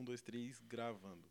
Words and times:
Um, 0.00 0.04
dois, 0.04 0.22
três, 0.22 0.62
gravando. 0.66 1.24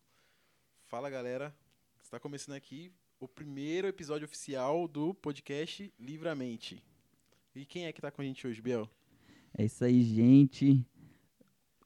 Fala 0.85 1.09
galera, 1.09 1.55
está 2.03 2.19
começando 2.19 2.53
aqui 2.53 2.91
o 3.19 3.27
primeiro 3.27 3.87
episódio 3.87 4.25
oficial 4.25 4.87
do 4.87 5.11
podcast 5.11 5.91
Livramente. 5.99 6.83
E 7.55 7.65
quem 7.65 7.87
é 7.87 7.91
que 7.91 7.99
tá 7.99 8.11
com 8.11 8.21
a 8.21 8.25
gente 8.25 8.45
hoje, 8.45 8.61
Biel? 8.61 8.87
É 9.57 9.65
isso 9.65 9.83
aí, 9.83 10.03
gente. 10.03 10.85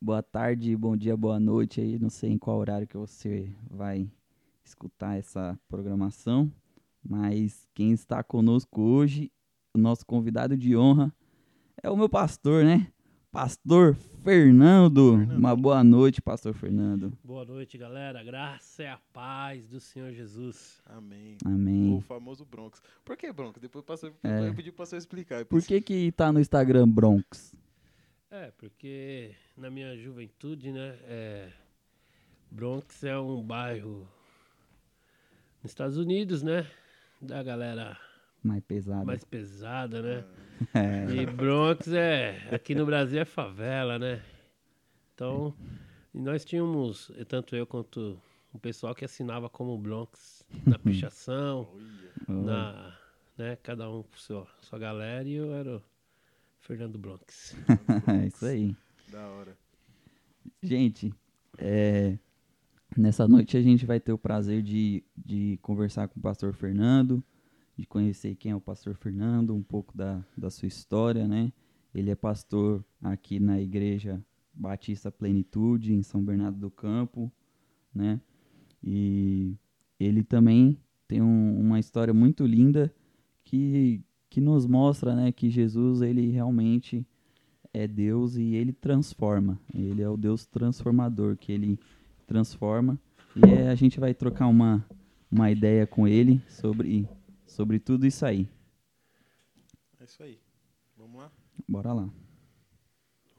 Boa 0.01 0.21
tarde, 0.21 0.75
bom 0.75 0.97
dia, 0.97 1.15
boa 1.15 1.39
noite 1.39 1.79
aí. 1.79 1.97
Não 1.97 2.09
sei 2.09 2.31
em 2.31 2.37
qual 2.37 2.57
horário 2.57 2.85
que 2.85 2.97
você 2.97 3.55
vai 3.69 4.11
escutar 4.65 5.17
essa 5.17 5.57
programação, 5.69 6.51
mas 7.01 7.65
quem 7.73 7.93
está 7.93 8.21
conosco 8.21 8.81
hoje, 8.81 9.31
o 9.73 9.77
nosso 9.77 10.05
convidado 10.05 10.57
de 10.57 10.75
honra, 10.75 11.15
é 11.81 11.89
o 11.89 11.95
meu 11.95 12.09
pastor, 12.09 12.65
né? 12.65 12.91
Pastor 13.31 13.97
Fernando. 14.23 15.17
Fernando. 15.17 15.37
Uma 15.37 15.55
boa 15.55 15.83
noite, 15.83 16.21
Pastor 16.21 16.53
Fernando. 16.53 17.11
Boa 17.23 17.43
noite, 17.43 17.77
galera. 17.77 18.23
Graça 18.23 18.83
e 18.83 18.87
a 18.87 18.97
paz 19.11 19.67
do 19.67 19.79
Senhor 19.81 20.13
Jesus. 20.13 20.81
Amém. 20.85 21.37
Amém. 21.45 21.93
O 21.93 22.01
famoso 22.01 22.45
Bronx. 22.45 22.81
Por 23.03 23.17
que 23.17 23.31
Bronx? 23.33 23.59
Depois 23.59 23.83
passou, 23.83 24.11
É. 24.23 24.47
eu 24.47 24.53
pedi 24.55 24.71
pro 24.71 24.77
pastor 24.79 24.97
explicar. 24.97 25.43
Por 25.45 25.61
que 25.61 25.81
que 25.81 26.11
tá 26.13 26.31
no 26.31 26.39
Instagram 26.39 26.87
Bronx? 26.87 27.53
É, 28.31 28.51
porque 28.57 29.31
na 29.57 29.69
minha 29.69 29.95
juventude, 29.97 30.71
né, 30.71 30.97
é, 31.03 31.49
Bronx 32.49 33.03
é 33.03 33.19
um 33.19 33.43
bairro 33.43 34.07
nos 35.61 35.71
Estados 35.71 35.97
Unidos, 35.97 36.41
né, 36.41 36.65
da 37.21 37.43
galera 37.43 37.97
Mais 38.41 38.63
pesado. 38.63 39.05
mais 39.05 39.23
pesada, 39.25 40.01
né? 40.01 40.23
É. 40.39 40.42
E 41.13 41.25
Bronx 41.25 41.87
é, 41.87 42.49
aqui 42.51 42.73
no 42.75 42.85
Brasil 42.85 43.19
é 43.19 43.25
favela, 43.25 43.99
né? 43.99 44.21
Então, 45.13 45.53
e 46.13 46.19
nós 46.19 46.43
tínhamos, 46.45 47.11
tanto 47.27 47.55
eu 47.55 47.65
quanto 47.65 48.19
o 48.53 48.59
pessoal 48.59 48.93
que 48.93 49.03
assinava 49.03 49.49
como 49.49 49.77
Bronx 49.77 50.45
na 50.65 50.77
pichação, 50.77 51.67
Olha. 52.27 52.41
na, 52.41 52.97
né, 53.37 53.57
cada 53.63 53.89
um 53.89 54.03
com 54.03 54.17
sua, 54.17 54.47
sua 54.61 54.79
galera 54.79 55.27
e 55.27 55.33
eu 55.33 55.53
era 55.53 55.77
o 55.77 55.83
Fernando 56.59 56.97
Bronx. 56.97 57.55
é 58.07 58.27
isso 58.27 58.45
aí. 58.45 58.75
Da 59.11 59.27
hora. 59.27 59.57
Gente, 60.61 61.13
é, 61.57 62.17
nessa 62.95 63.27
noite 63.27 63.57
a 63.57 63.61
gente 63.61 63.85
vai 63.85 63.99
ter 63.99 64.13
o 64.13 64.17
prazer 64.17 64.61
de, 64.61 65.03
de 65.17 65.57
conversar 65.61 66.07
com 66.07 66.19
o 66.19 66.23
pastor 66.23 66.53
Fernando, 66.53 67.23
de 67.77 67.85
conhecer 67.85 68.35
quem 68.35 68.51
é 68.51 68.55
o 68.55 68.61
pastor 68.61 68.95
Fernando, 68.95 69.55
um 69.55 69.63
pouco 69.63 69.95
da, 69.97 70.23
da 70.37 70.49
sua 70.49 70.67
história, 70.67 71.27
né? 71.27 71.51
Ele 71.93 72.09
é 72.11 72.15
pastor 72.15 72.83
aqui 73.01 73.39
na 73.39 73.59
igreja 73.59 74.23
Batista 74.53 75.11
Plenitude, 75.11 75.93
em 75.93 76.03
São 76.03 76.23
Bernardo 76.23 76.57
do 76.59 76.69
Campo, 76.69 77.31
né? 77.93 78.19
E 78.83 79.55
ele 79.99 80.23
também 80.23 80.77
tem 81.07 81.21
um- 81.21 81.59
uma 81.59 81.79
história 81.79 82.13
muito 82.13 82.45
linda 82.45 82.93
que, 83.43 84.01
que 84.29 84.41
nos 84.41 84.65
mostra, 84.65 85.15
né, 85.15 85.31
que 85.31 85.49
Jesus, 85.49 86.01
ele 86.01 86.31
realmente 86.31 87.05
é 87.73 87.87
Deus 87.87 88.35
e 88.35 88.55
ele 88.55 88.71
transforma. 88.71 89.59
Ele 89.73 90.01
é 90.01 90.09
o 90.09 90.17
Deus 90.17 90.45
transformador, 90.45 91.37
que 91.37 91.51
ele 91.51 91.79
transforma. 92.27 92.99
E 93.35 93.49
é, 93.49 93.69
a 93.69 93.75
gente 93.75 93.99
vai 93.99 94.13
trocar 94.13 94.47
uma, 94.47 94.85
uma 95.31 95.49
ideia 95.51 95.87
com 95.87 96.07
ele 96.07 96.41
sobre, 96.47 97.07
sobre 97.53 97.79
tudo 97.79 98.05
isso 98.05 98.25
aí. 98.25 98.49
É 99.99 100.03
isso 100.03 100.21
aí. 100.21 100.39
Vamos 100.97 101.21
lá? 101.21 101.31
Bora 101.67 101.93
lá. 101.93 102.09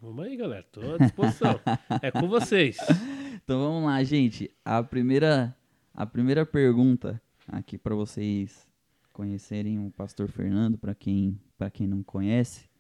Vamos 0.01 0.25
aí, 0.25 0.37
galera. 0.37 0.63
Tô 0.71 0.81
à 0.95 0.99
disposição. 0.99 1.61
é 2.01 2.11
com 2.11 2.29
vocês. 2.29 2.77
Então 3.45 3.59
vamos 3.59 3.85
lá, 3.85 4.03
gente. 4.03 4.51
A 4.65 4.83
primeira, 4.83 5.55
a 5.93 6.07
primeira 6.07 6.47
pergunta 6.47 7.21
aqui 7.47 7.77
para 7.77 7.95
vocês 7.95 8.67
conhecerem 9.13 9.85
o 9.85 9.91
pastor 9.91 10.29
Fernando, 10.29 10.79
para 10.79 10.95
quem, 10.95 11.39
para 11.59 11.69
quem 11.69 11.87
não 11.87 12.03
conhece, 12.03 12.71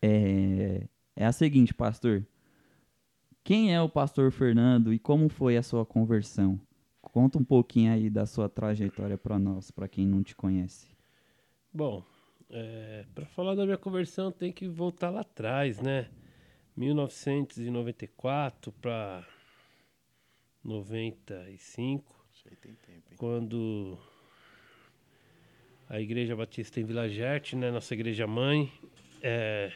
é, 0.00 0.86
é 1.16 1.26
a 1.26 1.32
seguinte, 1.32 1.74
pastor. 1.74 2.24
Quem 3.42 3.74
é 3.74 3.80
o 3.80 3.88
pastor 3.88 4.30
Fernando 4.30 4.92
e 4.92 4.98
como 4.98 5.28
foi 5.28 5.56
a 5.56 5.62
sua 5.62 5.84
conversão? 5.84 6.60
Conta 7.00 7.38
um 7.38 7.44
pouquinho 7.44 7.92
aí 7.92 8.10
da 8.10 8.26
sua 8.26 8.48
trajetória 8.48 9.18
para 9.18 9.38
nós, 9.38 9.70
para 9.70 9.88
quem 9.88 10.06
não 10.06 10.22
te 10.22 10.36
conhece. 10.36 10.88
Bom, 11.72 12.04
para 13.14 13.26
falar 13.26 13.54
da 13.54 13.64
minha 13.64 13.78
conversão 13.78 14.32
tem 14.32 14.52
que 14.52 14.68
voltar 14.68 15.10
lá 15.10 15.20
atrás, 15.20 15.80
né? 15.80 16.08
1994 16.76 18.72
para 18.72 19.26
95, 20.62 22.26
Isso 22.32 22.48
aí 22.48 22.56
tem 22.56 22.74
tempo, 22.74 23.02
hein? 23.10 23.16
quando 23.16 23.98
a 25.88 26.00
Igreja 26.00 26.36
Batista 26.36 26.80
em 26.80 26.84
Vila 26.84 27.08
Gerte, 27.08 27.56
né, 27.56 27.70
nossa 27.70 27.92
igreja 27.94 28.26
mãe, 28.26 28.72
é, 29.22 29.72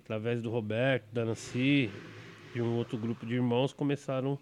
através 0.00 0.42
do 0.42 0.50
Roberto, 0.50 1.10
da 1.12 1.24
Nancy 1.24 1.90
e 2.54 2.60
um 2.60 2.76
outro 2.76 2.98
grupo 2.98 3.24
de 3.24 3.34
irmãos, 3.34 3.72
começaram 3.72 4.38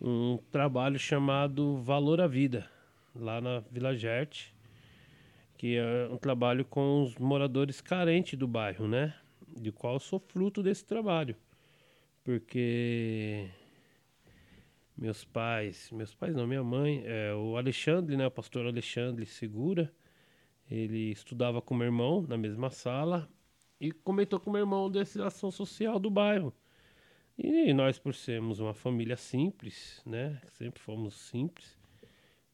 um 0.00 0.38
trabalho 0.50 0.98
chamado 0.98 1.76
Valor 1.78 2.20
à 2.20 2.26
Vida, 2.26 2.68
lá 3.14 3.40
na 3.40 3.60
Vila 3.70 3.96
Gerte, 3.96 4.54
que 5.56 5.76
é 5.76 6.08
um 6.10 6.16
trabalho 6.16 6.64
com 6.64 7.02
os 7.02 7.16
moradores 7.16 7.80
carentes 7.80 8.38
do 8.38 8.46
bairro, 8.46 8.86
né? 8.86 9.14
De 9.46 9.72
qual 9.72 9.98
sou 9.98 10.20
fruto 10.20 10.62
desse 10.62 10.84
trabalho. 10.84 11.34
Porque 12.22 13.48
meus 14.96 15.24
pais, 15.24 15.90
meus 15.92 16.14
pais 16.14 16.34
não, 16.34 16.46
minha 16.46 16.62
mãe, 16.62 17.02
é, 17.04 17.32
o 17.34 17.56
Alexandre, 17.56 18.16
né, 18.16 18.26
o 18.26 18.30
pastor 18.30 18.66
Alexandre 18.66 19.24
Segura, 19.26 19.92
ele 20.70 21.10
estudava 21.10 21.62
com 21.62 21.74
meu 21.74 21.86
irmão 21.86 22.24
na 22.28 22.36
mesma 22.36 22.68
sala 22.70 23.28
e 23.80 23.90
comentou 23.92 24.38
com 24.38 24.50
meu 24.50 24.60
irmão 24.60 24.90
dessa 24.90 25.26
ação 25.26 25.50
social 25.50 25.98
do 25.98 26.10
bairro. 26.10 26.52
E 27.38 27.72
nós, 27.72 27.98
por 27.98 28.14
sermos 28.14 28.58
uma 28.58 28.74
família 28.74 29.16
simples, 29.16 30.02
né, 30.04 30.40
sempre 30.50 30.80
fomos 30.80 31.14
simples, 31.14 31.78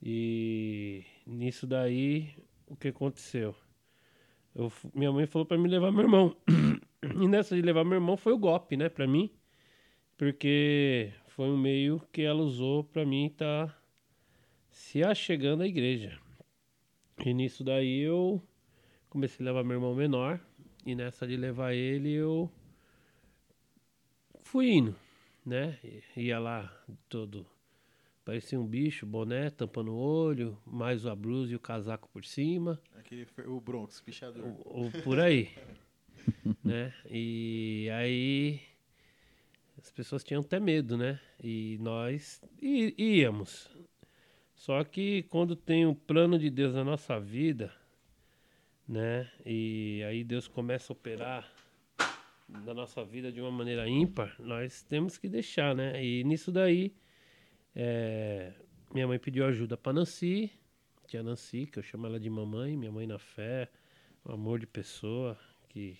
e 0.03 1.03
nisso 1.27 1.67
daí, 1.67 2.35
o 2.67 2.77
que 2.77 2.89
aconteceu? 2.89 3.55
Eu 4.55 4.71
minha 4.95 5.11
mãe 5.11 5.27
falou 5.27 5.47
para 5.47 5.57
me 5.57 5.69
levar 5.69 5.91
meu 5.91 6.03
irmão. 6.03 6.37
e 7.03 7.27
nessa 7.27 7.57
de 7.57 7.63
levar 7.63 7.85
meu 7.85 7.95
irmão 7.95 8.17
foi 8.17 8.33
o 8.33 8.39
golpe, 8.39 8.77
né, 8.77 8.89
para 8.89 9.07
mim 9.07 9.31
porque 10.17 11.13
foi 11.29 11.49
um 11.49 11.57
meio 11.57 12.01
que 12.13 12.23
ela 12.23 12.43
usou 12.43 12.85
para 12.85 13.05
mim 13.05 13.27
estar 13.27 13.83
se 14.71 15.03
achegando 15.03 15.63
à 15.63 15.67
igreja. 15.67 16.19
E 17.25 17.33
nisso 17.33 17.65
daí 17.65 18.01
eu 18.01 18.43
comecei 19.09 19.45
a 19.45 19.51
levar 19.51 19.65
meu 19.65 19.77
irmão 19.77 19.95
menor 19.95 20.41
e 20.85 20.95
nessa 20.95 21.27
de 21.27 21.37
levar 21.37 21.73
ele 21.73 22.13
eu 22.13 22.51
fui 24.55 24.71
indo, 24.71 24.95
né? 25.45 25.77
Ia 26.17 26.39
lá 26.39 26.73
todo 27.09 27.45
parecia 28.25 28.59
um 28.59 28.65
bicho, 28.65 29.05
boné, 29.05 29.51
tampando 29.51 29.93
o 29.93 29.97
olho, 29.97 30.57
mais 30.65 31.05
a 31.07 31.15
blusa 31.15 31.53
e 31.53 31.57
o 31.57 31.61
casaco 31.61 32.09
por 32.09 32.25
cima 32.25 32.81
Aquele, 32.97 33.27
o 33.47 33.61
Bronx, 33.61 34.01
pichador. 34.01 34.45
ou, 34.65 34.93
por 35.03 35.19
aí, 35.19 35.51
né? 36.63 36.95
E 37.11 37.89
aí 37.93 38.61
as 39.77 39.91
pessoas 39.91 40.23
tinham 40.23 40.41
até 40.41 40.61
medo, 40.61 40.97
né? 40.97 41.19
E 41.43 41.77
nós 41.81 42.41
íamos. 42.63 43.69
Só 44.55 44.85
que 44.85 45.25
quando 45.25 45.57
tem 45.57 45.85
o 45.85 45.97
plano 45.97 46.39
de 46.39 46.49
Deus 46.49 46.73
na 46.75 46.85
nossa 46.85 47.19
vida, 47.19 47.75
né? 48.89 49.29
E 49.45 50.01
aí 50.09 50.23
Deus 50.23 50.47
começa 50.47 50.93
a 50.93 50.95
operar 50.95 51.54
na 52.49 52.75
nossa 52.75 53.05
vida 53.05 53.33
de 53.33 53.41
uma 53.41 53.51
maneira 53.51 53.89
ímpar, 53.89 54.35
nós 54.39 54.83
temos 54.83 55.19
que 55.19 55.29
deixar, 55.29 55.75
né? 55.75 56.05
E 56.05 56.23
nisso 56.25 56.53
daí, 56.53 56.95
é, 57.75 58.53
minha 58.93 59.07
mãe 59.07 59.19
pediu 59.19 59.45
ajuda 59.47 59.77
para 59.77 59.93
Nancy, 59.93 60.51
tia 61.07 61.23
Nancy, 61.23 61.67
que 61.67 61.79
eu 61.79 61.83
chamo 61.83 62.07
ela 62.07 62.21
de 62.21 62.31
mamãe, 62.31 62.77
minha 62.77 62.93
mãe 62.93 63.07
na 63.07 63.19
fé, 63.19 63.71
um 64.25 64.33
amor 64.33 64.59
de 64.59 64.67
pessoa, 64.67 65.39
que 65.69 65.99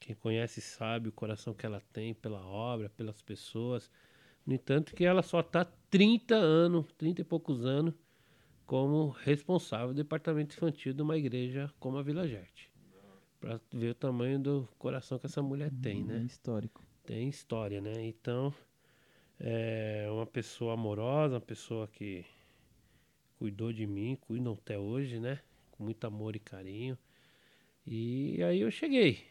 quem 0.00 0.14
conhece 0.14 0.60
sabe 0.60 1.08
o 1.08 1.12
coração 1.12 1.54
que 1.54 1.66
ela 1.66 1.80
tem 1.92 2.14
pela 2.14 2.44
obra, 2.44 2.88
pelas 2.90 3.20
pessoas. 3.20 3.90
No 4.46 4.54
entanto, 4.54 4.94
que 4.94 5.04
ela 5.04 5.22
só 5.22 5.40
está 5.40 5.64
30 5.90 6.34
anos, 6.34 6.86
30 6.96 7.20
e 7.20 7.24
poucos 7.24 7.64
anos, 7.64 7.94
como 8.64 9.08
responsável 9.08 9.88
do 9.88 9.94
departamento 9.94 10.54
infantil 10.56 10.92
de 10.92 11.02
uma 11.02 11.16
igreja 11.16 11.72
como 11.78 11.98
a 11.98 12.02
Vila 12.02 12.26
Gerte. 12.26 12.67
Para 13.40 13.60
ver 13.72 13.90
o 13.90 13.94
tamanho 13.94 14.38
do 14.38 14.68
coração 14.78 15.18
que 15.18 15.26
essa 15.26 15.40
mulher 15.42 15.70
tem, 15.80 16.00
É 16.00 16.04
né? 16.04 16.24
histórico. 16.24 16.82
tem 17.04 17.28
história, 17.28 17.80
né? 17.80 18.04
Então, 18.06 18.52
é 19.38 20.08
uma 20.10 20.26
pessoa 20.26 20.74
amorosa, 20.74 21.34
uma 21.36 21.40
pessoa 21.40 21.86
que 21.88 22.24
cuidou 23.38 23.72
de 23.72 23.86
mim, 23.86 24.16
cuidam 24.20 24.52
até 24.54 24.78
hoje, 24.78 25.20
né? 25.20 25.40
Com 25.70 25.84
muito 25.84 26.04
amor 26.06 26.34
e 26.36 26.40
carinho. 26.40 26.98
E 27.86 28.42
aí 28.42 28.60
eu 28.60 28.70
cheguei. 28.70 29.24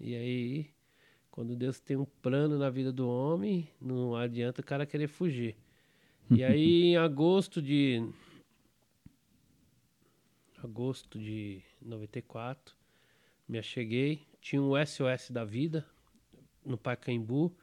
E 0.00 0.14
aí 0.14 0.70
Quando 1.30 1.56
Deus 1.56 1.80
tem 1.80 1.96
um 1.96 2.04
plano 2.04 2.58
na 2.58 2.68
vida 2.70 2.92
do 2.92 3.08
homem, 3.08 3.68
não 3.80 4.14
adianta 4.16 4.60
o 4.60 4.64
cara 4.64 4.86
querer 4.86 5.08
fugir. 5.08 5.56
E 6.30 6.42
aí, 6.44 6.84
em 6.92 6.96
agosto 6.96 7.62
de. 7.62 8.02
Agosto 10.62 11.18
de 11.18 11.62
94, 11.80 12.74
me 13.48 13.58
acheguei. 13.58 14.26
Tinha 14.40 14.62
um 14.62 14.72
SOS 14.84 15.30
da 15.30 15.44
vida 15.44 15.84
no 16.64 16.76
Pacaembu, 16.76 17.56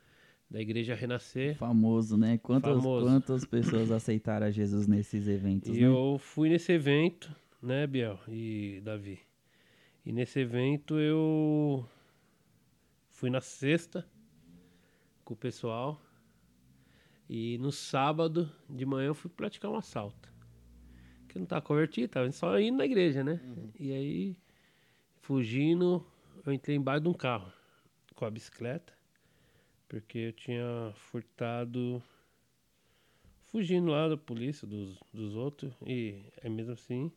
da 0.50 0.60
Igreja 0.62 0.96
Renascer. 0.96 1.56
Famoso, 1.58 2.18
né? 2.18 2.38
Quantas, 2.38 2.76
Famoso. 2.78 3.06
quantas 3.06 3.46
pessoas 3.46 3.92
aceitaram 3.92 4.48
a 4.48 4.52
Jesus 4.52 4.88
nesses 4.88 5.28
eventos, 5.28 5.70
E 5.70 5.82
né? 5.82 5.88
eu 5.88 6.18
fui 6.20 6.50
nesse 6.50 6.72
evento, 6.72 7.34
né, 7.62 7.86
Biel 7.88 8.20
e 8.28 8.82
Davi? 8.84 9.20
E 10.06 10.12
nesse 10.12 10.40
evento 10.40 11.00
eu 11.00 11.88
fui 13.10 13.30
na 13.30 13.42
sexta 13.42 14.06
com 15.24 15.34
o 15.34 15.38
pessoal. 15.38 16.00
E 17.28 17.58
no 17.58 17.72
sábado 17.72 18.52
de 18.70 18.86
manhã 18.86 19.08
eu 19.08 19.16
fui 19.16 19.32
praticar 19.32 19.72
um 19.72 19.76
assalto. 19.76 20.32
Que 21.28 21.38
eu 21.38 21.40
não 21.40 21.48
tava 21.48 21.62
convertido, 21.64 22.08
tava 22.10 22.32
só 22.32 22.60
indo 22.60 22.78
na 22.78 22.86
igreja, 22.86 23.24
né? 23.24 23.40
E 23.80 23.92
aí, 23.92 24.38
fugindo, 25.26 26.06
eu 26.46 26.54
entrei 26.54 26.76
embaixo 26.76 27.02
de 27.02 27.10
um 27.10 27.14
carro 27.14 27.52
com 28.14 28.26
a 28.26 28.30
bicicleta. 28.30 28.94
Porque 29.88 30.18
eu 30.20 30.34
tinha 30.34 30.94
furtado 30.96 32.02
fugindo 33.46 33.90
lá 33.90 34.08
da 34.08 34.18
polícia, 34.18 34.68
dos, 34.68 35.00
dos 35.14 35.36
outros, 35.36 35.74
e 35.86 36.24
é 36.44 36.50
mesmo 36.50 36.74
assim, 36.74 37.12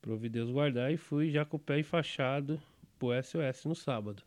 provi 0.00 0.28
Deus 0.28 0.50
guardar, 0.50 0.92
e 0.92 0.96
fui 0.96 1.30
já 1.30 1.44
com 1.44 1.56
o 1.56 1.60
pé 1.60 1.80
enfaixado 1.80 2.60
pro 2.98 3.10
SOS 3.22 3.64
no 3.64 3.74
sábado. 3.74 4.22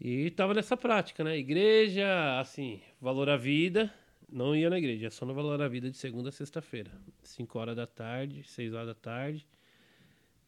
E 0.00 0.30
tava 0.30 0.54
nessa 0.54 0.76
prática, 0.76 1.22
né? 1.22 1.38
Igreja, 1.38 2.40
assim, 2.40 2.82
valor 3.00 3.28
à 3.28 3.36
vida, 3.36 3.92
não 4.28 4.56
ia 4.56 4.68
na 4.68 4.78
igreja, 4.78 5.10
só 5.10 5.24
no 5.24 5.34
valor 5.34 5.60
à 5.60 5.68
vida 5.68 5.90
de 5.90 5.96
segunda 5.96 6.30
a 6.30 6.32
sexta-feira. 6.32 6.90
5 7.22 7.58
horas 7.58 7.76
da 7.76 7.86
tarde, 7.86 8.42
6 8.44 8.72
horas 8.72 8.88
da 8.88 8.94
tarde, 8.94 9.46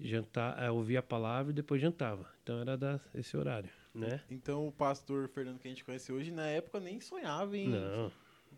jantar, 0.03 0.63
eh, 0.63 0.71
ouvia 0.71 1.01
a 1.01 1.03
palavra 1.03 1.53
e 1.53 1.55
depois 1.55 1.81
jantava. 1.81 2.27
Então 2.43 2.61
era 2.61 2.77
da, 2.77 3.01
esse 3.15 3.37
horário, 3.37 3.71
né? 3.95 4.21
Então 4.31 4.67
o 4.67 4.73
pastor 4.73 5.29
Fernando 5.29 5.59
que 5.59 5.69
a 5.69 5.71
gente 5.71 5.85
conhece 5.85 6.13
hoje, 6.13 6.31
na 6.31 6.47
época 6.47 6.81
nem 6.81 7.01
sonhava 7.01 7.57
em 7.57 7.71
Não, 7.71 8.11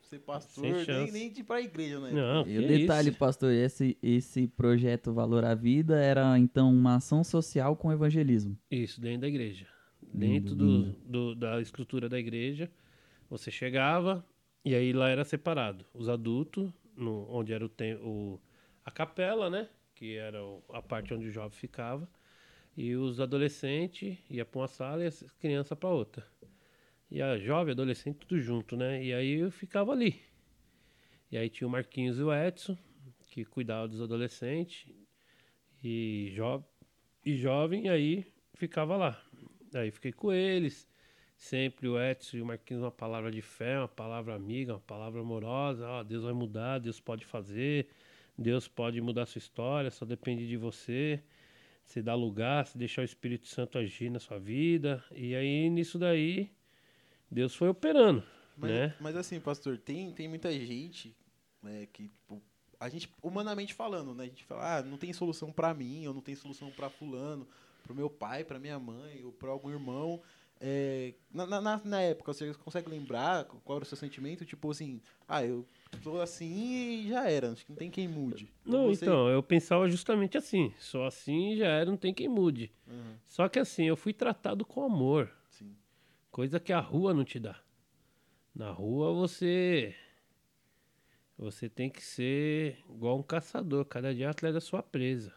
ser 0.03 0.21
pastor, 0.21 0.65
nem, 0.89 1.11
nem 1.13 1.33
de 1.33 1.41
ir 1.41 1.45
pra 1.45 1.61
igreja, 1.61 2.01
né? 2.01 2.13
não. 2.13 2.47
E 2.47 2.59
o 2.59 2.67
detalhe, 2.67 3.11
isso? 3.11 3.19
pastor, 3.19 3.53
esse, 3.53 3.97
esse 4.03 4.47
projeto 4.49 5.13
Valor 5.13 5.45
à 5.45 5.55
Vida 5.55 5.99
era 6.01 6.39
então 6.39 6.73
uma 6.73 6.97
ação 6.97 7.25
social 7.25 7.77
com 7.77 7.93
evangelismo. 7.93 8.57
Isso, 8.71 9.01
dentro 9.01 9.23
da 9.23 9.29
igreja. 9.29 9.67
Lindo, 10.03 10.55
Dentro 10.55 10.55
do, 10.55 10.83
do- 11.11 11.35
da 11.35 11.61
estrutura 11.61 12.09
da 12.09 12.19
igreja, 12.19 12.71
você 13.29 13.51
chegava 13.51 14.25
e 14.65 14.75
aí 14.75 14.93
lá 14.93 15.09
era 15.09 15.25
separado. 15.25 15.85
Os 15.95 16.09
adultos, 16.09 16.71
no, 16.97 17.27
onde 17.31 17.53
era 17.53 17.65
o, 17.65 17.69
tem- 17.69 17.97
o 17.97 18.41
a 18.85 18.91
capela, 18.91 19.49
né? 19.49 19.69
Que 19.95 20.17
era 20.17 20.39
a 20.71 20.83
parte 20.83 21.15
onde 21.15 21.27
o 21.27 21.31
jovem 21.31 21.59
ficava. 21.59 22.09
E 22.77 22.97
os 22.97 23.21
adolescentes 23.21 24.19
ia 24.29 24.45
para 24.45 24.61
uma 24.61 24.69
sala 24.69 25.05
e 25.05 25.07
as 25.07 25.23
crianças 25.39 25.79
para 25.79 25.89
outra. 25.89 26.27
E 27.11 27.23
a 27.23 27.39
jovem, 27.39 27.73
adolescente, 27.73 28.19
tudo 28.19 28.41
junto, 28.41 28.77
né? 28.77 29.05
E 29.05 29.15
aí 29.15 29.35
eu 29.35 29.51
ficava 29.51 29.93
ali. 29.93 30.21
E 31.31 31.37
aí 31.37 31.49
tinha 31.49 31.69
o 31.69 31.71
Marquinhos 31.71 32.19
e 32.19 32.23
o 32.23 32.33
Edson, 32.33 32.77
que 33.31 33.45
cuidavam 33.45 33.89
dos 33.89 34.01
adolescentes 34.01 34.93
e, 35.83 36.33
jo 36.35 36.65
e 37.25 37.37
jovem, 37.37 37.87
e 37.87 37.89
aí 37.89 38.27
ficava 38.55 38.97
lá. 38.97 39.23
Aí 39.75 39.91
fiquei 39.91 40.13
com 40.13 40.33
eles. 40.33 40.89
Sempre 41.37 41.89
o 41.89 42.01
Edson 42.01 42.37
e 42.37 42.43
o 42.43 42.47
Marquinhos, 42.47 42.83
uma 42.83 42.91
palavra 42.91 43.31
de 43.31 43.43
fé, 43.43 43.79
uma 43.79 43.89
palavra 43.89 44.35
amiga, 44.35 44.75
uma 44.75 44.81
palavra 44.81 45.21
amorosa. 45.21 45.87
Ó, 45.87 46.03
Deus 46.03 46.25
vai 46.25 46.33
mudar, 46.33 46.79
Deus 46.79 47.01
pode 47.01 47.25
fazer, 47.25 47.89
Deus 48.37 48.67
pode 48.67 49.01
mudar 49.01 49.23
a 49.23 49.27
sua 49.27 49.39
história, 49.39 49.91
só 49.91 50.05
depende 50.05 50.47
de 50.47 50.57
você. 50.57 51.23
Você 51.85 52.03
dá 52.03 52.15
lugar, 52.15 52.67
se 52.67 52.79
deixar 52.79 53.03
o 53.03 53.05
Espírito 53.05 53.47
Santo 53.47 53.79
agir 53.79 54.11
na 54.11 54.19
sua 54.19 54.39
vida. 54.39 55.05
E 55.13 55.35
aí, 55.35 55.69
nisso 55.69 55.99
daí, 55.99 56.51
Deus 57.31 57.55
foi 57.55 57.69
operando, 57.69 58.25
Mas, 58.57 58.71
né? 58.71 58.95
mas 59.01 59.17
assim, 59.17 59.39
pastor, 59.39 59.79
tem, 59.79 60.11
tem 60.13 60.27
muita 60.27 60.51
gente 60.53 61.15
né, 61.63 61.87
que, 61.93 62.09
tipo, 62.09 62.43
a 62.81 62.89
gente, 62.89 63.09
humanamente 63.23 63.75
falando, 63.75 64.15
né? 64.15 64.25
A 64.25 64.27
gente 64.27 64.45
fala, 64.45 64.79
ah, 64.79 64.83
não 64.83 64.97
tem 64.97 65.13
solução 65.13 65.53
pra 65.53 65.73
mim, 65.75 66.07
ou 66.07 66.15
não 66.15 66.21
tem 66.21 66.35
solução 66.35 66.71
pra 66.71 66.91
fulano, 66.91 67.47
pro 67.83 67.95
meu 67.95 68.11
pai, 68.11 68.45
pra 68.45 68.59
minha 68.59 68.79
mãe, 68.79 69.23
ou 69.25 69.33
pra 69.33 69.51
algum 69.51 69.71
irmão. 69.71 70.23
É, 70.61 71.15
na, 71.33 71.61
na- 71.61 71.81
na, 71.85 72.01
época, 72.01 72.33
você 72.33 72.53
consegue 72.55 72.89
lembrar 72.89 73.45
qual 73.45 73.77
era 73.79 73.83
o 73.83 73.87
seu 73.87 73.97
sentimento? 73.97 74.45
Tipo 74.45 74.71
assim, 74.71 75.01
ah, 75.29 75.45
eu 75.45 75.67
tô 76.03 76.21
assim 76.21 77.03
e 77.05 77.09
já 77.09 77.29
era, 77.29 77.53
acho 77.53 77.65
que 77.65 77.71
não 77.73 77.77
tem 77.77 77.91
quem 77.91 78.09
mude. 78.09 78.51
Não, 78.65 78.87
Você- 78.87 79.05
então, 79.05 79.29
eu 79.29 79.43
pensava 79.43 79.89
justamente 79.89 80.39
assim. 80.39 80.73
Só 80.79 81.07
assim 81.07 81.57
já 81.57 81.67
era, 81.67 81.91
não 81.91 81.97
tem 81.97 82.15
quem 82.15 82.29
mude. 82.29 82.73
Aham, 82.89 83.17
Só 83.27 83.49
que 83.49 83.59
assim, 83.59 83.85
eu 83.85 83.97
fui 83.97 84.13
tratado 84.13 84.65
com 84.65 84.83
amor. 84.85 85.31
sim. 85.51 85.75
Coisa 86.31 86.59
que 86.59 86.73
a 86.73 86.81
rua 86.81 87.13
não 87.13 87.25
te 87.25 87.39
dá. 87.39 87.61
Na 88.55 88.71
rua 88.71 89.13
você. 89.13 89.95
Você 91.37 91.69
tem 91.69 91.91
que 91.91 92.03
ser 92.03 92.79
igual 92.89 93.19
um 93.19 93.23
caçador, 93.23 93.85
cada 93.85 94.15
dia 94.15 94.31
atrás 94.31 94.55
da 94.55 94.61
sua 94.61 94.83
presa. 94.83 95.35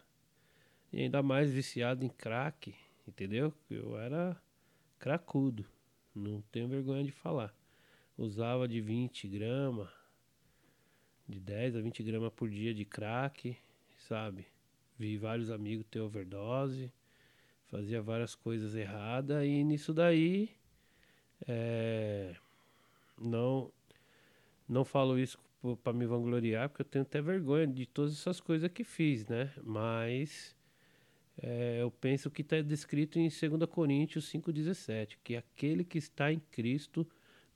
E 0.92 1.02
ainda 1.02 1.22
mais 1.22 1.50
viciado 1.50 2.04
em 2.04 2.08
crack, 2.08 2.74
entendeu? 3.06 3.52
Eu 3.68 3.98
era 3.98 4.40
cracudo. 4.98 5.64
Não 6.14 6.42
tenho 6.52 6.68
vergonha 6.68 7.04
de 7.04 7.12
falar. 7.12 7.54
Usava 8.16 8.66
de 8.66 8.80
20 8.80 9.28
gramas, 9.28 9.88
de 11.28 11.38
10 11.38 11.76
a 11.76 11.80
20 11.80 12.02
gramas 12.02 12.32
por 12.34 12.48
dia 12.50 12.74
de 12.74 12.84
crack, 12.84 13.56
sabe? 13.96 14.46
Vi 14.98 15.16
vários 15.16 15.50
amigos 15.50 15.86
ter 15.88 16.00
overdose, 16.00 16.92
fazia 17.66 18.02
várias 18.02 18.34
coisas 18.34 18.74
erradas 18.74 19.44
e 19.44 19.62
nisso 19.62 19.94
daí 19.94 20.50
é, 21.46 22.34
não 23.16 23.70
não 24.68 24.84
falo 24.84 25.18
isso 25.18 25.38
para 25.82 25.92
me 25.92 26.06
vangloriar, 26.06 26.68
porque 26.68 26.82
eu 26.82 26.86
tenho 26.86 27.02
até 27.02 27.20
vergonha 27.20 27.66
de 27.66 27.86
todas 27.86 28.12
essas 28.12 28.40
coisas 28.40 28.70
que 28.70 28.84
fiz, 28.84 29.26
né? 29.26 29.52
Mas 29.62 30.54
é, 31.40 31.80
eu 31.80 31.90
penso 31.90 32.30
que 32.30 32.42
está 32.42 32.60
descrito 32.60 33.18
em 33.18 33.28
2 33.28 33.70
Coríntios 33.70 34.30
5,17, 34.32 35.18
que 35.22 35.36
aquele 35.36 35.84
que 35.84 35.98
está 35.98 36.32
em 36.32 36.40
Cristo, 36.50 37.06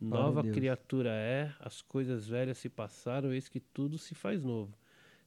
nova 0.00 0.42
criatura 0.42 1.10
é, 1.10 1.52
as 1.60 1.82
coisas 1.82 2.28
velhas 2.28 2.58
se 2.58 2.68
passaram, 2.68 3.32
eis 3.32 3.48
que 3.48 3.60
tudo 3.60 3.98
se 3.98 4.14
faz 4.14 4.42
novo. 4.42 4.76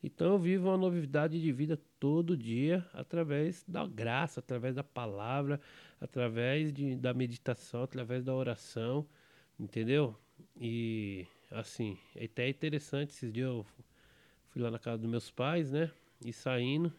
Então 0.02 0.34
eu 0.34 0.40
vivo 0.40 0.70
uma 0.70 0.78
novidade 0.78 1.42
de 1.42 1.52
vida 1.52 1.80
todo 2.00 2.38
dia 2.38 2.86
através 2.94 3.64
da 3.68 3.86
graça, 3.88 4.40
através 4.40 4.76
da 4.76 4.84
palavra, 4.84 5.60
através 6.00 6.72
de, 6.72 6.96
da 6.96 7.14
meditação, 7.14 7.84
através 7.84 8.24
da 8.24 8.34
oração, 8.34 9.06
entendeu? 9.60 10.16
E 10.60 11.26
assim, 11.52 11.98
é 12.16 12.26
até 12.26 12.48
interessante, 12.48 13.12
esses 13.12 13.34
dias 13.34 13.48
eu 13.48 13.66
fui 14.50 14.62
lá 14.62 14.70
na 14.70 14.80
casa 14.80 15.00
dos 15.00 15.10
meus 15.10 15.32
pais, 15.32 15.72
né? 15.72 15.92
E 16.24 16.32
saindo, 16.32 16.94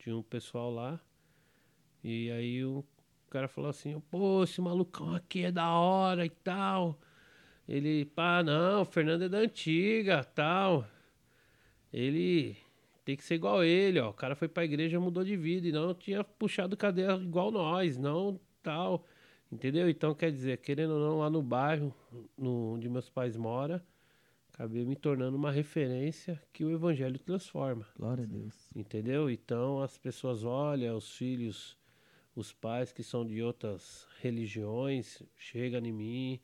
tinha 0.00 0.16
um 0.16 0.22
pessoal 0.22 0.70
lá, 0.70 0.98
e 2.02 2.30
aí 2.30 2.64
o 2.64 2.82
cara 3.28 3.46
falou 3.48 3.68
assim, 3.68 4.00
pô, 4.10 4.42
esse 4.42 4.58
malucão 4.58 5.14
aqui 5.14 5.44
é 5.44 5.52
da 5.52 5.70
hora 5.70 6.24
e 6.24 6.30
tal. 6.30 6.98
Ele, 7.68 8.06
pá, 8.06 8.42
não, 8.42 8.80
o 8.80 8.84
Fernando 8.86 9.24
é 9.24 9.28
da 9.28 9.38
antiga, 9.38 10.24
tal. 10.24 10.86
Ele 11.92 12.56
tem 13.04 13.14
que 13.14 13.22
ser 13.22 13.34
igual 13.34 13.62
ele, 13.62 14.00
ó. 14.00 14.08
O 14.08 14.14
cara 14.14 14.34
foi 14.34 14.48
pra 14.48 14.64
igreja 14.64 14.98
mudou 14.98 15.22
de 15.22 15.36
vida 15.36 15.68
e 15.68 15.72
não 15.72 15.94
tinha 15.94 16.24
puxado 16.24 16.76
cadeia 16.78 17.12
igual 17.12 17.50
nós, 17.50 17.98
não 17.98 18.40
tal. 18.62 19.04
Entendeu? 19.52 19.88
Então, 19.88 20.14
quer 20.14 20.32
dizer, 20.32 20.58
querendo 20.58 20.94
ou 20.94 21.00
não, 21.00 21.18
lá 21.18 21.28
no 21.28 21.42
bairro 21.42 21.94
no, 22.38 22.74
onde 22.74 22.88
meus 22.88 23.10
pais 23.10 23.36
moram, 23.36 23.80
acabei 24.60 24.84
me 24.84 24.94
tornando 24.94 25.38
uma 25.38 25.50
referência 25.50 26.38
que 26.52 26.62
o 26.62 26.70
evangelho 26.70 27.18
transforma. 27.18 27.86
Glória 27.96 28.24
a 28.24 28.26
Deus. 28.26 28.54
Entendeu? 28.76 29.30
Então 29.30 29.80
as 29.80 29.96
pessoas 29.96 30.44
olham, 30.44 30.98
os 30.98 31.16
filhos, 31.16 31.78
os 32.36 32.52
pais 32.52 32.92
que 32.92 33.02
são 33.02 33.26
de 33.26 33.42
outras 33.42 34.06
religiões, 34.20 35.22
chegam 35.34 35.80
em 35.80 35.92
mim, 35.92 36.40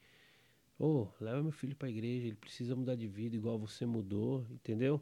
ô, 0.79 1.09
leva 1.21 1.43
meu 1.43 1.53
filho 1.53 1.77
para 1.77 1.89
a 1.89 1.91
igreja, 1.91 2.29
ele 2.29 2.37
precisa 2.37 2.75
mudar 2.75 2.95
de 2.95 3.07
vida 3.07 3.37
igual 3.37 3.59
você 3.59 3.85
mudou, 3.85 4.47
entendeu? 4.51 4.99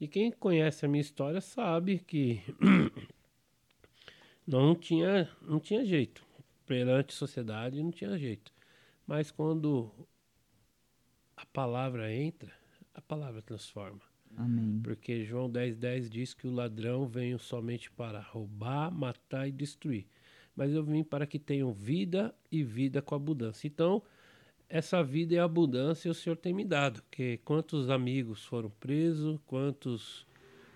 E 0.00 0.06
quem 0.06 0.30
conhece 0.30 0.86
a 0.86 0.88
minha 0.88 1.02
história 1.02 1.40
sabe 1.40 1.98
que 1.98 2.40
não 4.46 4.76
tinha, 4.76 5.28
não 5.40 5.58
tinha 5.58 5.84
jeito. 5.84 6.24
Perante 6.64 7.12
a 7.12 7.18
sociedade 7.18 7.82
não 7.82 7.90
tinha 7.90 8.16
jeito. 8.16 8.52
Mas 9.04 9.32
quando 9.32 9.90
a 11.42 11.46
palavra 11.46 12.14
entra, 12.14 12.52
a 12.94 13.00
palavra 13.00 13.42
transforma. 13.42 14.00
Amém. 14.36 14.80
Porque 14.82 15.24
João 15.24 15.50
10,10 15.50 16.08
diz 16.08 16.32
que 16.32 16.46
o 16.46 16.54
ladrão 16.54 17.06
veio 17.06 17.38
somente 17.38 17.90
para 17.90 18.20
roubar, 18.20 18.90
matar 18.92 19.48
e 19.48 19.52
destruir. 19.52 20.06
mas 20.54 20.72
eu 20.72 20.84
vim 20.84 21.02
para 21.02 21.26
que 21.26 21.38
tenham 21.38 21.72
vida 21.72 22.34
e 22.50 22.62
vida 22.62 23.02
com 23.02 23.14
abundância. 23.14 23.66
Então, 23.66 24.02
essa 24.68 25.02
vida 25.02 25.34
e 25.34 25.38
abundância 25.38 26.10
o 26.10 26.14
Senhor 26.14 26.36
tem 26.36 26.52
me 26.52 26.64
dado. 26.64 27.02
Que 27.10 27.38
quantos 27.38 27.90
amigos 27.90 28.44
foram 28.44 28.70
presos, 28.70 29.40
quantos 29.46 30.26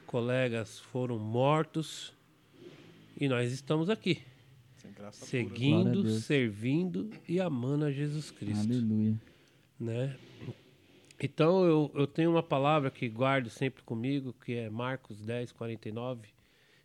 colegas 0.07 0.79
foram 0.79 1.19
mortos, 1.19 2.13
e 3.19 3.29
nós 3.29 3.53
estamos 3.53 3.89
aqui, 3.89 4.21
seguindo, 5.13 6.11
servindo 6.11 7.11
e 7.29 7.41
amando 7.41 7.85
a 7.85 7.93
Jesus 7.93 8.31
Cristo 8.31 8.71
Aleluia. 8.71 9.15
né? 9.79 10.17
Então 11.19 11.65
eu, 11.65 11.91
eu 11.95 12.07
tenho 12.07 12.31
uma 12.31 12.43
palavra 12.43 12.91
que 12.91 13.09
guardo 13.09 13.49
sempre 13.49 13.83
comigo, 13.83 14.33
que 14.33 14.55
é 14.55 14.69
Marcos 14.69 15.21
10, 15.21 15.53
49, 15.53 16.29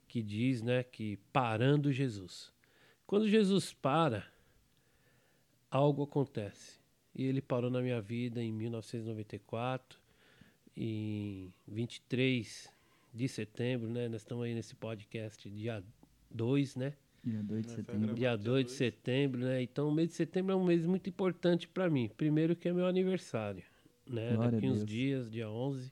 que 0.08 0.22
diz, 0.22 0.62
né, 0.62 0.84
que 0.84 1.18
parando 1.34 1.92
Jesus. 1.92 2.52
Quando 3.06 3.28
Jesus 3.28 3.74
para, 3.74 4.26
algo 5.72 6.04
acontece. 6.04 6.80
E 7.16 7.26
ele 7.26 7.42
parou 7.42 7.70
na 7.70 7.82
minha 7.82 8.02
vida 8.02 8.42
em 8.42 8.52
1994, 8.52 10.00
em 10.76 11.54
23 11.68 12.70
de 13.14 13.28
setembro, 13.28 13.90
né? 13.90 14.08
Nós 14.08 14.22
estamos 14.22 14.46
aí 14.46 14.54
nesse 14.54 14.76
podcast 14.76 15.50
dia 15.50 15.84
2, 16.30 16.76
né? 16.76 16.94
Dia 17.24 17.44
2 17.44 17.62
de 17.62 17.68
foi 17.68 17.84
setembro. 17.84 18.16
Dia 18.16 18.38
2 18.38 18.66
de 18.66 18.72
setembro, 18.72 19.42
né? 19.42 19.62
Então 19.62 19.90
o 19.90 19.92
mês 19.92 20.10
de 20.10 20.16
setembro 20.16 20.54
é 20.54 20.56
um 20.56 20.64
mês 20.64 20.86
muito 20.86 21.10
importante 21.10 21.68
para 21.68 21.90
mim. 21.90 22.10
Primeiro 22.16 22.56
que 22.56 22.70
é 22.70 22.74
meu 22.74 22.86
aniversário, 22.86 23.64
né? 24.10 24.32
Glória 24.34 24.50
a 24.50 24.52
Daqui 24.52 24.68
uns 24.70 24.86
dias, 24.86 25.30
dia 25.32 25.50
11. 25.50 25.92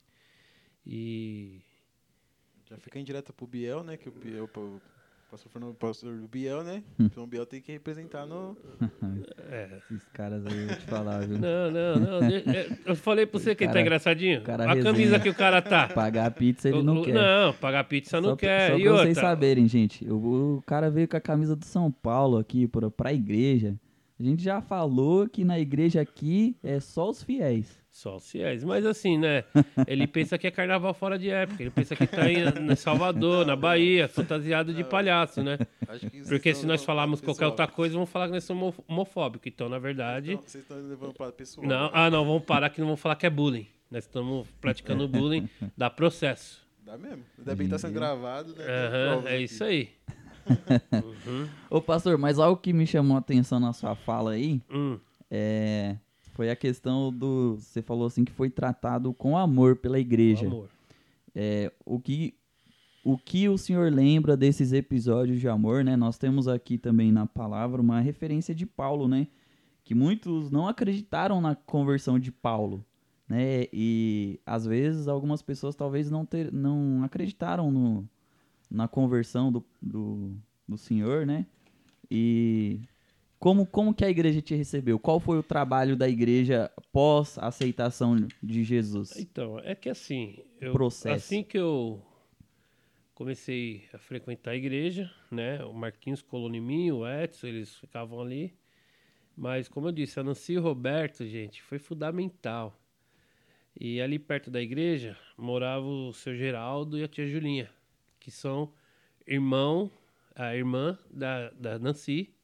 E 0.86 1.60
Já 2.68 2.76
fica 2.78 2.98
em 2.98 3.04
direta 3.04 3.32
pro 3.32 3.46
Biel, 3.46 3.82
né? 3.82 3.96
Que 3.96 4.08
o 4.08 4.12
Biel, 4.12 4.44
o 4.44 4.80
pastor 5.30 5.50
Fernando, 5.52 5.70
o 5.72 5.74
pastor 5.74 6.12
Biel, 6.30 6.62
né? 6.64 6.82
Hum. 6.98 7.04
Então 7.06 7.24
o 7.24 7.26
Biel 7.26 7.44
tem 7.46 7.60
que 7.60 7.70
representar 7.72 8.26
no. 8.26 8.56
é, 9.50 9.78
Esses 9.90 10.06
caras 10.08 10.44
aí, 10.46 10.56
eu 10.62 10.66
vou 10.68 10.76
te 10.76 10.82
falar, 10.86 11.20
viu? 11.26 11.38
não, 11.38 11.70
não, 11.70 11.96
não. 12.20 12.26
é, 12.26 12.78
eu 12.86 12.96
falei 12.96 13.26
pra 13.26 13.38
você 13.38 13.54
que 13.54 13.64
ele 13.64 13.72
tá 13.72 13.80
engraçadinho. 13.80 14.42
cara 14.42 14.64
a 14.64 14.76
camisa 14.76 14.92
resenha. 14.92 15.20
que 15.20 15.28
o 15.28 15.34
cara 15.34 15.60
tá. 15.60 15.88
Pagar 15.94 16.30
pizza 16.32 16.68
ele 16.68 16.78
O- 16.78 16.82
não 16.82 17.00
o- 17.00 17.04
quer. 17.04 17.14
Não, 17.14 17.52
pagar 17.54 17.84
pizza 17.84 18.20
não 18.20 18.30
só, 18.30 18.36
quer. 18.36 18.70
Só 18.70 18.78
e 18.78 18.82
pra 18.82 18.90
outra, 18.92 19.04
vocês 19.06 19.18
saberem, 19.18 19.68
gente, 19.68 20.08
o, 20.08 20.56
o 20.58 20.62
cara 20.62 20.90
veio 20.90 21.06
com 21.08 21.16
a 21.16 21.20
camisa 21.20 21.54
do 21.54 21.64
São 21.64 21.90
Paulo 21.90 22.38
aqui 22.38 22.66
pra, 22.66 22.90
pra 22.90 23.12
igreja. 23.12 23.78
A 24.18 24.22
gente 24.22 24.42
já 24.42 24.60
falou 24.60 25.28
que 25.28 25.44
na 25.44 25.58
igreja 25.58 26.00
aqui 26.00 26.54
é 26.62 26.78
só 26.78 27.08
os 27.08 27.22
fiéis. 27.22 27.79
Só 27.92 28.16
os 28.16 28.30
fiéis. 28.30 28.62
Mas 28.62 28.86
assim, 28.86 29.18
né? 29.18 29.44
Ele 29.86 30.06
pensa 30.06 30.38
que 30.38 30.46
é 30.46 30.50
carnaval 30.50 30.94
fora 30.94 31.18
de 31.18 31.28
época. 31.28 31.60
Ele 31.62 31.70
pensa 31.70 31.96
que 31.96 32.06
tá 32.06 32.30
em, 32.30 32.70
em 32.70 32.76
Salvador, 32.76 33.44
na 33.44 33.56
Bahia, 33.56 34.06
fantasiado 34.08 34.72
de 34.72 34.84
palhaço, 34.84 35.42
né? 35.42 35.58
Acho 35.88 36.08
que 36.08 36.18
vocês 36.18 36.28
Porque 36.28 36.54
se 36.54 36.64
nós 36.66 36.84
falarmos 36.84 37.20
qualquer 37.20 37.46
outra 37.46 37.66
coisa, 37.66 37.96
vão 37.96 38.06
falar 38.06 38.26
que 38.28 38.34
nós 38.34 38.44
somos 38.44 38.62
homo- 38.78 38.84
homofóbicos. 38.88 39.48
Então, 39.48 39.68
na 39.68 39.78
verdade. 39.78 40.32
Então, 40.34 40.44
Vocês 40.46 40.62
estão 40.62 40.76
levando 40.88 41.12
para 41.14 41.32
pessoal. 41.32 41.66
Não, 41.66 41.90
ah, 41.92 42.08
não, 42.08 42.24
vamos 42.24 42.44
parar 42.44 42.70
que 42.70 42.80
não 42.80 42.86
vamos 42.86 43.00
falar 43.00 43.16
que 43.16 43.26
é 43.26 43.30
bullying. 43.30 43.66
Nós 43.90 44.04
estamos 44.04 44.46
praticando 44.60 45.08
bullying, 45.08 45.48
dá 45.76 45.90
processo. 45.90 46.64
Dá 46.86 46.96
mesmo. 46.96 47.24
Ainda 47.38 47.56
bem 47.56 47.66
que 47.66 47.72
tá 47.72 47.78
sendo 47.78 47.92
gravado, 47.94 48.54
né? 48.54 48.64
Provas 49.08 49.26
é 49.30 49.34
aqui. 49.34 49.44
isso 49.44 49.64
aí. 49.64 49.88
Ô, 51.68 51.80
pastor, 51.80 52.16
mas 52.18 52.38
algo 52.38 52.60
que 52.60 52.72
me 52.72 52.86
chamou 52.86 53.16
a 53.16 53.20
atenção 53.20 53.60
na 53.60 53.72
sua 53.72 53.94
fala 53.94 54.32
aí 54.32 54.60
Hum, 54.70 54.98
é, 55.30 55.96
foi 56.40 56.48
a 56.48 56.56
questão 56.56 57.12
do. 57.12 57.56
Você 57.56 57.82
falou 57.82 58.06
assim 58.06 58.24
que 58.24 58.32
foi 58.32 58.48
tratado 58.48 59.12
com 59.12 59.36
amor 59.36 59.76
pela 59.76 60.00
igreja. 60.00 60.46
amor. 60.46 60.70
É, 61.34 61.70
o 61.84 62.00
que 62.00 62.32
o 63.04 63.18
que 63.18 63.46
o 63.46 63.58
senhor 63.58 63.92
lembra 63.92 64.38
desses 64.38 64.72
episódios 64.72 65.38
de 65.38 65.46
amor, 65.46 65.84
né? 65.84 65.96
Nós 65.96 66.16
temos 66.16 66.48
aqui 66.48 66.78
também 66.78 67.12
na 67.12 67.26
palavra 67.26 67.82
uma 67.82 68.00
referência 68.00 68.54
de 68.54 68.64
Paulo, 68.64 69.06
né? 69.06 69.26
Que 69.84 69.94
muitos 69.94 70.50
não 70.50 70.66
acreditaram 70.66 71.42
na 71.42 71.54
conversão 71.54 72.18
de 72.18 72.32
Paulo, 72.32 72.82
né? 73.28 73.66
E 73.70 74.40
às 74.46 74.64
vezes 74.64 75.08
algumas 75.08 75.42
pessoas 75.42 75.76
talvez 75.76 76.10
não 76.10 76.24
ter, 76.24 76.50
não 76.50 77.04
acreditaram 77.04 77.70
no, 77.70 78.08
na 78.70 78.88
conversão 78.88 79.52
do, 79.52 79.62
do, 79.82 80.32
do 80.66 80.78
senhor, 80.78 81.26
né? 81.26 81.44
E 82.10 82.80
como, 83.40 83.64
como 83.64 83.94
que 83.94 84.04
a 84.04 84.10
igreja 84.10 84.42
te 84.42 84.54
recebeu? 84.54 84.98
Qual 84.98 85.18
foi 85.18 85.38
o 85.38 85.42
trabalho 85.42 85.96
da 85.96 86.06
igreja 86.06 86.70
pós 86.92 87.38
a 87.38 87.46
aceitação 87.46 88.28
de 88.42 88.62
Jesus? 88.62 89.16
Então, 89.16 89.58
é 89.60 89.74
que 89.74 89.88
assim, 89.88 90.44
eu, 90.60 90.72
Processo. 90.72 91.14
assim 91.14 91.42
que 91.42 91.58
eu 91.58 92.02
comecei 93.14 93.88
a 93.94 93.98
frequentar 93.98 94.50
a 94.50 94.56
igreja, 94.56 95.10
né? 95.30 95.64
O 95.64 95.72
Marquinhos 95.72 96.20
colou 96.20 96.54
em 96.54 96.60
mim, 96.60 96.90
o 96.90 97.08
Edson, 97.08 97.46
eles 97.46 97.74
ficavam 97.76 98.20
ali. 98.20 98.54
Mas, 99.34 99.68
como 99.68 99.88
eu 99.88 99.92
disse, 99.92 100.20
a 100.20 100.22
Nancy 100.22 100.52
e 100.52 100.58
o 100.58 100.62
Roberto, 100.62 101.26
gente, 101.26 101.62
foi 101.62 101.78
fundamental. 101.78 102.78
E 103.74 104.02
ali 104.02 104.18
perto 104.18 104.50
da 104.50 104.60
igreja 104.60 105.16
morava 105.34 105.86
o 105.86 106.12
seu 106.12 106.36
Geraldo 106.36 106.98
e 106.98 107.04
a 107.04 107.08
tia 107.08 107.26
Julinha, 107.26 107.70
que 108.18 108.30
são 108.30 108.70
irmão, 109.26 109.90
a 110.34 110.54
irmã 110.54 110.98
da, 111.10 111.48
da 111.52 111.78
Nancy, 111.78 112.34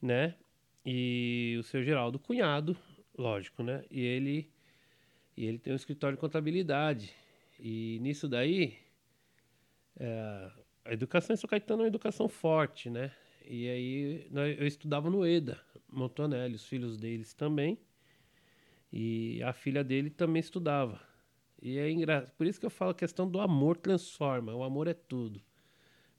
né? 0.00 0.34
E 0.84 1.56
o 1.58 1.62
seu 1.62 1.82
Geraldo, 1.82 2.18
cunhado, 2.18 2.76
lógico, 3.16 3.62
né? 3.62 3.84
E 3.90 4.00
ele 4.00 4.50
e 5.36 5.46
ele 5.46 5.58
tem 5.58 5.72
um 5.72 5.76
escritório 5.76 6.16
de 6.16 6.20
contabilidade. 6.20 7.14
E 7.60 7.98
nisso 8.00 8.28
daí, 8.28 8.78
é, 9.98 10.50
a 10.84 10.92
educação 10.92 11.34
em 11.34 11.36
São 11.36 11.48
Caetano 11.48 11.82
é 11.82 11.84
uma 11.84 11.88
educação 11.88 12.28
forte, 12.28 12.90
né? 12.90 13.12
E 13.44 13.68
aí 13.68 14.28
nós- 14.30 14.58
eu 14.58 14.66
estudava 14.66 15.10
no 15.10 15.26
EDA, 15.26 15.60
Montanelli, 15.88 16.54
os 16.54 16.66
filhos 16.66 16.96
deles 16.98 17.34
também. 17.34 17.78
E 18.92 19.42
a 19.42 19.52
filha 19.52 19.82
dele 19.84 20.10
também 20.10 20.40
estudava. 20.40 21.00
E 21.62 21.78
é 21.78 21.90
engraçado. 21.90 22.32
Por 22.36 22.46
isso 22.46 22.58
que 22.60 22.66
eu 22.66 22.70
falo 22.70 22.90
a 22.92 22.94
questão 22.94 23.30
do 23.30 23.40
amor 23.40 23.76
transforma. 23.76 24.54
O 24.54 24.62
amor 24.64 24.88
é 24.88 24.94
tudo. 24.94 25.40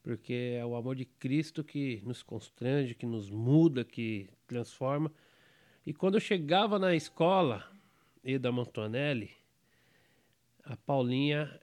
Porque 0.04 0.58
é 0.60 0.66
o 0.66 0.76
amor 0.76 0.96
de 0.96 1.06
Cristo 1.06 1.64
que 1.64 2.02
nos 2.04 2.24
constrange, 2.24 2.96
que 2.96 3.06
nos 3.06 3.30
muda, 3.30 3.84
que 3.84 4.30
transforma. 4.48 5.12
E 5.86 5.94
quando 5.94 6.16
eu 6.16 6.20
chegava 6.20 6.80
na 6.80 6.96
escola, 6.96 7.72
Eda 8.24 8.52
Montanelli, 8.52 9.32
a 10.64 10.76
Paulinha, 10.76 11.60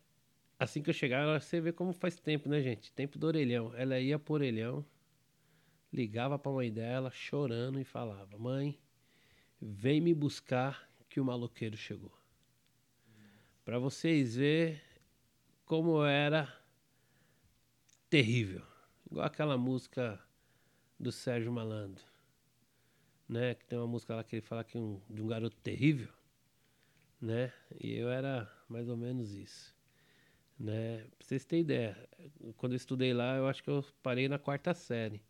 assim 0.58 0.82
que 0.82 0.90
eu 0.90 0.94
chegava, 0.94 1.38
você 1.38 1.60
vê 1.60 1.72
como 1.72 1.92
faz 1.92 2.18
tempo, 2.18 2.48
né, 2.48 2.60
gente? 2.60 2.92
Tempo 2.92 3.18
do 3.18 3.26
orelhão. 3.26 3.74
Ela 3.74 3.98
ia 3.98 4.18
pro 4.18 4.34
orelhão, 4.34 4.84
ligava 5.92 6.38
pra 6.38 6.52
mãe 6.52 6.72
dela, 6.72 7.10
chorando, 7.10 7.80
e 7.80 7.84
falava: 7.84 8.38
Mãe, 8.38 8.78
vem 9.60 10.00
me 10.00 10.14
buscar 10.14 10.88
que 11.08 11.20
o 11.20 11.24
maloqueiro 11.24 11.76
chegou. 11.76 12.12
Pra 13.64 13.78
vocês 13.78 14.36
verem 14.36 14.80
como 15.64 16.02
era 16.04 16.52
terrível. 18.10 18.62
Igual 19.10 19.26
aquela 19.26 19.56
música 19.56 20.20
do 20.98 21.12
Sérgio 21.12 21.52
Malandro, 21.52 22.04
né? 23.28 23.54
Que 23.54 23.64
tem 23.64 23.78
uma 23.78 23.86
música 23.86 24.14
lá 24.14 24.24
que 24.24 24.36
ele 24.36 24.42
fala 24.42 24.64
que 24.64 24.76
um, 24.78 25.00
de 25.08 25.22
um 25.22 25.26
garoto 25.26 25.56
terrível, 25.58 26.12
né? 27.20 27.52
E 27.80 27.94
eu 27.94 28.10
era 28.10 28.50
mais 28.68 28.88
ou 28.88 28.96
menos 28.96 29.32
isso, 29.34 29.74
né? 30.58 30.98
Pra 31.18 31.26
vocês 31.26 31.44
terem 31.44 31.62
ideia, 31.62 32.08
quando 32.56 32.72
eu 32.72 32.76
estudei 32.76 33.12
lá, 33.14 33.36
eu 33.36 33.46
acho 33.48 33.62
que 33.62 33.70
eu 33.70 33.84
parei 34.02 34.28
na 34.28 34.38
quarta 34.38 34.74
série. 34.74 35.22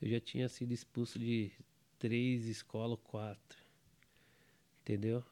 Eu 0.00 0.08
já 0.10 0.20
tinha 0.20 0.48
sido 0.48 0.72
expulso 0.72 1.18
de 1.18 1.52
três 1.98 2.46
escolas, 2.46 2.98
quatro. 3.04 3.58
Entendeu? 4.82 5.24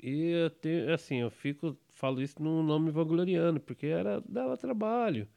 E 0.00 0.30
eu 0.30 0.50
tenho, 0.50 0.92
assim, 0.94 1.16
eu 1.16 1.30
fico, 1.30 1.76
falo 1.90 2.22
isso 2.22 2.40
num 2.40 2.62
nome 2.62 2.90
vangloriano, 2.92 3.58
porque 3.58 3.86
era, 3.86 4.20
dava 4.28 4.56
trabalho. 4.56 5.28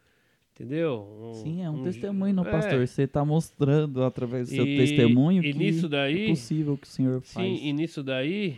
Entendeu? 0.55 1.05
Um- 1.21 1.33
Sim, 1.33 1.61
é 1.63 1.69
um 1.69 1.81
um- 1.81 1.83
testemunho, 1.83 2.33
não, 2.33 2.45
é. 2.45 2.49
pastor. 2.51 2.87
Você 2.87 3.03
está 3.03 3.25
mostrando 3.25 4.01
através 4.03 4.47
do 4.47 4.55
seu 4.55 4.65
E- 4.65 4.77
testemunho 4.77 5.43
e 5.43 5.51
que 5.51 5.57
nisso 5.59 5.89
daí- 5.89 6.25
é 6.25 6.29
possível 6.29 6.77
que 6.77 6.87
o 6.87 6.89
senhor 6.89 7.19
faz. 7.21 7.45
Sim, 7.45 7.65
e 7.67 7.73
nisso 7.73 8.01
daí, 8.01 8.57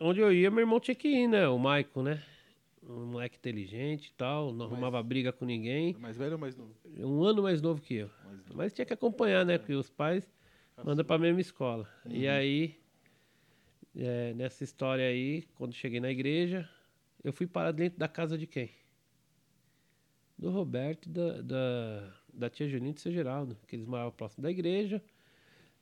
onde 0.00 0.20
eu 0.20 0.32
ia, 0.32 0.50
meu 0.50 0.60
irmão 0.60 0.80
tinha 0.80 0.94
que 0.94 1.06
ir, 1.06 1.28
né? 1.28 1.46
O 1.46 1.58
Maicon, 1.58 2.02
né? 2.02 2.22
Um 2.82 3.06
moleque 3.06 3.36
inteligente 3.36 4.06
e 4.06 4.12
tal, 4.12 4.52
não 4.54 4.64
arrumava 4.66 5.02
briga 5.02 5.32
com 5.32 5.44
ninguém. 5.44 5.94
Mais 6.00 6.16
velho 6.16 6.32
ou 6.32 6.38
mais 6.38 6.56
novo? 6.56 6.70
Um 6.98 7.22
ano 7.24 7.42
mais 7.42 7.60
novo 7.60 7.80
que 7.82 7.94
eu. 7.94 8.10
Novo. 8.24 8.42
Mas 8.54 8.72
tinha 8.72 8.86
que 8.86 8.92
acompanhar, 8.94 9.44
né? 9.44 9.58
Porque 9.58 9.74
os 9.74 9.90
pais 9.90 10.26
mandam 10.82 11.04
pra 11.04 11.18
mesma 11.18 11.40
escola. 11.42 11.86
E 12.08 12.26
aí, 12.26 12.74
é, 13.94 14.32
nessa 14.34 14.64
história 14.64 15.06
aí, 15.06 15.44
quando 15.56 15.74
cheguei 15.74 16.00
na 16.00 16.10
igreja, 16.10 16.66
eu 17.22 17.32
fui 17.34 17.46
parar 17.46 17.72
dentro 17.72 17.98
da 17.98 18.08
casa 18.08 18.36
de 18.38 18.46
quem? 18.46 18.70
Do 20.44 20.50
Roberto 20.50 21.06
e 21.06 21.08
da, 21.08 21.40
da, 21.40 22.12
da 22.34 22.50
tia 22.50 22.68
Julinha 22.68 22.90
e 22.90 22.92
do 22.92 23.00
seu 23.00 23.10
Geraldo, 23.10 23.56
que 23.66 23.74
eles 23.74 23.86
moravam 23.86 24.12
próximo 24.12 24.42
da 24.42 24.50
igreja. 24.50 25.02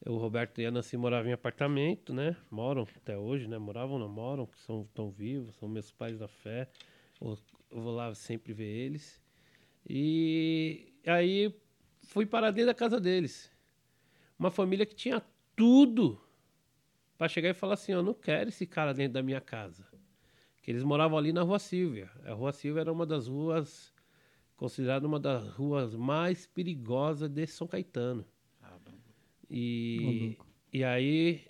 O 0.06 0.18
Roberto 0.18 0.60
e 0.60 0.66
a 0.66 0.70
Nancy 0.70 0.96
moravam 0.96 1.28
em 1.28 1.32
apartamento, 1.32 2.14
né? 2.14 2.36
Moram 2.48 2.86
até 2.96 3.18
hoje, 3.18 3.48
né? 3.48 3.58
Moravam, 3.58 3.98
não 3.98 4.08
moram, 4.08 4.46
que 4.46 4.56
são 4.60 4.88
tão 4.94 5.10
vivos, 5.10 5.56
são 5.56 5.68
meus 5.68 5.90
pais 5.90 6.16
da 6.16 6.28
fé. 6.28 6.68
Eu, 7.20 7.36
eu 7.72 7.80
vou 7.80 7.92
lá 7.92 8.14
sempre 8.14 8.52
ver 8.52 8.68
eles. 8.68 9.20
E 9.84 10.94
aí 11.08 11.52
fui 12.04 12.24
parar 12.24 12.52
dentro 12.52 12.68
da 12.68 12.74
casa 12.74 13.00
deles. 13.00 13.50
Uma 14.38 14.52
família 14.52 14.86
que 14.86 14.94
tinha 14.94 15.20
tudo 15.56 16.20
para 17.18 17.26
chegar 17.26 17.48
e 17.48 17.54
falar 17.54 17.74
assim: 17.74 17.90
Eu 17.90 18.02
não 18.04 18.14
quero 18.14 18.50
esse 18.50 18.64
cara 18.64 18.94
dentro 18.94 19.14
da 19.14 19.24
minha 19.24 19.40
casa. 19.40 19.84
Que 20.62 20.70
eles 20.70 20.84
moravam 20.84 21.18
ali 21.18 21.32
na 21.32 21.42
Rua 21.42 21.58
Silvia. 21.58 22.08
A 22.24 22.32
Rua 22.32 22.52
Silvia 22.52 22.82
era 22.82 22.92
uma 22.92 23.04
das 23.04 23.26
ruas, 23.26 23.91
considerada 24.62 25.04
uma 25.08 25.18
das 25.18 25.48
ruas 25.48 25.92
mais 25.92 26.46
perigosas 26.46 27.28
de 27.28 27.44
São 27.48 27.66
Caetano. 27.66 28.24
E, 29.50 30.38
e 30.72 30.84
aí 30.84 31.44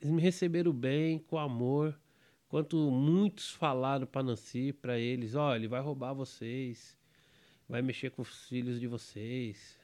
eles 0.00 0.14
me 0.14 0.22
receberam 0.22 0.72
bem, 0.72 1.18
com 1.18 1.36
amor. 1.36 2.00
Quanto 2.48 2.90
muitos 2.90 3.50
falaram 3.50 4.06
para 4.06 4.22
Nancy, 4.22 4.72
para 4.72 4.98
eles, 4.98 5.34
ó, 5.34 5.50
oh, 5.50 5.54
ele 5.54 5.68
vai 5.68 5.82
roubar 5.82 6.14
vocês, 6.14 6.96
vai 7.68 7.82
mexer 7.82 8.10
com 8.10 8.22
os 8.22 8.48
filhos 8.48 8.80
de 8.80 8.86
vocês. 8.86 9.78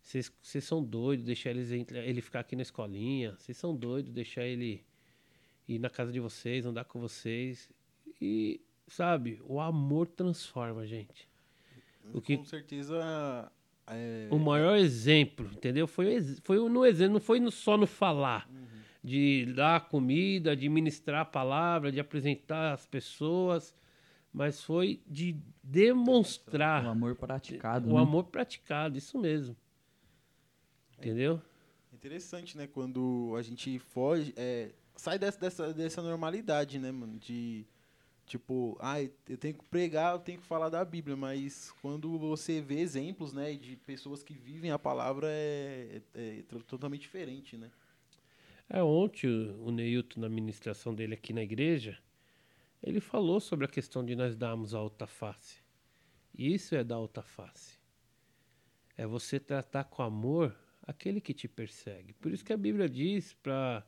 Vocês 0.00 0.62
são 0.62 0.80
doidos 0.80 1.26
deixar 1.26 1.50
eles, 1.50 1.72
ele 1.72 2.20
ficar 2.20 2.38
aqui 2.38 2.54
na 2.54 2.62
escolinha. 2.62 3.34
Vocês 3.36 3.58
são 3.58 3.74
doidos 3.74 4.12
deixar 4.12 4.44
ele 4.44 4.86
ir 5.66 5.80
na 5.80 5.90
casa 5.90 6.12
de 6.12 6.20
vocês, 6.20 6.64
andar 6.64 6.84
com 6.84 7.00
vocês. 7.00 7.68
E, 8.20 8.60
sabe, 8.86 9.42
o 9.42 9.58
amor 9.58 10.06
transforma, 10.06 10.86
gente. 10.86 11.31
O 12.12 12.20
que, 12.20 12.36
com 12.36 12.44
certeza. 12.44 13.50
É... 13.86 14.28
O 14.30 14.38
maior 14.38 14.76
exemplo, 14.76 15.50
entendeu? 15.52 15.86
Foi, 15.86 16.20
foi 16.42 16.68
no 16.68 16.86
exemplo, 16.86 17.14
não 17.14 17.20
foi 17.20 17.50
só 17.50 17.76
no 17.76 17.86
falar. 17.86 18.48
Uhum 18.50 18.72
de 19.02 19.52
dar 19.54 19.88
comida, 19.88 20.56
de 20.56 20.68
ministrar 20.68 21.22
a 21.22 21.24
palavra, 21.24 21.90
de 21.90 21.98
apresentar 21.98 22.72
as 22.72 22.86
pessoas, 22.86 23.74
mas 24.32 24.62
foi 24.62 25.02
de 25.06 25.36
demonstrar 25.62 26.86
o 26.86 26.90
amor 26.90 27.16
praticado. 27.16 27.90
O 27.90 27.94
né? 27.94 28.00
amor 28.00 28.24
praticado, 28.24 28.96
isso 28.96 29.18
mesmo. 29.18 29.56
Entendeu? 30.96 31.42
É 31.92 31.96
interessante, 31.96 32.56
né? 32.56 32.68
Quando 32.68 33.34
a 33.36 33.42
gente 33.42 33.76
foge, 33.80 34.32
é, 34.36 34.70
sai 34.94 35.18
dessa, 35.18 35.40
dessa, 35.40 35.74
dessa 35.74 36.00
normalidade, 36.00 36.78
né, 36.78 36.92
mano? 36.92 37.18
De 37.18 37.66
tipo, 38.26 38.76
ah, 38.80 39.00
eu 39.02 39.36
tenho 39.36 39.54
que 39.54 39.64
pregar, 39.64 40.14
eu 40.14 40.18
tenho 40.18 40.38
que 40.38 40.46
falar 40.46 40.68
da 40.68 40.84
Bíblia, 40.84 41.16
mas 41.16 41.70
quando 41.82 42.18
você 42.18 42.60
vê 42.60 42.80
exemplos, 42.80 43.32
né, 43.32 43.54
de 43.54 43.76
pessoas 43.76 44.22
que 44.22 44.34
vivem 44.34 44.70
a 44.70 44.78
palavra 44.78 45.28
é, 45.30 46.00
é, 46.14 46.38
é 46.38 46.42
totalmente 46.66 47.02
diferente, 47.02 47.56
né? 47.56 47.70
É, 48.68 48.82
ontem 48.82 49.28
o, 49.28 49.70
Neilton, 49.70 50.20
na 50.20 50.28
ministração 50.30 50.94
dele 50.94 51.14
aqui 51.14 51.32
na 51.32 51.42
igreja, 51.42 51.98
ele 52.82 53.00
falou 53.00 53.38
sobre 53.38 53.66
a 53.66 53.68
questão 53.68 54.04
de 54.04 54.16
nós 54.16 54.34
darmos 54.34 54.74
a 54.74 54.78
alta 54.78 55.06
face. 55.06 55.58
Isso 56.34 56.74
é 56.74 56.82
dar 56.82 56.94
alta 56.94 57.22
face. 57.22 57.78
É 58.96 59.06
você 59.06 59.38
tratar 59.38 59.84
com 59.84 60.02
amor 60.02 60.56
aquele 60.86 61.20
que 61.20 61.34
te 61.34 61.46
persegue. 61.46 62.14
Por 62.14 62.32
isso 62.32 62.44
que 62.44 62.52
a 62.52 62.56
Bíblia 62.56 62.88
diz 62.88 63.34
para 63.34 63.86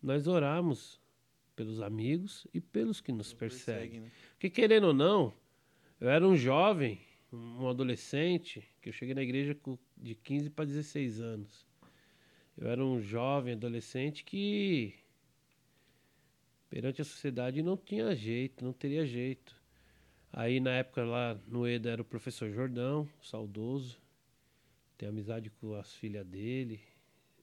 nós 0.00 0.28
orarmos 0.28 1.01
pelos 1.54 1.80
amigos 1.80 2.46
e 2.52 2.60
pelos 2.60 3.00
que 3.00 3.12
nos 3.12 3.32
perseguem. 3.32 4.00
Persegue, 4.00 4.00
né? 4.00 4.10
Porque 4.32 4.50
querendo 4.50 4.88
ou 4.88 4.94
não, 4.94 5.32
eu 6.00 6.08
era 6.08 6.26
um 6.26 6.36
jovem, 6.36 7.00
um 7.32 7.68
adolescente, 7.68 8.66
que 8.80 8.88
eu 8.88 8.92
cheguei 8.92 9.14
na 9.14 9.22
igreja 9.22 9.56
de 9.96 10.14
15 10.14 10.50
para 10.50 10.64
16 10.64 11.20
anos. 11.20 11.66
Eu 12.56 12.68
era 12.68 12.84
um 12.84 13.00
jovem, 13.00 13.54
adolescente 13.54 14.24
que 14.24 14.94
perante 16.68 17.02
a 17.02 17.04
sociedade 17.04 17.62
não 17.62 17.76
tinha 17.76 18.14
jeito, 18.14 18.64
não 18.64 18.72
teria 18.72 19.06
jeito. 19.06 19.54
Aí 20.32 20.60
na 20.60 20.70
época 20.70 21.04
lá 21.04 21.38
no 21.46 21.66
EDA 21.68 21.90
era 21.90 22.02
o 22.02 22.04
professor 22.04 22.50
Jordão, 22.50 23.08
saudoso. 23.22 24.00
Tem 24.96 25.08
amizade 25.08 25.50
com 25.50 25.74
as 25.74 25.94
filhas 25.94 26.26
dele 26.26 26.80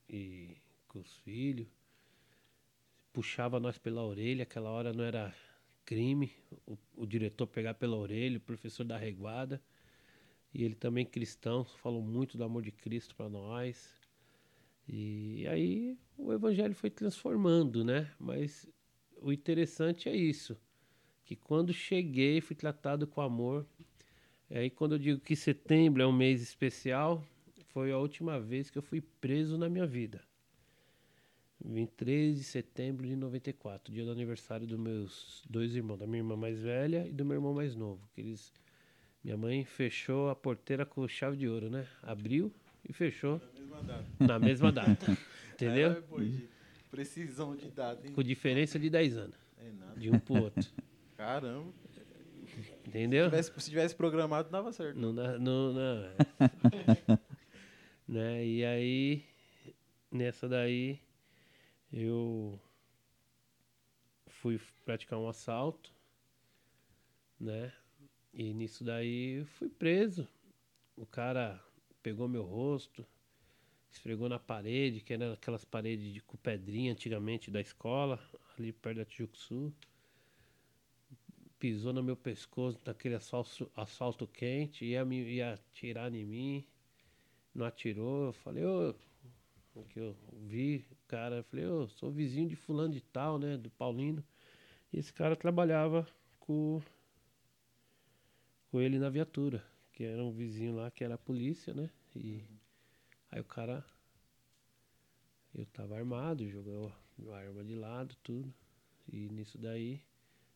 e 0.08 0.56
com 0.88 0.98
os 0.98 1.16
filhos. 1.18 1.68
Puxava 3.12 3.58
nós 3.58 3.78
pela 3.78 4.04
orelha, 4.04 4.44
aquela 4.44 4.70
hora 4.70 4.92
não 4.92 5.04
era 5.04 5.34
crime 5.84 6.32
o, 6.66 6.78
o 6.94 7.06
diretor 7.06 7.46
pegar 7.46 7.74
pela 7.74 7.96
orelha, 7.96 8.38
o 8.38 8.40
professor 8.40 8.84
da 8.84 8.96
reguada. 8.96 9.60
E 10.54 10.64
ele 10.64 10.74
também 10.74 11.04
cristão, 11.04 11.64
falou 11.64 12.02
muito 12.02 12.36
do 12.38 12.44
amor 12.44 12.62
de 12.62 12.72
Cristo 12.72 13.14
para 13.14 13.28
nós. 13.28 13.92
E 14.88 15.46
aí 15.48 15.98
o 16.16 16.32
evangelho 16.32 16.74
foi 16.74 16.90
transformando, 16.90 17.84
né? 17.84 18.10
Mas 18.18 18.68
o 19.20 19.32
interessante 19.32 20.08
é 20.08 20.16
isso, 20.16 20.56
que 21.24 21.36
quando 21.36 21.72
cheguei 21.72 22.40
fui 22.40 22.56
tratado 22.56 23.06
com 23.06 23.20
amor. 23.20 23.66
Aí 24.50 24.70
quando 24.70 24.92
eu 24.92 24.98
digo 24.98 25.20
que 25.20 25.36
setembro 25.36 26.02
é 26.02 26.06
um 26.06 26.12
mês 26.12 26.42
especial, 26.42 27.24
foi 27.66 27.92
a 27.92 27.98
última 27.98 28.40
vez 28.40 28.70
que 28.70 28.78
eu 28.78 28.82
fui 28.82 29.00
preso 29.00 29.56
na 29.56 29.68
minha 29.68 29.86
vida. 29.86 30.20
23 31.64 32.36
de 32.36 32.44
setembro 32.44 33.06
de 33.06 33.14
94, 33.14 33.92
dia 33.92 34.04
do 34.04 34.10
aniversário 34.10 34.66
dos 34.66 34.78
meus 34.78 35.42
dois 35.48 35.74
irmãos, 35.74 35.98
da 35.98 36.06
minha 36.06 36.20
irmã 36.20 36.36
mais 36.36 36.58
velha 36.58 37.06
e 37.06 37.12
do 37.12 37.24
meu 37.24 37.36
irmão 37.36 37.54
mais 37.54 37.74
novo. 37.74 38.00
Que 38.14 38.20
eles, 38.20 38.52
minha 39.22 39.36
mãe 39.36 39.64
fechou 39.64 40.30
a 40.30 40.34
porteira 40.34 40.86
com 40.86 41.06
chave 41.06 41.36
de 41.36 41.48
ouro, 41.48 41.68
né? 41.70 41.86
Abriu 42.02 42.52
e 42.88 42.92
fechou 42.92 43.40
mesma 43.70 43.82
data. 43.82 44.06
Na 44.18 44.38
mesma 44.38 44.72
data. 44.72 45.18
Entendeu? 45.54 45.92
É, 45.92 46.00
pô, 46.00 46.20
de 46.20 46.48
precisão 46.90 47.54
de 47.54 47.70
data. 47.70 48.06
Hein? 48.06 48.12
Com 48.12 48.22
diferença 48.22 48.78
de 48.78 48.90
10 48.90 49.16
anos. 49.16 49.36
É 49.58 49.70
nada. 49.72 50.00
De 50.00 50.10
um 50.10 50.18
pro 50.18 50.42
outro. 50.42 50.68
Caramba. 51.16 51.72
Entendeu? 52.86 53.26
Se 53.26 53.30
tivesse, 53.30 53.60
se 53.60 53.70
tivesse 53.70 53.94
programado, 53.94 54.50
dava 54.50 54.72
certo. 54.72 54.98
Não, 54.98 55.12
não, 55.12 55.72
não. 55.72 56.10
né? 58.08 58.44
E 58.44 58.64
aí, 58.64 59.24
nessa 60.10 60.48
daí, 60.48 60.98
eu 61.92 62.60
fui 64.26 64.60
praticar 64.84 65.18
um 65.18 65.28
assalto, 65.28 65.92
né? 67.38 67.72
E 68.32 68.54
nisso 68.54 68.84
daí 68.84 69.44
fui 69.44 69.68
preso. 69.68 70.28
O 70.96 71.04
cara 71.04 71.62
pegou 72.02 72.28
meu 72.28 72.44
rosto, 72.44 73.06
esfregou 73.90 74.28
na 74.28 74.38
parede, 74.38 75.00
que 75.00 75.12
era 75.12 75.32
aquelas 75.32 75.64
paredes 75.64 76.12
de 76.12 76.20
com 76.20 76.36
pedrinha 76.36 76.92
antigamente 76.92 77.50
da 77.50 77.60
escola, 77.60 78.20
ali 78.56 78.72
perto 78.72 78.98
da 78.98 79.04
Tijuca 79.04 79.36
Sul. 79.36 79.74
Pisou 81.58 81.92
no 81.92 82.02
meu 82.02 82.16
pescoço 82.16 82.80
naquele 82.84 83.16
asfalto, 83.16 83.70
asfalto 83.76 84.26
quente, 84.26 84.84
ia, 84.84 85.04
me, 85.04 85.22
ia 85.22 85.54
atirar 85.54 86.14
em 86.14 86.24
mim, 86.24 86.66
não 87.54 87.66
atirou. 87.66 88.26
Eu 88.26 88.32
falei, 88.32 88.64
ô, 88.64 88.94
oh, 89.74 89.82
que 89.84 89.98
eu 89.98 90.16
vi 90.32 90.86
o 90.90 90.96
cara, 91.10 91.36
eu 91.36 91.44
falei, 91.44 91.66
oh, 91.66 91.88
sou 91.88 92.10
vizinho 92.10 92.48
de 92.48 92.56
fulano 92.56 92.94
de 92.94 93.00
tal, 93.00 93.38
né, 93.38 93.56
do 93.56 93.70
Paulino. 93.70 94.24
E 94.92 94.98
esse 94.98 95.12
cara 95.12 95.36
trabalhava 95.36 96.06
com, 96.38 96.80
com 98.70 98.80
ele 98.80 98.98
na 98.98 99.10
viatura, 99.10 99.64
que 99.92 100.04
era 100.04 100.22
um 100.24 100.32
vizinho 100.32 100.76
lá 100.76 100.90
que 100.90 101.04
era 101.04 101.18
polícia, 101.18 101.74
né? 101.74 101.90
E 102.14 102.42
Aí 103.30 103.40
o 103.40 103.44
cara. 103.44 103.84
Eu 105.54 105.66
tava 105.66 105.96
armado, 105.96 106.48
jogou 106.48 106.92
a 107.30 107.36
arma 107.36 107.64
de 107.64 107.74
lado, 107.74 108.16
tudo. 108.22 108.52
E 109.12 109.28
nisso 109.28 109.58
daí, 109.58 110.00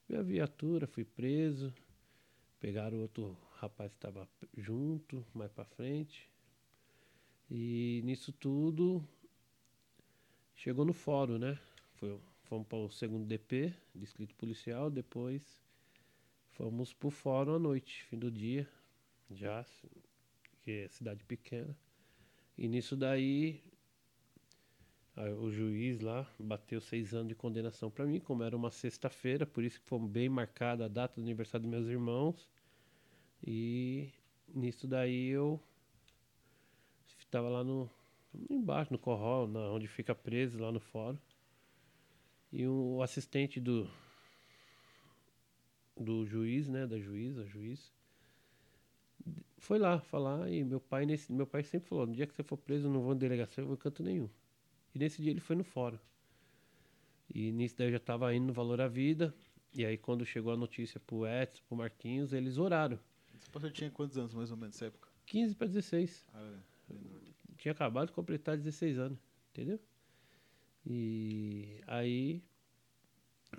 minha 0.08 0.22
viatura, 0.22 0.86
fui 0.86 1.04
preso. 1.04 1.72
Pegaram 2.58 3.00
outro 3.00 3.36
rapaz 3.56 3.90
que 3.92 3.98
estava 3.98 4.28
junto, 4.56 5.24
mais 5.34 5.52
pra 5.52 5.64
frente. 5.64 6.28
E 7.50 8.02
nisso 8.04 8.32
tudo, 8.32 9.06
chegou 10.64 10.87
no 10.87 10.94
fórum, 10.94 11.37
né? 11.37 11.59
Foi, 11.96 12.18
fomos 12.44 12.66
para 12.66 12.79
o 12.79 12.88
segundo 12.88 13.27
DP, 13.27 13.74
distrito 13.94 14.35
policial, 14.35 14.90
depois 14.90 15.42
fomos 16.53 16.90
pro 16.90 17.11
fórum 17.11 17.57
à 17.57 17.59
noite, 17.59 18.03
fim 18.05 18.18
do 18.18 18.31
dia, 18.31 18.66
já, 19.31 19.62
que 20.62 20.70
é 20.70 20.88
cidade 20.88 21.22
pequena. 21.24 21.77
E 22.57 22.66
nisso 22.66 22.96
daí, 22.96 23.62
o 25.38 25.50
juiz 25.50 26.00
lá 26.00 26.27
bateu 26.38 26.81
seis 26.81 27.12
anos 27.12 27.29
de 27.29 27.35
condenação 27.35 27.90
para 27.90 28.07
mim, 28.07 28.18
como 28.18 28.42
era 28.42 28.57
uma 28.57 28.70
sexta-feira, 28.70 29.44
por 29.44 29.62
isso 29.62 29.79
que 29.79 29.87
foi 29.87 29.98
bem 29.98 30.31
marcada 30.31 30.87
a 30.87 30.88
data 30.88 31.16
do 31.16 31.24
aniversário 31.24 31.68
dos 31.68 31.70
meus 31.79 31.88
irmãos. 31.88 32.48
E 33.46 34.09
nisso 34.48 34.88
daí 34.88 35.29
eu 35.29 35.61
estava 37.18 37.50
lá 37.50 37.62
no 37.62 37.90
embaixo 38.50 38.92
no 38.92 38.98
corral, 38.98 39.46
na, 39.46 39.60
onde 39.70 39.86
fica 39.86 40.14
preso 40.14 40.58
lá 40.58 40.70
no 40.72 40.80
fórum. 40.80 41.18
E 42.52 42.66
o 42.66 43.02
assistente 43.02 43.60
do 43.60 43.88
do 45.96 46.26
juiz, 46.26 46.68
né, 46.68 46.86
da 46.86 46.98
juíza, 46.98 47.46
juiz, 47.46 47.92
foi 49.58 49.78
lá 49.78 50.00
falar 50.00 50.50
e 50.50 50.64
meu 50.64 50.80
pai 50.80 51.06
nesse 51.06 51.32
meu 51.32 51.46
pai 51.46 51.62
sempre 51.62 51.88
falou 51.88 52.06
no 52.06 52.12
dia 52.12 52.26
que 52.26 52.34
você 52.34 52.42
for 52.42 52.56
preso 52.56 52.88
eu 52.88 52.92
não 52.92 53.00
vou 53.00 53.14
em 53.14 53.18
delegacia 53.18 53.62
eu 53.62 53.66
vou 53.66 53.74
em 53.74 53.78
canto 53.78 54.02
nenhum. 54.02 54.28
E 54.94 54.98
nesse 54.98 55.22
dia 55.22 55.30
ele 55.30 55.40
foi 55.40 55.56
no 55.56 55.64
fórum. 55.64 55.98
E 57.32 57.50
nisso 57.52 57.76
daí 57.78 57.88
eu 57.88 57.92
já 57.92 57.96
estava 57.96 58.34
indo 58.34 58.46
no 58.46 58.52
valor 58.52 58.80
à 58.80 58.88
vida 58.88 59.34
e 59.72 59.84
aí 59.84 59.96
quando 59.96 60.24
chegou 60.24 60.52
a 60.52 60.56
notícia 60.56 61.00
pro 61.00 61.26
Edson 61.26 61.62
pro 61.66 61.76
Marquinhos 61.76 62.32
eles 62.32 62.58
oraram. 62.58 62.98
Você 63.52 63.70
tinha 63.70 63.90
quantos 63.90 64.18
anos 64.18 64.34
mais 64.34 64.50
ou 64.50 64.56
menos 64.56 64.74
nessa 64.74 64.86
época? 64.86 65.08
15 65.26 65.54
para 65.54 65.66
16 65.68 66.26
ah, 66.34 66.58
é. 66.90 67.33
Tinha 67.64 67.72
acabado 67.72 68.09
de 68.09 68.12
completar 68.12 68.59
16 68.59 68.98
anos, 68.98 69.18
entendeu? 69.50 69.81
E 70.85 71.81
aí 71.87 72.42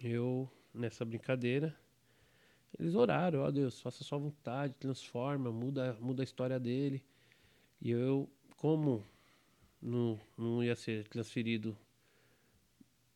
eu, 0.04 0.48
nessa 0.72 1.04
brincadeira, 1.04 1.76
eles 2.78 2.94
oraram, 2.94 3.40
ó 3.40 3.50
Deus, 3.50 3.82
faça 3.82 4.04
a 4.04 4.06
sua 4.06 4.20
vontade, 4.20 4.76
transforma, 4.76 5.52
muda, 5.52 5.98
muda 6.00 6.22
a 6.22 6.24
história 6.24 6.60
dele. 6.60 7.04
E 7.82 7.90
eu, 7.90 8.30
como 8.58 9.04
não, 9.82 10.20
não 10.38 10.64
ia 10.64 10.76
ser 10.76 11.08
transferido 11.08 11.76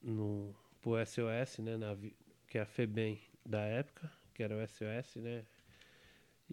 no, 0.01 0.55
pro 0.81 0.93
SOS, 1.05 1.59
né, 1.59 1.77
na, 1.77 1.95
que 2.47 2.57
é 2.57 2.61
a 2.61 2.65
FEBEM 2.65 3.21
da 3.45 3.61
época, 3.61 4.11
que 4.33 4.41
era 4.41 4.57
o 4.57 4.67
SOS, 4.67 5.17
né? 5.17 5.45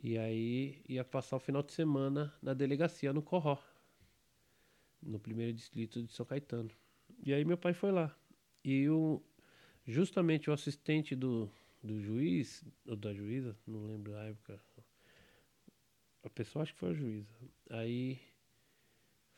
E 0.02 0.18
aí 0.18 0.82
ia 0.86 1.02
passar 1.02 1.36
o 1.36 1.40
final 1.40 1.62
de 1.62 1.72
semana 1.72 2.34
na 2.42 2.52
delegacia, 2.52 3.14
no 3.14 3.22
Corró, 3.22 3.56
no 5.06 5.18
primeiro 5.18 5.52
distrito 5.52 6.02
de 6.02 6.12
São 6.12 6.26
Caetano. 6.26 6.70
E 7.24 7.32
aí 7.32 7.44
meu 7.44 7.56
pai 7.56 7.72
foi 7.72 7.90
lá. 7.92 8.14
E 8.64 8.88
o, 8.88 9.22
justamente 9.86 10.50
o 10.50 10.52
assistente 10.52 11.14
do, 11.14 11.48
do 11.82 12.00
juiz, 12.00 12.64
ou 12.86 12.96
da 12.96 13.14
juíza, 13.14 13.56
não 13.66 13.86
lembro 13.86 14.14
a 14.16 14.24
época, 14.24 14.60
a 16.22 16.30
pessoa 16.30 16.62
acho 16.62 16.72
que 16.74 16.80
foi 16.80 16.90
a 16.90 16.94
juíza. 16.94 17.32
Aí 17.70 18.18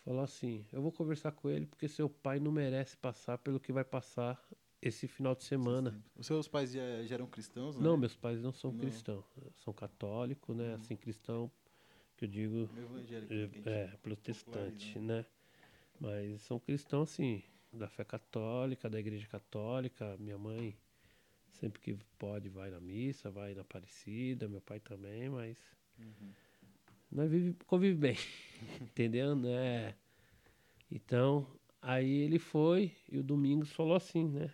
falou 0.04 0.22
assim: 0.22 0.64
Eu 0.72 0.80
vou 0.80 0.90
conversar 0.90 1.32
com 1.32 1.48
ele 1.50 1.66
porque 1.66 1.88
seu 1.88 2.08
pai 2.08 2.40
não 2.40 2.50
merece 2.50 2.96
passar 2.96 3.38
pelo 3.38 3.60
que 3.60 3.72
vai 3.72 3.84
passar 3.84 4.42
esse 4.80 5.06
final 5.06 5.34
de 5.34 5.44
semana. 5.44 6.02
Os 6.16 6.26
seus 6.26 6.48
pais 6.48 6.72
já, 6.72 7.02
já 7.04 7.14
eram 7.16 7.26
cristãos, 7.26 7.76
né? 7.76 7.82
Não, 7.84 7.96
meus 7.96 8.16
pais 8.16 8.40
não 8.40 8.52
são 8.52 8.72
Não. 8.72 8.78
cristãos, 8.80 9.24
são 9.56 9.72
católicos, 9.74 10.56
né? 10.56 10.74
Assim, 10.74 10.96
cristão, 10.96 11.50
que 12.16 12.24
eu 12.24 12.28
digo, 12.28 12.70
Evangélico. 12.76 13.32
é, 13.32 13.36
a 13.36 13.40
gente- 13.40 13.68
é, 13.68 13.86
protestante, 14.02 14.98
né? 15.00 15.26
Mas 16.00 16.42
são 16.42 16.58
cristãos, 16.58 17.10
assim, 17.10 17.42
da 17.72 17.88
fé 17.88 18.04
católica, 18.04 18.88
da 18.88 18.98
igreja 18.98 19.26
católica. 19.26 20.16
Minha 20.18 20.38
mãe, 20.38 20.76
sempre 21.52 21.80
que 21.80 21.98
pode, 22.18 22.48
vai 22.48 22.70
na 22.70 22.80
missa, 22.80 23.30
vai 23.30 23.54
na 23.54 23.62
Aparecida, 23.62 24.48
meu 24.48 24.60
pai 24.60 24.80
também, 24.80 25.28
mas 25.28 25.58
Uhum. 25.98 26.32
nós 27.10 27.28
vive, 27.28 27.52
convive 27.66 27.96
bem, 27.96 28.16
entendeu? 28.80 29.34
Né? 29.34 29.96
Então, 30.90 31.46
aí 31.82 32.08
ele 32.08 32.38
foi 32.38 32.92
e 33.10 33.18
o 33.18 33.22
Domingos 33.22 33.72
falou 33.72 33.96
assim, 33.96 34.28
né? 34.28 34.52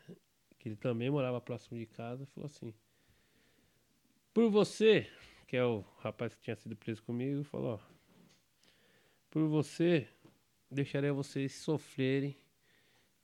Que 0.59 0.69
ele 0.71 0.77
também 0.77 1.11
morava 1.11 1.41
próximo 1.41 1.79
de 1.79 1.85
casa, 1.87 2.25
falou 2.27 2.47
assim: 2.47 2.73
Por 4.33 4.51
você, 4.51 5.07
que 5.47 5.57
é 5.57 5.65
o 5.65 5.81
rapaz 5.99 6.35
que 6.35 6.41
tinha 6.41 6.57
sido 6.57 6.75
preso 6.75 7.03
comigo, 7.03 7.45
falou: 7.45 7.81
Por 9.31 9.47
você, 9.47 10.09
deixarei 10.75 11.11
vocês 11.11 11.55
sofrerem, 11.55 12.37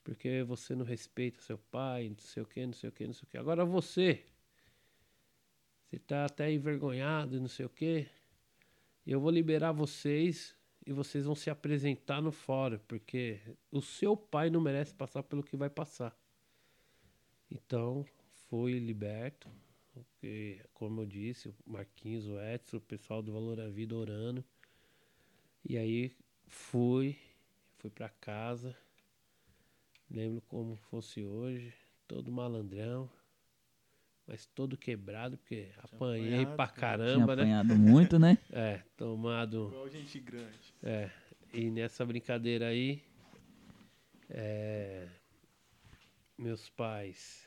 porque 0.02 0.42
você 0.42 0.74
não 0.74 0.84
respeita 0.84 1.40
seu 1.40 1.58
pai, 1.58 2.08
não 2.08 2.18
sei 2.18 2.42
o 2.42 2.46
que, 2.46 2.66
não 2.66 2.72
sei 2.72 2.88
o 2.88 2.92
que, 2.92 3.06
não 3.06 3.12
sei 3.12 3.24
o 3.24 3.26
que. 3.26 3.38
Agora 3.38 3.64
você, 3.64 4.24
você 5.84 5.98
tá 5.98 6.24
até 6.24 6.50
envergonhado, 6.52 7.36
e 7.36 7.40
não 7.40 7.48
sei 7.48 7.66
o 7.66 7.70
que. 7.70 8.08
Eu 9.06 9.20
vou 9.20 9.30
liberar 9.30 9.72
vocês 9.72 10.56
e 10.86 10.92
vocês 10.92 11.24
vão 11.24 11.34
se 11.34 11.50
apresentar 11.50 12.22
no 12.22 12.32
fórum, 12.32 12.78
porque 12.88 13.40
o 13.70 13.82
seu 13.82 14.16
pai 14.16 14.48
não 14.48 14.60
merece 14.60 14.94
passar 14.94 15.22
pelo 15.22 15.42
que 15.42 15.56
vai 15.56 15.68
passar. 15.68 16.16
Então, 17.50 18.06
fui 18.48 18.78
liberto. 18.78 19.50
Porque, 19.92 20.60
como 20.72 21.02
eu 21.02 21.06
disse, 21.06 21.48
o 21.48 21.54
Marquinhos, 21.66 22.26
o 22.26 22.40
Edson, 22.40 22.76
o 22.76 22.80
pessoal 22.80 23.22
do 23.22 23.32
Valor 23.32 23.60
à 23.60 23.68
Vida 23.68 23.96
orando. 23.96 24.44
E 25.68 25.76
aí 25.76 26.12
fui, 26.46 27.18
fui 27.80 27.90
pra 27.90 28.08
casa. 28.08 28.76
Lembro 30.10 30.42
como 30.42 30.76
fosse 30.76 31.24
hoje, 31.24 31.72
todo 32.06 32.30
malandrão, 32.30 33.10
mas 34.26 34.44
todo 34.46 34.76
quebrado, 34.76 35.38
porque 35.38 35.70
apanhei 35.78 36.42
apanhado, 36.42 36.56
pra 36.56 36.68
cara. 36.68 37.04
Tinha 37.04 37.14
caramba, 37.14 37.36
né? 37.36 37.42
apanhado 37.42 37.76
muito, 37.76 38.18
né? 38.18 38.38
É, 38.52 38.82
tomado. 38.96 39.68
Igual 39.68 39.88
gente 39.88 40.20
grande. 40.20 40.74
É, 40.82 41.10
e 41.52 41.70
nessa 41.70 42.04
brincadeira 42.04 42.66
aí, 42.66 43.02
é, 44.28 45.08
meus 46.36 46.68
pais, 46.70 47.46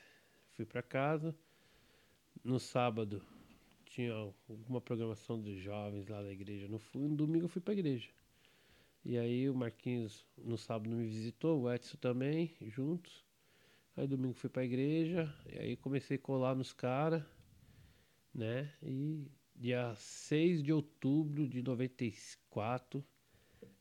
fui 0.53 0.65
pra 0.65 0.81
casa. 0.81 1.35
No 2.43 2.59
sábado 2.59 3.21
tinha 3.85 4.13
alguma 4.13 4.81
programação 4.81 5.39
dos 5.39 5.59
jovens 5.59 6.07
lá 6.07 6.21
da 6.21 6.31
igreja. 6.31 6.67
No, 6.67 6.79
fui, 6.79 7.07
no 7.07 7.15
domingo 7.15 7.45
eu 7.45 7.49
fui 7.49 7.61
pra 7.61 7.73
igreja. 7.73 8.09
E 9.05 9.17
aí 9.17 9.49
o 9.49 9.55
Marquinhos 9.55 10.25
no 10.37 10.57
sábado 10.57 10.89
me 10.95 11.05
visitou, 11.05 11.61
o 11.61 11.71
Edson 11.73 11.97
também, 11.97 12.55
juntos. 12.61 13.23
Aí 13.97 14.07
domingo 14.07 14.33
fui 14.35 14.49
pra 14.49 14.65
igreja, 14.65 15.33
e 15.51 15.57
aí 15.59 15.77
comecei 15.77 16.17
a 16.17 16.19
colar 16.21 16.55
nos 16.55 16.73
caras, 16.73 17.23
né? 18.33 18.71
E 18.81 19.27
dia 19.55 19.93
6 19.95 20.61
de 20.63 20.71
outubro 20.73 21.47
de 21.47 21.61
94, 21.61 23.03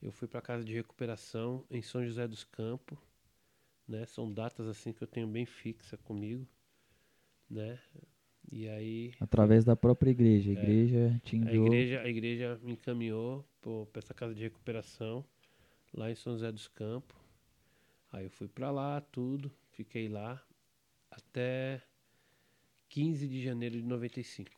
eu 0.02 0.12
fui 0.12 0.28
pra 0.28 0.42
casa 0.42 0.64
de 0.64 0.74
recuperação 0.74 1.66
em 1.70 1.82
São 1.82 2.04
José 2.04 2.28
dos 2.28 2.44
Campos, 2.44 2.98
né? 3.88 4.06
São 4.06 4.32
datas 4.32 4.68
assim 4.68 4.92
que 4.92 5.02
eu 5.02 5.08
tenho 5.08 5.28
bem 5.28 5.46
fixa 5.46 5.96
comigo, 5.98 6.48
né? 7.48 7.80
E 8.50 8.68
aí 8.68 9.14
Através 9.20 9.64
da 9.64 9.76
própria 9.76 10.10
igreja. 10.10 10.50
A 10.50 10.54
É. 10.54 10.54
igreja 10.54 11.20
te 11.24 11.36
a 11.40 11.54
enviou. 11.54 11.86
igreja, 11.86 12.00
a 12.02 12.08
igreja 12.08 12.58
me 12.62 12.72
encaminhou 12.74 13.44
para 13.62 13.98
essa 14.00 14.12
casa 14.14 14.34
de 14.34 14.42
recuperação 14.42 15.24
lá 15.92 16.10
em 16.10 16.14
São 16.14 16.32
José 16.34 16.50
dos 16.50 16.68
Campos. 16.68 17.16
Aí 18.10 18.24
eu 18.24 18.30
fui 18.30 18.48
pra 18.48 18.70
lá, 18.70 19.00
tudo, 19.00 19.50
fiquei 19.70 20.08
lá 20.08 20.42
até 21.10 21.82
15 22.88 23.26
de 23.28 23.42
janeiro 23.42 23.76
de 23.80 23.82
95. 23.86 24.50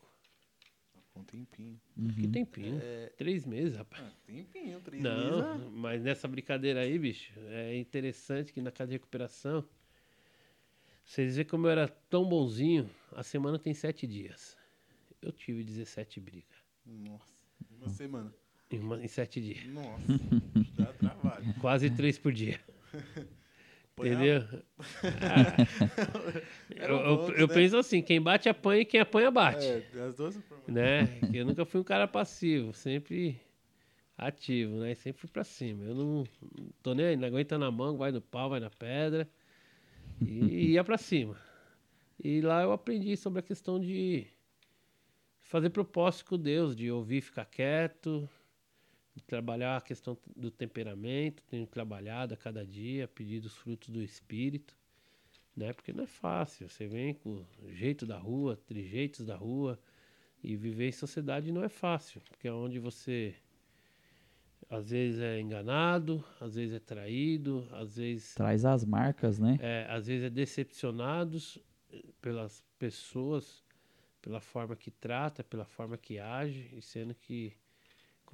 Um 1.17 1.23
tempinho. 1.23 1.81
Que 2.19 2.27
Uhum. 2.27 2.33
tempinho, 2.33 2.81
É, 2.83 3.07
três 3.17 3.45
meses, 3.45 3.77
rapaz. 3.77 4.03
ah, 4.03 4.13
tempinho, 4.27 4.81
três 4.81 5.01
Não, 5.01 5.59
meses. 5.59 5.73
mas 5.73 6.03
nessa 6.03 6.27
brincadeira 6.27 6.81
aí, 6.81 6.99
bicho, 6.99 7.33
é 7.51 7.77
interessante 7.77 8.53
que 8.53 8.61
na 8.61 8.73
casa 8.73 8.89
de 8.89 8.95
recuperação, 8.97 9.65
vocês 11.05 11.37
veem 11.37 11.47
como 11.47 11.67
eu 11.67 11.71
era 11.71 11.87
tão 11.87 12.29
bonzinho, 12.29 12.91
a 13.13 13.23
semana 13.23 13.59
tem 13.61 13.73
sete 13.75 14.07
dias. 14.09 14.57
Eu 15.23 15.31
tive 15.33 15.63
17 15.63 16.21
brigas 16.21 16.57
ah, 16.87 16.91
Nossa, 16.91 17.45
uma 17.71 17.89
semana. 17.89 18.35
Em, 18.71 18.79
uma- 18.79 19.03
em 19.03 19.09
sete 19.09 19.41
dias. 19.41 19.65
Nossa, 19.67 20.05
dá 20.77 20.87
trabalho. 20.93 21.55
Quase 21.61 21.91
três 21.91 22.19
por 22.19 22.33
dia. 22.33 22.61
Põe 23.97 24.09
Entendeu? 24.09 24.43
Ah, 25.23 25.57
eu, 26.71 26.97
eu- 26.97 27.29
eu 27.37 27.49
né? 27.49 27.55
penso 27.55 27.77
assim, 27.77 28.03
quem 28.03 28.21
bate 28.21 28.49
apanha 28.49 28.83
e 28.83 28.85
quem 28.85 29.01
apanha 29.01 29.31
bate. 29.31 29.65
É, 29.65 29.83
as 30.01 30.15
duas. 30.17 30.39
Né? 30.67 31.09
Eu 31.33 31.45
nunca 31.47 31.65
fui 31.65 31.81
um 31.81 31.85
cara 31.85 32.09
passivo, 32.09 32.73
sempre 32.73 33.41
ativo, 34.19 34.77
né? 34.79 34.95
Sempre 34.95 35.21
fui 35.21 35.31
pra 35.31 35.45
cima. 35.45 35.85
Eu 35.85 35.95
não 35.95 36.25
tô 36.83 36.95
nem 36.95 37.07
aí, 37.07 37.17
não 37.17 37.29
aguenta 37.29 37.57
na 37.57 37.71
mão, 37.71 37.97
vai 37.97 38.11
no 38.11 38.21
pau, 38.21 38.51
vai 38.51 38.59
na 38.61 38.71
pedra. 38.71 39.29
E 40.21 40.73
ia 40.73 40.83
pra 40.85 40.99
cima. 40.99 41.37
E 42.23 42.41
lá 42.41 42.63
eu 42.63 42.73
aprendi 42.73 43.17
sobre 43.17 43.41
a 43.41 43.43
questão 43.43 43.79
de 43.79 44.27
fazer 45.41 45.71
propósito 45.71 46.27
com 46.31 46.39
Deus, 46.39 46.75
de 46.75 46.91
ouvir, 46.91 47.21
ficar 47.21 47.45
quieto, 47.45 48.29
trabalhar 49.23 49.77
a 49.77 49.81
questão 49.81 50.17
do 50.37 50.51
temperamento, 50.51 51.43
tenho 51.45 51.67
trabalhado 51.67 52.35
a 52.35 52.37
cada 52.37 52.67
dia, 52.67 53.09
pedir 53.09 53.45
os 53.45 53.57
frutos 53.57 53.89
do 53.89 54.03
Espírito, 54.03 54.77
né? 55.57 55.73
Porque 55.73 55.93
não 55.93 56.05
é 56.05 56.07
fácil, 56.07 56.69
você 56.69 56.87
vem 56.87 57.15
com 57.15 57.45
o 57.63 57.73
jeito 57.73 58.05
da 58.05 58.19
rua, 58.19 58.57
trejeitos 58.67 59.25
da 59.25 59.37
rua, 59.37 59.79
e 60.43 60.57
viver 60.57 60.89
em 60.89 60.93
sociedade 60.93 61.51
não 61.51 61.65
é 61.65 61.69
fácil, 61.69 62.21
porque 62.29 62.49
é 62.49 62.53
onde 62.53 62.79
você 62.79 63.35
às 64.69 64.91
vezes 64.91 65.21
é 65.21 65.41
enganado, 65.41 66.25
às 66.41 66.55
vezes 66.55 66.75
é 66.75 66.81
traído, 66.81 67.67
às 67.73 67.97
vezes 67.97 68.35
Traz 68.35 68.65
as 68.65 68.85
marcas, 68.85 69.39
né? 69.39 69.59
é, 69.61 69.87
às 69.89 70.07
vezes 70.07 70.25
é 70.25 70.31
decepcionados 70.31 71.59
eh, 71.93 72.03
pelas 72.21 72.65
pessoas, 72.79 73.63
pela 74.21 74.41
forma 74.41 74.75
que 74.75 74.91
trata, 74.91 75.45
pela 75.45 75.65
forma 75.65 75.97
que 75.97 76.19
age, 76.19 76.71
e 76.73 76.83
sendo 76.83 77.15
que 77.15 77.53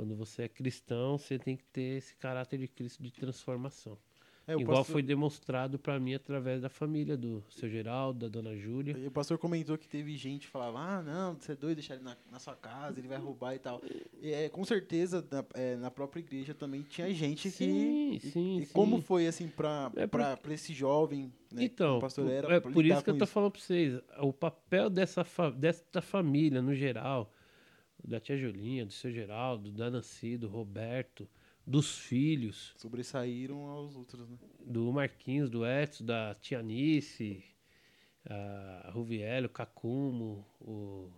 quando 0.01 0.17
você 0.17 0.45
é 0.45 0.49
cristão, 0.49 1.19
você 1.19 1.39
tem 1.39 1.55
que 1.55 1.65
ter 1.65 1.99
esse 1.99 2.15
caráter 2.17 2.59
de 2.59 2.67
Cristo 2.67 3.03
de 3.03 3.13
transformação. 3.13 3.99
É, 4.47 4.55
Igual 4.55 4.79
pastor- 4.79 4.93
foi 4.95 5.03
demonstrado 5.03 5.79
para 5.79 6.01
mim 6.01 6.15
através 6.15 6.63
da 6.63 6.71
família 6.71 7.19
do 7.19 7.45
seu 7.51 7.69
Geraldo, 7.69 8.21
da 8.21 8.29
dona 8.29 8.57
Júlia. 8.57 8.97
E 8.99 9.07
o 9.07 9.11
pastor 9.11 9.37
comentou 9.37 9.77
que 9.77 9.87
teve 9.87 10.17
gente 10.17 10.47
que 10.47 10.53
falava, 10.53 10.79
ah, 10.79 11.03
não, 11.03 11.35
você 11.35 11.53
é 11.53 11.55
doido 11.55 11.77
deixar 11.77 11.97
ele 11.97 12.03
na, 12.05 12.17
na 12.33 12.39
sua 12.39 12.57
casa, 12.57 12.99
ele 12.99 13.07
vai 13.09 13.19
roubar 13.19 13.55
e 13.55 13.59
tal. 13.59 13.83
E, 14.23 14.33
é, 14.33 14.49
com 14.49 14.65
certeza, 14.65 15.23
na, 15.31 15.45
é, 15.53 15.77
na 15.77 15.91
própria 15.91 16.21
igreja 16.21 16.55
também 16.55 16.81
tinha 16.83 17.13
gente 17.13 17.51
Sim, 17.51 17.59
que... 17.59 18.27
e- 18.27 18.31
sim, 18.31 18.59
e, 18.61 18.65
sim. 18.65 18.73
como 18.73 19.03
foi, 19.03 19.27
assim, 19.27 19.49
pra, 19.49 19.93
É 19.95 20.07
pra 20.07 20.39
esse 20.49 20.73
jovem, 20.73 21.31
né, 21.53 21.65
Então, 21.65 21.93
que 21.93 21.99
o 21.99 22.01
pastor 22.01 22.31
era, 22.31 22.55
é 22.55 22.59
por 22.59 22.85
isso 22.87 23.05
que 23.05 23.11
eu 23.11 23.19
tô 23.19 23.27
falando 23.27 23.53
para 23.53 23.61
vocês, 23.61 24.01
o 24.19 24.33
papel 24.33 24.89
dessa, 24.89 25.25
fa 25.25 25.51
dessa 25.51 26.01
família 26.01 26.63
no 26.63 26.75
geral, 26.75 27.31
da 28.05 28.21
tia 28.21 28.37
Julinha, 28.37 28.87
do 28.87 28.93
seu 28.93 29.11
Geraldo, 29.13 29.71
da 29.73 29.91
Nancy, 29.91 30.37
do 30.37 30.49
Roberto, 30.49 31.29
dos 31.67 31.99
filhos, 31.99 32.73
Sobressaíram 32.77 33.67
aos 33.67 33.95
outros, 33.95 34.29
né? 34.29 34.37
do 34.67 34.93
Marquinhos, 34.93 35.49
do 35.51 35.65
Edson, 35.67 36.05
da 36.05 36.35
Tianice, 36.41 37.45
a 38.29 38.91
Ruvielli, 38.93 39.47
o 39.47 39.51
Cacumo, 39.51 40.45
o, 40.61 41.11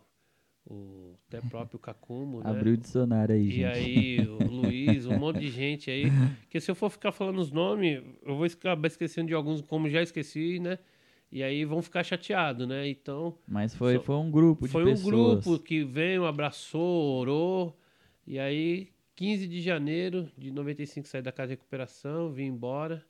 o 0.66 1.14
até 1.28 1.40
próprio 1.48 1.78
Cacumo, 1.78 2.42
né? 2.42 2.50
Abriu 2.50 2.74
o 2.74 2.76
dicionário 2.76 3.34
aí, 3.34 3.46
E 3.46 3.50
gente. 3.52 3.64
aí, 3.64 4.20
o 4.28 4.38
Luiz, 4.50 5.06
um 5.06 5.18
monte 5.18 5.40
de 5.40 5.48
gente 5.48 5.90
aí. 5.90 6.04
Que 6.50 6.60
se 6.60 6.70
eu 6.70 6.74
for 6.74 6.90
ficar 6.90 7.12
falando 7.12 7.38
os 7.38 7.50
nomes, 7.50 8.02
eu 8.22 8.36
vou 8.36 8.44
acabar 8.44 8.86
esquecendo 8.88 9.28
de 9.28 9.34
alguns, 9.34 9.60
como 9.62 9.88
já 9.88 10.02
esqueci, 10.02 10.58
né? 10.58 10.78
E 11.32 11.42
aí 11.42 11.64
vão 11.64 11.80
ficar 11.80 12.04
chateados, 12.04 12.68
né? 12.68 12.86
Então, 12.88 13.38
Mas 13.48 13.74
foi, 13.74 13.96
Só- 13.96 14.02
foi 14.02 14.16
um 14.16 14.30
grupo 14.30 14.66
de 14.66 14.70
foi 14.72 14.84
um 14.84 14.92
pessoas. 14.94 15.44
grupo 15.44 15.58
que 15.64 15.82
veio, 15.82 16.26
abraçou, 16.26 17.18
orou. 17.18 17.74
E 18.26 18.38
aí, 18.38 18.90
15 19.16 19.48
de 19.48 19.62
janeiro 19.62 20.30
de 20.36 20.50
95, 20.50 21.08
saí 21.08 21.22
da 21.22 21.32
casa 21.32 21.48
de 21.48 21.54
recuperação, 21.54 22.30
vim 22.30 22.44
embora. 22.44 23.02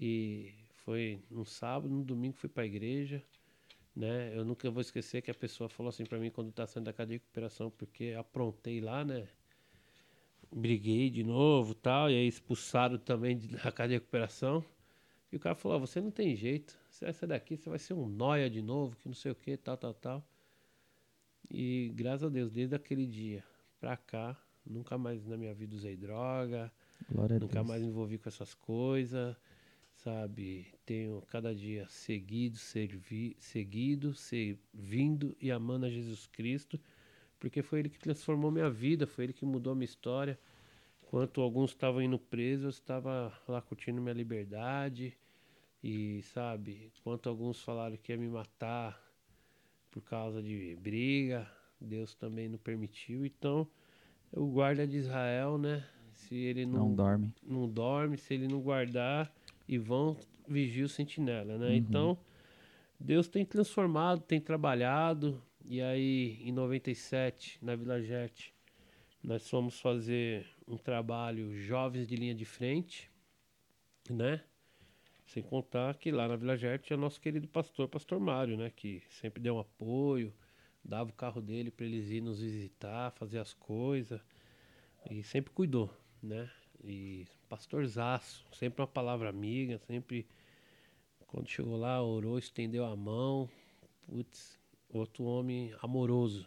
E 0.00 0.52
foi 0.84 1.18
num 1.28 1.44
sábado, 1.44 1.92
no 1.92 2.04
domingo 2.04 2.36
fui 2.36 2.48
pra 2.48 2.64
igreja. 2.64 3.20
Né? 3.94 4.32
Eu 4.34 4.44
nunca 4.44 4.70
vou 4.70 4.80
esquecer 4.80 5.20
que 5.20 5.30
a 5.30 5.34
pessoa 5.34 5.68
falou 5.68 5.90
assim 5.90 6.04
pra 6.06 6.18
mim 6.18 6.30
quando 6.30 6.50
tá 6.52 6.64
saindo 6.66 6.86
da 6.86 6.92
casa 6.92 7.08
de 7.08 7.14
recuperação, 7.14 7.70
porque 7.70 8.14
aprontei 8.16 8.80
lá, 8.80 9.04
né? 9.04 9.26
Briguei 10.54 11.10
de 11.10 11.24
novo 11.24 11.74
tal, 11.74 12.10
e 12.10 12.14
aí 12.14 12.26
expulsaram 12.28 12.98
também 12.98 13.36
da 13.38 13.72
casa 13.72 13.88
de 13.88 13.94
recuperação. 13.94 14.64
E 15.32 15.36
o 15.36 15.40
cara 15.40 15.54
falou, 15.54 15.80
você 15.80 15.98
não 15.98 16.10
tem 16.10 16.36
jeito, 16.36 16.78
você 16.90 17.06
vai 17.06 17.14
sair 17.14 17.28
daqui, 17.30 17.56
você 17.56 17.70
vai 17.70 17.78
ser 17.78 17.94
um 17.94 18.06
noia 18.06 18.50
de 18.50 18.60
novo, 18.60 18.94
que 18.96 19.08
não 19.08 19.14
sei 19.14 19.32
o 19.32 19.34
que, 19.34 19.56
tal, 19.56 19.78
tal, 19.78 19.94
tal. 19.94 20.28
E 21.50 21.90
graças 21.94 22.24
a 22.24 22.28
Deus, 22.28 22.50
desde 22.50 22.76
aquele 22.76 23.06
dia 23.06 23.42
pra 23.80 23.96
cá, 23.96 24.38
nunca 24.64 24.98
mais 24.98 25.26
na 25.26 25.38
minha 25.38 25.54
vida 25.54 25.74
usei 25.74 25.96
droga, 25.96 26.70
Glória 27.10 27.38
nunca 27.38 27.64
mais 27.64 27.82
me 27.82 27.88
envolvi 27.88 28.18
com 28.18 28.28
essas 28.28 28.52
coisas, 28.52 29.34
sabe? 29.96 30.66
Tenho 30.84 31.22
cada 31.22 31.54
dia 31.54 31.86
seguido, 31.88 32.58
servi, 32.58 33.34
seguido, 33.38 34.14
servindo 34.14 35.34
e 35.40 35.50
amando 35.50 35.86
a 35.86 35.90
Jesus 35.90 36.26
Cristo, 36.26 36.78
porque 37.40 37.62
foi 37.62 37.78
Ele 37.78 37.88
que 37.88 37.98
transformou 37.98 38.50
minha 38.50 38.68
vida, 38.68 39.06
foi 39.06 39.24
Ele 39.24 39.32
que 39.32 39.46
mudou 39.46 39.74
minha 39.74 39.86
história. 39.86 40.38
Enquanto 41.02 41.40
alguns 41.40 41.70
estavam 41.70 42.00
indo 42.00 42.18
presos, 42.18 42.64
eu 42.64 42.70
estava 42.70 43.32
lá 43.48 43.60
curtindo 43.60 44.00
minha 44.00 44.14
liberdade. 44.14 45.16
E, 45.82 46.22
sabe, 46.22 46.92
enquanto 46.96 47.28
alguns 47.28 47.60
falaram 47.60 47.96
que 47.96 48.12
ia 48.12 48.18
me 48.18 48.28
matar 48.28 49.00
por 49.90 50.00
causa 50.02 50.42
de 50.42 50.76
briga, 50.80 51.50
Deus 51.80 52.14
também 52.14 52.48
não 52.48 52.58
permitiu. 52.58 53.26
Então, 53.26 53.68
o 54.30 54.46
guarda 54.46 54.86
de 54.86 54.96
Israel, 54.96 55.58
né? 55.58 55.84
Se 56.14 56.36
ele 56.36 56.64
não, 56.64 56.88
Não 56.88 56.94
dorme. 56.94 57.34
não 57.42 57.68
dorme, 57.68 58.16
se 58.16 58.34
ele 58.34 58.46
não 58.46 58.60
guardar, 58.60 59.34
e 59.68 59.76
vão 59.78 60.16
vigiar 60.46 60.86
o 60.86 60.88
sentinela, 60.88 61.58
né? 61.58 61.68
Uhum. 61.68 61.74
Então, 61.74 62.18
Deus 62.98 63.26
tem 63.28 63.44
transformado, 63.44 64.20
tem 64.20 64.40
trabalhado. 64.40 65.42
E 65.64 65.80
aí, 65.82 66.38
em 66.42 66.52
97, 66.52 67.58
na 67.62 67.74
Vila 67.74 68.00
Gerte, 68.00 68.54
nós 69.22 69.48
fomos 69.48 69.80
fazer 69.80 70.46
um 70.66 70.76
trabalho 70.76 71.54
Jovens 71.54 72.06
de 72.06 72.16
Linha 72.16 72.34
de 72.34 72.44
Frente, 72.44 73.10
né? 74.08 74.42
Sem 75.32 75.42
contar 75.42 75.96
que 75.96 76.12
lá 76.12 76.28
na 76.28 76.36
Vila 76.36 76.58
Gerte 76.58 76.92
é 76.92 76.96
o 76.96 76.98
nosso 76.98 77.18
querido 77.18 77.48
pastor, 77.48 77.88
pastor 77.88 78.20
Mário, 78.20 78.54
né? 78.54 78.70
Que 78.70 79.02
sempre 79.08 79.42
deu 79.42 79.54
um 79.54 79.60
apoio, 79.60 80.30
dava 80.84 81.08
o 81.08 81.14
carro 81.14 81.40
dele 81.40 81.70
para 81.70 81.86
eles 81.86 82.10
ir 82.10 82.20
nos 82.20 82.42
visitar, 82.42 83.10
fazer 83.12 83.38
as 83.38 83.54
coisas. 83.54 84.20
E 85.10 85.22
sempre 85.22 85.50
cuidou, 85.50 85.90
né? 86.22 86.50
E 86.84 87.26
pastorzaço, 87.48 88.44
sempre 88.52 88.82
uma 88.82 88.86
palavra 88.86 89.30
amiga, 89.30 89.78
sempre 89.86 90.26
quando 91.28 91.48
chegou 91.48 91.78
lá, 91.78 92.02
orou, 92.02 92.38
estendeu 92.38 92.84
a 92.84 92.94
mão. 92.94 93.48
Putz, 94.06 94.60
outro 94.90 95.24
homem 95.24 95.74
amoroso. 95.80 96.46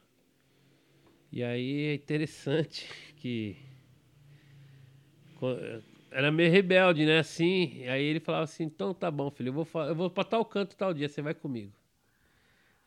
E 1.31 1.41
aí 1.41 1.87
é 1.87 1.95
interessante 1.95 2.87
que 3.17 3.57
era 6.15 6.31
meio 6.31 6.49
rebelde, 6.49 7.05
né? 7.05 7.19
Assim, 7.19 7.81
e 7.81 7.89
aí 7.89 8.01
ele 8.01 8.21
falava 8.21 8.45
assim: 8.45 8.63
então 8.63 8.93
tá 8.93 9.11
bom, 9.11 9.29
filho, 9.29 9.49
eu 9.49 9.53
vou, 9.53 9.83
eu 9.83 9.93
vou 9.93 10.09
pra 10.09 10.23
tal 10.23 10.45
canto 10.45 10.75
tal 10.77 10.93
dia, 10.93 11.09
você 11.09 11.21
vai 11.21 11.33
comigo. 11.33 11.73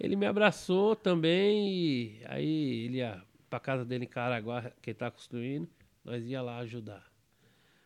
Ele 0.00 0.16
me 0.16 0.24
abraçou 0.24 0.96
também, 0.96 1.68
e 1.68 2.22
aí 2.24 2.86
ele 2.86 2.96
ia 2.98 3.22
pra 3.50 3.60
casa 3.60 3.84
dele 3.84 4.04
em 4.04 4.08
Caraguá, 4.08 4.72
que 4.80 4.90
ele 4.90 4.98
tá 4.98 5.10
construindo, 5.10 5.68
nós 6.02 6.24
ia 6.24 6.40
lá 6.40 6.58
ajudar. 6.58 7.06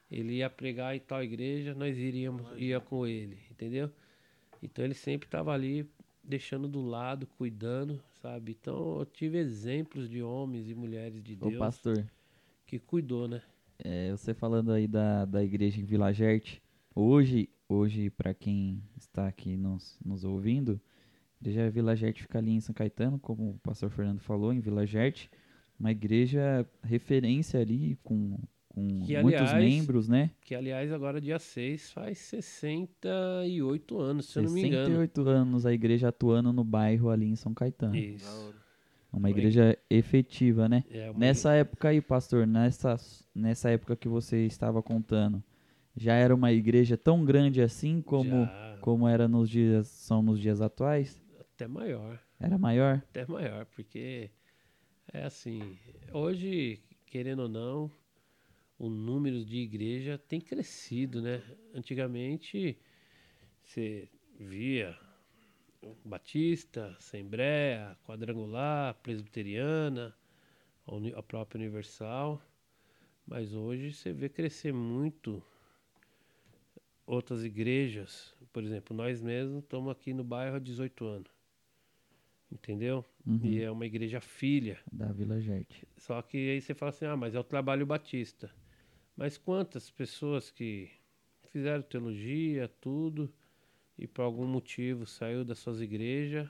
Ele 0.09 0.35
ia 0.35 0.49
pregar 0.49 0.95
em 0.95 1.01
tal 1.01 1.25
igreja, 1.25 1.75
nós 1.75 1.99
iríamos, 1.99 2.47
ia 2.57 2.79
com 2.79 3.05
ele, 3.05 3.41
entendeu? 3.51 3.91
Então 4.63 4.85
ele 4.85 4.95
sempre 4.95 5.27
estava 5.27 5.53
ali, 5.53 5.91
deixando 6.23 6.69
do 6.69 6.83
lado, 6.83 7.27
cuidando, 7.27 8.01
sabe? 8.21 8.53
Então 8.61 9.01
eu 9.01 9.07
tive 9.07 9.39
exemplos 9.39 10.09
de 10.09 10.23
homens 10.23 10.71
e 10.71 10.75
mulheres 10.75 11.21
de 11.21 11.33
Ô, 11.41 11.49
Deus 11.49 11.59
pastor, 11.59 12.07
que 12.65 12.79
cuidou, 12.79 13.27
né? 13.27 13.43
É, 13.85 14.11
você 14.11 14.33
falando 14.33 14.73
aí 14.73 14.87
da, 14.87 15.25
da 15.25 15.43
igreja 15.43 15.81
em 15.81 15.85
Vila 15.85 16.13
Gerte, 16.13 16.63
hoje, 16.95 17.49
hoje 17.69 18.11
para 18.11 18.33
quem 18.33 18.83
está 18.97 19.27
aqui 19.27 19.57
nos, 19.57 19.99
nos 20.05 20.25
ouvindo, 20.25 20.81
a 21.41 21.43
igreja 21.43 21.71
Vila 21.71 21.97
Gerte 21.97 22.23
fica 22.23 22.39
ali 22.39 22.53
em 22.53 22.61
São 22.61 22.75
Caetano, 22.75 23.19
como 23.19 23.51
o 23.51 23.59
pastor 23.59 23.91
Fernando 23.91 24.21
falou, 24.21 24.53
em 24.53 24.61
Vila 24.61 24.87
Gerte, 24.87 25.31
uma 25.79 25.91
igreja 25.91 26.65
referência 26.85 27.61
ali 27.61 27.99
com, 28.05 28.39
com 28.69 29.01
Que, 29.01 29.21
muitos 29.21 29.51
aliás, 29.51 29.65
membros, 29.65 30.09
né? 30.09 30.31
Que 30.43 30.55
aliás, 30.55 30.93
agora 30.93 31.21
dia 31.21 31.41
6 31.41 31.91
faz 31.91 32.19
68 32.19 34.01
anos, 34.01 34.27
se 34.27 34.39
eu 34.39 34.45
não 34.45 34.53
me 34.53 34.61
engano. 34.61 34.87
68 34.87 35.21
anos 35.29 35.67
a 35.67 35.73
igreja 35.73 36.09
atuando 36.09 36.53
no 36.53 36.63
bairro 36.63 37.11
ali 37.11 37.27
em 37.27 37.37
São 37.37 37.53
Caetano. 37.53 37.97
Isso. 37.97 38.55
Uma 39.13 39.31
igreja 39.31 39.79
efetiva, 39.91 40.69
né? 40.69 40.85
É 40.91 41.11
uma 41.11 41.21
Nessa 41.21 41.53
época 41.53 41.89
aí, 41.89 42.01
pastor, 42.01 42.47
nessa, 42.47 42.97
nessa 43.35 43.69
época 43.71 43.95
que 43.95 44.09
você 44.09 44.47
estava 44.47 44.83
contando, 44.83 45.43
já 45.95 46.15
era 46.15 46.35
uma 46.35 46.51
igreja 46.51 46.97
tão 46.97 47.25
grande 47.25 47.61
assim 47.61 48.01
como, 48.01 48.47
Já 48.47 48.79
como 48.81 49.07
era 49.07 49.29
nos 49.29 49.51
dias, 49.51 49.87
são 49.89 50.23
nos 50.23 50.41
dias 50.41 50.61
atuais? 50.63 51.21
até 51.41 51.67
maior. 51.69 52.19
Era 52.41 52.57
maior? 52.59 52.97
até 53.11 53.27
maior, 53.27 53.67
porque 53.67 54.31
é 55.13 55.25
assim, 55.25 55.79
hoje, 56.13 56.83
querendo 57.07 57.43
ou 57.43 57.49
não, 57.49 57.91
o 58.79 58.89
número 58.89 59.45
de 59.45 59.59
igreja 59.59 60.19
tem 60.19 60.41
crescido, 60.41 61.21
né? 61.21 61.43
Antigamente 61.75 62.79
você 63.63 64.09
via 64.41 64.97
Batista, 66.05 66.95
Assembleia, 66.99 67.97
Quadrangular, 68.05 68.95
Presbiteriana, 69.03 70.15
a, 71.17 71.23
própria 71.23 71.59
Universal, 71.59 72.41
mas 73.27 73.55
hoje 73.55 73.93
você 73.93 74.13
vê 74.13 74.29
crescer 74.29 74.73
muito 74.73 75.43
outras 77.07 77.45
igrejas. 77.45 78.35
Por 78.53 78.63
exemplo, 78.63 78.97
nós 78.97 79.21
mesmos 79.21 79.63
estamos 79.63 79.91
aqui 79.91 80.13
no 80.13 80.25
bairro 80.25 80.57
há 80.57 80.59
18 80.59 81.05
anos. 81.05 81.31
Entendeu? 82.51 83.05
Uhum, 83.27 83.41
E 83.43 83.63
é 83.63 83.71
uma 83.71 83.87
igreja 83.87 84.21
filha. 84.21 84.79
Da 84.93 85.11
Vila 85.11 85.41
Gerte. 85.41 85.89
Só 85.97 86.21
que 86.21 86.37
aí 86.51 86.61
você 86.61 86.75
fala 86.75 86.91
assim, 86.91 87.07
ah, 87.07 87.17
mas 87.17 87.35
é 87.35 87.41
o 87.41 87.45
trabalho 87.45 87.87
batista. 87.87 88.51
Mas 89.17 89.39
quantas 89.39 89.91
pessoas 89.91 90.51
que 90.51 90.91
fizeram 91.51 91.83
teologia, 91.83 92.69
tudo, 92.81 93.33
e 93.99 94.07
por 94.07 94.23
algum 94.23 94.47
motivo 94.47 95.07
saiu 95.07 95.45
das 95.45 95.59
suas 95.59 95.81
igrejas 95.81 96.49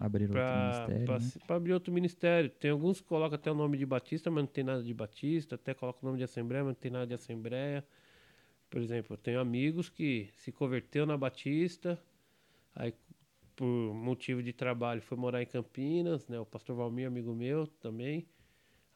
Abriram 0.00 0.34
outro 0.34 0.42
para 0.42 1.18
ministério, 1.18 1.18
né? 1.18 1.56
abrir 1.56 1.72
outro 1.72 1.92
ministério. 1.92 2.50
Tem 2.50 2.70
alguns 2.70 3.00
que 3.00 3.06
colocam 3.06 3.36
até 3.36 3.50
o 3.50 3.54
nome 3.54 3.76
de 3.76 3.84
Batista, 3.84 4.30
mas 4.30 4.44
não 4.44 4.50
tem 4.50 4.64
nada 4.64 4.82
de 4.82 4.94
Batista, 4.94 5.56
até 5.56 5.74
colocam 5.74 6.00
o 6.02 6.06
nome 6.06 6.18
de 6.18 6.24
Assembleia, 6.24 6.64
mas 6.64 6.74
não 6.74 6.80
tem 6.80 6.90
nada 6.90 7.06
de 7.06 7.14
Assembleia. 7.14 7.84
Por 8.70 8.80
exemplo, 8.80 9.14
eu 9.14 9.18
tenho 9.18 9.38
amigos 9.38 9.90
que 9.90 10.30
se 10.38 10.50
converteu 10.50 11.04
na 11.04 11.16
Batista, 11.16 12.02
aí 12.74 12.94
por 13.54 13.66
motivo 13.94 14.42
de 14.42 14.52
trabalho 14.52 15.02
foi 15.02 15.18
morar 15.18 15.42
em 15.42 15.46
Campinas, 15.46 16.26
né? 16.26 16.40
O 16.40 16.46
pastor 16.46 16.74
Valmir, 16.74 17.06
amigo 17.06 17.34
meu 17.34 17.66
também. 17.66 18.26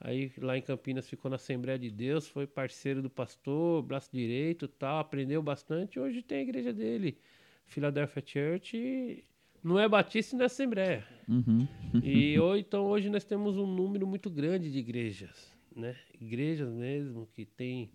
Aí 0.00 0.33
lá 0.38 0.57
em 0.57 0.62
Campinas 0.62 1.09
ficou 1.09 1.31
na 1.31 1.37
Assembleia 1.37 1.79
de 1.79 1.90
Deus, 1.90 2.26
foi 2.26 2.46
parceiro 2.46 3.02
do 3.02 3.11
pastor, 3.11 3.83
braço 3.83 4.11
direito, 4.12 4.66
tal, 4.66 4.98
aprendeu 4.98 5.42
bastante. 5.42 6.00
Hoje 6.00 6.22
tem 6.22 6.38
a 6.38 6.42
igreja 6.42 6.72
dele, 6.72 7.18
Philadelphia 7.66 8.22
Church, 8.24 9.24
não 9.62 9.79
é 9.79 9.88
batista 9.88 10.35
e 10.35 10.38
não 10.38 10.44
é 10.44 10.46
Assembleia. 10.46 11.07
Uhum. 11.29 11.66
E 12.02 12.38
ou, 12.38 12.57
então 12.57 12.87
hoje 12.87 13.11
nós 13.11 13.24
temos 13.24 13.57
um 13.57 13.66
número 13.66 14.07
muito 14.07 14.31
grande 14.31 14.70
de 14.70 14.79
igrejas, 14.79 15.52
né? 15.74 15.96
Igrejas 16.20 16.72
mesmo 16.72 17.26
que 17.35 17.44
tem 17.44 17.90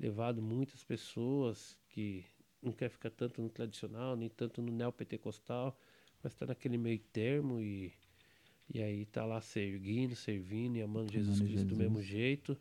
levado 0.00 0.42
muitas 0.42 0.82
pessoas 0.82 1.78
que 1.90 2.24
não 2.62 2.72
quer 2.72 2.88
ficar 2.88 3.10
tanto 3.10 3.42
no 3.42 3.48
tradicional, 3.48 4.16
nem 4.16 4.28
tanto 4.28 4.62
no 4.62 4.72
neopentecostal, 4.72 5.78
mas 6.22 6.32
está 6.32 6.46
naquele 6.46 6.78
meio 6.78 6.98
termo 6.98 7.60
e, 7.60 7.92
e 8.72 8.82
aí 8.82 9.04
tá 9.04 9.24
lá 9.24 9.40
servindo, 9.40 10.16
servindo 10.16 10.76
e 10.76 10.82
amando 10.82 11.12
Jesus 11.12 11.38
Amando 11.38 11.50
Cristo 11.50 11.66
do 11.66 11.74
Jesus. 11.74 11.78
mesmo 11.78 12.02
jeito. 12.02 12.56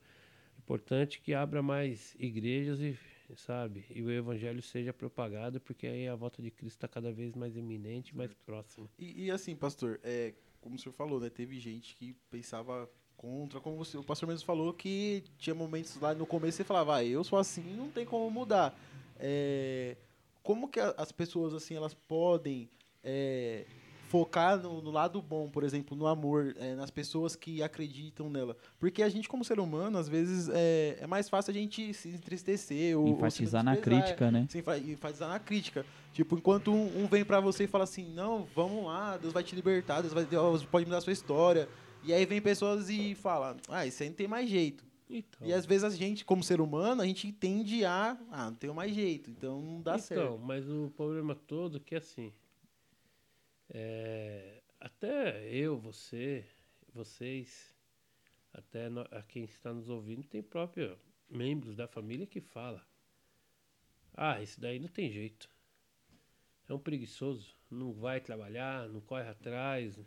Importante 0.59 1.21
que 1.21 1.33
abra 1.33 1.61
mais 1.61 2.15
igrejas 2.19 2.79
e, 2.81 2.97
sabe, 3.35 3.85
e 3.89 4.01
o 4.01 4.11
evangelho 4.11 4.61
seja 4.61 4.93
propagado, 4.93 5.59
porque 5.61 5.87
aí 5.87 6.07
a 6.07 6.15
volta 6.15 6.41
de 6.41 6.51
Cristo 6.51 6.77
está 6.77 6.87
cada 6.87 7.11
vez 7.11 7.33
mais 7.35 7.55
iminente, 7.55 8.15
mais 8.15 8.33
próxima. 8.33 8.87
E, 8.99 9.25
e 9.25 9.31
assim, 9.31 9.55
pastor, 9.55 9.99
é, 10.03 10.33
como 10.61 10.75
o 10.75 10.79
senhor 10.79 10.93
falou, 10.93 11.19
né? 11.19 11.29
Teve 11.29 11.59
gente 11.59 11.95
que 11.95 12.13
pensava 12.29 12.89
contra, 13.17 13.59
como 13.59 13.77
você, 13.77 13.97
o 13.97 14.03
pastor 14.03 14.27
mesmo 14.27 14.45
falou, 14.45 14.73
que 14.73 15.23
tinha 15.37 15.53
momentos 15.55 15.99
lá 15.99 16.13
no 16.13 16.25
começo 16.25 16.57
você 16.57 16.63
falava, 16.63 16.95
ah, 16.97 17.05
eu 17.05 17.23
sou 17.23 17.39
assim, 17.39 17.63
não 17.75 17.89
tem 17.89 18.05
como 18.05 18.29
mudar. 18.29 18.77
É, 19.19 19.95
como 20.41 20.67
que 20.67 20.79
a- 20.79 20.93
as 20.97 21.11
pessoas, 21.11 21.53
assim, 21.53 21.75
elas 21.75 21.93
podem 21.93 22.69
é, 23.03 23.65
focar 24.13 24.61
no, 24.61 24.79
no 24.79 24.91
lado 24.91 25.19
bom, 25.23 25.49
por 25.49 25.63
exemplo, 25.63 25.97
no 25.97 26.05
amor, 26.05 26.55
é, 26.59 26.75
nas 26.75 26.91
pessoas 26.91 27.35
que 27.35 27.63
acreditam 27.63 28.29
nela? 28.29 28.55
Porque 28.77 29.01
a 29.01 29.09
gente, 29.09 29.27
como 29.27 29.43
ser 29.43 29.59
humano, 29.59 29.97
às 29.97 30.07
vezes 30.07 30.49
é, 30.53 30.99
é 31.01 31.07
mais 31.07 31.27
fácil 31.27 31.49
a 31.49 31.53
gente 31.55 31.91
se 31.95 32.09
entristecer 32.09 32.95
ou, 32.95 33.05
ou 33.05 33.07
se 33.07 33.13
Enfatizar 33.15 33.63
na 33.63 33.71
menosprezar, 33.71 34.03
crítica, 34.03 34.31
né? 34.31 34.45
Sim, 34.47 34.61
fa- 34.61 34.77
enfatizar 34.77 35.27
na 35.27 35.39
crítica. 35.39 35.83
Tipo, 36.13 36.37
enquanto 36.37 36.71
um, 36.71 37.03
um 37.03 37.07
vem 37.07 37.25
pra 37.25 37.39
você 37.39 37.63
e 37.63 37.67
fala 37.67 37.85
assim, 37.85 38.13
não, 38.13 38.47
vamos 38.55 38.85
lá, 38.85 39.17
Deus 39.17 39.33
vai 39.33 39.41
te 39.41 39.55
libertar, 39.55 40.01
Deus 40.01 40.13
vai, 40.13 40.25
Deus 40.25 40.63
pode 40.63 40.85
mudar 40.85 40.99
a 40.99 41.01
sua 41.01 41.13
história. 41.13 41.67
E 42.03 42.13
aí 42.13 42.23
vem 42.23 42.39
pessoas 42.39 42.91
e 42.91 43.15
falam, 43.15 43.57
ah, 43.67 43.83
isso 43.87 44.03
aí 44.03 44.09
não 44.09 44.15
tem 44.15 44.27
mais 44.27 44.47
jeito. 44.47 44.83
Então, 45.09 45.47
E 45.47 45.51
às 45.51 45.65
vezes 45.65 45.85
a 45.85 45.89
gente, 45.89 46.23
como 46.23 46.43
ser 46.43 46.61
humano, 46.61 47.01
a 47.01 47.05
gente 47.07 47.31
tende 47.31 47.83
a, 47.83 48.15
ah, 48.31 48.45
não 48.45 48.55
tenho 48.55 48.75
mais 48.75 48.93
jeito, 48.93 49.31
então 49.31 49.59
não 49.59 49.81
dá 49.81 49.95
então, 49.95 50.01
certo. 50.05 50.39
mas 50.43 50.69
o 50.69 50.91
problema 50.95 51.33
todo 51.33 51.77
é 51.77 51.81
que 51.83 51.95
assim, 51.95 52.31
é, 53.69 54.61
até 54.79 55.47
eu, 55.49 55.77
você, 55.77 56.45
vocês, 56.93 57.75
até 58.53 58.89
no- 58.89 59.07
a 59.11 59.21
quem 59.21 59.43
está 59.43 59.73
nos 59.73 59.89
ouvindo, 59.89 60.27
tem 60.27 60.41
próprio 60.41 60.97
membros 61.29 61.75
da 61.75 61.87
família 61.87 62.27
que 62.27 62.41
fala, 62.41 62.85
ah, 64.13 64.41
esse 64.41 64.59
daí 64.59 64.79
não 64.79 64.87
tem 64.89 65.11
jeito. 65.11 65.49
É 66.67 66.73
um 66.73 66.79
preguiçoso, 66.79 67.55
não 67.69 67.91
vai 67.93 68.21
trabalhar, 68.21 68.87
não 68.87 69.01
corre 69.01 69.27
atrás, 69.27 69.99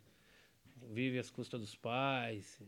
vive 0.90 1.18
às 1.18 1.30
custas 1.30 1.60
dos 1.60 1.74
pais. 1.74 2.60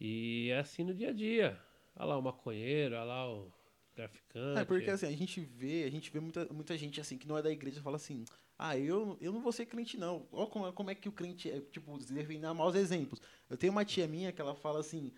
E 0.00 0.50
é 0.50 0.58
assim 0.58 0.84
no 0.84 0.94
dia 0.94 1.10
a 1.10 1.12
dia. 1.12 1.60
Olha 1.96 2.06
lá 2.06 2.18
o 2.18 2.22
maconheiro, 2.22 2.94
olha 2.94 3.04
lá 3.04 3.32
o 3.32 3.52
traficante. 3.94 4.60
É, 4.60 4.64
porque 4.64 4.90
assim, 4.90 5.06
a 5.06 5.16
gente 5.16 5.40
vê, 5.40 5.82
a 5.84 5.90
gente 5.90 6.10
vê 6.10 6.20
muita, 6.20 6.44
muita 6.52 6.78
gente 6.78 7.00
assim, 7.00 7.18
que 7.18 7.26
não 7.26 7.36
é 7.36 7.42
da 7.42 7.50
igreja, 7.50 7.82
fala 7.82 7.96
assim, 7.96 8.24
ah, 8.58 8.76
eu, 8.76 9.16
eu 9.20 9.32
não 9.32 9.40
vou 9.40 9.52
ser 9.52 9.66
crente, 9.66 9.96
não. 9.96 10.26
Olha 10.32 10.46
como, 10.50 10.72
como 10.72 10.90
é 10.90 10.94
que 10.94 11.08
o 11.08 11.12
crente 11.12 11.50
é, 11.50 11.60
tipo, 11.60 11.96
definir 11.98 12.52
maus 12.54 12.74
exemplos. 12.74 13.20
Eu 13.48 13.56
tenho 13.56 13.72
uma 13.72 13.84
tia 13.84 14.06
minha 14.08 14.32
que 14.32 14.40
ela 14.40 14.54
fala 14.54 14.80
assim, 14.80 15.12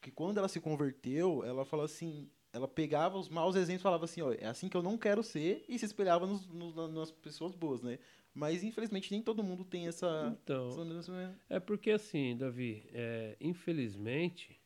que 0.00 0.10
quando 0.10 0.38
ela 0.38 0.48
se 0.48 0.60
converteu, 0.60 1.44
ela 1.44 1.64
fala 1.64 1.84
assim, 1.84 2.30
ela 2.52 2.66
pegava 2.66 3.18
os 3.18 3.28
maus 3.28 3.56
exemplos 3.56 3.80
e 3.80 3.82
falava 3.82 4.04
assim, 4.06 4.22
ó, 4.22 4.32
é 4.32 4.46
assim 4.46 4.68
que 4.68 4.76
eu 4.76 4.82
não 4.82 4.96
quero 4.96 5.22
ser, 5.22 5.64
e 5.68 5.78
se 5.78 5.84
espelhava 5.84 6.26
nos, 6.26 6.46
nos- 6.46 6.90
nas 6.92 7.10
pessoas 7.10 7.54
boas, 7.54 7.82
né? 7.82 7.98
Mas 8.34 8.62
infelizmente 8.62 9.10
nem 9.10 9.22
todo 9.22 9.42
mundo 9.42 9.64
tem 9.64 9.86
essa. 9.88 10.34
Então, 10.42 10.70
essa 10.98 11.12
É 11.50 11.58
porque 11.60 11.90
assim, 11.90 12.36
Davi, 12.36 12.88
é, 12.92 13.36
infelizmente, 13.40 14.60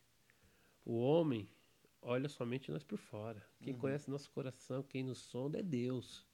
o 0.84 0.98
homem 0.98 1.48
olha 2.00 2.28
somente 2.28 2.70
nós 2.70 2.82
por 2.84 2.98
fora. 2.98 3.42
Quem 3.62 3.74
conhece 3.74 4.10
nosso 4.10 4.30
coração, 4.30 4.82
quem 4.82 5.02
nos 5.02 5.18
sonda 5.18 5.58
é 5.58 5.62
Deus. 5.62 6.26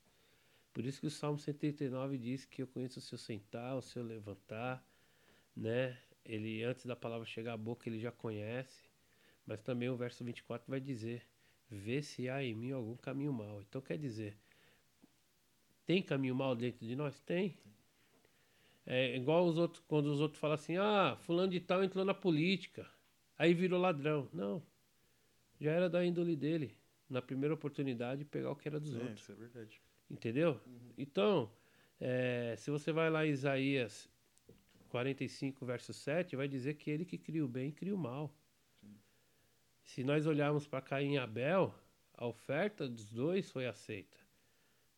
Por 0.79 0.87
isso 0.87 1.01
que 1.01 1.09
o 1.09 1.11
Salmo 1.11 1.37
139 1.41 2.17
diz 2.17 2.45
que 2.45 2.63
eu 2.63 2.67
conheço 2.69 3.01
o 3.01 3.03
seu 3.03 3.19
sentar, 3.19 3.75
o 3.77 3.83
seu 3.83 4.01
levantar, 4.01 4.81
né? 5.57 5.99
Ele, 6.25 6.63
antes 6.63 6.87
da 6.87 6.95
palavra 6.95 7.27
chegar 7.27 7.55
à 7.55 7.57
boca, 7.57 7.89
ele 7.89 7.99
já 7.99 8.13
conhece. 8.13 8.89
Mas 9.45 9.61
também 9.61 9.89
o 9.89 9.97
verso 9.97 10.23
24 10.23 10.71
vai 10.71 10.79
dizer, 10.79 11.27
vê 11.69 12.01
se 12.01 12.29
há 12.29 12.45
em 12.45 12.55
mim 12.55 12.71
algum 12.71 12.95
caminho 12.97 13.33
mau. 13.33 13.61
Então 13.61 13.81
quer 13.81 13.99
dizer, 13.99 14.39
tem 15.85 16.01
caminho 16.01 16.37
mau 16.37 16.55
dentro 16.55 16.87
de 16.87 16.95
nós? 16.95 17.19
Tem. 17.23 17.59
É 18.87 19.17
igual 19.17 19.49
os 19.49 19.59
outros, 19.59 19.83
quando 19.89 20.07
os 20.13 20.21
outros 20.21 20.41
falam 20.41 20.55
assim, 20.55 20.77
ah, 20.77 21.17
fulano 21.23 21.51
de 21.51 21.59
tal 21.59 21.83
entrou 21.83 22.05
na 22.05 22.15
política, 22.15 22.89
aí 23.37 23.53
virou 23.53 23.81
ladrão. 23.81 24.29
Não. 24.33 24.63
Já 25.61 25.73
era 25.73 25.91
da 25.91 26.05
índole 26.07 26.37
dele. 26.37 26.79
Na 27.11 27.21
primeira 27.21 27.53
oportunidade, 27.53 28.25
pegar 28.25 28.53
o 28.53 28.55
que 28.55 28.69
era 28.69 28.79
dos 28.79 28.95
É, 28.95 28.99
outros. 29.01 29.23
isso 29.23 29.33
é 29.33 29.35
verdade. 29.35 29.88
Entendeu? 30.11 30.61
Então, 30.97 31.51
é, 32.01 32.55
se 32.57 32.71
você 32.71 32.93
vai 32.93 33.11
lá 33.11 33.27
em 33.27 33.31
Isaías 33.31 34.09
45, 34.89 35.67
verso 35.67 35.93
7, 35.93 36.37
vai 36.37 36.49
dizer 36.49 36.75
que 36.75 36.91
ele 36.91 37.05
que 37.05 37.19
cria 37.19 37.45
o 37.45 37.49
bem 37.49 37.71
cria 37.71 37.95
o 37.95 37.99
mal. 37.99 38.35
Se 39.83 40.05
nós 40.05 40.27
olharmos 40.27 40.67
para 40.67 40.83
Caim 40.83 41.15
e 41.15 41.19
Abel, 41.19 41.75
a 42.15 42.27
oferta 42.27 42.89
dos 42.89 43.11
dois 43.11 43.51
foi 43.51 43.67
aceita. 43.67 44.19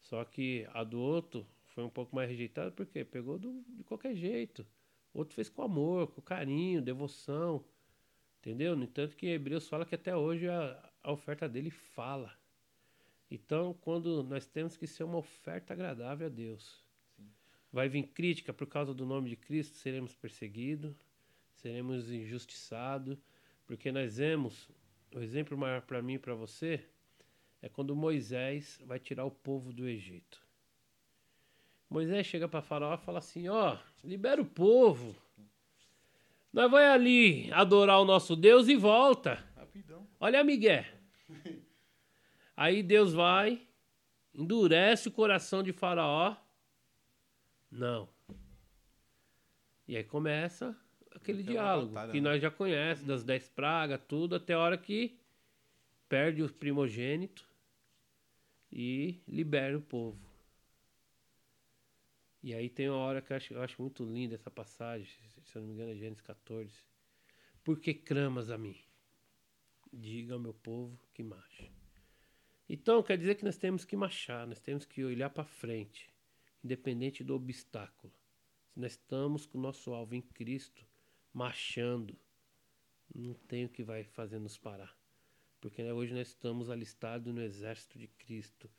Só 0.01 0.25
que 0.25 0.67
a 0.73 0.83
do 0.85 1.01
outro 1.01 1.47
foi 1.67 1.85
um 1.85 1.91
pouco 1.91 2.15
mais 2.17 2.29
rejeitada 2.29 2.71
porque 2.73 3.05
pegou 3.05 3.39
do- 3.39 3.63
de 3.69 3.85
qualquer 3.85 4.15
jeito. 4.15 4.67
O 5.13 5.19
outro 5.21 5.35
fez 5.35 5.49
com 5.49 5.63
amor, 5.63 6.09
com 6.13 6.21
carinho, 6.23 6.83
devoção. 6.83 7.65
Entendeu? 8.39 8.75
No 8.77 8.85
entanto 8.85 9.17
que 9.17 9.27
Hebreus 9.27 9.69
fala 9.69 9.85
que 9.87 9.95
até 9.95 10.17
hoje 10.17 10.49
a, 10.49 10.93
a 11.03 11.13
oferta 11.13 11.49
dele 11.49 11.71
fala. 11.71 12.40
Então, 13.31 13.75
quando 13.81 14.25
nós 14.25 14.47
temos 14.47 14.77
que 14.77 14.87
ser 14.87 15.05
uma 15.05 15.19
oferta 15.19 15.73
agradável 15.73 16.27
a 16.27 16.31
Deus. 16.31 16.83
Vai 17.73 17.89
vir 17.89 18.09
crítica 18.09 18.53
por 18.53 18.67
causa 18.67 18.93
do 18.93 19.07
nome 19.07 19.31
de 19.31 19.37
Cristo, 19.37 19.77
seremos 19.77 20.17
perseguidos, 20.17 20.97
seremos 21.55 22.11
injustiçados, 22.11 23.25
porque 23.67 23.93
nós 23.93 24.17
vemos, 24.17 24.69
o 25.15 25.21
exemplo 25.21 25.57
maior 25.57 25.83
para 25.83 26.03
mim 26.03 26.15
e 26.15 26.19
para 26.19 26.35
você, 26.35 26.85
é 27.63 27.69
quando 27.69 27.95
Moisés 27.95 28.81
vai 28.85 28.99
tirar 28.99 29.25
o 29.25 29.31
povo 29.31 29.73
do 29.73 29.87
Egito. 29.87 30.43
Moisés 31.89 32.27
chega 32.27 32.49
para 32.49 32.63
Faraó 32.63 32.95
e 32.95 32.99
fala 32.99 33.19
assim: 33.19 33.49
Ó, 33.49 33.77
libera 34.03 34.41
o 34.43 34.47
povo. 34.47 35.15
Nós 36.53 36.69
vai 36.69 36.87
ali 36.87 37.53
adorar 37.53 38.01
o 38.01 38.05
nosso 38.05 38.35
Deus 38.35 38.67
e 38.67 38.75
volta. 38.75 39.45
Rapidão. 39.57 40.07
Olha 40.19 40.41
a 40.41 40.45
Miguel. 40.45 40.85
Aí 42.61 42.83
Deus 42.83 43.15
vai, 43.15 43.67
endurece 44.35 45.09
o 45.09 45.11
coração 45.11 45.63
de 45.63 45.73
Faraó. 45.73 46.37
Não. 47.71 48.07
E 49.89 49.97
aí 49.97 50.05
começa 50.05 50.79
aquele 51.11 51.41
Aquela 51.41 51.55
diálogo 51.55 51.93
batalha, 51.95 52.13
que 52.13 52.21
né? 52.21 52.29
nós 52.29 52.43
já 52.43 52.51
conhecemos, 52.51 53.07
das 53.07 53.25
dez 53.25 53.49
pragas, 53.49 53.99
tudo, 54.07 54.35
até 54.35 54.53
a 54.53 54.59
hora 54.59 54.77
que 54.77 55.19
perde 56.07 56.43
o 56.43 56.53
primogênito 56.53 57.49
e 58.71 59.23
libera 59.27 59.79
o 59.79 59.81
povo. 59.81 60.21
E 62.43 62.53
aí 62.53 62.69
tem 62.69 62.91
uma 62.91 62.99
hora 62.99 63.23
que 63.23 63.33
eu 63.33 63.39
acho, 63.39 63.55
eu 63.55 63.63
acho 63.63 63.81
muito 63.81 64.05
linda 64.05 64.35
essa 64.35 64.51
passagem, 64.51 65.09
se 65.47 65.57
eu 65.57 65.63
não 65.63 65.69
me 65.69 65.73
engano 65.73 65.93
é 65.93 65.95
Gênesis 65.95 66.21
14. 66.21 66.75
Por 67.65 67.81
que 67.81 67.95
cramas 67.95 68.51
a 68.51 68.59
mim? 68.59 68.79
Diga 69.91 70.35
ao 70.35 70.39
meu 70.39 70.53
povo 70.53 71.01
que 71.15 71.23
marche. 71.23 71.80
Então, 72.73 73.03
quer 73.03 73.19
dizer 73.19 73.35
que 73.35 73.45
nós 73.45 73.57
temos 73.57 73.85
que 73.85 73.97
marchar, 73.97 74.47
nós 74.47 74.61
temos 74.61 74.85
que 74.85 75.03
olhar 75.03 75.29
para 75.29 75.43
frente, 75.43 76.09
independente 76.63 77.25
do 77.25 77.35
obstáculo. 77.35 78.13
Se 78.69 78.79
nós 78.79 78.93
estamos 78.93 79.45
com 79.45 79.59
o 79.59 79.61
nosso 79.61 79.93
alvo 79.93 80.15
em 80.15 80.23
Cristo, 80.23 80.87
marchando, 81.35 82.17
não 83.13 83.35
tem 83.35 83.65
o 83.65 83.69
que 83.69 83.83
vai 83.83 84.05
fazer 84.05 84.39
nos 84.39 84.57
parar. 84.57 84.97
Porque 85.61 85.83
né, 85.83 85.93
hoje 85.93 86.15
nós 86.15 86.29
estamos 86.29 86.71
alistados 86.71 87.35
no 87.35 87.43
exército 87.43 87.99
de 87.99 88.07
Cristo. 88.07 88.71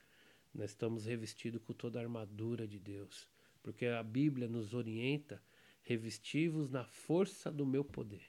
Nós 0.53 0.69
estamos 0.69 1.05
revestidos 1.05 1.61
com 1.61 1.73
toda 1.73 1.99
a 1.99 2.01
armadura 2.01 2.65
de 2.65 2.79
Deus. 2.79 3.29
Porque 3.61 3.87
a 3.87 4.01
Bíblia 4.01 4.47
nos 4.47 4.73
orienta, 4.73 5.43
revestivos 5.83 6.69
na 6.69 6.85
força 6.85 7.51
do 7.51 7.65
meu 7.65 7.83
poder. 7.83 8.23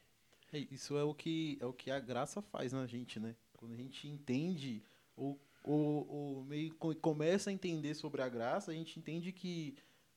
É, 0.52 0.58
isso 0.58 0.96
é 0.96 1.04
o 1.04 1.14
que 1.14 1.56
é 1.60 1.66
o 1.66 1.72
que 1.72 1.88
a 1.88 2.00
graça 2.00 2.42
faz 2.42 2.72
na 2.72 2.84
gente, 2.84 3.20
né? 3.20 3.36
Quando 3.52 3.74
a 3.74 3.76
gente 3.76 4.08
entende 4.08 4.82
ou, 5.16 5.40
ou, 5.62 6.06
ou 6.08 6.44
meio 6.44 6.74
co- 6.74 6.94
começa 6.96 7.50
a 7.50 7.52
entender 7.52 7.94
sobre 7.94 8.22
a 8.22 8.28
graça, 8.28 8.70
a 8.70 8.74
gente 8.74 8.98
entende 8.98 9.32
que 9.32 9.74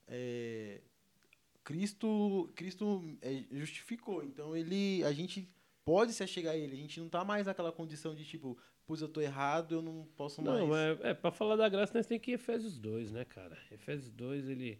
é, 0.08 0.82
Cristo 1.64 2.52
Cristo 2.56 3.04
é, 3.22 3.44
justificou. 3.52 4.24
Então 4.24 4.56
ele 4.56 5.04
a 5.04 5.12
gente 5.14 5.50
pode 5.84 6.14
se 6.14 6.24
achegar 6.24 6.54
a 6.54 6.58
ele. 6.58 6.74
A 6.74 6.80
gente 6.80 7.00
não 7.00 7.10
tá 7.10 7.24
mais 7.24 7.48
naquela 7.48 7.72
condição 7.72 8.14
de 8.16 8.24
tipo, 8.26 8.58
pois 8.86 9.02
eu 9.02 9.08
tô 9.10 9.22
errado, 9.22 9.76
eu 9.76 9.82
não 9.82 10.06
posso 10.16 10.42
Não, 10.42 10.68
mais. 10.68 11.00
é, 11.02 11.10
é 11.10 11.14
para 11.14 11.32
falar 11.32 11.56
da 11.56 11.70
graça 11.70 11.94
nós 11.98 12.06
tem 12.08 12.20
que 12.20 12.32
ir 12.32 12.36
Efésios 12.36 12.78
2, 12.78 13.12
né, 13.12 13.26
cara? 13.26 13.58
Efésios 13.72 14.12
2, 14.12 14.48
ele 14.48 14.80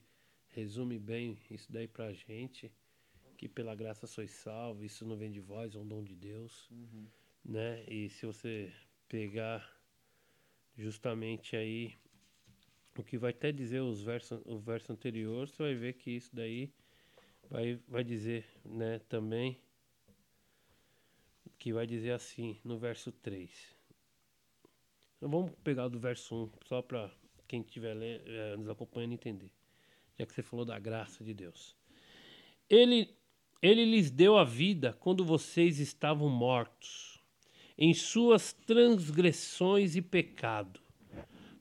resume 0.50 0.98
bem 0.98 1.38
isso 1.50 1.72
daí 1.72 1.88
pra 1.88 2.14
gente, 2.14 2.72
que 3.38 3.50
pela 3.50 3.76
graça 3.76 4.08
sois 4.08 4.32
salvos, 4.32 4.86
isso 4.86 5.06
não 5.06 5.18
vem 5.18 5.32
de 5.32 5.42
vós, 5.42 5.76
é 5.76 5.78
um 5.80 5.88
dom 5.88 6.04
de 6.04 6.16
Deus, 6.16 6.70
Uhum. 6.72 7.08
né? 7.44 7.84
E 7.90 8.10
se 8.10 8.26
você 8.26 8.72
pegar 9.10 9.75
justamente 10.78 11.56
aí 11.56 11.96
o 12.98 13.04
que 13.04 13.18
vai 13.18 13.32
até 13.32 13.52
dizer 13.52 13.82
os 13.82 14.02
versos, 14.02 14.42
o 14.46 14.58
verso 14.58 14.92
anterior, 14.92 15.48
você 15.48 15.64
vai 15.64 15.76
ver 15.76 15.94
que 15.94 16.12
isso 16.12 16.34
daí 16.34 16.72
vai, 17.50 17.80
vai 17.88 18.04
dizer, 18.04 18.46
né, 18.64 19.00
também 19.10 19.60
que 21.58 21.74
vai 21.74 21.86
dizer 21.88 22.12
assim, 22.12 22.60
no 22.64 22.78
verso 22.78 23.12
3. 23.12 23.76
Então, 25.18 25.30
vamos 25.30 25.52
pegar 25.64 25.88
do 25.88 26.00
verso 26.00 26.36
1, 26.36 26.52
só 26.68 26.82
para 26.82 27.12
quem 27.48 27.62
estiver 27.62 27.96
é, 27.98 28.56
nos 28.58 28.70
acompanhando 28.70 29.14
entender. 29.14 29.52
Já 30.18 30.26
que 30.26 30.34
você 30.34 30.44
falou 30.44 30.66
da 30.66 30.78
graça 30.80 31.24
de 31.24 31.34
Deus. 31.34 31.76
Ele, 32.70 33.16
ele 33.62 33.86
lhes 33.86 34.12
deu 34.12 34.38
a 34.38 34.44
vida 34.44 34.94
quando 34.94 35.26
vocês 35.26 35.80
estavam 35.80 36.30
mortos, 36.30 37.15
em 37.78 37.94
suas 37.94 38.54
transgressões 38.54 39.96
e 39.96 40.02
pecado, 40.02 40.80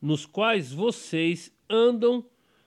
nos 0.01 0.27
quais 0.27 0.73
vocês 0.73 1.53
andam 1.69 2.25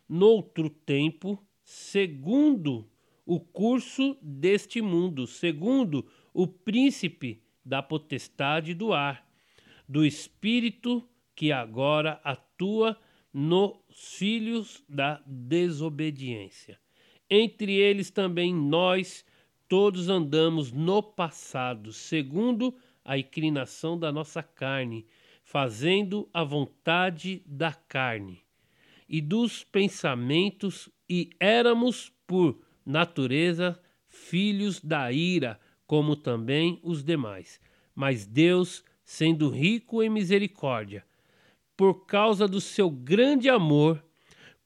noutro 0.08 0.70
tempo, 0.70 1.42
segundo 1.64 2.90
o 3.26 3.40
curso 3.40 4.18
deste 4.22 4.82
mundo, 4.82 5.28
segundo 5.28 6.06
o 6.34 6.48
príncipe 6.48 7.42
da 7.64 7.84
potestade 7.84 8.74
do 8.74 8.94
ar, 8.94 9.28
do 9.88 10.06
espírito 10.06 11.08
que 11.36 11.52
agora 11.52 12.20
atua 12.24 12.98
nos 13.34 13.78
filhos 13.92 14.84
da 14.88 15.22
desobediência. 15.26 16.80
Entre 17.30 17.74
eles 17.74 18.10
também 18.10 18.54
nós 18.54 19.26
todos 19.68 20.08
andamos 20.08 20.72
no 20.72 21.04
passado, 21.04 21.92
segundo 21.92 22.74
a 23.08 23.18
inclinação 23.18 23.98
da 23.98 24.12
nossa 24.12 24.44
carne, 24.44 25.08
fazendo 25.42 26.30
a 26.34 26.44
vontade 26.44 27.42
da 27.46 27.72
carne 27.72 28.44
e 29.08 29.22
dos 29.22 29.64
pensamentos, 29.64 30.90
e 31.10 31.30
éramos 31.40 32.12
por 32.28 32.60
natureza 32.86 33.82
filhos 34.10 34.82
da 34.82 35.10
ira, 35.10 35.58
como 35.86 36.18
também 36.18 36.82
os 36.84 37.02
demais. 37.02 37.62
Mas 37.96 38.26
Deus, 38.26 38.84
sendo 39.06 39.50
rico 39.50 40.04
em 40.04 40.10
misericórdia, 40.10 41.06
por 41.78 42.06
causa 42.06 42.46
do 42.46 42.60
seu 42.60 42.90
grande 42.90 43.48
amor 43.48 44.04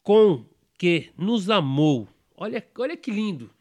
com 0.01 0.43
que 0.79 1.11
nos 1.15 1.47
amou. 1.47 2.07
Olha, 2.35 2.67
olha 2.79 2.97
que 2.97 3.11
lindo. 3.11 3.51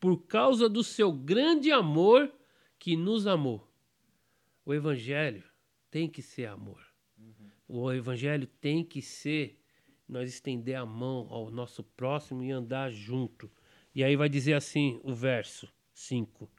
Por 0.00 0.22
causa 0.22 0.66
do 0.66 0.82
seu 0.82 1.12
grande 1.12 1.70
amor 1.70 2.32
que 2.78 2.96
nos 2.96 3.26
amou. 3.26 3.67
O 4.68 4.74
evangelho 4.74 5.42
tem 5.90 6.06
que 6.06 6.20
ser 6.20 6.44
amor. 6.44 6.84
Uhum. 7.16 7.32
O 7.66 7.90
evangelho 7.90 8.46
tem 8.60 8.84
que 8.84 9.00
ser 9.00 9.58
nós 10.06 10.28
estender 10.28 10.76
a 10.76 10.84
mão 10.84 11.26
ao 11.30 11.50
nosso 11.50 11.82
próximo 11.82 12.44
e 12.44 12.50
andar 12.50 12.90
junto. 12.90 13.50
E 13.94 14.04
aí 14.04 14.14
vai 14.14 14.28
dizer 14.28 14.52
assim 14.52 15.00
o 15.02 15.14
verso 15.14 15.66
5: 15.94 16.50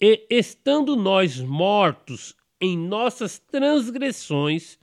E 0.00 0.26
estando 0.30 0.96
nós 0.96 1.38
mortos 1.38 2.34
em 2.58 2.74
nossas 2.74 3.38
transgressões, 3.38 4.78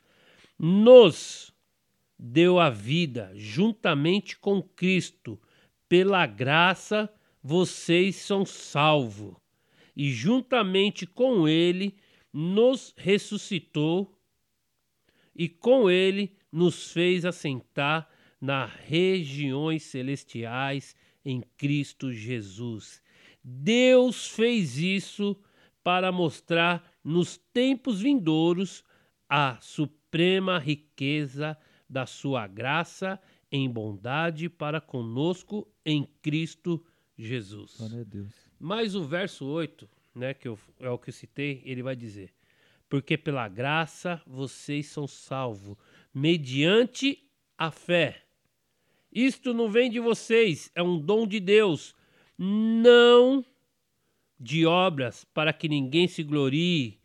nos 0.55 1.51
deu 2.19 2.59
a 2.59 2.69
vida 2.69 3.31
juntamente 3.33 4.37
com 4.37 4.61
Cristo. 4.61 5.41
Pela 5.89 6.27
graça 6.27 7.11
vocês 7.41 8.17
são 8.17 8.45
salvos. 8.45 9.35
E 9.97 10.11
juntamente 10.11 11.07
com 11.07 11.47
ele 11.47 11.97
nos 12.33 12.93
ressuscitou 12.97 14.19
e 15.35 15.47
com 15.47 15.89
ele 15.89 16.35
nos 16.51 16.91
fez 16.91 17.25
assentar 17.25 18.09
nas 18.41 18.71
regiões 18.71 19.83
celestiais 19.83 20.95
em 21.23 21.41
Cristo 21.57 22.11
Jesus. 22.11 23.01
Deus 23.43 24.27
fez 24.27 24.77
isso 24.77 25.39
para 25.83 26.11
mostrar 26.11 26.91
nos 27.03 27.37
tempos 27.37 28.01
vindouros 28.01 28.83
a 29.29 29.57
suprema 29.61 30.57
riqueza 30.57 31.57
da 31.89 32.05
sua 32.05 32.47
graça 32.47 33.19
em 33.51 33.69
bondade 33.69 34.49
para 34.49 34.81
conosco 34.81 35.67
em 35.85 36.07
Cristo 36.21 36.83
Jesus. 37.17 37.77
Mas 38.59 38.95
o 38.95 39.03
verso 39.03 39.45
8, 39.45 39.89
né, 40.15 40.33
que 40.33 40.47
eu, 40.47 40.59
é 40.79 40.89
o 40.89 40.97
que 40.97 41.09
eu 41.09 41.13
citei, 41.13 41.61
ele 41.65 41.83
vai 41.83 41.95
dizer: 41.95 42.33
Porque 42.89 43.17
pela 43.17 43.47
graça 43.47 44.21
vocês 44.25 44.87
são 44.87 45.07
salvos, 45.07 45.77
mediante 46.13 47.23
a 47.57 47.71
fé. 47.71 48.23
Isto 49.11 49.53
não 49.53 49.69
vem 49.69 49.89
de 49.89 49.99
vocês, 49.99 50.71
é 50.73 50.81
um 50.81 50.99
dom 50.99 51.27
de 51.27 51.39
Deus, 51.39 51.95
não 52.37 53.45
de 54.39 54.65
obras 54.65 55.23
para 55.33 55.53
que 55.53 55.69
ninguém 55.69 56.07
se 56.07 56.23
glorie, 56.23 56.99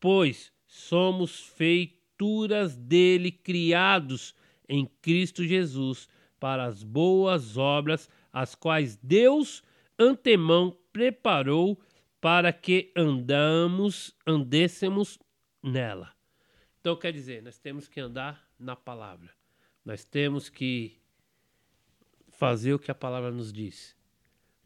pois 0.00 0.52
somos 0.66 1.40
feituras 1.40 2.76
dele, 2.76 3.30
criados 3.30 4.34
em 4.68 4.86
Cristo 5.00 5.44
Jesus, 5.44 6.08
para 6.40 6.64
as 6.64 6.82
boas 6.82 7.56
obras, 7.56 8.10
as 8.32 8.54
quais 8.54 8.96
Deus 8.96 9.62
antemão 9.98 10.76
preparou 10.92 11.80
para 12.22 12.52
que 12.52 12.92
andamos, 12.96 14.16
andêssemos 14.24 15.18
nela. 15.60 16.14
Então 16.80 16.94
quer 16.94 17.12
dizer, 17.12 17.42
nós 17.42 17.58
temos 17.58 17.88
que 17.88 17.98
andar 17.98 18.48
na 18.56 18.76
palavra. 18.76 19.30
Nós 19.84 20.04
temos 20.04 20.48
que 20.48 21.00
fazer 22.30 22.74
o 22.74 22.78
que 22.78 22.92
a 22.92 22.94
palavra 22.94 23.32
nos 23.32 23.52
diz. 23.52 23.96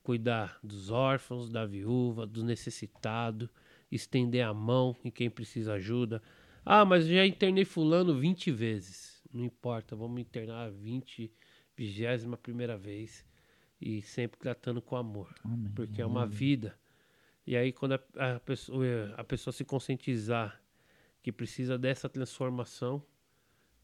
Cuidar 0.03 0.59
dos 0.63 0.91
órfãos, 0.91 1.49
da 1.49 1.65
viúva, 1.65 2.27
do 2.27 2.45
necessitado, 2.45 3.49
estender 3.91 4.45
a 4.45 4.53
mão 4.53 4.95
em 5.03 5.11
quem 5.11 5.31
precisa 5.31 5.73
ajuda. 5.73 6.23
Ah, 6.63 6.85
mas 6.85 7.07
já 7.07 7.25
internei 7.25 7.65
fulano 7.65 8.19
20 8.19 8.51
vezes. 8.51 9.23
Não 9.33 9.43
importa, 9.43 9.97
vamos 9.97 10.21
internar 10.21 10.71
20, 10.71 11.33
vigésima 11.75 12.37
primeira 12.37 12.77
vez. 12.77 13.25
E 13.81 14.03
sempre 14.03 14.39
tratando 14.39 14.83
com 14.83 14.95
amor. 14.95 15.35
Amém. 15.43 15.73
Porque 15.75 16.03
é 16.03 16.07
uma 16.07 16.27
vida. 16.27 16.79
E 17.47 17.57
aí 17.57 17.73
quando 17.73 17.95
a, 17.95 18.37
a, 18.37 18.41
pessoa, 18.41 19.15
a 19.17 19.25
pessoa 19.25 19.53
se 19.53 19.65
conscientizar 19.65 20.61
que 21.23 21.33
precisa 21.33 21.79
dessa 21.79 22.09
transformação, 22.09 23.03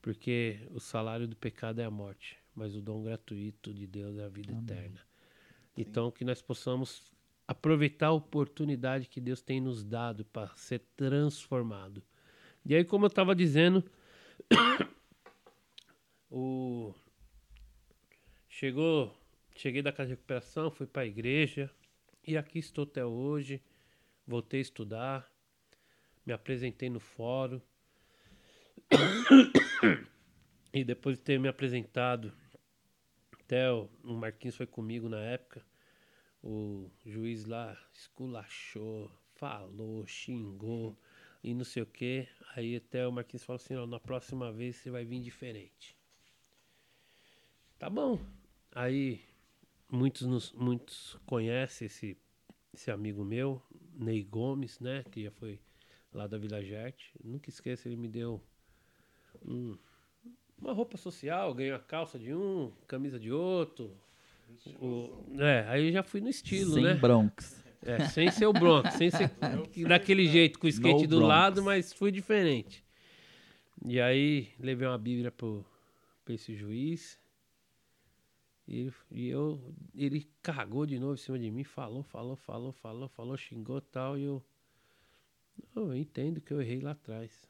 porque 0.00 0.66
o 0.70 0.80
salário 0.80 1.28
do 1.28 1.36
pecado 1.36 1.80
é 1.80 1.84
a 1.84 1.90
morte 1.90 2.42
mas 2.54 2.74
o 2.74 2.80
dom 2.80 3.02
gratuito 3.02 3.72
de 3.72 3.86
Deus 3.86 4.18
é 4.18 4.24
a 4.24 4.28
vida 4.28 4.52
Amém. 4.52 4.62
eterna. 4.62 5.00
Então, 5.76 6.10
que 6.10 6.24
nós 6.24 6.42
possamos 6.42 7.10
aproveitar 7.48 8.08
a 8.08 8.12
oportunidade 8.12 9.08
que 9.08 9.20
Deus 9.20 9.40
tem 9.42 9.60
nos 9.60 9.82
dado 9.82 10.24
para 10.26 10.48
ser 10.54 10.80
transformado. 10.96 12.02
E 12.64 12.74
aí, 12.74 12.84
como 12.84 13.06
eu 13.06 13.08
estava 13.08 13.34
dizendo, 13.34 13.82
o 16.30 16.94
chegou, 18.48 19.16
cheguei 19.56 19.82
da 19.82 19.92
casa 19.92 20.08
de 20.08 20.14
recuperação, 20.14 20.70
fui 20.70 20.86
para 20.86 21.02
a 21.02 21.06
igreja 21.06 21.70
e 22.26 22.36
aqui 22.36 22.58
estou 22.58 22.84
até 22.84 23.04
hoje. 23.04 23.62
Voltei 24.26 24.60
a 24.60 24.62
estudar, 24.62 25.32
me 26.24 26.32
apresentei 26.32 26.88
no 26.88 27.00
fórum. 27.00 27.60
e 30.72 30.84
depois 30.84 31.18
de 31.18 31.24
ter 31.24 31.40
me 31.40 31.48
apresentado 31.48 32.32
até 33.32 33.70
o, 33.70 33.88
Marquinhos 34.02 34.56
foi 34.56 34.66
comigo 34.66 35.08
na 35.08 35.20
época. 35.20 35.64
O 36.42 36.90
juiz 37.04 37.44
lá 37.44 37.76
esculachou, 37.92 39.10
falou, 39.34 40.06
xingou 40.06 40.98
e 41.42 41.52
não 41.54 41.64
sei 41.64 41.82
o 41.82 41.86
que. 41.86 42.28
Aí 42.54 42.76
até 42.76 43.06
o 43.06 43.12
Marquinhos 43.12 43.44
falou 43.44 43.56
assim: 43.56 43.74
na 43.86 44.00
próxima 44.00 44.50
vez 44.52 44.76
você 44.76 44.90
vai 44.90 45.04
vir 45.04 45.20
diferente. 45.20 45.96
Tá 47.78 47.90
bom. 47.90 48.18
Aí 48.74 49.22
muitos, 49.92 50.22
nos, 50.26 50.52
muitos 50.52 51.16
conhecem 51.26 51.86
esse, 51.86 52.16
esse 52.74 52.90
amigo 52.90 53.24
meu, 53.24 53.62
Ney 53.94 54.24
Gomes, 54.24 54.80
né? 54.80 55.04
Que 55.10 55.24
já 55.24 55.30
foi 55.30 55.60
lá 56.12 56.26
da 56.26 56.38
Vila 56.38 56.62
Gerte. 56.64 57.12
Nunca 57.22 57.48
esqueço, 57.50 57.86
ele 57.86 57.96
me 57.96 58.08
deu 58.08 58.42
um 59.44 59.76
uma 60.62 60.72
roupa 60.72 60.96
social, 60.96 61.52
ganhei 61.52 61.72
a 61.72 61.78
calça 61.78 62.16
de 62.18 62.32
um, 62.32 62.70
camisa 62.86 63.18
de 63.18 63.32
outro. 63.32 63.90
O, 64.80 65.24
é, 65.40 65.66
aí 65.68 65.90
já 65.90 66.04
fui 66.04 66.20
no 66.20 66.28
estilo, 66.28 66.74
sem 66.74 66.82
né? 66.84 66.92
Sem 66.92 67.00
Bronx. 67.00 67.64
É, 67.84 68.04
sem 68.06 68.30
ser 68.30 68.46
o 68.46 68.52
Bronx, 68.52 68.94
sem 68.94 69.10
ser 69.10 69.28
daquele 69.88 70.28
jeito, 70.28 70.58
com 70.58 70.66
o 70.66 70.70
skate 70.70 71.02
no 71.02 71.08
do 71.08 71.16
Bronx. 71.16 71.28
lado, 71.28 71.62
mas 71.62 71.92
fui 71.92 72.12
diferente. 72.12 72.84
E 73.84 74.00
aí 74.00 74.50
levei 74.60 74.86
uma 74.86 74.98
bíblia 74.98 75.32
pro, 75.32 75.66
pra 76.24 76.34
esse 76.34 76.54
juiz. 76.54 77.18
E, 78.72 78.90
e 79.10 79.28
eu, 79.28 79.60
ele 79.94 80.26
cagou 80.40 80.86
de 80.86 80.98
novo 80.98 81.12
em 81.12 81.18
cima 81.18 81.38
de 81.38 81.50
mim, 81.50 81.62
falou, 81.62 82.02
falou, 82.02 82.34
falou, 82.36 82.72
falou, 82.72 83.06
falou, 83.08 83.36
xingou 83.36 83.82
tal, 83.82 84.16
e 84.16 84.22
eu. 84.22 84.42
Eu 85.76 85.94
entendo 85.94 86.40
que 86.40 86.52
eu 86.54 86.60
errei 86.62 86.80
lá 86.80 86.92
atrás. 86.92 87.46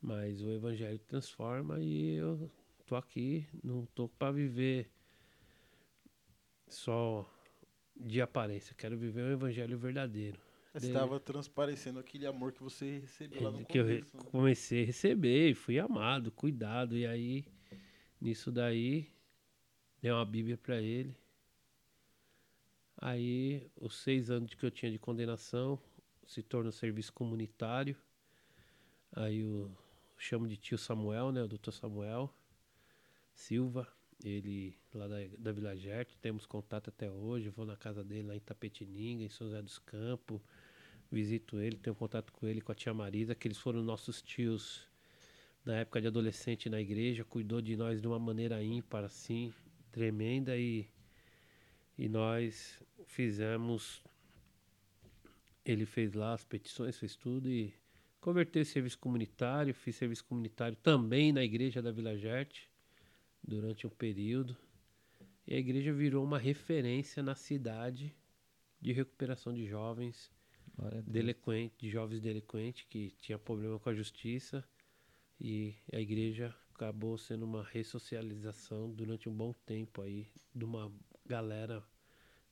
Mas 0.00 0.40
o 0.42 0.50
evangelho 0.50 0.98
transforma 1.00 1.80
e 1.80 2.14
eu 2.14 2.48
tô 2.86 2.94
aqui, 2.94 3.44
não 3.64 3.84
tô 3.86 4.08
para 4.08 4.30
viver 4.32 4.88
só 6.68 7.28
de 7.96 8.20
aparência. 8.20 8.74
Quero 8.78 8.96
viver 8.96 9.22
o 9.22 9.32
evangelho 9.32 9.76
verdadeiro. 9.76 10.40
Estava 10.74 11.18
transparecendo 11.18 11.98
aquele 11.98 12.26
amor 12.26 12.52
que 12.52 12.62
você 12.62 13.00
recebeu 13.00 13.42
lá 13.42 13.50
no 13.50 13.64
que 13.66 13.78
eu 13.78 13.84
re- 13.84 14.00
né? 14.00 14.20
comecei 14.30 14.84
a 14.84 14.86
receber, 14.86 15.54
fui 15.54 15.78
amado, 15.80 16.30
cuidado. 16.30 16.96
E 16.96 17.04
aí, 17.04 17.44
nisso 18.20 18.52
daí, 18.52 19.08
dei 20.00 20.10
uma 20.10 20.24
Bíblia 20.24 20.56
para 20.56 20.80
ele. 20.80 21.14
Aí, 22.96 23.70
os 23.76 23.96
seis 23.96 24.30
anos 24.30 24.54
que 24.54 24.64
eu 24.64 24.70
tinha 24.70 24.90
de 24.90 24.98
condenação 24.98 25.80
se 26.26 26.42
torna 26.42 26.70
serviço 26.70 27.12
comunitário. 27.12 27.96
Aí 29.12 29.40
eu 29.40 29.70
chamo 30.16 30.46
de 30.46 30.56
tio 30.56 30.78
Samuel, 30.78 31.32
né? 31.32 31.42
O 31.42 31.48
doutor 31.48 31.72
Samuel 31.72 32.32
Silva. 33.32 33.88
Ele 34.22 34.76
lá 34.92 35.08
da, 35.08 35.16
da 35.38 35.50
Vila 35.50 35.74
Gerte, 35.74 36.18
temos 36.18 36.44
contato 36.44 36.88
até 36.88 37.10
hoje. 37.10 37.48
Vou 37.48 37.64
na 37.64 37.76
casa 37.76 38.04
dele 38.04 38.28
lá 38.28 38.36
em 38.36 38.40
Tapetininga, 38.40 39.24
em 39.24 39.30
São 39.30 39.46
José 39.46 39.62
dos 39.62 39.78
Campos. 39.78 40.40
Visito 41.10 41.58
ele, 41.58 41.76
tenho 41.76 41.96
contato 41.96 42.32
com 42.32 42.46
ele, 42.46 42.60
com 42.60 42.70
a 42.70 42.74
tia 42.74 42.94
Marisa, 42.94 43.34
que 43.34 43.48
eles 43.48 43.58
foram 43.58 43.82
nossos 43.82 44.22
tios 44.22 44.86
na 45.64 45.76
época 45.76 46.00
de 46.00 46.06
adolescente 46.06 46.70
na 46.70 46.80
igreja, 46.80 47.24
cuidou 47.24 47.60
de 47.60 47.76
nós 47.76 48.00
de 48.00 48.06
uma 48.06 48.18
maneira 48.18 48.62
ímpar, 48.62 49.04
assim, 49.04 49.52
tremenda 49.90 50.56
e, 50.56 50.88
e 51.98 52.08
nós 52.08 52.80
fizemos. 53.06 54.02
Ele 55.64 55.84
fez 55.84 56.14
lá 56.14 56.32
as 56.32 56.44
petições, 56.44 56.98
fez 56.98 57.14
tudo 57.14 57.48
e 57.48 57.74
converteu 58.20 58.64
serviço 58.64 58.98
comunitário. 58.98 59.74
Fiz 59.74 59.96
serviço 59.96 60.24
comunitário 60.24 60.76
também 60.82 61.32
na 61.32 61.44
igreja 61.44 61.82
da 61.82 61.92
Vila 61.92 62.16
Gerte 62.16 62.68
durante 63.42 63.86
um 63.86 63.90
período. 63.90 64.56
E 65.46 65.54
a 65.54 65.58
igreja 65.58 65.92
virou 65.92 66.24
uma 66.24 66.38
referência 66.38 67.22
na 67.22 67.34
cidade 67.34 68.14
de 68.80 68.92
recuperação 68.92 69.52
de 69.52 69.66
jovens 69.66 70.30
Glória 70.76 70.98
a 70.98 71.02
Deus. 71.02 71.12
delinquente, 71.12 71.74
de 71.78 71.90
jovens 71.90 72.20
delinquentes 72.20 72.86
que 72.88 73.10
tinha 73.20 73.38
problema 73.38 73.78
com 73.78 73.90
a 73.90 73.94
justiça 73.94 74.64
e 75.38 75.74
a 75.92 76.00
igreja 76.00 76.54
acabou 76.80 77.18
sendo 77.18 77.44
uma 77.44 77.62
ressocialização 77.62 78.90
durante 78.90 79.28
um 79.28 79.34
bom 79.34 79.52
tempo 79.66 80.00
aí 80.00 80.26
de 80.54 80.64
uma 80.64 80.90
galera 81.26 81.84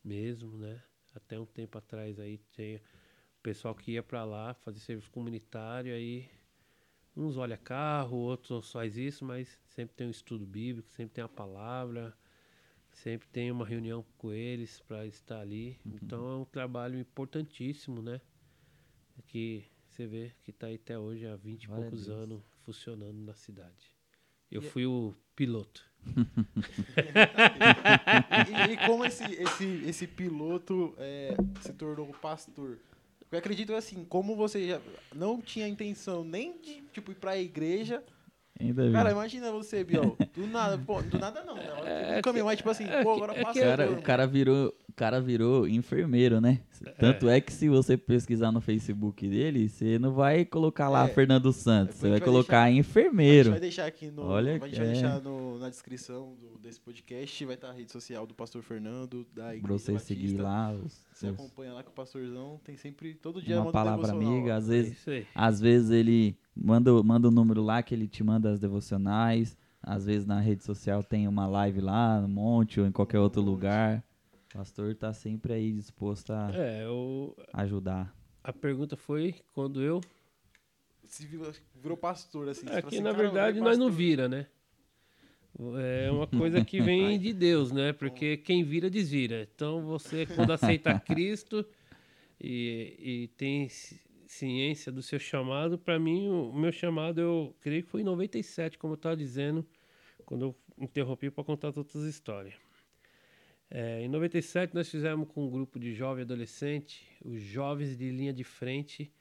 mesmo, 0.05 0.59
né? 0.59 0.83
Até 1.15 1.41
um 1.41 1.47
tempo 1.47 1.79
atrás 1.79 2.21
aí 2.21 2.37
tinha 2.53 2.77
o 2.77 3.43
pessoal 3.43 3.75
que 3.75 3.93
ia 3.93 4.03
para 4.03 4.27
lá 4.27 4.53
fazer 4.53 4.81
serviço 4.81 5.11
comunitário 5.11 5.95
aí 5.95 6.29
uns 7.17 7.39
olha 7.39 7.57
carro, 7.57 8.19
outros 8.19 8.71
faz 8.71 8.99
isso, 8.99 9.25
mas 9.25 9.59
sempre 9.67 9.97
tem 9.97 10.07
um 10.07 10.11
estudo 10.11 10.47
bíblico, 10.47 10.91
sempre 10.91 11.15
tem 11.15 11.25
a 11.25 11.29
palavra, 11.29 12.15
sempre 12.93 13.27
tem 13.29 13.51
uma 13.51 13.65
reunião 13.65 14.05
com 14.19 14.31
eles 14.31 14.79
para 14.79 15.07
estar 15.07 15.41
ali. 15.41 15.81
Então 15.87 16.31
é 16.31 16.37
um 16.37 16.45
trabalho 16.45 16.99
importantíssimo, 16.99 18.03
né? 18.03 18.21
Que 19.27 19.65
você 19.89 20.07
vê 20.07 20.33
que 20.45 20.51
está 20.51 20.67
aí 20.67 20.75
até 20.75 20.99
hoje 20.99 21.27
há 21.27 21.35
20 21.35 21.65
e 21.65 21.69
poucos 21.69 22.11
anos 22.11 22.43
funcionando 22.63 23.19
na 23.19 23.35
cidade. 23.35 23.98
Eu 24.51 24.63
E- 24.63 24.65
fui 24.65 24.87
o 24.87 25.15
piloto. 25.37 25.83
E, 28.49 28.73
e 28.73 28.77
como 28.87 29.05
esse, 29.05 29.25
esse, 29.25 29.83
esse 29.87 30.07
piloto 30.07 30.95
é, 30.99 31.37
se 31.61 31.73
tornou 31.73 32.07
pastor? 32.21 32.79
Eu 33.31 33.39
acredito 33.39 33.75
assim, 33.75 34.05
como 34.09 34.35
você 34.35 34.69
já 34.69 34.81
não 35.15 35.41
tinha 35.41 35.69
intenção 35.69 36.25
nem 36.25 36.59
de 36.61 36.81
tipo, 36.93 37.13
ir 37.13 37.17
pra 37.17 37.37
igreja. 37.37 38.03
Ainda 38.59 38.83
bem. 38.85 38.93
Cara, 38.93 39.11
imagina 39.13 39.53
você, 39.53 39.85
Biel. 39.85 40.17
Do 40.35 40.47
nada, 40.47 40.79
pô, 40.79 41.03
do 41.03 41.19
nada 41.19 41.45
não, 41.45 41.55
né? 41.57 42.19
É 42.19 42.23
caminho, 42.23 42.47
mas 42.47 42.57
tipo 42.57 42.71
assim, 42.71 42.85
é 42.89 43.03
pô, 43.03 43.15
agora 43.15 43.35
é. 43.35 43.43
O 43.43 43.55
cara, 43.55 43.87
o 43.87 43.91
mano. 43.91 44.03
cara 44.03 44.27
virou, 44.27 44.69
o 44.69 44.78
cara 44.99 45.21
virou 45.21 45.67
enfermeiro, 45.69 46.41
né? 46.41 46.61
Tanto 46.99 47.29
é 47.29 47.41
que 47.41 47.53
se 47.53 47.69
você 47.69 47.97
pesquisar 47.97 48.51
no 48.53 48.61
Facebook 48.61 49.29
dele, 49.29 49.69
você 49.69 49.99
não 49.99 50.13
vai 50.13 50.45
colocar 50.45 50.89
lá 50.89 51.05
É, 51.07 51.09
Fernando 51.09 51.53
Santos, 51.53 51.97
a 51.97 51.99
você 51.99 52.09
vai 52.11 52.19
vai 52.19 52.21
colocar 52.21 52.63
A 52.65 52.69
gente 52.69 52.81
enfermeiro. 52.81 53.51
vai 53.51 53.61
deixar 53.61 53.87
aqui 53.87 54.11
no. 54.11 54.23
Olha 54.23 54.51
a 54.51 54.59
gente 54.59 54.71
que 54.71 54.77
vai 54.77 54.87
é. 54.89 54.93
deixar 54.93 55.21
no- 55.21 55.59
na 55.59 55.69
descrição 55.71 56.35
do- 56.41 56.59
desse 56.59 56.81
podcast. 56.81 57.45
Vai 57.45 57.55
estar 57.55 57.69
a 57.71 57.73
rede 57.73 57.91
social 57.93 58.27
do 58.27 58.35
pastor 58.35 58.63
Fernando, 58.63 59.27
da 59.35 59.55
igreja. 59.55 59.63
Pra 59.63 59.73
você 59.73 59.93
Batista. 59.93 60.15
seguir 60.15 60.37
lá 60.39 60.73
os 60.73 60.93
Você 60.93 61.27
seus- 61.27 61.35
acompanha 61.35 61.73
lá 61.73 61.83
que 61.83 61.91
o 61.91 61.93
pastorzão 61.93 62.61
tem 62.65 62.77
sempre. 62.77 63.15
Todo 63.15 63.41
dia 63.41 63.61
uma 63.61 63.69
um 63.69 63.73
palavra 63.73 64.13
amiga. 64.13 64.57
Às 64.57 64.67
É 64.69 64.73
vezes, 64.73 65.09
aí. 65.09 65.27
às 65.35 65.61
vezes 65.61 65.91
ele 65.91 66.37
manda, 66.57 66.91
manda 67.03 67.29
o 67.29 67.31
número 67.31 67.63
lá 67.63 67.83
que 67.83 67.95
ele 67.95 68.07
te 68.09 68.23
manda 68.25 68.51
as 68.51 68.59
devocionais. 68.59 69.57
Às 69.83 70.07
vezes 70.07 70.27
na 70.27 70.41
rede 70.41 70.65
social 70.65 71.03
tem 71.03 71.29
uma 71.29 71.47
live 71.47 71.81
lá 71.81 72.21
no 72.21 72.29
monte 72.29 72.81
ou 72.81 72.87
em 72.87 72.93
qualquer 72.93 73.21
outro 73.21 73.41
lugar. 73.41 74.03
O 74.59 74.61
pastor 74.61 74.93
tá 74.97 75.13
sempre 75.13 75.53
aí 75.53 75.71
disposto 75.73 76.33
a 76.33 76.51
É, 76.53 76.83
eu, 76.85 77.33
ajudar. 77.53 78.13
a 78.43 78.53
pergunta 78.53 78.97
foi 78.97 79.37
quando 79.55 79.81
eu 79.81 80.01
Se 81.07 81.25
virou, 81.25 81.53
virou 81.77 81.97
pastor, 81.97 82.49
assim. 82.49 82.67
você 82.67 82.73
É 82.79 82.83
que 82.83 82.89
assim, 82.89 83.01
na 83.01 83.13
"Cara, 83.13 83.23
eu 83.23 83.31
verdade 83.31 83.61
nós 83.61 83.79
não 83.79 83.87
pastor." 83.87 83.97
vira, 83.97 84.29
né? 84.29 84.49
É 85.81 86.11
uma 86.11 86.27
coisa 86.27 86.61
que 86.61 86.81
vem 86.81 87.21
de 87.21 87.33
Deus, 87.33 87.71
né? 87.71 87.93
Porque 87.93 88.37
quem 88.39 88.65
vira, 88.65 88.91
desvira. 88.91 89.49
Então 89.55 89.81
você, 89.87 90.27
quando 90.27 90.51
aceita 90.53 90.93
Cristo 91.07 91.65
e, 92.41 92.97
e 92.99 93.29
tem 93.37 93.69
ci- 93.69 94.01
ciência 94.27 94.91
do 94.91 95.03
seu 95.03 95.21
chamado, 95.21 95.79
para 95.79 96.01
mim, 96.01 96.29
o 96.31 96.53
meu 96.53 96.73
chamado, 96.73 97.21
eu 97.21 97.55
creio 97.61 97.85
que 97.85 97.89
foi 97.91 98.01
em 98.01 98.05
97, 98.05 98.77
como 98.77 98.95
eu 98.95 98.97
estava 98.97 99.17
dizendo, 99.17 99.65
quando 100.27 100.47
eu 100.47 100.57
interrompi 100.77 101.31
para 101.31 101.45
contar 101.45 101.71
todas 101.73 101.95
as 101.95 102.03
histórias. 102.09 102.55
É, 103.71 104.03
em 104.03 104.09
97, 104.09 104.75
nós 104.75 104.89
fizemos 104.89 105.29
com 105.29 105.47
um 105.47 105.51
grupo 105.51 105.79
de 105.79 105.93
jovem 105.93 106.23
adolescente, 106.23 107.07
os 107.23 107.41
jovens 107.41 107.97
de 107.99 108.11
linha 108.11 108.33
de 108.33 108.43
frente, 108.43 109.13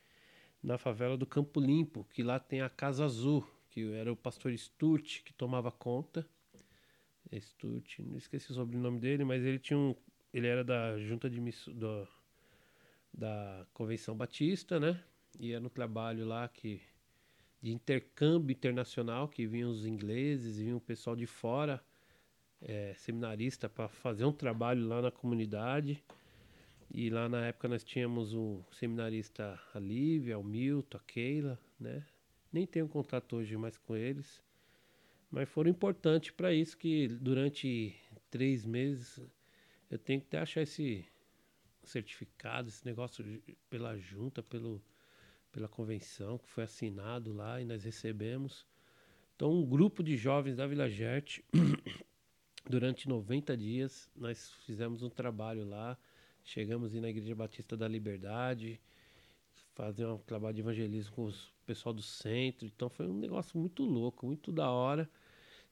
na 0.63 0.77
favela 0.77 1.17
do 1.17 1.25
Campo 1.25 1.59
Limpo, 1.59 2.05
que 2.05 2.23
lá 2.23 2.39
tem 2.39 2.61
a 2.61 2.69
Casa 2.69 3.03
Azul, 3.03 3.45
que 3.69 3.93
era 3.93 4.11
o 4.11 4.15
pastor 4.15 4.53
Sturt 4.53 5.23
que 5.23 5.33
tomava 5.33 5.71
conta. 5.71 6.27
Sturt, 7.33 7.99
não 7.99 8.17
esqueci 8.17 8.51
o 8.51 8.55
sobrenome 8.55 8.99
dele, 8.99 9.25
mas 9.25 9.43
ele 9.43 9.59
tinha 9.59 9.77
um, 9.77 9.93
ele 10.33 10.47
era 10.47 10.63
da 10.63 10.97
junta 10.97 11.29
de 11.29 11.41
miss, 11.41 11.67
do, 11.67 12.07
da 13.13 13.65
Convenção 13.73 14.15
Batista, 14.15 14.79
né? 14.79 15.03
E 15.39 15.51
era 15.51 15.63
um 15.63 15.69
trabalho 15.69 16.25
lá 16.25 16.47
que 16.47 16.81
de 17.61 17.71
intercâmbio 17.71 18.53
internacional, 18.53 19.27
que 19.27 19.45
vinham 19.45 19.69
os 19.69 19.85
ingleses, 19.85 20.57
vinha 20.57 20.75
o 20.75 20.81
pessoal 20.81 21.15
de 21.15 21.25
fora, 21.25 21.83
é, 22.61 22.93
seminarista, 22.95 23.69
para 23.69 23.87
fazer 23.87 24.25
um 24.25 24.31
trabalho 24.31 24.87
lá 24.87 25.01
na 25.01 25.11
comunidade. 25.11 26.03
E 26.89 27.09
lá 27.09 27.27
na 27.27 27.47
época 27.47 27.67
nós 27.67 27.83
tínhamos 27.83 28.33
o 28.33 28.63
seminarista 28.71 29.59
a 29.73 29.79
Lívia, 29.79 30.39
o 30.39 30.43
Milton, 30.43 30.97
a 30.97 30.99
Keila, 31.01 31.59
né? 31.79 32.05
Nem 32.51 32.65
tenho 32.65 32.87
contato 32.87 33.35
hoje 33.35 33.57
mais 33.57 33.77
com 33.77 33.95
eles. 33.95 34.41
Mas 35.29 35.49
foram 35.49 35.69
importantes 35.69 36.31
para 36.31 36.53
isso 36.53 36.77
que 36.77 37.07
durante 37.07 37.93
três 38.31 38.65
meses 38.65 39.21
eu 39.89 39.99
tenho 39.99 40.21
que 40.21 40.27
até 40.27 40.39
achar 40.39 40.61
esse 40.61 41.05
certificado, 41.83 42.69
esse 42.69 42.85
negócio 42.85 43.23
pela 43.69 43.97
junta, 43.97 44.41
pelo, 44.41 44.81
pela 45.51 45.67
convenção 45.67 46.37
que 46.37 46.49
foi 46.49 46.63
assinado 46.63 47.33
lá 47.33 47.61
e 47.61 47.65
nós 47.65 47.83
recebemos. 47.83 48.65
Então 49.35 49.51
um 49.51 49.65
grupo 49.65 50.01
de 50.01 50.15
jovens 50.15 50.55
da 50.55 50.65
Vila 50.65 50.89
Gerte, 50.89 51.43
durante 52.69 53.07
90 53.07 53.55
dias, 53.55 54.09
nós 54.15 54.51
fizemos 54.65 55.01
um 55.01 55.09
trabalho 55.09 55.67
lá. 55.67 55.97
Chegamos 56.43 56.93
aí 56.93 57.01
na 57.01 57.09
Igreja 57.09 57.35
Batista 57.35 57.75
da 57.75 57.87
Liberdade, 57.87 58.79
fazer 59.75 60.05
um 60.05 60.17
trabalho 60.17 60.55
de 60.55 60.61
evangelismo 60.61 61.13
com 61.15 61.27
o 61.27 61.33
pessoal 61.65 61.93
do 61.93 62.01
centro. 62.01 62.65
Então 62.65 62.89
foi 62.89 63.07
um 63.07 63.17
negócio 63.17 63.57
muito 63.59 63.83
louco, 63.83 64.25
muito 64.25 64.51
da 64.51 64.69
hora, 64.69 65.09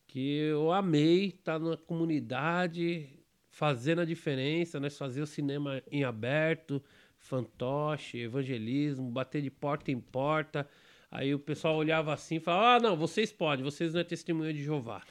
que 0.08 0.38
eu 0.38 0.72
amei 0.72 1.28
estar 1.28 1.60
na 1.60 1.78
comunidade, 1.78 3.10
fazendo 3.50 4.02
a 4.02 4.06
diferença. 4.06 4.80
Nós 4.80 4.98
fazíamos 4.98 5.30
cinema 5.30 5.82
em 5.90 6.04
aberto, 6.04 6.84
fantoche, 7.18 8.20
evangelismo, 8.20 9.10
bater 9.10 9.42
de 9.42 9.50
porta 9.50 9.92
em 9.92 10.00
porta. 10.00 10.68
Aí 11.12 11.34
o 11.34 11.40
pessoal 11.40 11.76
olhava 11.76 12.14
assim 12.14 12.36
e 12.36 12.40
falava: 12.40 12.76
Ah, 12.76 12.80
não, 12.90 12.98
vocês 12.98 13.32
podem, 13.32 13.64
vocês 13.64 13.94
não 13.94 14.02
é 14.02 14.04
testemunha 14.04 14.54
de 14.54 14.64
Jeová. 14.64 15.02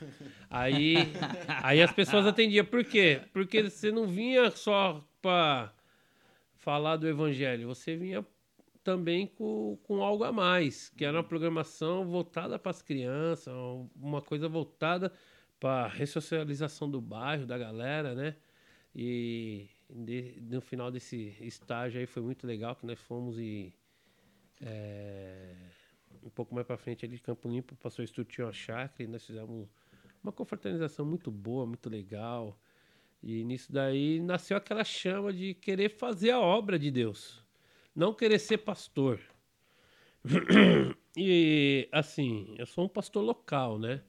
Aí, 0.50 0.94
aí 1.62 1.82
as 1.82 1.92
pessoas 1.92 2.26
atendiam. 2.26 2.64
Por 2.64 2.84
quê? 2.84 3.20
Porque 3.32 3.62
você 3.62 3.90
não 3.90 4.06
vinha 4.06 4.50
só 4.50 5.02
para 5.22 5.72
falar 6.56 6.96
do 6.96 7.08
evangelho, 7.08 7.68
você 7.68 7.96
vinha 7.96 8.24
também 8.82 9.26
com, 9.26 9.78
com 9.82 10.02
algo 10.02 10.24
a 10.24 10.32
mais, 10.32 10.90
que 10.90 11.04
era 11.04 11.16
uma 11.16 11.24
programação 11.24 12.06
voltada 12.06 12.58
para 12.58 12.70
as 12.70 12.82
crianças, 12.82 13.52
uma 13.96 14.20
coisa 14.20 14.46
voltada 14.48 15.10
para 15.58 15.86
a 15.86 15.88
ressocialização 15.88 16.90
do 16.90 17.00
bairro, 17.00 17.46
da 17.46 17.56
galera, 17.56 18.14
né? 18.14 18.36
E 18.94 19.68
de- 19.88 20.36
no 20.42 20.60
final 20.60 20.90
desse 20.90 21.34
estágio 21.40 21.98
aí 21.98 22.06
foi 22.06 22.22
muito 22.22 22.46
legal, 22.46 22.76
que 22.76 22.84
nós 22.84 23.00
fomos 23.00 23.38
e 23.38 23.72
é, 24.60 25.54
um 26.22 26.30
pouco 26.30 26.54
mais 26.54 26.66
para 26.66 26.76
frente 26.76 27.04
ali 27.04 27.16
de 27.16 27.22
Campo 27.22 27.48
Limpo, 27.48 27.76
o 27.82 28.02
Estu 28.02 28.24
tinha 28.24 28.46
uma 28.46 28.52
chácara 28.52 29.02
e 29.02 29.06
nós 29.06 29.24
fizemos 29.24 29.68
uma 30.22 30.32
confraternização 30.32 31.04
muito 31.04 31.30
boa, 31.30 31.66
muito 31.66 31.88
legal. 31.88 32.58
E 33.22 33.44
nisso 33.44 33.72
daí 33.72 34.20
nasceu 34.20 34.56
aquela 34.56 34.84
chama 34.84 35.32
de 35.32 35.54
querer 35.54 35.88
fazer 35.90 36.30
a 36.30 36.40
obra 36.40 36.78
de 36.78 36.90
Deus. 36.90 37.42
não 37.94 38.12
querer 38.14 38.38
ser 38.38 38.58
pastor. 38.58 39.20
e 41.16 41.88
assim, 41.92 42.54
eu 42.58 42.66
sou 42.66 42.86
um 42.86 42.88
pastor 42.88 43.22
local, 43.22 43.78
né? 43.78 44.02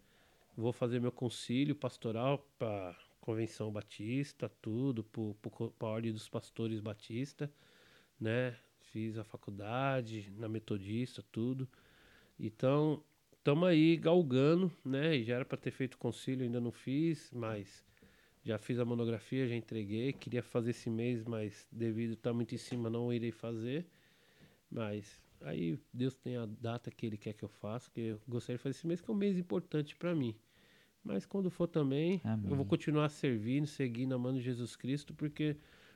Vou 0.57 0.71
fazer 0.73 0.99
meu 0.99 1.11
concílio 1.11 1.75
pastoral 1.75 2.47
para 2.57 2.95
convenção 3.19 3.71
batista, 3.71 4.49
tudo, 4.61 5.03
para 5.03 5.87
a 5.87 5.91
ordem 5.91 6.13
dos 6.13 6.29
pastores 6.29 6.79
batista, 6.79 7.51
né? 8.19 8.55
Fiz 8.91 9.17
a 9.17 9.23
faculdade 9.23 10.31
na 10.37 10.47
metodista, 10.47 11.23
tudo. 11.31 11.67
Então, 12.39 13.03
estamos 13.37 13.67
aí 13.67 13.95
galgando, 13.95 14.71
né? 14.83 15.15
E 15.15 15.23
já 15.23 15.35
era 15.35 15.45
para 15.45 15.57
ter 15.57 15.71
feito 15.71 15.97
concílio, 15.97 16.43
ainda 16.43 16.59
não 16.59 16.71
fiz, 16.71 17.31
mas 17.33 17.85
já 18.43 18.57
fiz 18.57 18.79
a 18.79 18.85
monografia, 18.85 19.47
já 19.47 19.55
entreguei. 19.55 20.13
Queria 20.13 20.43
fazer 20.43 20.71
esse 20.71 20.89
mês, 20.89 21.23
mas 21.23 21.67
devido 21.71 22.13
estar 22.13 22.29
tá 22.29 22.33
muito 22.33 22.53
em 22.53 22.57
cima, 22.57 22.89
não 22.89 23.11
irei 23.11 23.31
fazer. 23.31 23.85
Mas 24.69 25.21
aí 25.41 25.79
Deus 25.93 26.15
tem 26.15 26.37
a 26.37 26.45
data 26.45 26.91
que 26.91 27.05
Ele 27.05 27.17
quer 27.17 27.33
que 27.33 27.43
eu 27.43 27.49
faça, 27.49 27.89
que 27.91 28.01
eu 28.01 28.21
gostaria 28.27 28.57
de 28.57 28.63
fazer 28.63 28.77
esse 28.77 28.87
mês, 28.87 29.01
que 29.01 29.09
é 29.09 29.13
um 29.13 29.17
mês 29.17 29.37
importante 29.37 29.95
para 29.95 30.13
mim. 30.13 30.35
Mas 31.03 31.25
quando 31.25 31.51
for 31.51 31.67
também, 31.67 32.19
Amém. 32.23 32.49
eu 32.49 32.55
vou 32.55 32.65
continuar 32.65 33.09
servindo, 33.09 33.67
seguindo, 33.67 34.15
amando 34.15 34.41
Jesus 34.41 34.75
Cristo, 34.75 35.13
porque 35.13 35.55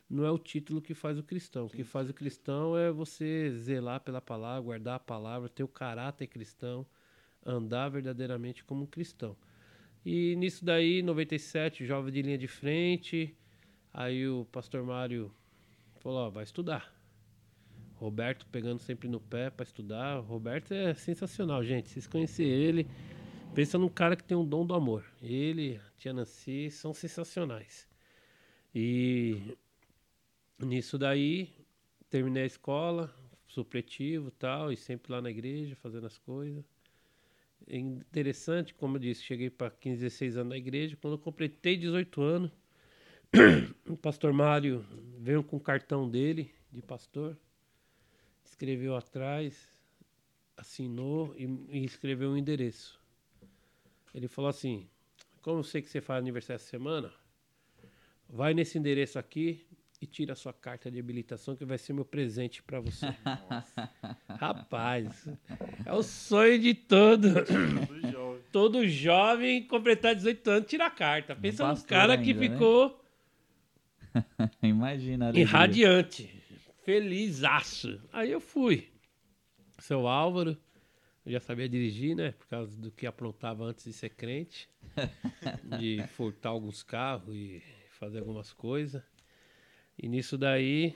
não 0.10 0.26
é 0.26 0.32
o 0.32 0.40
título 0.40 0.82
que 0.82 0.96
faz 0.96 1.20
o 1.20 1.24
cristão. 1.24 1.68
O 1.68 1.70
que 1.70 1.84
faz 1.84 2.10
o 2.10 2.14
cristão 2.14 2.76
é 2.76 2.92
você 2.92 3.52
zelar 3.52 4.02
pela 4.02 4.20
palavra, 4.20 4.62
guardar 4.62 4.96
a 4.96 5.00
palavra, 5.00 5.48
ter 5.48 5.64
o 5.64 5.68
caráter 5.68 6.26
cristão, 6.26 6.86
andar 7.46 7.90
verdadeiramente 7.90 8.64
como 8.64 8.84
um 8.84 8.88
cristão. 8.88 9.38
E 10.04 10.36
nisso 10.38 10.66
daí, 10.66 11.04
97, 11.04 11.86
jovem 11.86 12.12
de 12.12 12.22
linha 12.24 12.38
de 12.38 12.48
frente. 12.48 13.36
Aí 13.94 14.28
o 14.28 14.46
pastor 14.46 14.84
Mário 14.84 15.32
falou: 16.00 16.20
Ó, 16.26 16.30
vai 16.30 16.44
estudar. 16.44 16.92
Roberto 17.96 18.48
pegando 18.48 18.80
sempre 18.80 19.08
no 19.08 19.20
pé 19.20 19.50
para 19.50 19.64
estudar. 19.64 20.20
Roberto 20.22 20.74
é 20.74 20.94
sensacional, 20.96 21.64
gente. 21.64 21.90
Vocês 21.90 22.08
conhecem 22.08 22.48
ele, 22.48 22.88
pensa 23.54 23.78
num 23.78 23.90
cara 23.90 24.16
que 24.16 24.24
tem 24.24 24.38
um 24.38 24.46
dom 24.46 24.66
do 24.66 24.74
amor. 24.74 25.06
Ele, 25.22 25.80
a 25.86 25.92
tia 25.98 26.14
Nancy, 26.14 26.72
são 26.72 26.94
sensacionais. 26.94 27.88
E 28.74 29.58
nisso 30.60 30.98
daí, 30.98 31.50
terminei 32.10 32.44
a 32.44 32.48
escola, 32.48 33.14
supletivo 33.48 34.32
tal, 34.32 34.72
e 34.72 34.78
sempre 34.78 35.12
lá 35.12 35.22
na 35.22 35.30
igreja, 35.30 35.76
fazendo 35.76 36.08
as 36.08 36.18
coisas 36.18 36.64
é 37.68 37.78
interessante, 37.78 38.74
como 38.74 38.96
eu 38.96 39.00
disse, 39.00 39.24
cheguei 39.24 39.50
para 39.50 39.70
15, 39.70 40.02
16 40.02 40.38
anos 40.38 40.50
na 40.50 40.58
igreja. 40.58 40.98
Quando 41.00 41.14
eu 41.14 41.20
completei 41.20 41.78
18 41.78 42.22
anos, 42.22 42.52
o 43.88 43.96
pastor 43.96 44.34
Mário 44.34 44.86
veio 45.20 45.44
com 45.44 45.58
o 45.58 45.60
cartão 45.60 46.10
dele, 46.10 46.52
de 46.72 46.82
pastor, 46.82 47.38
escreveu 48.44 48.96
atrás, 48.96 49.56
assinou 50.58 51.36
e, 51.38 51.46
e 51.70 51.86
escreveu 51.86 52.32
um 52.32 52.38
endereço. 52.38 53.00
Ele 54.14 54.28
falou 54.28 54.50
assim: 54.50 54.90
Como 55.42 55.60
eu 55.60 55.64
sei 55.64 55.82
que 55.82 55.90
você 55.90 56.02
faz 56.02 56.20
aniversário 56.20 56.56
essa 56.56 56.70
semana, 56.70 57.14
vai 58.28 58.54
nesse 58.54 58.78
endereço 58.78 59.20
aqui, 59.20 59.66
e 60.02 60.08
tira 60.08 60.34
a 60.34 60.36
sua 60.36 60.54
carta 60.54 60.90
de 60.90 61.00
habilitação 61.00 61.56
que 61.56 61.66
vai 61.66 61.78
ser 61.78 61.94
meu 61.94 62.06
presente 62.06 62.64
para 62.64 62.80
você. 62.80 63.08
Rapaz, 64.40 65.28
é 65.86 65.94
o 65.94 66.02
sonho 66.02 66.60
de 66.60 66.74
todo. 66.74 67.46
todo 67.46 68.12
jovem. 68.12 68.44
todo 68.52 68.88
jovem 68.88 69.68
completar 69.68 70.16
18 70.16 70.50
anos 70.50 70.70
tira 70.70 70.86
a 70.86 70.92
carta. 70.92 71.36
Pensa 71.36 71.68
no 71.68 71.84
cara 71.84 72.14
ainda, 72.14 72.24
que 72.24 72.34
né? 72.34 72.50
ficou 72.50 73.00
Imagina. 74.62 75.32
Irradiante. 75.34 76.30
Felizaço. 76.84 78.02
Aí 78.12 78.32
eu 78.32 78.40
fui. 78.40 78.90
Seu 79.80 80.08
Álvaro, 80.08 80.58
eu 81.26 81.32
já 81.32 81.40
sabia 81.40 81.70
dirigir, 81.70 82.16
né? 82.16 82.32
Por 82.32 82.48
causa 82.48 82.76
do 82.78 82.92
que 82.92 83.06
aprontava 83.06 83.64
antes 83.64 83.86
de 83.86 83.94
ser 83.94 84.10
crente. 84.10 84.70
de 85.80 86.04
furtar 86.16 86.50
alguns 86.50 86.84
carros 86.84 87.34
e 87.36 87.62
fazer 87.92 88.20
algumas 88.20 88.52
coisas. 88.52 89.04
E 90.02 90.08
nisso 90.08 90.38
daí, 90.38 90.96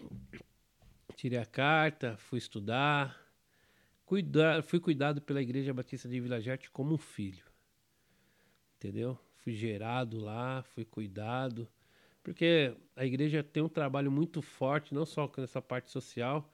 tirei 1.18 1.38
a 1.38 1.46
carta, 1.46 2.16
fui 2.16 2.40
estudar, 2.40 3.22
cuidar, 4.06 4.64
fui 4.64 4.80
cuidado 4.80 5.22
pela 5.22 5.42
Igreja 5.42 5.74
Batista 5.74 6.08
de 6.08 6.22
Vila 6.22 6.40
Gerte 6.40 6.72
como 6.72 6.94
um 6.94 6.98
filho. 6.98 7.44
Entendeu? 8.78 9.20
Fui 9.36 9.52
gerado 9.52 10.22
lá, 10.22 10.64
fui 10.64 10.86
cuidado. 10.86 11.68
Porque 12.24 12.74
a 12.96 13.06
igreja 13.06 13.44
tem 13.44 13.62
um 13.62 13.68
trabalho 13.68 14.10
muito 14.10 14.42
forte, 14.42 14.94
não 14.94 15.06
só 15.06 15.30
nessa 15.38 15.62
parte 15.62 15.92
social, 15.92 16.50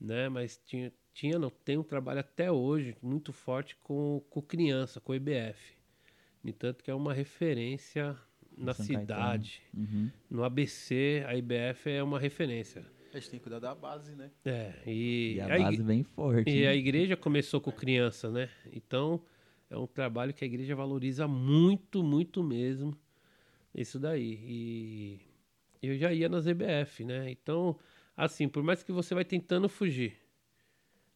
né? 0.00 0.28
Mas 0.28 0.58
tinha, 0.64 0.92
tinha 1.12 1.40
não, 1.40 1.50
tem 1.50 1.76
um 1.76 1.82
trabalho 1.82 2.20
até 2.20 2.52
hoje 2.52 2.96
muito 3.02 3.32
forte 3.32 3.74
com, 3.82 4.24
com 4.30 4.40
criança, 4.40 5.00
com 5.00 5.10
o 5.10 5.14
EBF. 5.16 5.76
No 6.44 6.52
que 6.74 6.88
é 6.88 6.94
uma 6.94 7.12
referência 7.12 8.16
na 8.56 8.74
São 8.74 8.84
cidade. 8.84 9.62
Uhum. 9.74 10.10
No 10.28 10.44
ABC, 10.44 11.24
a 11.26 11.34
IBF 11.34 11.90
é 11.90 12.02
uma 12.02 12.18
referência. 12.18 12.84
A 13.12 13.18
gente 13.18 13.30
tem 13.30 13.38
que 13.40 13.42
cuidar 13.42 13.58
da 13.58 13.74
base, 13.74 14.14
né? 14.14 14.30
É, 14.44 14.72
e, 14.86 15.34
e 15.34 15.40
a, 15.40 15.46
a 15.46 15.58
base 15.58 15.82
bem 15.82 16.04
forte. 16.04 16.48
E 16.48 16.62
né? 16.62 16.68
a 16.68 16.74
igreja 16.74 17.16
começou 17.16 17.60
com 17.60 17.72
criança, 17.72 18.30
né? 18.30 18.48
Então, 18.72 19.20
é 19.68 19.76
um 19.76 19.86
trabalho 19.86 20.32
que 20.32 20.44
a 20.44 20.46
igreja 20.46 20.76
valoriza 20.76 21.26
muito, 21.26 22.04
muito 22.04 22.42
mesmo. 22.42 22.96
Isso 23.74 23.98
daí. 23.98 24.38
E 24.44 25.20
eu 25.82 25.96
já 25.96 26.12
ia 26.12 26.28
nas 26.28 26.46
EBF, 26.46 27.04
né? 27.04 27.30
Então, 27.30 27.76
assim, 28.16 28.48
por 28.48 28.62
mais 28.62 28.82
que 28.82 28.92
você 28.92 29.14
vai 29.14 29.24
tentando 29.24 29.68
fugir, 29.68 30.16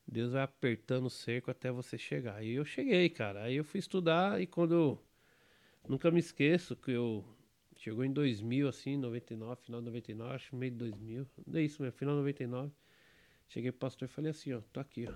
Deus 0.07 0.33
vai 0.33 0.43
apertando 0.43 1.07
o 1.07 1.11
cerco 1.11 1.51
até 1.51 1.71
você 1.71 1.97
chegar. 1.97 2.43
E 2.45 2.55
eu 2.55 2.65
cheguei, 2.65 3.09
cara. 3.09 3.45
Aí 3.45 3.57
eu 3.57 3.65
fui 3.65 3.79
estudar 3.79 4.41
e 4.41 4.47
quando 4.47 4.99
Nunca 5.87 6.11
me 6.11 6.19
esqueço 6.19 6.75
que 6.77 6.91
eu. 6.91 7.25
Chegou 7.77 8.05
em 8.05 8.13
2000, 8.13 8.69
assim, 8.69 8.97
99, 8.97 9.61
final 9.63 9.81
de 9.81 9.87
99, 9.87 10.35
acho 10.35 10.57
meio 10.57 10.73
de 10.73 10.79
2000. 10.79 11.27
Não 11.47 11.59
é 11.59 11.63
isso 11.63 11.83
mesmo, 11.83 11.99
final 11.99 12.15
de 12.15 12.21
99. 12.21 12.73
Cheguei 13.49 13.71
pro 13.71 13.81
pastor 13.81 14.07
e 14.07 14.11
falei 14.11 14.31
assim: 14.31 14.53
ó, 14.53 14.61
tô 14.73 14.81
aqui, 14.81 15.07
ó. 15.09 15.15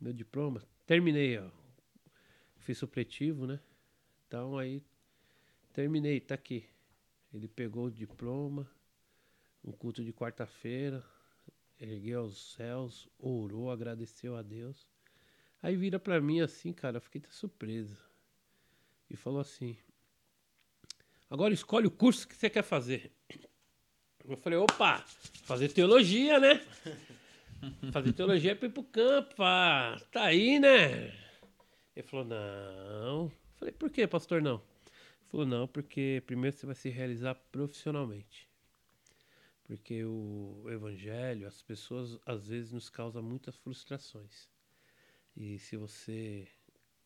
Meu 0.00 0.12
diploma. 0.12 0.64
Terminei, 0.86 1.38
ó. 1.38 1.50
Fiz 2.56 2.78
supletivo, 2.78 3.46
né? 3.46 3.60
Então 4.26 4.56
aí. 4.56 4.82
Terminei, 5.72 6.20
tá 6.20 6.34
aqui. 6.34 6.64
Ele 7.32 7.46
pegou 7.46 7.86
o 7.86 7.90
diploma, 7.90 8.68
um 9.62 9.70
culto 9.70 10.02
de 10.02 10.12
quarta-feira, 10.12 11.04
ergueu 11.78 12.20
aos 12.20 12.54
céus, 12.54 13.08
orou, 13.18 13.70
agradeceu 13.70 14.34
a 14.34 14.42
Deus. 14.42 14.88
Aí 15.62 15.76
vira 15.76 15.98
pra 15.98 16.20
mim 16.20 16.40
assim, 16.40 16.72
cara, 16.72 16.96
eu 16.96 17.00
fiquei 17.00 17.20
surpreso. 17.28 17.98
E 19.10 19.16
falou 19.16 19.40
assim: 19.40 19.76
Agora 21.30 21.52
escolhe 21.52 21.86
o 21.86 21.90
curso 21.90 22.26
que 22.26 22.34
você 22.34 22.48
quer 22.48 22.62
fazer. 22.62 23.12
Eu 24.26 24.36
falei, 24.36 24.58
opa, 24.58 25.04
fazer 25.44 25.68
teologia, 25.68 26.38
né? 26.38 26.60
Fazer 27.92 28.12
teologia 28.12 28.52
é 28.52 28.54
pra 28.54 28.68
ir 28.68 28.70
pro 28.70 28.84
campo, 28.84 29.34
pá. 29.34 30.00
tá 30.12 30.24
aí, 30.24 30.60
né? 30.60 31.12
Ele 31.96 32.06
falou, 32.06 32.24
não. 32.24 33.24
Eu 33.24 33.32
falei, 33.56 33.74
por 33.74 33.90
que, 33.90 34.06
pastor, 34.06 34.40
não? 34.40 34.56
Ele 34.56 35.28
falou, 35.28 35.46
não, 35.46 35.66
porque 35.66 36.22
primeiro 36.24 36.56
você 36.56 36.66
vai 36.66 36.76
se 36.76 36.88
realizar 36.88 37.34
profissionalmente. 37.50 38.48
Porque 39.64 40.04
o 40.04 40.64
evangelho, 40.68 41.48
as 41.48 41.60
pessoas 41.60 42.18
às 42.24 42.46
vezes 42.46 42.72
nos 42.72 42.88
causa 42.88 43.20
muitas 43.20 43.56
frustrações. 43.56 44.48
E 45.36 45.58
se 45.58 45.76
você 45.76 46.46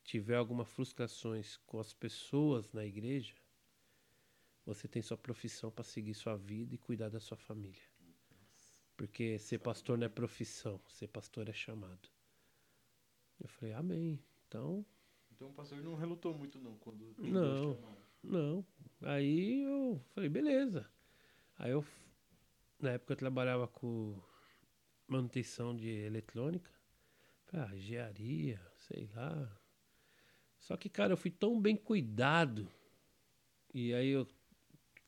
tiver 0.05 0.37
algumas 0.37 0.69
frustrações 0.69 1.57
com 1.67 1.81
as 1.81 1.95
pessoas 1.95 2.71
na 2.73 2.85
igreja, 2.85 3.35
você 4.65 4.87
tem 4.87 5.03
sua 5.03 5.17
profissão 5.17 5.71
para 5.71 5.85
seguir 5.85 6.15
sua 6.15 6.37
vida 6.37 6.75
e 6.75 6.79
cuidar 6.79 7.09
da 7.09 7.21
sua 7.21 7.37
família. 7.37 7.83
Porque 8.97 9.39
ser 9.39 9.59
pastor 9.59 9.99
não 9.99 10.07
é 10.07 10.09
profissão, 10.09 10.81
ser 10.89 11.09
pastor 11.09 11.49
é 11.49 11.53
chamado. 11.53 12.09
Eu 13.41 13.49
falei, 13.49 13.75
amém. 13.75 14.23
Então. 14.47 14.87
Então 15.33 15.49
o 15.49 15.53
pastor 15.53 15.83
não 15.83 15.97
relutou 15.97 16.33
muito, 16.33 16.61
não, 16.61 16.77
quando. 16.77 17.15
Não, 17.19 17.79
não. 18.23 18.67
Aí 19.01 19.63
eu 19.63 20.01
falei, 20.15 20.29
beleza. 20.29 20.89
Aí 21.59 21.73
eu. 21.73 21.85
Na 22.79 22.91
época 22.91 23.13
eu 23.13 23.17
trabalhava 23.17 23.67
com 23.67 24.21
manutenção 25.09 25.75
de 25.75 25.89
eletrônica. 25.89 26.71
Ah, 27.53 27.75
engenharia, 27.75 28.61
sei 28.79 29.09
lá. 29.15 29.61
Só 30.59 30.77
que, 30.77 30.89
cara, 30.89 31.13
eu 31.13 31.17
fui 31.17 31.31
tão 31.31 31.61
bem 31.61 31.77
cuidado. 31.77 32.69
E 33.75 33.93
aí 33.95 34.09
eu 34.09 34.27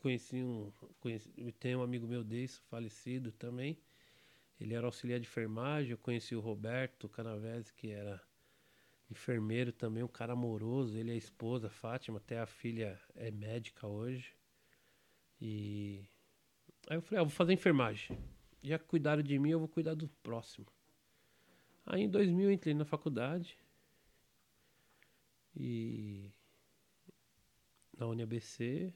conheci 0.05 0.43
um. 0.43 0.71
Conheci, 1.01 1.31
tem 1.59 1.75
um 1.75 1.83
amigo 1.83 2.07
meu 2.07 2.23
desse, 2.23 2.61
falecido 2.69 3.33
também. 3.33 3.79
Ele 4.61 4.75
era 4.75 4.87
auxiliar 4.87 5.19
de 5.19 5.27
enfermagem. 5.27 5.93
Eu 5.93 5.99
conheci 5.99 6.37
o 6.37 6.41
Roberto 6.41 7.09
Canavese, 7.09 7.73
que 7.73 7.91
era 7.91 8.23
enfermeiro 9.11 9.73
também, 9.73 10.03
um 10.03 10.09
cara 10.09 10.35
amoroso. 10.35 10.99
Ele 10.99 11.11
é 11.11 11.15
a 11.15 11.17
esposa, 11.17 11.71
Fátima, 11.71 12.19
até 12.19 12.39
a 12.39 12.47
filha 12.47 13.01
é 13.15 13.31
médica 13.31 13.87
hoje. 13.87 14.35
E 15.41 16.05
aí 16.87 16.99
eu 16.99 17.03
falei, 17.03 17.21
ah, 17.21 17.25
vou 17.25 17.33
fazer 17.33 17.55
enfermagem. 17.55 18.19
já 18.63 18.79
cuidaram 18.79 19.23
de 19.23 19.39
mim, 19.39 19.51
eu 19.51 19.59
vou 19.59 19.69
cuidar 19.69 19.95
do 19.95 20.07
próximo. 20.23 20.67
Aí 21.87 22.03
em 22.03 22.11
2000 22.11 22.45
eu 22.45 22.53
entrei 22.53 22.75
na 22.75 22.85
faculdade 22.85 23.59
e 25.57 26.31
na 27.97 28.07
UniABC 28.07 28.93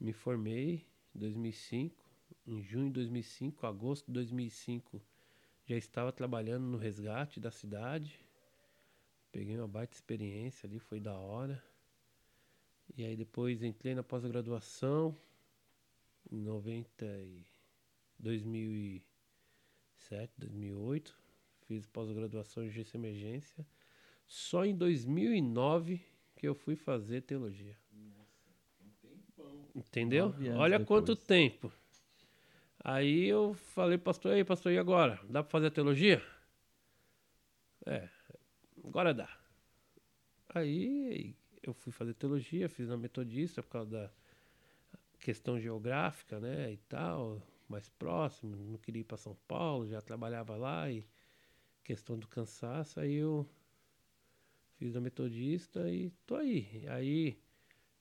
me 0.00 0.12
formei 0.12 0.86
em 1.14 1.18
2005, 1.18 2.04
em 2.46 2.62
junho 2.62 2.86
de 2.86 2.94
2005, 2.94 3.66
agosto 3.66 4.06
de 4.06 4.12
2005 4.12 5.02
já 5.68 5.76
estava 5.76 6.10
trabalhando 6.10 6.64
no 6.64 6.78
resgate 6.78 7.38
da 7.38 7.50
cidade. 7.50 8.18
Peguei 9.30 9.58
uma 9.58 9.68
baita 9.68 9.94
experiência 9.94 10.66
ali, 10.66 10.78
foi 10.78 10.98
da 10.98 11.18
hora. 11.18 11.62
E 12.96 13.04
aí 13.04 13.14
depois 13.14 13.62
entrei 13.62 13.94
na 13.94 14.02
pós-graduação 14.02 15.14
em 16.32 16.40
90 16.40 17.04
e 17.04 17.44
2007, 18.18 20.32
2008. 20.38 21.14
Fiz 21.66 21.84
pós-graduação 21.84 22.64
em 22.64 22.72
Emergência. 22.94 23.66
Só 24.26 24.64
em 24.64 24.74
2009 24.74 26.00
que 26.34 26.48
eu 26.48 26.54
fui 26.54 26.76
fazer 26.76 27.20
teologia. 27.20 27.76
Entendeu? 29.78 30.34
Olha 30.56 30.84
quanto 30.84 31.14
depois. 31.14 31.26
tempo. 31.26 31.72
Aí 32.80 33.26
eu 33.26 33.54
falei, 33.54 33.98
pastor, 33.98 34.32
aí, 34.32 34.44
pastor, 34.44 34.72
e 34.72 34.78
agora? 34.78 35.20
Dá 35.28 35.42
pra 35.42 35.50
fazer 35.50 35.66
a 35.66 35.70
teologia? 35.70 36.22
É, 37.86 38.08
agora 38.84 39.14
dá. 39.14 39.28
Aí 40.48 41.34
eu 41.62 41.74
fui 41.74 41.92
fazer 41.92 42.14
teologia, 42.14 42.68
fiz 42.68 42.88
na 42.88 42.96
metodista 42.96 43.62
por 43.62 43.70
causa 43.70 43.90
da 43.90 44.10
questão 45.18 45.58
geográfica, 45.58 46.40
né, 46.40 46.72
e 46.72 46.76
tal, 46.76 47.42
mais 47.68 47.88
próximo, 47.88 48.56
não 48.56 48.78
queria 48.78 49.00
ir 49.00 49.04
para 49.04 49.16
São 49.16 49.36
Paulo, 49.46 49.88
já 49.88 50.00
trabalhava 50.00 50.56
lá 50.56 50.90
e 50.90 51.04
questão 51.84 52.18
do 52.18 52.28
cansaço, 52.28 53.00
aí 53.00 53.14
eu 53.14 53.48
fiz 54.76 54.94
na 54.94 55.00
metodista 55.00 55.90
e 55.90 56.10
tô 56.24 56.36
aí. 56.36 56.84
Aí 56.88 57.38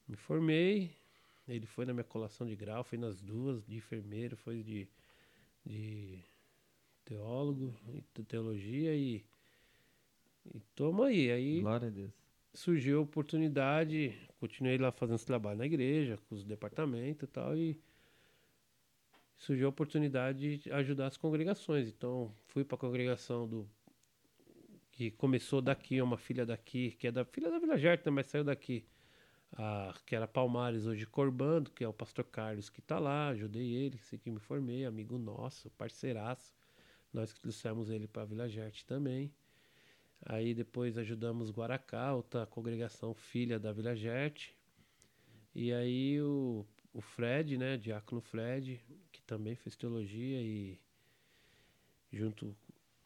me 0.07 0.15
formei, 0.15 0.95
ele 1.47 1.65
foi 1.65 1.85
na 1.85 1.93
minha 1.93 2.03
colação 2.03 2.45
de 2.45 2.55
grau, 2.55 2.83
foi 2.83 2.97
nas 2.97 3.21
duas, 3.21 3.65
de 3.65 3.75
enfermeiro, 3.77 4.35
foi 4.35 4.61
de, 4.63 4.87
de 5.65 6.19
teólogo, 7.05 7.73
e 7.93 8.01
te- 8.13 8.23
teologia 8.23 8.95
e, 8.95 9.23
e 10.53 10.59
toma 10.75 11.07
aí. 11.07 11.31
Aí 11.31 11.61
Glória 11.61 11.87
a 11.87 11.91
Deus. 11.91 12.11
surgiu 12.53 12.99
a 12.99 13.01
oportunidade, 13.03 14.17
continuei 14.39 14.77
lá 14.77 14.91
fazendo 14.91 15.15
esse 15.15 15.25
trabalho 15.25 15.57
na 15.57 15.65
igreja, 15.65 16.17
com 16.27 16.35
os 16.35 16.43
departamentos 16.43 17.23
e 17.23 17.27
tal, 17.27 17.55
e 17.57 17.79
surgiu 19.37 19.67
a 19.67 19.69
oportunidade 19.69 20.57
de 20.57 20.71
ajudar 20.71 21.07
as 21.07 21.17
congregações. 21.17 21.87
Então, 21.87 22.33
fui 22.47 22.65
para 22.65 22.75
a 22.75 22.79
congregação 22.79 23.47
do 23.47 23.69
que 24.91 25.11
começou 25.11 25.61
daqui, 25.61 26.01
uma 26.01 26.17
filha 26.17 26.45
daqui, 26.45 26.91
que 26.91 27.07
é 27.07 27.11
da 27.11 27.23
filha 27.23 27.51
da 27.51 27.59
Vila 27.59 27.77
Gerta, 27.77 28.09
mas 28.09 28.25
saiu 28.27 28.43
daqui, 28.43 28.83
a, 29.53 29.93
que 30.05 30.15
era 30.15 30.27
Palmares, 30.27 30.85
hoje 30.85 31.05
Corbando, 31.05 31.71
que 31.71 31.83
é 31.83 31.87
o 31.87 31.93
pastor 31.93 32.25
Carlos 32.25 32.69
que 32.69 32.79
está 32.79 32.99
lá, 32.99 33.29
ajudei 33.29 33.73
ele, 33.73 33.97
sei 33.97 34.19
que 34.19 34.29
me 34.29 34.39
formei, 34.39 34.85
amigo 34.85 35.17
nosso, 35.17 35.69
parceiraço. 35.71 36.55
Nós 37.13 37.31
que 37.33 37.39
trouxemos 37.39 37.89
ele 37.89 38.07
para 38.07 38.25
Vila 38.25 38.49
Gerte 38.49 38.85
também. 38.85 39.33
Aí 40.25 40.53
depois 40.53 40.97
ajudamos 40.97 41.51
Guaracá, 41.51 42.13
outra 42.13 42.45
congregação 42.45 43.13
filha 43.13 43.59
da 43.59 43.71
Vila 43.71 43.95
Gerte. 43.95 44.55
E 45.55 45.71
aí 45.73 46.21
o, 46.21 46.65
o 46.93 47.01
Fred, 47.01 47.57
né, 47.57 47.77
Diácono 47.77 48.21
Fred, 48.21 48.81
que 49.11 49.21
também 49.21 49.55
fez 49.55 49.75
teologia 49.75 50.41
e 50.41 50.79
junto 52.11 52.55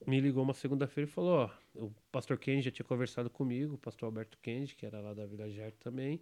me 0.07 0.19
ligou 0.19 0.43
uma 0.43 0.53
segunda-feira 0.53 1.09
e 1.09 1.13
falou, 1.13 1.45
ó, 1.45 1.51
o 1.75 1.91
pastor 2.11 2.37
Kenji 2.37 2.63
já 2.63 2.71
tinha 2.71 2.85
conversado 2.85 3.29
comigo, 3.29 3.75
o 3.75 3.77
pastor 3.77 4.07
Alberto 4.07 4.37
Kenji, 4.39 4.75
que 4.75 4.85
era 4.85 4.99
lá 4.99 5.13
da 5.13 5.25
Vila 5.25 5.49
Gerte 5.49 5.77
também, 5.79 6.21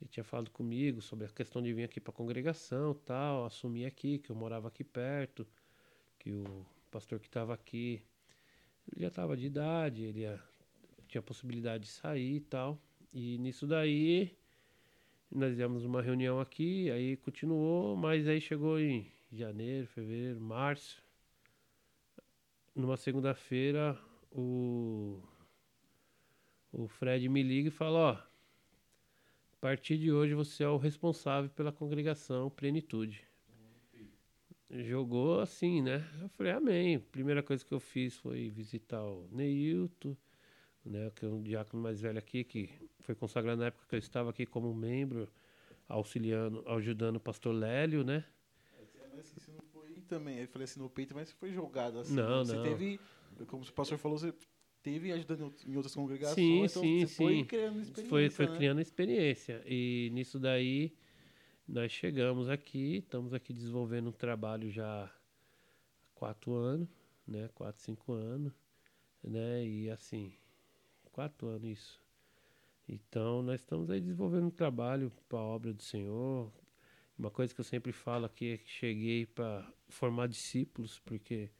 ele 0.00 0.10
tinha 0.10 0.24
falado 0.24 0.50
comigo 0.50 1.00
sobre 1.00 1.26
a 1.26 1.28
questão 1.28 1.62
de 1.62 1.72
vir 1.72 1.84
aqui 1.84 2.00
para 2.00 2.12
a 2.12 2.16
congregação, 2.16 2.94
tal, 2.94 3.46
assumir 3.46 3.86
aqui, 3.86 4.18
que 4.18 4.30
eu 4.30 4.36
morava 4.36 4.68
aqui 4.68 4.84
perto, 4.84 5.46
que 6.18 6.30
o 6.30 6.66
pastor 6.90 7.18
que 7.18 7.26
estava 7.26 7.54
aqui 7.54 8.02
já 8.96 9.08
estava 9.08 9.36
de 9.36 9.46
idade, 9.46 10.02
ele 10.04 10.20
ia- 10.20 10.42
tinha 11.08 11.22
possibilidade 11.22 11.84
de 11.84 11.90
sair 11.90 12.36
e 12.36 12.40
tal. 12.40 12.78
E 13.12 13.38
nisso 13.38 13.66
daí, 13.66 14.36
nós 15.30 15.50
fizemos 15.50 15.84
uma 15.84 16.02
reunião 16.02 16.40
aqui, 16.40 16.90
aí 16.90 17.16
continuou, 17.16 17.96
mas 17.96 18.28
aí 18.28 18.40
chegou 18.40 18.78
em 18.78 19.10
janeiro, 19.32 19.86
fevereiro, 19.86 20.40
março. 20.40 21.02
Numa 22.74 22.96
segunda-feira, 22.96 23.98
o, 24.30 25.20
o 26.72 26.86
Fred 26.86 27.28
me 27.28 27.42
liga 27.42 27.68
e 27.68 27.72
fala, 27.72 27.98
ó, 27.98 28.10
a 28.12 28.25
partir 29.66 29.98
de 29.98 30.12
hoje 30.12 30.32
você 30.32 30.62
é 30.62 30.68
o 30.68 30.76
responsável 30.76 31.50
pela 31.50 31.72
congregação 31.72 32.48
Plenitude 32.48 33.26
jogou 34.70 35.40
assim, 35.40 35.82
né? 35.82 36.04
Eu 36.22 36.28
falei, 36.28 36.52
amém. 36.52 37.00
Primeira 37.00 37.42
coisa 37.42 37.64
que 37.64 37.72
eu 37.72 37.80
fiz 37.80 38.16
foi 38.16 38.48
visitar 38.48 39.02
o 39.02 39.28
Neilton, 39.32 40.16
né? 40.84 41.10
Que 41.16 41.24
é 41.24 41.28
um 41.28 41.42
diácono 41.42 41.82
mais 41.82 42.00
velho 42.00 42.18
aqui, 42.18 42.44
que 42.44 42.70
foi 43.00 43.14
consagrado 43.16 43.60
na 43.60 43.66
época 43.66 43.86
que 43.88 43.94
eu 43.96 43.98
estava 43.98 44.30
aqui 44.30 44.46
como 44.46 44.72
membro, 44.72 45.28
auxiliando, 45.88 46.62
ajudando 46.68 47.16
o 47.16 47.20
pastor 47.20 47.52
Lélio, 47.52 48.04
né? 48.04 48.24
Mas 49.16 49.30
você 49.30 49.50
não 49.50 49.62
foi 49.72 50.00
também. 50.02 50.38
Eu 50.38 50.48
falei 50.48 50.64
assim 50.64 50.78
no 50.78 50.90
peito, 50.90 51.12
mas 51.14 51.28
você 51.28 51.34
foi 51.34 51.52
jogado 51.52 51.98
assim. 51.98 52.14
Não, 52.14 52.44
você 52.44 52.54
não. 52.54 52.62
teve, 52.62 53.00
como 53.48 53.64
o 53.64 53.72
pastor 53.72 53.98
falou, 53.98 54.16
você 54.16 54.32
teve 54.86 55.10
ajudando 55.10 55.40
em 55.40 55.42
out- 55.42 55.68
em 55.68 55.76
outras 55.76 55.94
congregações. 55.96 56.36
Sim, 56.36 56.64
então 56.64 56.82
sim, 56.82 57.00
você 57.00 57.14
foi 57.16 57.34
sim. 57.38 57.44
criando 57.44 57.80
experiência. 57.80 58.08
Foi, 58.08 58.30
foi 58.30 58.46
né? 58.46 58.56
criando 58.56 58.80
experiência. 58.80 59.62
E 59.66 60.10
nisso 60.12 60.38
daí, 60.38 60.94
nós 61.66 61.90
chegamos 61.90 62.48
aqui, 62.48 62.98
estamos 62.98 63.34
aqui 63.34 63.52
desenvolvendo 63.52 64.10
um 64.10 64.12
trabalho 64.12 64.70
já 64.70 65.04
há 65.04 65.10
quatro 66.14 66.54
anos, 66.54 66.88
né? 67.26 67.48
Quatro, 67.52 67.82
cinco 67.82 68.12
anos, 68.12 68.52
né? 69.24 69.66
E 69.66 69.90
assim, 69.90 70.32
quatro 71.10 71.48
anos 71.48 71.68
isso. 71.68 72.00
Então, 72.88 73.42
nós 73.42 73.60
estamos 73.60 73.90
aí 73.90 74.00
desenvolvendo 74.00 74.46
um 74.46 74.50
trabalho 74.50 75.10
para 75.28 75.40
a 75.40 75.42
obra 75.42 75.72
do 75.74 75.82
Senhor. 75.82 76.52
Uma 77.18 77.32
coisa 77.32 77.52
que 77.52 77.60
eu 77.60 77.64
sempre 77.64 77.90
falo 77.90 78.24
aqui 78.24 78.52
é 78.52 78.58
que 78.58 78.70
cheguei 78.70 79.26
para 79.26 79.68
formar 79.88 80.28
discípulos, 80.28 81.00
porque 81.00 81.50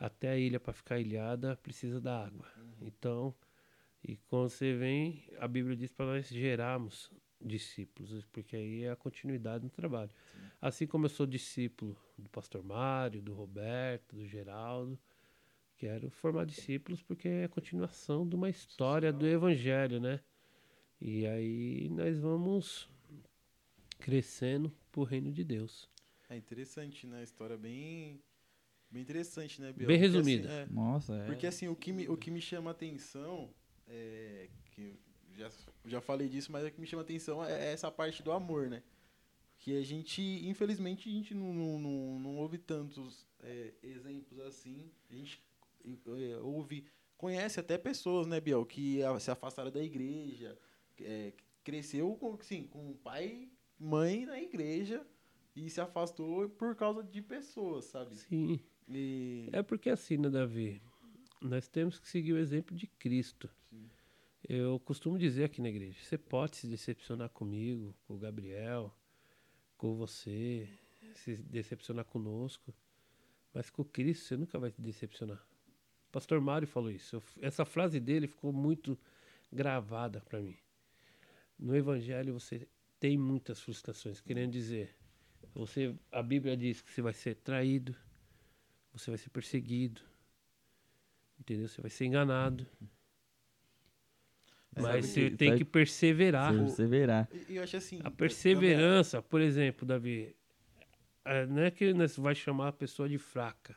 até 0.00 0.30
a 0.30 0.36
ilha 0.38 0.58
para 0.58 0.72
ficar 0.72 0.98
ilhada 0.98 1.54
precisa 1.56 2.00
da 2.00 2.24
água. 2.24 2.50
Então, 2.80 3.34
e 4.02 4.16
quando 4.16 4.48
você 4.48 4.74
vem, 4.74 5.22
a 5.38 5.46
Bíblia 5.46 5.76
diz 5.76 5.92
para 5.92 6.06
nós 6.06 6.26
gerarmos 6.26 7.12
discípulos, 7.38 8.24
porque 8.32 8.56
aí 8.56 8.84
é 8.84 8.90
a 8.90 8.96
continuidade 8.96 9.64
do 9.64 9.70
trabalho. 9.70 10.10
Assim 10.60 10.86
como 10.86 11.04
eu 11.04 11.10
sou 11.10 11.26
discípulo 11.26 11.96
do 12.16 12.30
pastor 12.30 12.62
Mário, 12.62 13.20
do 13.20 13.34
Roberto, 13.34 14.16
do 14.16 14.26
Geraldo, 14.26 14.98
quero 15.76 16.10
formar 16.10 16.46
discípulos 16.46 17.02
porque 17.02 17.28
é 17.28 17.44
a 17.44 17.48
continuação 17.48 18.26
de 18.26 18.34
uma 18.34 18.48
história 18.48 19.12
do 19.12 19.26
evangelho, 19.26 20.00
né? 20.00 20.20
E 20.98 21.26
aí 21.26 21.88
nós 21.90 22.18
vamos 22.18 22.88
crescendo 23.98 24.74
pro 24.90 25.02
reino 25.02 25.30
de 25.30 25.44
Deus. 25.44 25.88
É 26.28 26.36
interessante, 26.36 27.06
né? 27.06 27.20
A 27.20 27.22
história 27.22 27.56
bem, 27.56 28.22
bem 28.90 29.02
interessante, 29.02 29.60
né, 29.60 29.72
Biel? 29.72 29.86
Bem 29.86 29.98
Porque, 29.98 30.12
resumida. 30.12 30.48
assim, 30.48 30.70
é, 30.70 30.74
Nossa, 30.74 31.14
é. 31.14 31.26
Porque 31.26 31.46
assim, 31.46 31.68
o 31.68 31.76
que 31.76 31.92
me, 31.92 32.08
o 32.08 32.16
que 32.16 32.30
me 32.30 32.40
chama 32.40 32.70
atenção 32.70 33.50
é 33.86 34.48
que 34.72 34.98
já, 35.32 35.50
já 35.84 36.00
falei 36.00 36.28
disso, 36.28 36.50
mas 36.52 36.66
o 36.66 36.70
que 36.70 36.80
me 36.80 36.86
chama 36.86 37.02
atenção 37.02 37.44
é 37.44 37.72
essa 37.72 37.90
parte 37.90 38.22
do 38.22 38.32
amor, 38.32 38.68
né? 38.68 38.82
Que 39.58 39.76
a 39.76 39.82
gente, 39.82 40.22
infelizmente, 40.48 41.08
a 41.08 41.12
gente 41.12 41.34
não, 41.34 41.52
não, 41.52 41.78
não, 41.78 42.18
não 42.18 42.36
ouve 42.36 42.58
tantos 42.58 43.26
é, 43.42 43.74
exemplos 43.82 44.38
assim. 44.40 44.90
A 45.10 45.14
gente 45.14 45.42
é, 45.84 46.36
ouve, 46.38 46.86
conhece 47.16 47.60
até 47.60 47.76
pessoas, 47.76 48.26
né, 48.26 48.40
Biel, 48.40 48.64
que 48.64 49.00
se 49.18 49.30
afastaram 49.30 49.70
da 49.70 49.82
igreja, 49.82 50.58
é, 51.00 51.32
cresceu 51.62 52.14
com, 52.16 52.34
assim, 52.34 52.64
com 52.64 52.94
pai, 52.94 53.50
mãe 53.78 54.24
na 54.24 54.40
igreja 54.40 55.06
e 55.54 55.68
se 55.68 55.80
afastou 55.80 56.48
por 56.48 56.74
causa 56.74 57.02
de 57.02 57.20
pessoas, 57.20 57.86
sabe? 57.86 58.14
Sim. 58.16 58.60
E, 58.90 59.48
É 59.52 59.62
porque 59.62 59.90
assim, 59.90 60.16
né, 60.16 60.28
Davi? 60.28 60.82
Nós 61.40 61.68
temos 61.68 61.98
que 61.98 62.08
seguir 62.08 62.32
o 62.32 62.38
exemplo 62.38 62.76
de 62.76 62.86
Cristo. 62.86 63.48
Sim. 63.70 63.88
Eu 64.48 64.80
costumo 64.80 65.18
dizer 65.18 65.44
aqui 65.44 65.60
na 65.62 65.68
igreja: 65.68 65.98
você 66.02 66.18
pode 66.18 66.56
se 66.56 66.66
decepcionar 66.66 67.28
comigo, 67.30 67.94
com 68.06 68.14
o 68.14 68.18
Gabriel, 68.18 68.94
com 69.76 69.94
você, 69.94 70.68
se 71.14 71.36
decepcionar 71.36 72.04
conosco, 72.04 72.74
mas 73.54 73.70
com 73.70 73.84
Cristo 73.84 74.24
você 74.24 74.36
nunca 74.36 74.58
vai 74.58 74.70
se 74.70 74.80
decepcionar. 74.80 75.42
O 76.08 76.12
pastor 76.12 76.40
Mário 76.40 76.66
falou 76.66 76.90
isso. 76.90 77.16
Eu- 77.16 77.22
essa 77.40 77.64
frase 77.64 78.00
dele 78.00 78.26
ficou 78.26 78.52
muito 78.52 78.98
gravada 79.52 80.20
para 80.20 80.40
mim. 80.40 80.56
No 81.58 81.76
Evangelho 81.76 82.32
você 82.34 82.66
tem 82.98 83.16
muitas 83.16 83.60
frustrações, 83.60 84.20
querendo 84.20 84.52
dizer, 84.52 84.94
você, 85.54 85.94
a 86.10 86.22
Bíblia 86.22 86.56
diz 86.56 86.80
que 86.82 86.90
você 86.90 87.00
vai 87.02 87.12
ser 87.14 87.36
traído, 87.36 87.94
você 88.92 89.10
vai 89.10 89.18
ser 89.18 89.30
perseguido. 89.30 90.00
Entendeu? 91.38 91.68
Você 91.68 91.80
vai 91.80 91.90
ser 91.90 92.04
enganado. 92.06 92.66
É, 94.74 94.80
Mas 94.82 94.84
sabe 94.84 95.02
você 95.02 95.30
que- 95.30 95.36
tem 95.36 95.56
que 95.56 95.64
perseverar. 95.64 96.52
Perseverar. 96.54 97.28
Eu 97.48 97.62
acho 97.62 97.76
assim. 97.76 98.00
A 98.04 98.10
perseverança, 98.10 99.20
por 99.22 99.40
exemplo, 99.40 99.86
Davi, 99.86 100.34
é, 101.24 101.46
não 101.46 101.62
é 101.62 101.70
que 101.70 101.92
nós 101.92 102.16
vai 102.16 102.34
chamar 102.34 102.68
a 102.68 102.72
pessoa 102.72 103.08
de 103.08 103.18
fraca, 103.18 103.76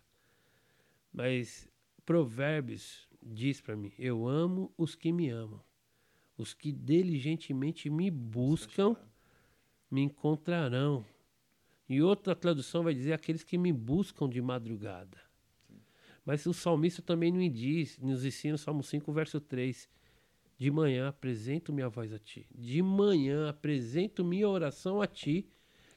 mas 1.11 1.68
Provérbios 2.05 3.07
diz 3.22 3.59
para 3.61 3.76
mim: 3.76 3.91
Eu 3.97 4.28
amo 4.28 4.72
os 4.78 4.93
que 4.93 5.11
me 5.11 5.30
amam, 5.30 5.64
os 6.38 6.53
que 6.53 6.72
diligentemente 6.72 7.89
me 7.89 8.11
buscam 8.11 8.95
me 9.89 10.01
encontrarão. 10.01 11.05
E 11.88 12.02
outra 12.02 12.36
tradução 12.36 12.84
vai 12.84 12.94
dizer 12.94 13.14
aqueles 13.14 13.44
que 13.44 13.58
me 13.58 13.72
buscam 13.74 14.30
de 14.30 14.42
madrugada. 14.42 15.18
Mas 16.26 16.46
o 16.46 16.54
salmista 16.54 17.02
também 17.02 17.32
nos 17.32 17.52
diz, 17.54 18.00
nos 18.00 18.24
ensina, 18.24 18.58
Salmo 18.58 18.82
5, 18.84 19.12
verso 19.12 19.42
3. 19.42 19.90
De 20.58 20.72
manhã 20.72 21.10
apresento 21.10 21.74
minha 21.74 21.90
voz 21.90 22.14
a 22.14 22.20
ti. 22.20 22.48
De 22.54 22.82
manhã 22.82 23.50
apresento 23.50 24.24
minha 24.24 24.48
oração 24.48 25.02
a 25.02 25.08
ti 25.08 25.46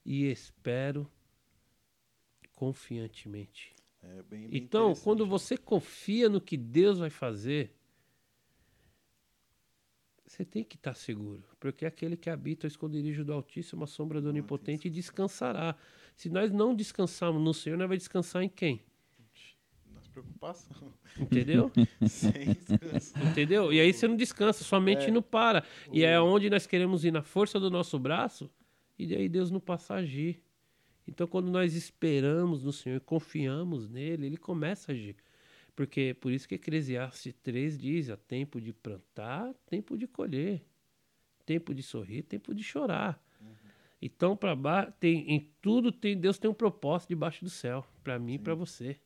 e 0.04 0.24
espero 0.24 1.08
confiantemente. 2.54 3.74
É 4.02 4.22
bem- 4.22 4.48
bem 4.48 4.62
Então, 4.62 4.94
quando 4.94 5.26
você 5.26 5.56
confia 5.56 6.28
no 6.28 6.40
que 6.40 6.56
Deus 6.56 6.98
vai 6.98 7.10
fazer, 7.10 7.74
você 10.26 10.44
tem 10.44 10.64
que 10.64 10.76
estar 10.76 10.94
seguro, 10.94 11.44
porque 11.60 11.84
é 11.84 11.88
aquele 11.88 12.16
que 12.16 12.28
habita 12.28 12.66
o 12.66 12.68
esconderijo 12.68 13.24
do 13.24 13.32
Altíssimo, 13.32 13.84
a 13.84 13.86
sombra 13.86 14.20
do 14.20 14.28
Onipotente, 14.28 14.90
descansará. 14.90 15.76
Se 16.16 16.28
nós 16.28 16.50
não 16.50 16.74
descansarmos 16.74 17.42
no 17.42 17.54
Senhor, 17.54 17.76
nós 17.76 17.86
vamos 17.86 17.98
descansar 18.02 18.42
em 18.42 18.48
quem? 18.48 18.82
Nossa 19.94 20.10
preocupação. 20.10 20.92
Entendeu? 21.18 21.70
Sem 22.08 22.52
descanso. 22.54 23.14
Entendeu? 23.30 23.72
E 23.72 23.80
aí 23.80 23.92
você 23.92 24.08
não 24.08 24.16
descansa, 24.16 24.64
sua 24.64 24.80
mente 24.80 25.06
É. 25.06 25.10
não 25.10 25.22
para. 25.22 25.64
E 25.92 26.02
é 26.04 26.20
onde 26.20 26.50
nós 26.50 26.66
queremos 26.66 27.04
ir 27.04 27.12
na 27.12 27.22
força 27.22 27.60
do 27.60 27.70
nosso 27.70 27.98
braço, 27.98 28.50
e 28.98 29.06
daí 29.06 29.28
Deus 29.28 29.50
não 29.50 29.60
passa 29.60 29.94
a 29.94 29.98
agir. 29.98 30.42
Então, 31.06 31.26
quando 31.28 31.48
nós 31.50 31.74
esperamos 31.74 32.64
no 32.64 32.72
Senhor 32.72 32.96
e 32.96 33.00
confiamos 33.00 33.88
nele, 33.88 34.26
ele 34.26 34.36
começa 34.36 34.90
a 34.90 34.94
agir. 34.94 35.14
Porque 35.76 36.16
por 36.18 36.32
isso 36.32 36.48
que 36.48 36.54
Eclesiastes 36.54 37.34
3 37.42 37.78
diz: 37.78 38.08
há 38.08 38.16
tempo 38.16 38.58
de 38.60 38.72
plantar, 38.72 39.52
tempo 39.66 39.96
de 39.96 40.06
colher, 40.06 40.64
tempo 41.44 41.74
de 41.74 41.82
sorrir, 41.82 42.22
tempo 42.22 42.54
de 42.54 42.64
chorar. 42.64 43.22
Então, 44.00 44.36
para 44.36 44.54
baixo, 44.54 44.92
tem 44.98 45.30
em 45.30 45.50
tudo 45.60 45.90
tem 45.92 46.18
Deus 46.18 46.38
tem 46.38 46.50
um 46.50 46.54
propósito 46.54 47.10
debaixo 47.10 47.44
do 47.44 47.50
céu, 47.50 47.86
para 48.02 48.18
mim 48.18 48.34
e 48.34 48.38
para 48.38 48.54
você. 48.54 48.98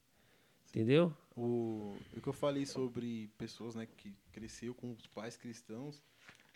Entendeu? 0.69 1.13
O, 1.37 1.97
o 2.17 2.21
que 2.21 2.29
eu 2.29 2.33
falei 2.33 2.65
sobre 2.67 3.29
pessoas 3.39 3.75
né, 3.75 3.87
que 3.97 4.15
cresceu 4.33 4.75
com 4.75 4.93
os 4.93 5.07
pais 5.07 5.37
cristãos 5.37 6.03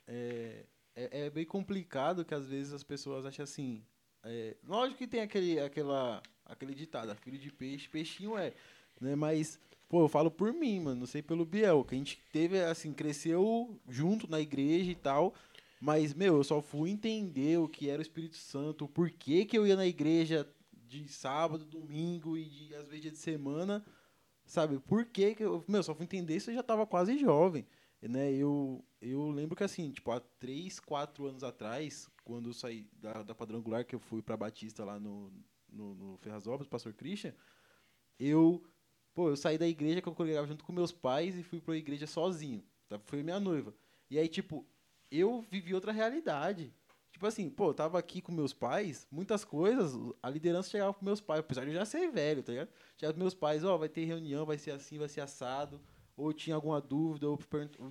é, 0.07 0.65
é, 0.95 1.27
é 1.27 1.31
bem 1.31 1.45
complicado 1.45 2.25
que 2.25 2.35
às 2.35 2.47
vezes 2.49 2.73
as 2.73 2.85
pessoas 2.85 3.25
acham 3.25 3.43
assim. 3.43 3.85
é, 4.23 4.57
lógico 4.65 4.99
que 4.99 5.07
tem 5.07 5.21
aquele, 5.21 5.59
aquela, 5.59 6.23
aquele 6.45 6.75
ditado, 6.75 7.11
"Ah, 7.11 7.15
filho 7.17 7.39
de 7.39 7.51
peixe, 7.51 7.89
peixinho 7.89 8.37
é. 8.37 8.53
Né, 9.01 9.17
mas, 9.17 9.61
pô, 9.95 10.03
eu 10.03 10.09
falo 10.09 10.29
por 10.29 10.53
mim, 10.53 10.81
mano, 10.81 11.01
não 11.03 11.07
sei 11.07 11.23
pelo 11.23 11.45
Biel, 11.45 11.85
que 11.85 11.95
a 11.95 11.99
gente 11.99 12.21
teve, 12.33 12.61
assim, 12.61 12.93
cresceu 12.93 13.81
junto 13.89 14.29
na 14.29 14.41
igreja 14.41 14.91
e 14.91 14.95
tal. 14.97 15.33
Mas, 15.81 16.13
meu, 16.13 16.39
eu 16.39 16.43
só 16.43 16.61
fui 16.61 16.91
entender 16.91 17.61
o 17.61 17.69
que 17.69 17.89
era 17.89 18.01
o 18.01 18.03
Espírito 18.03 18.37
Santo, 18.37 18.87
o 18.87 18.89
porquê 18.89 19.45
que 19.45 19.57
eu 19.57 19.65
ia 19.65 19.77
na 19.77 19.87
igreja 19.87 20.53
de 20.73 21.07
sábado, 21.07 21.65
domingo 21.65 22.37
e 22.37 22.45
de, 22.45 22.75
às 22.75 22.89
vezes 22.89 23.03
dia 23.03 23.11
de 23.13 23.19
semana, 23.19 23.85
sabe? 24.45 24.81
Por 24.81 25.05
que 25.05 25.37
que 25.37 25.45
eu, 25.45 25.65
meu, 25.69 25.81
só 25.81 25.95
fui 25.95 26.07
entender 26.07 26.35
isso 26.35 26.51
eu 26.51 26.57
já 26.57 26.63
tava 26.65 26.85
quase 26.85 27.17
jovem, 27.17 27.65
né? 28.03 28.33
Eu, 28.33 28.85
eu 29.01 29.31
lembro 29.31 29.55
que 29.55 29.63
assim, 29.63 29.93
tipo, 29.93 30.11
há 30.11 30.19
três, 30.19 30.81
quatro 30.81 31.27
anos 31.29 31.45
atrás, 31.45 32.11
quando 32.25 32.49
eu 32.49 32.53
saí 32.53 32.85
da, 32.95 33.23
da 33.23 33.33
Quadrangular, 33.33 33.87
que 33.87 33.95
eu 33.95 34.01
fui 34.01 34.21
pra 34.21 34.37
Batista 34.37 34.85
lá 34.85 34.99
no, 34.99 35.33
no, 35.69 35.95
no 35.95 36.17
Ferrazópolis, 36.17 36.67
Pastor 36.67 36.93
Christian, 36.95 37.33
eu, 38.19 38.61
pô, 39.15 39.29
eu 39.29 39.37
saí 39.37 39.57
da 39.57 39.67
igreja 39.67 40.03
que 40.03 40.09
eu 40.09 40.15
congregava 40.15 40.47
junto 40.47 40.65
com 40.65 40.73
meus 40.73 40.93
pais 40.93 41.37
e 41.37 41.43
fui 41.43 41.61
pra 41.61 41.77
igreja 41.77 42.07
sozinho, 42.07 42.63
tá? 42.89 42.99
Foi 43.07 43.23
minha 43.23 43.39
noiva. 43.39 43.73
E 44.11 44.19
aí, 44.19 44.29
tipo, 44.29 44.67
eu 45.11 45.45
vivi 45.51 45.75
outra 45.75 45.93
realidade. 45.93 46.73
Tipo 47.13 47.27
assim, 47.27 47.49
pô, 47.49 47.69
eu 47.69 47.75
tava 47.75 47.97
aqui 47.97 48.21
com 48.21 48.33
meus 48.33 48.53
pais, 48.53 49.07
muitas 49.09 49.45
coisas, 49.45 49.95
a 50.21 50.29
liderança 50.29 50.69
chegava 50.69 50.93
com 50.93 51.05
meus 51.05 51.21
pais, 51.21 51.41
apesar 51.41 51.63
de 51.63 51.69
eu 51.69 51.75
já 51.75 51.85
ser 51.85 52.11
velho, 52.11 52.43
tá 52.43 52.51
ligado? 52.51 52.69
Chegava 52.97 53.15
com 53.15 53.21
meus 53.21 53.35
pais, 53.35 53.63
ó, 53.63 53.79
vai 53.79 53.89
ter 53.89 54.05
reunião, 54.05 54.45
vai 54.45 54.59
ser 54.59 54.73
assim, 54.73 54.99
vai 54.99 55.09
ser 55.09 55.21
assado, 55.21 55.81
ou 56.17 56.33
tinha 56.33 56.57
alguma 56.57 56.81
dúvida, 56.81 57.29
ou 57.29 57.39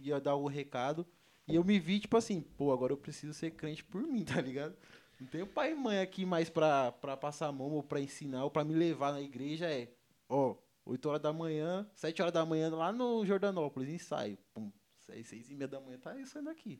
ia 0.02 0.20
dar 0.20 0.32
algum 0.32 0.50
recado. 0.50 1.08
E 1.48 1.56
eu 1.56 1.64
me 1.64 1.80
vi, 1.80 2.02
tipo 2.02 2.18
assim, 2.18 2.42
pô, 2.42 2.74
agora 2.74 2.92
eu 2.92 2.98
preciso 2.98 3.34
ser 3.34 3.52
crente 3.52 3.82
por 3.82 4.02
mim, 4.02 4.26
tá 4.26 4.42
ligado? 4.42 4.76
Não 5.18 5.28
tenho 5.28 5.48
pai 5.48 5.72
e 5.72 5.76
mãe 5.76 6.00
aqui 6.00 6.26
mais 6.26 6.50
pra, 6.50 6.92
pra 6.92 7.16
passar 7.16 7.48
a 7.48 7.52
mão, 7.52 7.72
ou 7.72 7.82
pra 7.82 8.02
ensinar, 8.02 8.44
ou 8.44 8.52
pra 8.52 8.66
me 8.66 8.74
levar 8.74 9.14
na 9.14 9.22
igreja, 9.22 9.72
é, 9.72 9.88
ó, 10.28 10.56
8 10.86 11.06
horas 11.10 11.22
da 11.22 11.32
manhã, 11.34 11.90
7 11.94 12.22
horas 12.22 12.34
da 12.34 12.46
manhã, 12.46 12.70
lá 12.74 12.92
no 12.92 13.26
Jordanópolis, 13.26 13.90
ensaio. 13.90 14.38
Pum, 14.54 14.72
6, 14.98 15.28
6 15.28 15.50
e 15.50 15.56
meia 15.56 15.68
da 15.68 15.80
manhã, 15.80 15.98
tá 15.98 16.14
saindo 16.26 16.50
aqui. 16.50 16.80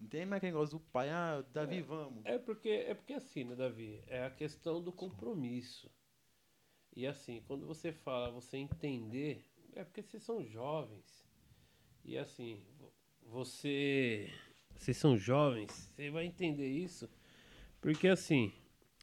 Não 0.00 0.08
tem 0.08 0.26
mais 0.26 0.38
aquele 0.38 0.52
negócio 0.52 0.78
do 0.78 0.84
pai, 0.84 1.08
ah, 1.10 1.44
Davi, 1.52 1.80
vamos. 1.80 2.24
É 2.24 2.38
porque, 2.38 2.68
é 2.68 2.94
porque 2.94 3.14
assim, 3.14 3.44
né, 3.44 3.54
Davi? 3.54 4.02
É 4.06 4.24
a 4.24 4.30
questão 4.30 4.82
do 4.82 4.92
compromisso. 4.92 5.90
E 6.96 7.06
assim, 7.06 7.42
quando 7.46 7.66
você 7.66 7.92
fala, 7.92 8.30
você 8.30 8.56
entender, 8.56 9.44
é 9.72 9.84
porque 9.84 10.02
vocês 10.02 10.22
são 10.22 10.44
jovens. 10.44 11.26
E 12.04 12.18
assim, 12.18 12.62
vo- 12.78 12.92
você. 13.22 14.30
Vocês 14.76 14.96
são 14.96 15.16
jovens, 15.16 15.70
você 15.94 16.10
vai 16.10 16.24
entender 16.26 16.68
isso. 16.68 17.08
Porque 17.80 18.08
assim, 18.08 18.52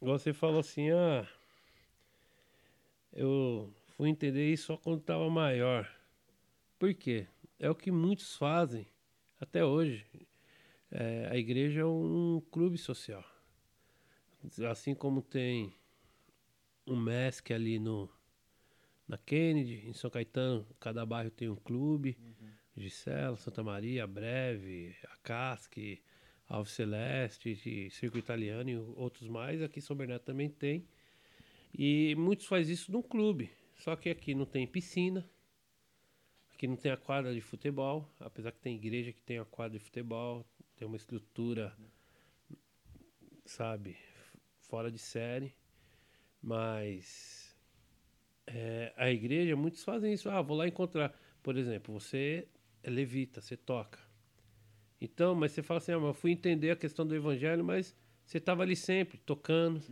você 0.00 0.32
falou 0.32 0.60
assim, 0.60 0.90
ah. 0.90 1.26
Eu 3.12 3.74
fui 3.96 4.08
entender 4.08 4.52
isso 4.52 4.66
só 4.66 4.76
quando 4.76 5.00
estava 5.00 5.28
maior. 5.30 5.90
Por 6.78 6.92
quê? 6.94 7.26
É 7.58 7.70
o 7.70 7.74
que 7.74 7.90
muitos 7.90 8.36
fazem 8.36 8.86
até 9.40 9.64
hoje. 9.64 10.04
É, 10.90 11.28
a 11.30 11.36
igreja 11.36 11.80
é 11.80 11.84
um 11.84 12.42
clube 12.50 12.76
social. 12.76 13.24
Assim 14.68 14.94
como 14.94 15.22
tem 15.22 15.74
um 16.86 16.96
MESC 16.96 17.52
ali 17.52 17.78
no, 17.78 18.10
na 19.06 19.16
Kennedy, 19.16 19.86
em 19.86 19.92
São 19.92 20.10
Caetano, 20.10 20.66
cada 20.80 21.06
bairro 21.06 21.30
tem 21.30 21.48
um 21.48 21.56
clube. 21.56 22.18
Gisela, 22.76 23.36
Santa 23.36 23.62
Maria, 23.62 24.06
Breve, 24.06 24.96
a 25.04 25.16
Casque, 25.18 26.02
Alves 26.48 26.72
Celeste, 26.72 27.90
Circo 27.90 28.18
Italiano 28.18 28.70
e 28.70 28.76
outros 28.76 29.28
mais. 29.28 29.62
Aqui 29.62 29.78
em 29.78 29.82
São 29.82 29.96
Bernardo 29.96 30.22
também 30.22 30.48
tem. 30.48 30.86
E 31.72 32.14
muitos 32.16 32.46
fazem 32.46 32.74
isso 32.74 32.90
num 32.90 33.02
clube. 33.02 33.50
Só 33.82 33.96
que 33.96 34.08
aqui 34.08 34.32
não 34.32 34.44
tem 34.44 34.64
piscina. 34.64 35.28
Aqui 36.54 36.68
não 36.68 36.76
tem 36.76 36.92
a 36.92 36.96
quadra 36.96 37.34
de 37.34 37.40
futebol. 37.40 38.08
Apesar 38.20 38.52
que 38.52 38.60
tem 38.60 38.76
igreja 38.76 39.12
que 39.12 39.20
tem 39.20 39.40
a 39.40 39.44
quadra 39.44 39.76
de 39.76 39.84
futebol. 39.84 40.46
Tem 40.76 40.86
uma 40.86 40.96
estrutura, 40.96 41.76
sabe, 43.44 43.96
fora 44.60 44.88
de 44.88 45.00
série. 45.00 45.52
Mas 46.40 47.56
é, 48.46 48.92
a 48.96 49.10
igreja, 49.10 49.56
muitos 49.56 49.82
fazem 49.82 50.12
isso. 50.12 50.30
Ah, 50.30 50.40
vou 50.40 50.56
lá 50.56 50.68
encontrar. 50.68 51.12
Por 51.42 51.56
exemplo, 51.56 51.92
você 51.92 52.46
é 52.84 52.90
levita, 52.90 53.40
você 53.40 53.56
toca. 53.56 53.98
Então, 55.00 55.34
mas 55.34 55.50
você 55.50 55.60
fala 55.60 55.78
assim, 55.78 55.90
ah, 55.90 55.98
mas 55.98 56.06
eu 56.06 56.14
fui 56.14 56.30
entender 56.30 56.70
a 56.70 56.76
questão 56.76 57.04
do 57.04 57.16
evangelho, 57.16 57.64
mas 57.64 57.96
você 58.24 58.38
estava 58.38 58.62
ali 58.62 58.76
sempre, 58.76 59.18
tocando, 59.18 59.82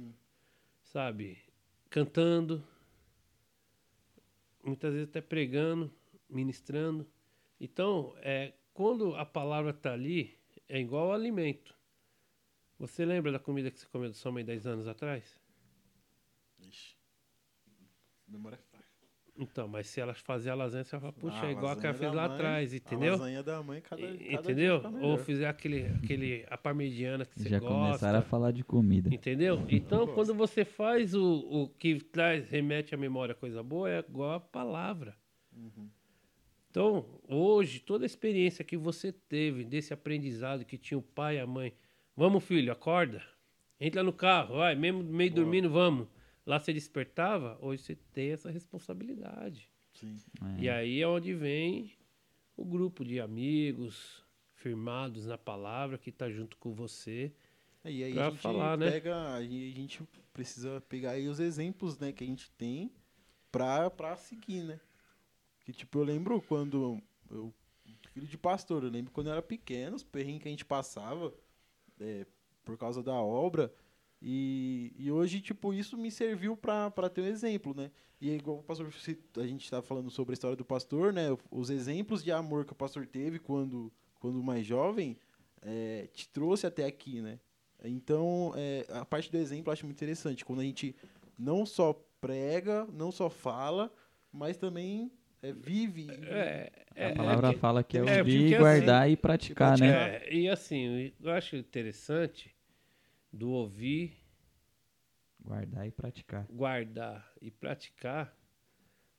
sabe, 0.84 1.38
cantando, 1.90 2.64
muitas 4.70 4.92
vezes 4.92 5.08
até 5.08 5.20
pregando, 5.20 5.92
ministrando. 6.28 7.06
Então, 7.60 8.14
é, 8.18 8.54
quando 8.72 9.14
a 9.16 9.26
palavra 9.26 9.70
está 9.70 9.92
ali, 9.92 10.38
é 10.68 10.80
igual 10.80 11.06
ao 11.08 11.12
alimento. 11.12 11.76
Você 12.78 13.04
lembra 13.04 13.30
da 13.30 13.38
comida 13.38 13.70
que 13.70 13.78
você 13.78 13.86
comeu 13.86 14.08
da 14.08 14.14
sua 14.14 14.32
mãe 14.32 14.44
10 14.44 14.66
anos 14.66 14.88
atrás? 14.88 15.38
Ixi. 16.60 16.96
Memória. 18.26 18.69
Então, 19.42 19.66
mas 19.66 19.86
se 19.86 19.98
ela 20.00 20.12
fazer 20.12 20.50
a 20.50 20.54
lasanha, 20.54 20.84
você 20.84 20.90
vai 20.90 21.00
falar, 21.00 21.12
puxa, 21.14 21.46
Ah, 21.46 21.48
é 21.48 21.52
igual 21.52 21.72
a 21.72 21.76
que 21.76 21.86
ela 21.86 21.94
fez 21.94 22.12
lá 22.12 22.26
mãe, 22.28 22.34
atrás, 22.34 22.72
A 22.72 22.76
entendeu? 22.76 23.12
lasanha 23.12 23.42
da 23.42 23.62
mãe, 23.62 23.80
cada, 23.80 24.02
cada 24.02 24.16
dia 24.18 24.34
entendeu? 24.34 24.80
fica 24.82 25.06
Ou 25.06 25.16
fizer 25.18 25.48
aquele, 25.48 25.86
aquele 25.86 26.46
a 26.50 26.58
parmegiana 26.58 27.24
que 27.24 27.40
você 27.40 27.48
Já 27.48 27.58
gosta. 27.58 27.74
começaram 27.74 28.18
a 28.18 28.22
falar 28.22 28.50
de 28.52 28.62
comida. 28.62 29.12
Entendeu? 29.12 29.64
Então, 29.70 30.06
quando 30.08 30.34
você 30.34 30.62
faz 30.64 31.14
o, 31.14 31.24
o 31.48 31.68
que 31.68 31.98
traz, 32.00 32.50
remete 32.50 32.94
à 32.94 32.98
memória 32.98 33.34
coisa 33.34 33.62
boa, 33.62 33.90
é 33.90 34.00
igual 34.00 34.34
a 34.34 34.40
palavra. 34.40 35.16
Uhum. 35.56 35.88
Então, 36.70 37.04
hoje, 37.26 37.80
toda 37.80 38.04
a 38.04 38.06
experiência 38.06 38.64
que 38.64 38.76
você 38.76 39.10
teve 39.10 39.64
desse 39.64 39.92
aprendizado 39.94 40.64
que 40.64 40.76
tinha 40.78 40.98
o 40.98 41.02
pai 41.02 41.36
e 41.36 41.40
a 41.40 41.46
mãe, 41.46 41.72
vamos 42.14 42.44
filho, 42.44 42.70
acorda, 42.70 43.22
entra 43.80 44.02
no 44.02 44.12
carro, 44.12 44.56
vai, 44.58 44.74
mesmo 44.76 45.02
meio 45.02 45.30
Boa. 45.30 45.42
dormindo, 45.42 45.70
vamos. 45.70 46.06
Lá 46.46 46.58
você 46.58 46.72
despertava, 46.72 47.58
hoje 47.60 47.82
você 47.82 47.96
tem 48.12 48.30
essa 48.32 48.50
responsabilidade. 48.50 49.70
Sim. 49.92 50.16
É. 50.58 50.62
E 50.62 50.68
aí 50.68 51.00
é 51.00 51.06
onde 51.06 51.34
vem 51.34 51.92
o 52.56 52.64
grupo 52.64 53.04
de 53.04 53.20
amigos 53.20 54.24
firmados 54.54 55.26
na 55.26 55.38
palavra 55.38 55.98
que 55.98 56.10
está 56.10 56.30
junto 56.30 56.56
com 56.56 56.72
você. 56.72 57.32
É, 57.84 57.92
E 57.92 58.04
aí 58.04 58.12
Pra 58.14 58.26
a 58.26 58.30
gente 58.30 58.40
falar, 58.40 58.76
né? 58.78 58.90
pega, 58.90 59.34
aí 59.34 59.72
a 59.72 59.74
gente 59.74 60.02
precisa 60.32 60.80
pegar 60.82 61.12
aí 61.12 61.28
os 61.28 61.40
exemplos, 61.40 61.98
né, 61.98 62.12
que 62.12 62.22
a 62.24 62.26
gente 62.26 62.50
tem 62.52 62.90
pra, 63.50 63.90
pra 63.90 64.16
seguir, 64.16 64.62
né? 64.62 64.80
Que 65.64 65.72
tipo, 65.72 65.98
eu 65.98 66.04
lembro 66.04 66.40
quando 66.42 67.00
eu 67.30 67.52
filho 68.12 68.26
de 68.26 68.36
pastor, 68.36 68.82
eu 68.82 68.90
lembro 68.90 69.12
quando 69.12 69.28
eu 69.28 69.32
era 69.32 69.42
pequeno, 69.42 69.96
os 69.96 70.02
perrengues 70.02 70.42
que 70.42 70.48
a 70.48 70.50
gente 70.50 70.64
passava 70.64 71.32
é, 72.00 72.26
por 72.64 72.76
causa 72.76 73.02
da 73.02 73.14
obra. 73.14 73.72
E, 74.22 74.92
e 74.98 75.10
hoje, 75.10 75.40
tipo, 75.40 75.72
isso 75.72 75.96
me 75.96 76.10
serviu 76.10 76.56
pra 76.56 76.90
ter 77.12 77.22
um 77.22 77.26
exemplo, 77.26 77.74
né? 77.74 77.90
E 78.20 78.30
é 78.30 78.34
igual 78.34 78.58
o 78.58 78.62
pastor, 78.62 78.92
a 79.38 79.46
gente 79.46 79.64
estava 79.64 79.82
falando 79.82 80.10
sobre 80.10 80.32
a 80.32 80.34
história 80.34 80.56
do 80.56 80.64
pastor, 80.64 81.12
né? 81.12 81.36
Os 81.50 81.70
exemplos 81.70 82.22
de 82.22 82.30
amor 82.30 82.66
que 82.66 82.72
o 82.72 82.76
pastor 82.76 83.06
teve 83.06 83.38
quando, 83.38 83.90
quando 84.18 84.42
mais 84.42 84.66
jovem 84.66 85.16
é, 85.62 86.06
te 86.12 86.28
trouxe 86.28 86.66
até 86.66 86.84
aqui, 86.84 87.22
né? 87.22 87.38
Então, 87.82 88.52
é, 88.56 88.84
a 88.90 89.06
parte 89.06 89.30
do 89.32 89.38
exemplo 89.38 89.70
eu 89.70 89.72
acho 89.72 89.86
muito 89.86 89.96
interessante. 89.96 90.44
Quando 90.44 90.60
a 90.60 90.64
gente 90.64 90.94
não 91.38 91.64
só 91.64 91.94
prega, 92.20 92.86
não 92.92 93.10
só 93.10 93.30
fala, 93.30 93.90
mas 94.30 94.58
também 94.58 95.10
é, 95.42 95.50
vive. 95.50 96.08
É, 96.24 96.70
é, 96.94 97.06
A 97.06 97.14
palavra 97.14 97.48
é, 97.48 97.52
fala 97.54 97.82
que 97.82 97.96
é 97.96 98.00
é, 98.00 98.18
ouvir, 98.18 98.50
porque 98.50 98.58
guardar 98.58 99.10
e 99.10 99.16
praticar, 99.16 99.78
praticar. 99.78 100.10
né? 100.10 100.16
É, 100.16 100.34
e 100.34 100.46
assim, 100.46 101.10
eu 101.22 101.30
acho 101.30 101.56
interessante 101.56 102.54
do 103.32 103.50
ouvir, 103.50 104.16
Guardar 105.42 105.86
e 105.86 105.90
praticar. 105.90 106.46
guardar 106.50 107.32
e 107.40 107.50
praticar 107.50 108.36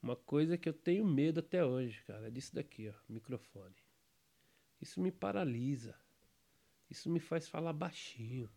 uma 0.01 0.15
coisa 0.15 0.57
que 0.57 0.69
eu 0.69 0.73
tenho 0.73 1.05
medo 1.05 1.39
até 1.39 1.63
hoje, 1.65 2.03
cara. 2.05 2.27
É 2.27 2.29
disso 2.29 2.53
daqui, 2.53 2.89
ó, 2.89 2.93
microfone. 3.09 3.75
Isso 4.79 5.01
me 5.01 5.11
paralisa. 5.11 5.95
Isso 6.89 7.09
me 7.09 7.19
faz 7.19 7.47
falar 7.47 7.73
baixinho. 7.73 8.49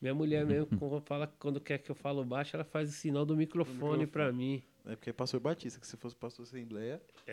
Minha 0.00 0.14
mulher 0.14 0.44
mesmo, 0.46 0.66
quando, 0.78 1.00
fala, 1.02 1.26
quando 1.38 1.60
quer 1.60 1.78
que 1.78 1.90
eu 1.90 1.94
falo 1.94 2.24
baixo, 2.24 2.56
ela 2.56 2.64
faz 2.64 2.88
o 2.88 2.92
sinal 2.92 3.26
do 3.26 3.36
microfone 3.36 4.06
pra 4.06 4.32
mim. 4.32 4.62
É 4.88 4.96
porque 4.96 5.10
é 5.10 5.12
pastor 5.12 5.38
Batista, 5.38 5.78
que 5.78 5.86
se 5.86 5.96
fosse 5.98 6.16
pastor 6.16 6.44
Assembleia. 6.44 7.00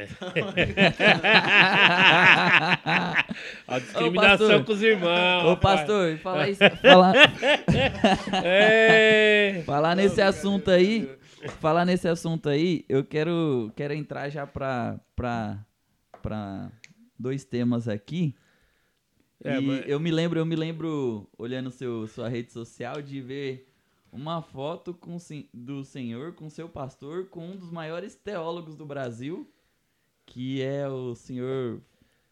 A 3.68 3.80
discriminação 3.80 4.48
pastor. 4.48 4.66
com 4.66 4.72
os 4.74 4.82
irmãos. 4.84 5.46
Ô, 5.46 5.58
pastor, 5.58 6.18
falar 6.24 6.50
isso. 6.50 6.60
Falar, 6.82 7.14
É. 8.44 9.64
falar 9.66 9.96
nesse 9.96 10.22
assunto 10.22 10.70
aí. 10.70 11.10
Falar 11.62 11.86
nesse 11.86 12.08
assunto 12.08 12.50
aí, 12.50 12.84
eu 12.90 13.04
quero, 13.06 13.72
quero 13.76 13.94
entrar 13.94 14.30
já 14.30 14.48
pra, 14.48 15.00
pra, 15.16 15.64
pra 16.22 16.72
dois 17.18 17.46
temas 17.46 17.88
aqui. 17.88 18.36
É, 19.44 19.60
e 19.60 19.62
mas- 19.62 19.84
eu 19.88 20.00
me 20.00 20.10
lembro, 20.12 20.40
eu 20.40 20.46
me 20.46 20.56
lembro, 20.56 21.30
olhando 21.38 21.70
seu, 21.70 22.08
sua 22.08 22.28
rede 22.28 22.52
social, 22.52 23.00
de 23.02 23.22
ver 23.22 23.72
uma 24.16 24.42
foto 24.42 24.94
com, 24.94 25.18
do 25.54 25.84
senhor 25.84 26.34
com 26.34 26.50
seu 26.50 26.70
pastor, 26.70 27.28
com 27.28 27.50
um 27.52 27.58
dos 27.58 27.70
maiores 27.70 28.16
teólogos 28.16 28.76
do 28.76 28.86
Brasil, 28.86 29.48
que 30.26 30.62
é 30.62 30.88
o 30.88 31.14
senhor 31.14 31.82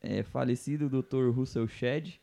é, 0.01 0.23
falecido 0.23 0.89
Dr. 0.89 1.29
Russell 1.29 1.67
Shedd. 1.67 2.19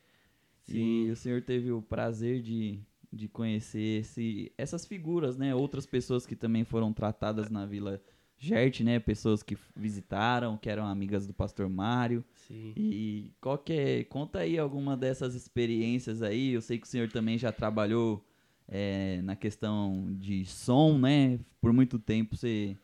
E 0.67 1.09
o 1.11 1.15
senhor 1.15 1.41
teve 1.41 1.71
o 1.71 1.81
prazer 1.81 2.41
de, 2.41 2.79
de 3.11 3.27
conhecer 3.27 3.99
esse, 3.99 4.51
essas 4.57 4.85
figuras, 4.85 5.37
né? 5.37 5.53
Outras 5.53 5.85
pessoas 5.85 6.25
que 6.25 6.35
também 6.35 6.63
foram 6.63 6.93
tratadas 6.93 7.49
na 7.49 7.65
Vila 7.65 8.01
Gert, 8.37 8.79
né? 8.81 8.99
Pessoas 8.99 9.43
que 9.43 9.57
visitaram, 9.75 10.57
que 10.57 10.69
eram 10.69 10.85
amigas 10.85 11.27
do 11.27 11.33
pastor 11.33 11.67
Mário. 11.67 12.23
Sim. 12.47 12.73
E 12.77 13.33
qual 13.41 13.57
que 13.57 13.73
é, 13.73 14.03
conta 14.05 14.39
aí 14.39 14.57
alguma 14.57 14.95
dessas 14.95 15.35
experiências 15.35 16.21
aí. 16.21 16.53
Eu 16.53 16.61
sei 16.61 16.77
que 16.77 16.87
o 16.87 16.89
senhor 16.89 17.09
também 17.09 17.37
já 17.37 17.51
trabalhou 17.51 18.25
é, 18.71 19.21
na 19.21 19.35
questão 19.35 20.15
de 20.17 20.45
som, 20.45 20.97
né? 20.97 21.37
Por 21.59 21.73
muito 21.73 21.99
tempo 21.99 22.37
você 22.37 22.77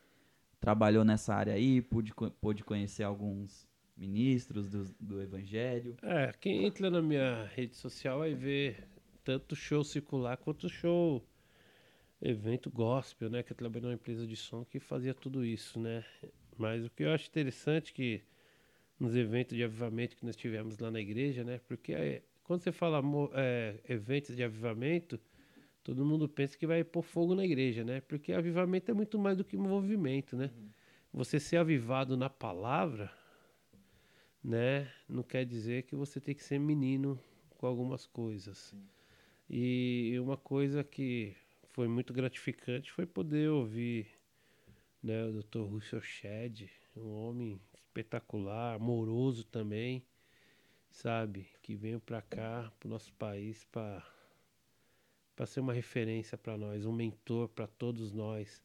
trabalhou 0.60 1.02
nessa 1.02 1.34
área 1.34 1.54
aí, 1.54 1.80
pôde, 1.80 2.12
pôde 2.38 2.62
conhecer 2.62 3.04
alguns 3.04 3.66
ministros 3.96 4.68
do, 4.68 4.84
do 5.00 5.22
evangelho. 5.22 5.96
É, 6.02 6.32
quem 6.38 6.66
entra 6.66 6.90
na 6.90 7.00
minha 7.00 7.50
rede 7.56 7.74
social 7.74 8.18
vai 8.18 8.34
ver 8.34 8.86
tanto 9.24 9.56
show 9.56 9.82
circular 9.82 10.36
quanto 10.36 10.68
show 10.68 11.26
evento 12.20 12.70
gospel, 12.70 13.30
né? 13.30 13.42
Que 13.42 13.52
eu 13.52 13.56
trabalhei 13.56 13.82
numa 13.82 13.94
empresa 13.94 14.26
de 14.26 14.36
som 14.36 14.66
que 14.66 14.78
fazia 14.78 15.14
tudo 15.14 15.42
isso, 15.42 15.80
né? 15.80 16.04
Mas 16.58 16.84
o 16.84 16.90
que 16.90 17.04
eu 17.04 17.12
acho 17.12 17.28
interessante 17.28 17.94
que 17.94 18.20
nos 19.00 19.16
eventos 19.16 19.56
de 19.56 19.64
avivamento 19.64 20.16
que 20.16 20.26
nós 20.26 20.36
tivemos 20.36 20.78
lá 20.78 20.90
na 20.90 21.00
igreja, 21.00 21.44
né? 21.44 21.60
Porque 21.66 22.22
quando 22.44 22.60
você 22.60 22.72
fala 22.72 23.02
é, 23.34 23.76
eventos 23.88 24.36
de 24.36 24.42
avivamento, 24.42 25.18
todo 25.88 26.04
mundo 26.04 26.28
pensa 26.28 26.54
que 26.58 26.66
vai 26.66 26.84
pôr 26.84 27.00
fogo 27.00 27.34
na 27.34 27.46
igreja, 27.46 27.82
né? 27.82 28.02
Porque 28.02 28.34
avivamento 28.34 28.90
é 28.90 28.94
muito 28.94 29.18
mais 29.18 29.38
do 29.38 29.42
que 29.42 29.56
movimento, 29.56 30.36
né? 30.36 30.50
Você 31.10 31.40
ser 31.40 31.56
avivado 31.56 32.14
na 32.14 32.28
palavra, 32.28 33.10
né? 34.44 34.92
Não 35.08 35.22
quer 35.22 35.46
dizer 35.46 35.84
que 35.84 35.96
você 35.96 36.20
tem 36.20 36.34
que 36.34 36.44
ser 36.44 36.58
menino 36.58 37.18
com 37.56 37.66
algumas 37.66 38.04
coisas. 38.04 38.74
E 39.48 40.14
uma 40.20 40.36
coisa 40.36 40.84
que 40.84 41.34
foi 41.70 41.88
muito 41.88 42.12
gratificante 42.12 42.92
foi 42.92 43.06
poder 43.06 43.48
ouvir 43.48 44.08
né, 45.02 45.24
o 45.24 45.42
Dr. 45.42 45.60
Russell 45.60 46.02
Shedd, 46.02 46.68
um 46.94 47.14
homem 47.14 47.58
espetacular, 47.74 48.74
amoroso 48.74 49.42
também, 49.42 50.04
sabe? 50.90 51.48
Que 51.62 51.74
veio 51.74 51.98
para 51.98 52.20
cá, 52.20 52.70
para 52.78 52.86
o 52.86 52.90
nosso 52.90 53.10
país, 53.14 53.64
para 53.72 54.06
para 55.38 55.46
ser 55.46 55.60
uma 55.60 55.72
referência 55.72 56.36
para 56.36 56.58
nós, 56.58 56.84
um 56.84 56.90
mentor 56.90 57.46
para 57.46 57.68
todos 57.68 58.12
nós, 58.12 58.60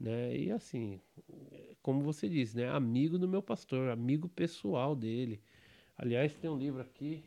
né? 0.00 0.34
E 0.34 0.50
assim, 0.50 0.98
como 1.82 2.00
você 2.00 2.30
disse, 2.30 2.56
né? 2.56 2.66
Amigo 2.70 3.18
do 3.18 3.28
meu 3.28 3.42
pastor, 3.42 3.90
amigo 3.90 4.26
pessoal 4.26 4.96
dele. 4.96 5.38
Aliás, 5.98 6.34
tem 6.34 6.48
um 6.48 6.56
livro 6.56 6.80
aqui, 6.80 7.22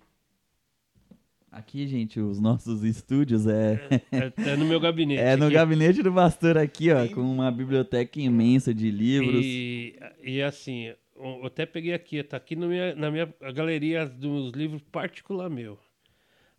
Aqui, 1.51 1.85
gente, 1.85 2.17
os 2.17 2.39
nossos 2.39 2.81
estúdios 2.85 3.45
é, 3.45 3.73
é, 4.09 4.51
é 4.51 4.55
no 4.55 4.63
meu 4.63 4.79
gabinete. 4.79 5.19
é 5.21 5.35
no 5.35 5.47
aqui. 5.47 5.55
gabinete 5.55 6.01
do 6.01 6.11
pastor 6.11 6.57
aqui, 6.57 6.89
ó, 6.91 7.05
com 7.09 7.19
uma 7.21 7.51
biblioteca 7.51 8.21
imensa 8.21 8.73
de 8.73 8.89
livros. 8.89 9.43
E, 9.43 9.99
e 10.23 10.41
assim, 10.41 10.93
eu 11.13 11.45
até 11.45 11.65
peguei 11.65 11.93
aqui, 11.93 12.23
tá 12.23 12.37
aqui 12.37 12.55
na 12.55 12.67
minha, 12.67 12.95
na 12.95 13.11
minha 13.11 13.25
galeria 13.53 14.07
dos 14.07 14.53
livros 14.53 14.81
particular 14.81 15.49
meu. 15.49 15.77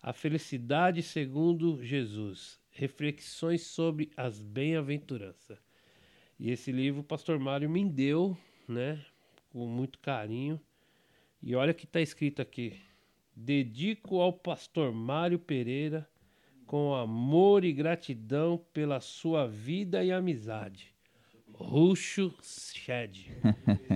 A 0.03 0.11
Felicidade 0.11 1.01
segundo 1.01 1.81
Jesus. 1.81 2.59
Reflexões 2.71 3.61
sobre 3.67 4.11
as 4.17 4.41
bem-aventuranças. 4.43 5.57
E 6.37 6.51
esse 6.51 6.73
livro 6.73 6.99
o 6.99 7.05
pastor 7.05 7.39
Mário 7.39 7.69
me 7.69 7.85
deu, 7.85 8.37
né, 8.67 8.99
com 9.49 9.65
muito 9.65 9.97
carinho. 9.99 10.59
E 11.41 11.55
olha 11.55 11.71
o 11.71 11.73
que 11.73 11.85
está 11.85 12.01
escrito 12.01 12.41
aqui. 12.41 12.81
Dedico 13.33 14.19
ao 14.19 14.33
pastor 14.33 14.91
Mário 14.91 15.39
Pereira 15.39 16.05
com 16.67 16.93
amor 16.93 17.63
e 17.63 17.71
gratidão 17.71 18.61
pela 18.73 18.99
sua 18.99 19.47
vida 19.47 20.03
e 20.03 20.11
amizade. 20.11 20.93
Ruxo 21.53 22.35
Shed. 22.41 23.31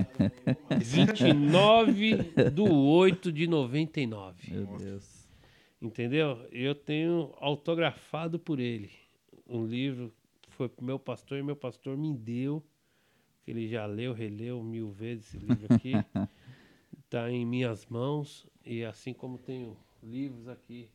29 0.71 2.15
do 2.53 2.73
8 2.73 3.29
de 3.29 3.45
99. 3.45 4.53
Meu 4.53 4.77
Deus. 4.77 5.16
Entendeu? 5.81 6.47
Eu 6.51 6.73
tenho 6.73 7.33
autografado 7.37 8.39
por 8.39 8.59
ele. 8.59 8.89
Um 9.47 9.65
livro 9.65 10.11
foi 10.49 10.67
pro 10.67 10.83
meu 10.83 10.97
pastor 10.97 11.37
e 11.37 11.43
meu 11.43 11.55
pastor 11.55 11.95
me 11.97 12.13
deu. 12.15 12.63
que 13.45 13.51
Ele 13.51 13.67
já 13.67 13.85
leu, 13.85 14.11
releu 14.13 14.63
mil 14.63 14.89
vezes 14.89 15.27
esse 15.27 15.37
livro 15.45 15.67
aqui. 15.73 15.93
Está 17.05 17.29
em 17.31 17.45
minhas 17.45 17.85
mãos. 17.85 18.47
E 18.65 18.83
assim 18.83 19.13
como 19.13 19.37
tenho 19.37 19.77
livros 20.03 20.47
aqui 20.47 20.89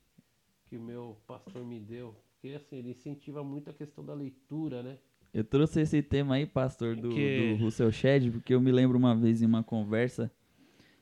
que 0.66 0.76
o 0.76 0.80
meu 0.80 1.16
pastor 1.26 1.64
me 1.64 1.78
deu. 1.78 2.14
Porque 2.40 2.56
assim, 2.56 2.76
ele 2.76 2.90
incentiva 2.90 3.44
muito 3.44 3.70
a 3.70 3.72
questão 3.72 4.04
da 4.04 4.14
leitura, 4.14 4.82
né? 4.82 4.98
Eu 5.32 5.44
trouxe 5.44 5.80
esse 5.80 6.02
tema 6.02 6.34
aí, 6.34 6.44
pastor, 6.44 6.96
do, 6.96 7.08
Que- 7.10 7.56
do 7.58 7.64
Russell 7.64 7.90
Shedd, 7.92 8.30
porque 8.32 8.52
eu 8.52 8.60
me 8.60 8.70
lembro 8.72 8.98
uma 8.98 9.14
vez 9.14 9.40
em 9.40 9.46
uma 9.46 9.62
conversa 9.62 10.30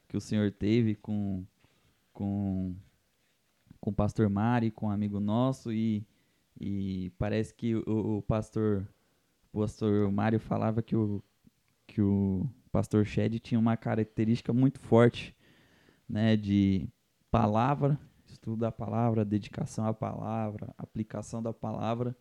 que 0.06 0.16
o 0.16 0.20
senhor 0.20 0.52
teve 0.52 0.94
com, 0.94 1.44
com, 2.12 2.49
com 3.80 3.90
o 3.90 3.94
pastor 3.94 4.28
Mari, 4.28 4.70
com 4.70 4.86
um 4.86 4.90
amigo 4.90 5.20
nosso, 5.20 5.72
e, 5.72 6.06
e 6.60 7.10
parece 7.18 7.54
que 7.54 7.74
o, 7.74 8.18
o 8.18 8.22
pastor 8.22 8.86
o 9.52 9.60
pastor 9.60 10.10
Mário 10.12 10.38
falava 10.38 10.80
que 10.80 10.94
o, 10.94 11.22
que 11.86 12.00
o 12.00 12.48
pastor 12.70 13.04
Shedd 13.04 13.38
tinha 13.40 13.58
uma 13.58 13.76
característica 13.76 14.52
muito 14.52 14.78
forte, 14.80 15.36
né, 16.08 16.36
de 16.36 16.88
palavra, 17.30 17.98
estudo 18.26 18.60
da 18.60 18.70
palavra, 18.70 19.24
dedicação 19.24 19.86
à 19.86 19.92
palavra, 19.92 20.72
aplicação 20.78 21.42
da 21.42 21.52
palavra, 21.52 22.16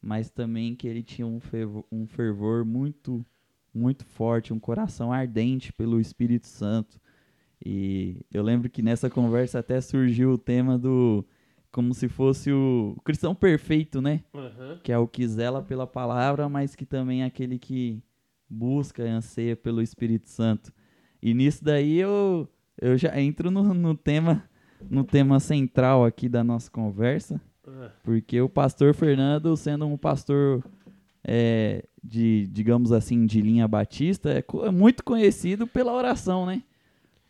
mas 0.00 0.30
também 0.30 0.76
que 0.76 0.86
ele 0.86 1.02
tinha 1.02 1.26
um 1.26 1.40
fervor, 1.40 1.84
um 1.90 2.06
fervor 2.06 2.64
muito, 2.64 3.26
muito 3.74 4.04
forte, 4.04 4.52
um 4.52 4.60
coração 4.60 5.12
ardente 5.12 5.72
pelo 5.72 6.00
Espírito 6.00 6.46
Santo. 6.46 7.00
E 7.64 8.20
eu 8.32 8.42
lembro 8.42 8.70
que 8.70 8.82
nessa 8.82 9.10
conversa 9.10 9.58
até 9.58 9.80
surgiu 9.80 10.32
o 10.32 10.38
tema 10.38 10.78
do 10.78 11.24
como 11.70 11.92
se 11.92 12.08
fosse 12.08 12.50
o 12.50 12.96
cristão 13.04 13.34
perfeito, 13.34 14.00
né? 14.00 14.22
Aham. 14.34 14.80
Que 14.82 14.92
é 14.92 14.98
o 14.98 15.06
que 15.06 15.26
zela 15.26 15.62
pela 15.62 15.86
palavra, 15.86 16.48
mas 16.48 16.74
que 16.74 16.86
também 16.86 17.22
é 17.22 17.26
aquele 17.26 17.58
que 17.58 18.02
busca 18.48 19.04
e 19.04 19.08
anseia 19.08 19.54
pelo 19.54 19.82
Espírito 19.82 20.28
Santo. 20.28 20.72
E 21.20 21.34
nisso 21.34 21.62
daí 21.62 21.98
eu, 21.98 22.48
eu 22.80 22.96
já 22.96 23.20
entro 23.20 23.50
no, 23.50 23.62
no 23.74 23.94
tema 23.94 24.48
no 24.88 25.02
tema 25.02 25.40
central 25.40 26.04
aqui 26.04 26.28
da 26.28 26.44
nossa 26.44 26.70
conversa, 26.70 27.40
porque 28.04 28.40
o 28.40 28.48
pastor 28.48 28.94
Fernando, 28.94 29.56
sendo 29.56 29.86
um 29.86 29.96
pastor 29.96 30.64
é, 31.24 31.84
de, 32.02 32.46
digamos 32.46 32.92
assim, 32.92 33.26
de 33.26 33.40
linha 33.40 33.66
batista, 33.66 34.30
é, 34.30 34.44
é 34.64 34.70
muito 34.70 35.02
conhecido 35.02 35.66
pela 35.66 35.92
oração, 35.92 36.46
né? 36.46 36.62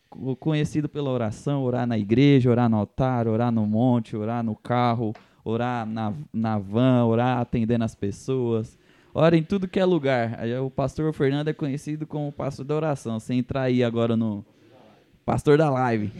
Co- 0.09 0.35
Conhecido 0.35 0.89
pela 0.89 1.09
oração, 1.09 1.63
orar 1.63 1.85
na 1.85 1.97
igreja, 1.97 2.49
orar 2.49 2.69
no 2.69 2.77
altar, 2.77 3.27
orar 3.27 3.51
no 3.51 3.65
monte, 3.65 4.15
orar 4.17 4.43
no 4.43 4.55
carro, 4.55 5.13
orar 5.43 5.85
na, 5.85 6.13
na 6.33 6.57
van, 6.57 7.05
orar 7.05 7.39
atendendo 7.39 7.83
as 7.83 7.95
pessoas. 7.95 8.77
Ora 9.13 9.35
em 9.37 9.43
tudo 9.43 9.67
que 9.67 9.79
é 9.79 9.85
lugar. 9.85 10.39
O 10.63 10.69
pastor 10.69 11.11
Fernando 11.13 11.47
é 11.47 11.53
conhecido 11.53 12.05
como 12.07 12.27
o 12.27 12.31
pastor 12.31 12.63
da 12.65 12.75
oração. 12.75 13.19
Você 13.19 13.33
entrar 13.33 13.63
aí 13.63 13.83
agora 13.83 14.15
no 14.15 14.45
pastor 15.25 15.57
da 15.57 15.69
live. 15.69 16.11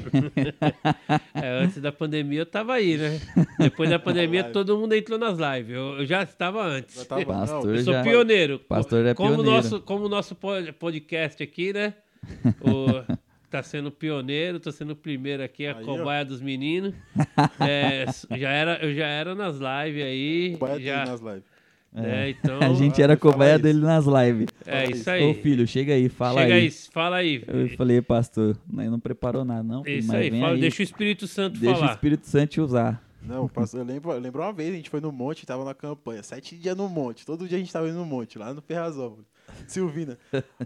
É, 1.34 1.64
antes 1.64 1.82
da 1.82 1.92
pandemia 1.92 2.40
eu 2.42 2.46
tava 2.46 2.74
aí, 2.74 2.98
né? 2.98 3.20
Depois 3.58 3.90
da 3.90 3.98
pandemia 3.98 4.44
todo 4.44 4.78
mundo 4.78 4.94
entrou 4.94 5.18
nas 5.18 5.38
lives. 5.38 5.72
Eu, 5.76 6.00
eu 6.00 6.06
já 6.06 6.22
estava 6.24 6.64
antes. 6.64 6.96
Já 6.96 7.06
tava- 7.06 7.26
Pastor 7.26 7.76
Eu 7.76 7.84
sou 7.84 7.94
já- 7.94 8.04
pioneiro. 8.04 8.60
Pastor 8.60 9.06
é 9.06 9.14
como 9.14 9.30
pioneiro. 9.36 9.56
Nosso, 9.56 9.80
como 9.82 10.06
o 10.06 10.10
nosso 10.10 10.36
po- 10.36 10.50
podcast 10.78 11.42
aqui, 11.42 11.72
né? 11.74 11.94
O, 12.62 13.18
tá 13.50 13.64
sendo 13.64 13.92
pioneiro, 13.92 14.60
tô 14.60 14.72
sendo 14.72 14.92
o 14.92 14.96
primeiro 14.96 15.44
aqui, 15.44 15.66
a 15.68 15.76
Aí, 15.78 15.84
ó. 15.84 15.98
cobaia 15.98 16.24
dos 16.26 16.42
meninos. 16.42 16.94
É, 17.60 18.06
já 18.38 18.50
era, 18.50 18.78
eu 18.86 18.94
já 18.94 19.08
era 19.08 19.34
nas 19.36 19.56
lives 19.56 20.04
aí. 20.04 20.56
Vai 20.60 20.82
já, 20.82 21.06
nas 21.06 21.22
lives. 21.22 21.44
né, 21.92 22.30
então, 22.30 22.60
A 22.62 22.74
gente 22.74 23.02
era 23.02 23.16
cobaia 23.18 23.58
dele 23.58 23.80
nas 23.80 24.06
lives. 24.06 24.48
é 24.66 24.84
isso 24.86 24.94
isso. 25.02 25.10
aí. 25.10 25.24
Ô 25.24 25.34
filho, 25.34 25.66
chega 25.68 25.94
aí, 25.94 26.10
fala 26.10 26.42
Chega 26.42 26.54
aí. 26.56 26.62
aí, 26.64 26.72
fala 26.72 27.16
aí. 27.18 27.44
Eu 27.48 27.70
falei, 27.78 28.02
pastor, 28.02 28.58
não 28.70 29.00
preparou 29.00 29.44
nada, 29.46 29.64
não. 29.64 29.84
filho, 29.84 30.00
Isso 30.00 30.08
mas 30.08 30.18
aí, 30.22 30.30
vem 30.30 30.42
fala- 30.42 30.54
aí, 30.54 30.60
deixa 30.62 30.82
o 30.82 30.84
Espírito 30.84 31.28
Santo 31.28 31.60
deixa 31.60 31.76
o 31.76 31.80
falar. 31.80 31.92
Espírito 31.94 32.28
Santo 32.28 32.50
te 32.52 32.62
usar. 32.62 33.04
Não, 33.22 33.46
o 33.46 33.50
pastor- 33.50 33.82
eu 33.82 33.86
lembro, 33.86 34.12
eu 34.12 34.20
lembro 34.20 34.42
uma 34.42 34.54
vez, 34.54 34.72
a 34.74 34.76
gente 34.78 34.90
foi 34.90 35.02
no 35.02 35.12
monte, 35.12 35.46
tava 35.46 35.66
na 35.66 35.74
campanha, 35.74 36.24
sete 36.24 36.56
dias 36.56 36.76
no 36.76 36.88
monte, 36.88 37.26
todo 37.26 37.48
dia 37.48 37.58
a 37.58 37.60
gente 37.60 37.72
tava 37.72 37.88
indo 37.90 37.98
no 37.98 38.06
monte, 38.06 38.38
lá 38.40 38.54
no 38.54 38.62
Ferrazópolis. 38.62 39.26
Silvina. 39.68 40.18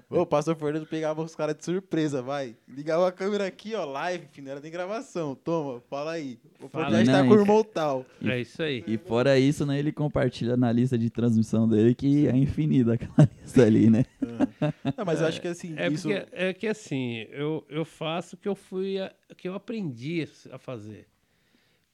Ô, 0.10 0.22
o 0.22 0.26
pastor 0.26 0.56
Fernando 0.56 0.86
pegava 0.86 1.22
os 1.22 1.36
caras 1.36 1.56
de 1.56 1.64
surpresa, 1.66 2.22
vai. 2.22 2.56
Ligava 2.68 3.08
a 3.08 3.12
câmera 3.12 3.46
aqui, 3.48 3.74
ó, 3.76 3.86
live, 3.86 4.28
filho, 4.32 4.46
não 4.46 4.52
era 4.52 4.62
nem 4.62 4.72
gravação. 4.72 5.36
Toma, 5.36 5.82
fala 5.90 6.12
aí. 6.14 6.40
O 6.62 6.68
Fala 6.70 6.86
podcast 6.86 7.10
aí. 7.10 7.16
tá 7.16 7.24
com 7.28 7.34
o 7.34 7.40
irmão 7.40 7.64
tal. 7.64 8.06
É 8.24 8.40
isso 8.42 8.62
aí. 8.64 8.84
E 8.88 8.98
fora 8.98 9.38
isso, 9.38 9.66
né, 9.66 9.78
ele 9.80 9.92
compartilha 9.92 10.56
na 10.58 10.72
lista 10.72 10.98
de 10.98 11.10
transmissão 11.10 11.68
dele 11.68 11.94
que 11.96 12.28
é 12.28 12.36
infinita 12.36 12.94
aquela 12.94 13.30
lista 13.42 13.64
ali, 13.64 13.90
né? 13.90 14.06
Não, 14.98 15.06
mas 15.06 15.22
eu 15.22 15.28
acho 15.28 15.42
que 15.42 15.48
assim, 15.48 15.74
É 15.78 15.88
isso. 15.88 16.08
porque 16.08 16.28
é 16.32 16.54
que 16.54 16.68
assim, 16.68 17.26
eu, 17.32 17.66
eu 17.70 17.84
faço 17.86 18.36
o 18.36 18.40
que 18.40 18.48
eu 18.48 18.56
fui 18.56 19.00
a- 19.00 19.14
que 19.38 19.48
eu 19.48 19.54
aprendi 19.56 20.28
a 20.52 20.58
fazer 20.58 21.08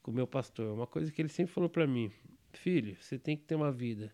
com 0.01 0.11
o 0.11 0.13
meu 0.13 0.27
pastor. 0.27 0.73
Uma 0.73 0.87
coisa 0.87 1.11
que 1.11 1.21
ele 1.21 1.29
sempre 1.29 1.53
falou 1.53 1.69
pra 1.69 1.87
mim: 1.87 2.11
"Filho, 2.53 2.95
você 2.99 3.17
tem 3.17 3.35
que 3.35 3.43
ter 3.43 3.55
uma 3.55 3.71
vida 3.71 4.11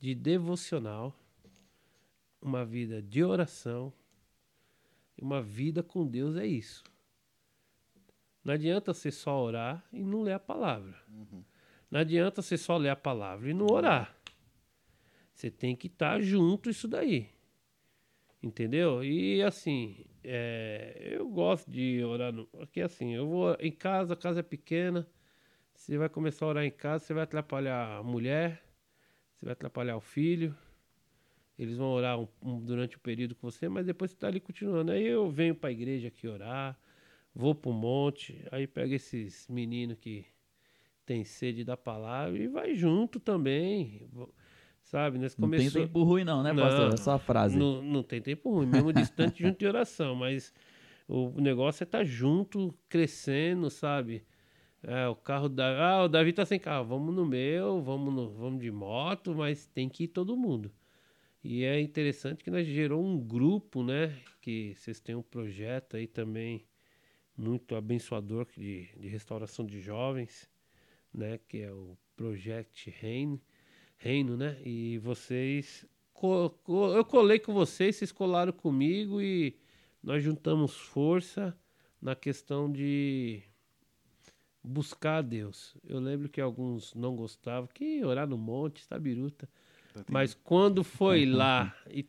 de 0.00 0.14
devocional, 0.14 1.12
uma 2.40 2.64
vida 2.64 3.02
de 3.02 3.22
oração, 3.22 3.92
uma 5.20 5.42
vida 5.42 5.82
com 5.82 6.06
Deus 6.06 6.36
é 6.36 6.46
isso. 6.46 6.84
Não 8.44 8.54
adianta 8.54 8.94
você 8.94 9.10
só 9.10 9.42
orar 9.42 9.84
e 9.92 10.02
não 10.02 10.22
ler 10.22 10.32
a 10.32 10.38
palavra. 10.38 10.96
Não 11.90 12.00
adianta 12.00 12.40
você 12.40 12.56
só 12.56 12.76
ler 12.76 12.90
a 12.90 12.96
palavra 12.96 13.50
e 13.50 13.54
não 13.54 13.66
orar. 13.66 14.16
Você 15.34 15.50
tem 15.50 15.76
que 15.76 15.86
estar 15.86 16.20
junto 16.20 16.70
isso 16.70 16.88
daí. 16.88 17.28
Entendeu? 18.42 19.04
E 19.04 19.42
assim, 19.42 20.04
é, 20.22 20.96
eu 21.12 21.28
gosto 21.28 21.70
de 21.70 22.02
orar. 22.04 22.32
No, 22.32 22.46
porque 22.46 22.80
assim, 22.80 23.14
eu 23.14 23.28
vou 23.28 23.56
em 23.60 23.72
casa, 23.72 24.14
a 24.14 24.16
casa 24.16 24.40
é 24.40 24.42
pequena. 24.42 25.06
Você 25.74 25.96
vai 25.96 26.08
começar 26.08 26.46
a 26.46 26.48
orar 26.48 26.64
em 26.64 26.70
casa, 26.70 27.04
você 27.04 27.14
vai 27.14 27.24
atrapalhar 27.24 27.98
a 27.98 28.02
mulher, 28.02 28.62
você 29.34 29.44
vai 29.44 29.52
atrapalhar 29.52 29.96
o 29.96 30.00
filho. 30.00 30.56
Eles 31.58 31.76
vão 31.76 31.88
orar 31.90 32.18
um- 32.20 32.28
um- 32.42 32.60
durante 32.60 32.96
o 32.96 33.00
período 33.00 33.34
com 33.34 33.50
você, 33.50 33.68
mas 33.68 33.86
depois 33.86 34.10
você 34.10 34.16
está 34.16 34.28
ali 34.28 34.38
continuando. 34.40 34.92
Aí 34.92 35.06
eu 35.06 35.28
venho 35.30 35.54
para 35.54 35.70
a 35.70 35.72
igreja 35.72 36.08
aqui 36.08 36.28
orar, 36.28 36.78
vou 37.34 37.54
para 37.54 37.70
o 37.70 37.74
monte, 37.74 38.44
aí 38.52 38.66
pego 38.66 38.94
esses 38.94 39.48
meninos 39.48 39.98
que 39.98 40.24
tem 41.04 41.24
sede 41.24 41.64
da 41.64 41.76
palavra 41.76 42.38
e 42.38 42.46
vai 42.46 42.74
junto 42.74 43.18
também. 43.18 44.08
Sabe, 44.82 45.18
nós 45.18 45.36
Não 45.36 45.50
tem 45.50 45.70
tempo 45.70 46.02
ruim 46.02 46.24
não, 46.24 46.42
né, 46.42 46.54
pastor? 46.54 46.86
Não. 46.86 46.94
É 46.94 46.96
só 46.96 47.12
a 47.12 47.18
frase. 47.18 47.58
Não, 47.58 47.82
não 47.82 48.02
tem 48.02 48.22
tempo 48.22 48.50
ruim, 48.50 48.66
mesmo 48.66 48.92
distante 48.92 49.42
junto 49.42 49.58
de 49.58 49.66
oração, 49.66 50.14
mas 50.14 50.54
o 51.08 51.40
negócio 51.40 51.82
é 51.82 51.84
estar 51.84 52.04
junto, 52.04 52.74
crescendo, 52.88 53.68
sabe? 53.68 54.24
É, 54.82 55.08
o 55.08 55.16
carro 55.16 55.48
da. 55.48 55.66
Ah, 55.96 56.04
o 56.04 56.08
Davi 56.08 56.32
tá 56.32 56.44
sem 56.46 56.58
carro. 56.58 56.84
Vamos 56.86 57.14
no 57.14 57.26
meu, 57.26 57.82
vamos, 57.82 58.14
no, 58.14 58.30
vamos 58.30 58.60
de 58.62 58.70
moto, 58.70 59.34
mas 59.34 59.66
tem 59.66 59.88
que 59.88 60.04
ir 60.04 60.08
todo 60.08 60.36
mundo. 60.36 60.70
E 61.42 61.64
é 61.64 61.80
interessante 61.80 62.42
que 62.44 62.50
nós 62.50 62.66
gerou 62.66 63.04
um 63.04 63.18
grupo, 63.18 63.82
né? 63.82 64.16
Que 64.40 64.74
vocês 64.74 65.00
têm 65.00 65.14
um 65.14 65.22
projeto 65.22 65.96
aí 65.96 66.06
também 66.06 66.66
muito 67.36 67.76
abençoador 67.76 68.46
de, 68.56 68.88
de 68.98 69.08
restauração 69.08 69.64
de 69.66 69.80
jovens, 69.80 70.48
né? 71.14 71.38
Que 71.48 71.62
é 71.62 71.72
o 71.72 71.96
Project 72.16 72.90
Reino, 72.90 73.40
Reino 73.98 74.36
né? 74.36 74.60
E 74.64 74.98
vocês 74.98 75.86
co- 76.12 76.50
co- 76.64 76.94
eu 76.94 77.04
colei 77.04 77.38
com 77.38 77.52
vocês, 77.54 77.96
vocês 77.96 78.12
colaram 78.12 78.52
comigo 78.52 79.20
e 79.22 79.56
nós 80.02 80.22
juntamos 80.22 80.74
força 80.76 81.56
na 82.00 82.14
questão 82.16 82.70
de 82.70 83.42
buscar 84.62 85.22
Deus. 85.22 85.76
Eu 85.84 85.98
lembro 86.00 86.28
que 86.28 86.40
alguns 86.40 86.94
não 86.94 87.16
gostavam, 87.16 87.68
que 87.72 88.04
orar 88.04 88.28
no 88.28 88.38
monte, 88.38 88.78
está 88.80 88.98
biruta. 88.98 89.48
Mas 90.08 90.34
quando 90.34 90.84
foi 90.84 91.26
lá 91.26 91.74
e, 91.90 92.06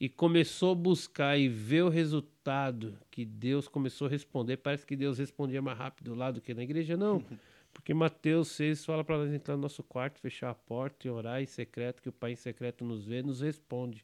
e 0.00 0.08
começou 0.08 0.72
a 0.72 0.74
buscar 0.74 1.38
e 1.38 1.48
ver 1.48 1.82
o 1.82 1.88
resultado 1.88 2.98
que 3.10 3.24
Deus 3.24 3.68
começou 3.68 4.06
a 4.06 4.10
responder, 4.10 4.56
parece 4.58 4.86
que 4.86 4.96
Deus 4.96 5.18
respondia 5.18 5.60
mais 5.60 5.78
rápido 5.78 6.14
lá 6.14 6.30
do 6.30 6.40
que 6.40 6.54
na 6.54 6.62
igreja, 6.62 6.96
não. 6.96 7.22
Porque 7.72 7.92
Mateus 7.92 8.48
6 8.52 8.86
fala 8.86 9.04
para 9.04 9.18
nós 9.18 9.30
entrar 9.30 9.54
no 9.54 9.62
nosso 9.62 9.82
quarto, 9.82 10.18
fechar 10.18 10.48
a 10.48 10.54
porta 10.54 11.06
e 11.06 11.10
orar 11.10 11.42
em 11.42 11.46
secreto, 11.46 12.00
que 12.00 12.08
o 12.08 12.12
Pai 12.12 12.32
em 12.32 12.36
secreto 12.36 12.82
nos 12.82 13.04
vê, 13.04 13.22
nos 13.22 13.42
responde. 13.42 14.02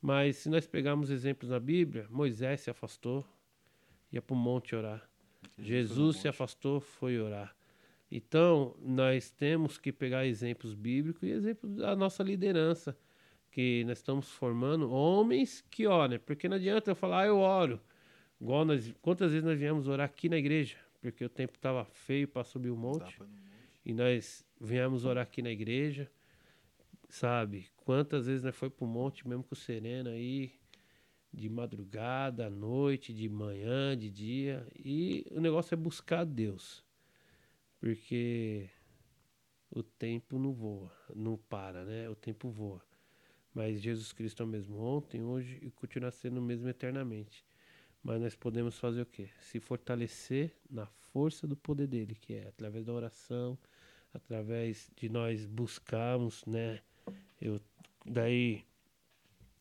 Mas 0.00 0.36
se 0.36 0.48
nós 0.48 0.64
pegarmos 0.64 1.10
exemplos 1.10 1.50
na 1.50 1.58
Bíblia, 1.58 2.06
Moisés 2.08 2.60
se 2.60 2.70
afastou, 2.70 3.24
ia 4.12 4.22
para 4.22 4.34
o 4.34 4.36
monte 4.36 4.76
orar. 4.76 5.02
Jesus 5.58 6.18
se 6.18 6.28
afastou, 6.28 6.78
foi 6.78 7.18
orar. 7.18 7.54
Então, 8.16 8.76
nós 8.80 9.28
temos 9.32 9.76
que 9.76 9.92
pegar 9.92 10.24
exemplos 10.24 10.72
bíblicos 10.72 11.24
e 11.24 11.32
exemplos 11.32 11.74
da 11.74 11.96
nossa 11.96 12.22
liderança, 12.22 12.96
que 13.50 13.82
nós 13.88 13.98
estamos 13.98 14.30
formando 14.30 14.88
homens 14.88 15.64
que 15.68 15.84
oram, 15.88 16.20
porque 16.20 16.48
não 16.48 16.56
adianta 16.56 16.92
eu 16.92 16.94
falar, 16.94 17.22
ah, 17.22 17.26
eu 17.26 17.38
oro. 17.38 17.80
Igual 18.40 18.64
nós, 18.66 18.94
quantas 19.02 19.32
vezes 19.32 19.44
nós 19.44 19.58
viemos 19.58 19.88
orar 19.88 20.06
aqui 20.06 20.28
na 20.28 20.36
igreja, 20.36 20.76
porque 21.00 21.24
o 21.24 21.28
tempo 21.28 21.54
estava 21.56 21.84
feio 21.86 22.28
para 22.28 22.44
subir 22.44 22.70
o 22.70 22.76
monte, 22.76 23.18
e 23.84 23.92
nós 23.92 24.46
viemos 24.60 25.04
orar 25.04 25.24
aqui 25.24 25.42
na 25.42 25.50
igreja, 25.50 26.08
sabe? 27.08 27.66
Quantas 27.78 28.28
vezes 28.28 28.44
nós 28.44 28.54
foi 28.54 28.70
pro 28.70 28.86
monte, 28.86 29.26
mesmo 29.26 29.42
com 29.42 29.54
o 29.54 29.58
Serena 29.58 30.10
aí, 30.10 30.52
de 31.32 31.48
madrugada, 31.48 32.46
à 32.46 32.50
noite, 32.50 33.12
de 33.12 33.28
manhã, 33.28 33.98
de 33.98 34.08
dia, 34.08 34.64
e 34.78 35.26
o 35.32 35.40
negócio 35.40 35.74
é 35.74 35.76
buscar 35.76 36.24
Deus. 36.24 36.84
Porque 37.84 38.70
o 39.70 39.82
tempo 39.82 40.38
não 40.38 40.54
voa, 40.54 40.90
não 41.14 41.36
para, 41.36 41.84
né? 41.84 42.08
O 42.08 42.16
tempo 42.16 42.48
voa. 42.48 42.82
Mas 43.52 43.78
Jesus 43.78 44.10
Cristo 44.10 44.42
é 44.42 44.46
o 44.46 44.48
mesmo 44.48 44.78
ontem, 44.78 45.22
hoje 45.22 45.58
e 45.60 45.70
continua 45.70 46.10
sendo 46.10 46.38
o 46.38 46.42
mesmo 46.42 46.66
eternamente. 46.66 47.44
Mas 48.02 48.22
nós 48.22 48.34
podemos 48.34 48.78
fazer 48.78 49.02
o 49.02 49.06
quê? 49.06 49.28
Se 49.38 49.60
fortalecer 49.60 50.56
na 50.70 50.86
força 50.86 51.46
do 51.46 51.54
poder 51.54 51.86
dele, 51.86 52.14
que 52.14 52.32
é 52.32 52.48
através 52.48 52.86
da 52.86 52.92
oração, 52.94 53.58
através 54.14 54.90
de 54.96 55.10
nós 55.10 55.44
buscarmos, 55.44 56.42
né? 56.46 56.80
Eu, 57.38 57.60
daí, 58.06 58.64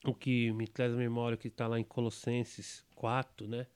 o 0.05 0.15
que 0.15 0.49
me 0.53 0.65
traz 0.65 0.93
a 0.93 0.97
memória 0.97 1.37
que 1.37 1.49
está 1.49 1.67
lá 1.67 1.77
em 1.77 1.83
Colossenses 1.83 2.85
4, 2.95 3.49
né? 3.49 3.67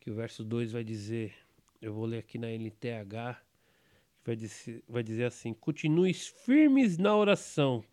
Que 0.00 0.10
o 0.10 0.14
verso 0.14 0.42
2 0.42 0.72
vai 0.72 0.82
dizer, 0.82 1.34
eu 1.78 1.92
vou 1.92 2.06
ler 2.06 2.20
aqui 2.20 2.38
na 2.38 2.48
NTH, 2.48 3.51
vai 4.24 4.36
dizer, 4.36 4.82
vai 4.88 5.02
dizer 5.02 5.24
assim: 5.24 5.52
continue 5.52 6.14
firmes 6.14 6.98
na 6.98 7.16
oração, 7.16 7.84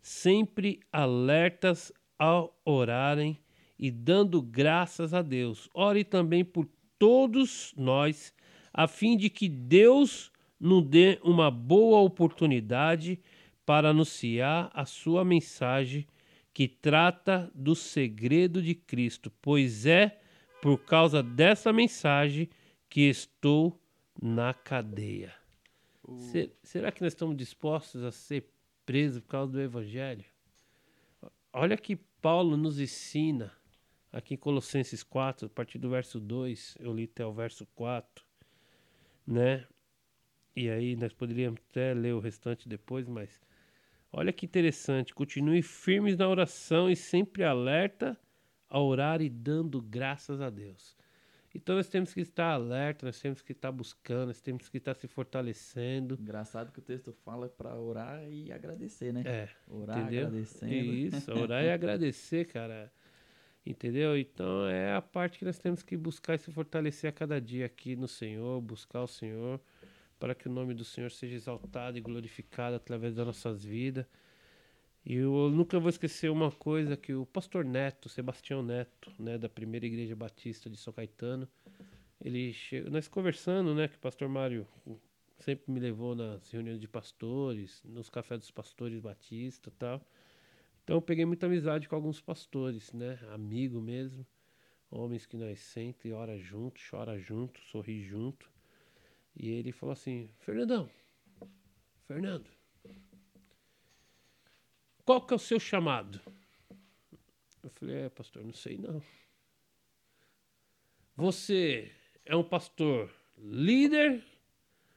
sempre 0.00 0.80
alertas 0.92 1.92
ao 2.18 2.56
orarem 2.64 3.38
e 3.78 3.90
dando 3.90 4.40
graças 4.40 5.12
a 5.12 5.22
Deus. 5.22 5.68
Ore 5.74 6.04
também 6.04 6.44
por 6.44 6.68
todos 6.98 7.74
nós, 7.76 8.32
a 8.72 8.86
fim 8.86 9.16
de 9.16 9.28
que 9.28 9.48
Deus 9.48 10.30
nos 10.58 10.84
dê 10.84 11.18
uma 11.24 11.50
boa 11.50 12.00
oportunidade 12.00 13.18
para 13.66 13.90
anunciar 13.90 14.70
a 14.72 14.84
sua 14.84 15.24
mensagem 15.24 16.06
que 16.54 16.68
trata 16.68 17.50
do 17.54 17.74
segredo 17.74 18.62
de 18.62 18.74
Cristo, 18.74 19.32
pois 19.42 19.86
é 19.86 20.20
por 20.60 20.78
causa 20.78 21.22
dessa 21.22 21.72
mensagem 21.72 22.48
que 22.88 23.08
estou 23.08 23.80
na 24.20 24.54
cadeia. 24.54 25.41
Será 26.62 26.90
que 26.90 27.02
nós 27.02 27.12
estamos 27.12 27.36
dispostos 27.36 28.02
a 28.02 28.10
ser 28.10 28.48
presos 28.84 29.20
por 29.20 29.28
causa 29.28 29.52
do 29.52 29.60
Evangelho? 29.60 30.24
Olha 31.52 31.76
que 31.76 31.96
Paulo 31.96 32.56
nos 32.56 32.80
ensina 32.80 33.52
aqui 34.12 34.34
em 34.34 34.36
Colossenses 34.36 35.02
4, 35.02 35.46
a 35.46 35.50
partir 35.50 35.78
do 35.78 35.88
verso 35.90 36.20
2, 36.20 36.76
eu 36.80 36.92
li 36.92 37.04
até 37.04 37.24
o 37.24 37.32
verso 37.32 37.66
4, 37.74 38.24
né? 39.26 39.66
E 40.54 40.68
aí 40.68 40.96
nós 40.96 41.12
poderíamos 41.12 41.60
até 41.70 41.94
ler 41.94 42.14
o 42.14 42.20
restante 42.20 42.68
depois, 42.68 43.08
mas 43.08 43.40
olha 44.12 44.32
que 44.32 44.44
interessante. 44.44 45.14
Continue 45.14 45.62
firmes 45.62 46.16
na 46.16 46.28
oração 46.28 46.90
e 46.90 46.96
sempre 46.96 47.42
alerta 47.42 48.18
a 48.68 48.80
orar 48.80 49.22
e 49.22 49.30
dando 49.30 49.80
graças 49.80 50.40
a 50.40 50.50
Deus. 50.50 50.96
Então 51.54 51.76
nós 51.76 51.88
temos 51.88 52.14
que 52.14 52.20
estar 52.20 52.52
alerta, 52.52 53.04
nós 53.04 53.20
temos 53.20 53.42
que 53.42 53.52
estar 53.52 53.70
buscando, 53.70 54.28
nós 54.28 54.40
temos 54.40 54.68
que 54.68 54.78
estar 54.78 54.94
se 54.94 55.06
fortalecendo. 55.06 56.16
Engraçado 56.20 56.72
que 56.72 56.78
o 56.78 56.82
texto 56.82 57.12
fala 57.12 57.48
para 57.48 57.74
orar 57.78 58.26
e 58.30 58.50
agradecer, 58.50 59.12
né? 59.12 59.22
É. 59.26 59.48
Orar 59.68 59.98
entendeu? 59.98 60.26
agradecendo. 60.26 60.74
Isso, 60.74 61.32
orar 61.38 61.62
e 61.62 61.70
agradecer, 61.70 62.46
cara. 62.46 62.90
Entendeu? 63.64 64.18
Então 64.18 64.66
é 64.66 64.94
a 64.94 65.02
parte 65.02 65.38
que 65.38 65.44
nós 65.44 65.58
temos 65.58 65.82
que 65.82 65.96
buscar 65.96 66.34
e 66.34 66.38
se 66.38 66.50
fortalecer 66.50 67.10
a 67.10 67.12
cada 67.12 67.40
dia 67.40 67.66
aqui 67.66 67.94
no 67.94 68.08
Senhor, 68.08 68.60
buscar 68.60 69.02
o 69.02 69.06
Senhor, 69.06 69.60
para 70.18 70.34
que 70.34 70.48
o 70.48 70.50
nome 70.52 70.74
do 70.74 70.84
Senhor 70.84 71.10
seja 71.10 71.36
exaltado 71.36 71.98
e 71.98 72.00
glorificado 72.00 72.76
através 72.76 73.14
das 73.14 73.26
nossas 73.26 73.62
vidas. 73.62 74.06
E 75.04 75.16
eu 75.16 75.50
nunca 75.50 75.80
vou 75.80 75.88
esquecer 75.88 76.30
uma 76.30 76.50
coisa 76.50 76.96
que 76.96 77.12
o 77.12 77.26
pastor 77.26 77.64
Neto, 77.64 78.08
Sebastião 78.08 78.62
Neto, 78.62 79.12
né, 79.18 79.36
da 79.36 79.48
primeira 79.48 79.84
igreja 79.84 80.14
batista 80.14 80.70
de 80.70 80.76
São 80.76 80.92
Caetano, 80.92 81.48
ele 82.20 82.52
chegou, 82.52 82.90
nós 82.90 83.08
conversando, 83.08 83.74
né, 83.74 83.88
que 83.88 83.96
o 83.96 84.00
pastor 84.00 84.28
Mário 84.28 84.66
sempre 85.40 85.72
me 85.72 85.80
levou 85.80 86.14
nas 86.14 86.48
reuniões 86.50 86.80
de 86.80 86.86
pastores, 86.86 87.82
nos 87.84 88.08
cafés 88.08 88.38
dos 88.40 88.50
pastores 88.52 89.00
batistas, 89.00 89.74
tal. 89.76 90.00
Então 90.84 90.96
eu 90.96 91.02
peguei 91.02 91.24
muita 91.24 91.46
amizade 91.46 91.88
com 91.88 91.96
alguns 91.96 92.20
pastores, 92.20 92.92
né, 92.92 93.18
amigo 93.32 93.80
mesmo, 93.80 94.24
homens 94.88 95.26
que 95.26 95.36
nós 95.36 95.58
sempre 95.58 96.12
ora 96.12 96.38
junto, 96.38 96.80
chora 96.88 97.18
junto, 97.18 97.60
sorri 97.60 98.04
junto. 98.04 98.48
E 99.34 99.48
ele 99.48 99.72
falou 99.72 99.92
assim: 99.94 100.30
"Fernandão, 100.38 100.88
Fernando, 102.06 102.48
qual 105.04 105.20
que 105.26 105.32
é 105.32 105.36
o 105.36 105.38
seu 105.38 105.58
chamado? 105.58 106.20
Eu 107.62 107.70
falei, 107.70 108.02
é, 108.02 108.08
pastor, 108.08 108.44
não 108.44 108.52
sei 108.52 108.76
não. 108.76 109.02
Você 111.16 111.92
é 112.24 112.34
um 112.34 112.44
pastor 112.44 113.12
líder 113.36 114.24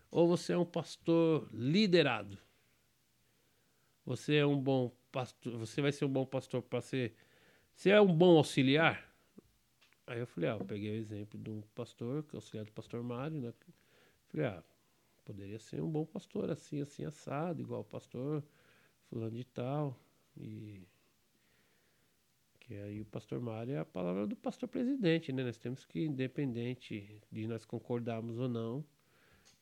ou 0.10 0.28
você 0.28 0.54
é 0.54 0.58
um 0.58 0.66
pastor 0.66 1.50
liderado? 1.54 2.38
Você 4.06 4.36
é 4.36 4.46
um 4.46 4.60
bom 4.60 4.92
pastor, 5.12 5.58
você 5.58 5.82
vai 5.82 5.92
ser 5.92 6.06
um 6.06 6.10
bom 6.10 6.26
pastor 6.26 6.62
para 6.62 6.82
ser. 6.82 7.16
Você 7.76 7.90
é 7.90 8.00
um 8.00 8.14
bom 8.14 8.38
auxiliar? 8.38 9.04
Aí 10.08 10.20
eu 10.20 10.28
falei, 10.28 10.50
ah, 10.50 10.54
eu 10.54 10.66
peguei 10.66 10.92
o 10.92 10.96
exemplo 11.00 11.40
de 11.40 11.50
um 11.50 11.62
pastor, 11.74 12.24
que 12.24 12.36
é 12.36 12.38
auxiliar 12.38 12.66
do 12.66 12.72
pastor 12.72 13.04
Mário, 13.04 13.42
né? 13.42 13.54
Falei, 14.28 14.46
ah, 14.46 14.64
poderia 15.26 15.60
ser 15.60 15.82
um 15.82 15.90
bom 15.90 16.06
pastor, 16.06 16.52
assim, 16.52 16.82
assim, 16.82 17.04
assado, 17.04 17.62
igual 17.62 17.82
o 17.82 17.86
pastor 17.86 18.44
fulano 19.10 19.36
de 19.36 19.44
tal. 19.46 20.00
E 20.38 20.88
que 22.60 22.74
aí 22.74 23.00
o 23.00 23.06
pastor 23.06 23.40
Mário 23.40 23.76
é 23.76 23.78
a 23.78 23.86
palavra 23.86 24.26
do 24.26 24.36
pastor 24.36 24.68
presidente, 24.68 25.32
né? 25.32 25.44
Nós 25.44 25.58
temos 25.58 25.86
que, 25.86 26.04
independente 26.04 27.22
de 27.32 27.48
nós 27.48 27.64
concordarmos 27.64 28.40
ou 28.40 28.50
não, 28.50 28.84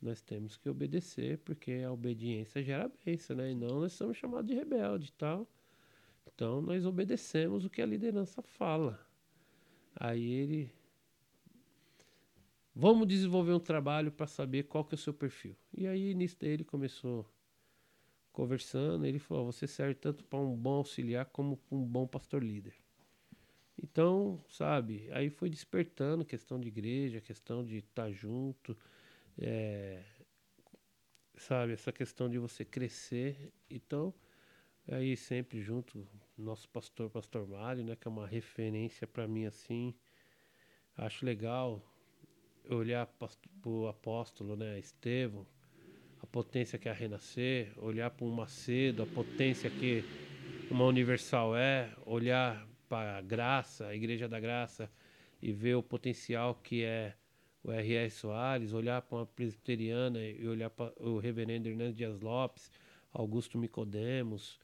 nós 0.02 0.22
temos 0.22 0.56
que 0.56 0.70
obedecer, 0.70 1.38
porque 1.40 1.84
a 1.86 1.91
obediência 1.91 2.64
gera 2.64 2.91
bênção, 3.06 3.36
né? 3.36 3.52
E 3.52 3.56
não 3.56 3.82
nós 3.82 3.94
somos 3.94 4.18
chamados 4.18 4.48
de 4.48 4.53
rebelde 4.53 5.10
e 5.10 5.11
tal. 5.14 5.48
Então 6.26 6.61
nós 6.61 6.86
obedecemos 6.86 7.65
o 7.65 7.70
que 7.70 7.82
a 7.82 7.86
liderança 7.86 8.41
fala. 8.41 9.06
Aí 9.95 10.24
ele. 10.24 10.72
Vamos 12.76 13.07
desenvolver 13.07 13.53
um 13.53 13.60
trabalho 13.60 14.11
para 14.11 14.26
saber 14.26 14.64
qual 14.64 14.84
que 14.84 14.95
é 14.95 14.98
o 14.98 14.99
seu 14.99 15.14
perfil. 15.14 15.56
E 15.78 15.86
aí, 15.86 16.15
nisso 16.15 16.38
ele 16.41 16.64
começou 16.64 17.30
conversando, 18.34 19.05
ele 19.05 19.19
falou: 19.19 19.45
você 19.45 19.65
serve 19.68 19.95
tanto 19.95 20.23
para 20.26 20.39
um 20.39 20.57
bom 20.57 20.77
auxiliar 20.77 21.26
como 21.27 21.55
para 21.55 21.77
um 21.77 21.85
bom 21.85 22.05
pastor 22.05 22.43
líder. 22.43 22.73
Então, 23.81 24.43
sabe, 24.49 25.10
aí 25.11 25.30
foi 25.30 25.49
despertando 25.49 26.26
questão 26.26 26.60
de 26.60 26.68
igreja, 26.68 27.22
questão 27.22 27.64
de 27.64 27.77
estar 27.77 28.03
tá 28.03 28.11
junto, 28.11 28.77
é, 29.38 30.03
sabe, 31.38 31.73
essa 31.73 31.91
questão 31.91 32.30
de 32.30 32.38
você 32.38 32.64
crescer. 32.64 33.51
Então, 33.69 34.14
aí 34.88 35.18
sempre 35.18 35.61
junto, 35.61 36.07
nosso 36.38 36.69
pastor, 36.69 37.10
pastor 37.10 37.47
Mário, 37.47 37.84
né, 37.84 37.95
que 37.95 38.07
é 38.07 38.11
uma 38.11 38.27
referência 38.27 39.07
para 39.07 39.27
mim 39.27 39.45
assim. 39.45 39.93
Acho 40.95 41.26
legal 41.26 41.81
olhar 42.69 43.07
para 43.07 43.30
o 43.65 43.88
apóstolo, 43.88 44.55
né, 44.55 44.80
Estevão, 44.80 45.45
a 46.23 46.27
potência 46.27 46.79
que 46.79 46.87
é 46.87 46.91
a 46.91 46.95
Renascer, 46.95 47.73
olhar 47.77 48.09
para 48.09 48.25
um 48.25 48.31
Macedo, 48.31 49.03
a 49.03 49.05
potência 49.05 49.69
que 49.69 50.05
uma 50.71 50.85
Universal 50.85 51.55
é, 51.55 51.93
olhar 52.05 52.65
para 52.87 53.17
a 53.17 53.21
Graça, 53.21 53.87
a 53.87 53.95
Igreja 53.95 54.27
da 54.27 54.39
Graça, 54.39 54.89
e 55.41 55.51
ver 55.51 55.75
o 55.75 55.83
potencial 55.83 56.55
que 56.55 56.83
é 56.83 57.13
o 57.61 57.71
R.R. 57.71 58.09
Soares, 58.09 58.71
olhar 58.71 59.01
para 59.01 59.17
uma 59.17 59.25
presbiteriana 59.25 60.23
e 60.25 60.47
olhar 60.47 60.69
para 60.69 60.93
o 60.97 61.19
reverendo 61.19 61.67
Hernandes 61.67 61.97
Dias 61.97 62.21
Lopes, 62.21 62.71
Augusto 63.11 63.57
Micodemos, 63.57 64.57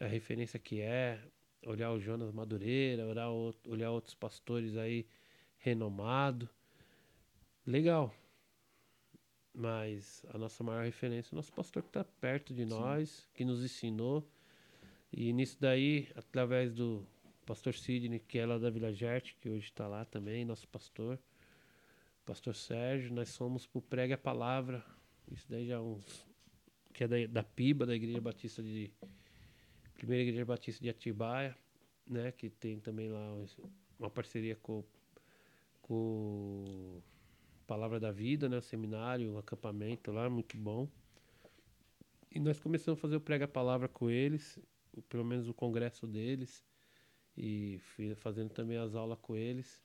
a 0.00 0.06
referência 0.06 0.58
que 0.58 0.80
é, 0.80 1.20
olhar 1.66 1.92
o 1.92 2.00
Jonas 2.00 2.32
Madureira, 2.32 3.04
olhar, 3.06 3.90
outros 3.90 4.14
pastores 4.14 4.74
aí 4.76 5.06
renomados. 5.58 6.48
Legal. 7.66 8.14
Mas 9.54 10.24
a 10.34 10.36
nossa 10.36 10.64
maior 10.64 10.84
referência 10.84 11.32
é 11.32 11.34
o 11.34 11.36
nosso 11.36 11.52
pastor 11.52 11.82
que 11.82 11.88
está 11.88 12.02
perto 12.02 12.52
de 12.52 12.64
nós, 12.64 13.08
Sim. 13.10 13.28
que 13.34 13.44
nos 13.44 13.64
ensinou. 13.64 14.28
E 15.12 15.32
nisso 15.32 15.56
daí, 15.60 16.08
através 16.16 16.74
do 16.74 17.06
pastor 17.46 17.72
Sidney, 17.72 18.18
que 18.18 18.36
é 18.36 18.46
lá 18.46 18.58
da 18.58 18.68
Vila 18.68 18.92
Gerte, 18.92 19.36
que 19.40 19.48
hoje 19.48 19.66
está 19.66 19.86
lá 19.86 20.04
também, 20.04 20.44
nosso 20.44 20.66
pastor, 20.66 21.20
pastor 22.26 22.56
Sérgio, 22.56 23.14
nós 23.14 23.28
somos 23.28 23.64
pro 23.64 23.80
Prega 23.80 24.16
a 24.16 24.18
Palavra. 24.18 24.84
Isso 25.30 25.46
daí 25.48 25.68
já 25.68 25.74
é 25.74 25.78
uns. 25.78 26.26
que 26.92 27.04
é 27.04 27.08
da, 27.08 27.26
da 27.28 27.42
PIBA, 27.44 27.86
da 27.86 27.94
Igreja 27.94 28.20
Batista 28.20 28.60
de. 28.60 28.90
Primeira 29.94 30.24
Igreja 30.24 30.44
Batista 30.44 30.82
de 30.82 30.90
Atibaia, 30.90 31.56
né? 32.04 32.32
Que 32.32 32.50
tem 32.50 32.80
também 32.80 33.08
lá 33.08 33.32
uma 33.98 34.10
parceria 34.10 34.56
com, 34.56 34.84
com 35.80 37.00
Palavra 37.66 37.98
da 37.98 38.10
Vida, 38.10 38.48
né? 38.48 38.58
O 38.58 38.62
seminário, 38.62 39.32
o 39.32 39.38
acampamento 39.38 40.12
lá, 40.12 40.28
muito 40.28 40.56
bom. 40.56 40.88
E 42.30 42.38
nós 42.40 42.58
começamos 42.58 42.98
a 42.98 43.00
fazer 43.00 43.16
o 43.16 43.20
prega 43.20 43.46
palavra 43.46 43.88
com 43.88 44.10
eles, 44.10 44.58
pelo 45.08 45.24
menos 45.24 45.48
o 45.48 45.54
congresso 45.54 46.06
deles, 46.06 46.64
e 47.36 47.80
fazendo 48.16 48.50
também 48.50 48.76
as 48.76 48.94
aulas 48.94 49.18
com 49.20 49.36
eles. 49.36 49.82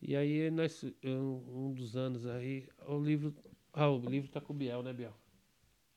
E 0.00 0.16
aí 0.16 0.50
nós, 0.50 0.84
um 1.04 1.72
dos 1.72 1.96
anos 1.96 2.26
aí, 2.26 2.68
o 2.86 2.98
livro, 2.98 3.34
ah, 3.72 3.88
o 3.88 4.00
livro 4.00 4.28
tá 4.28 4.40
com 4.40 4.52
o 4.52 4.56
Biel, 4.56 4.82
né, 4.82 4.92
Biel? 4.92 5.14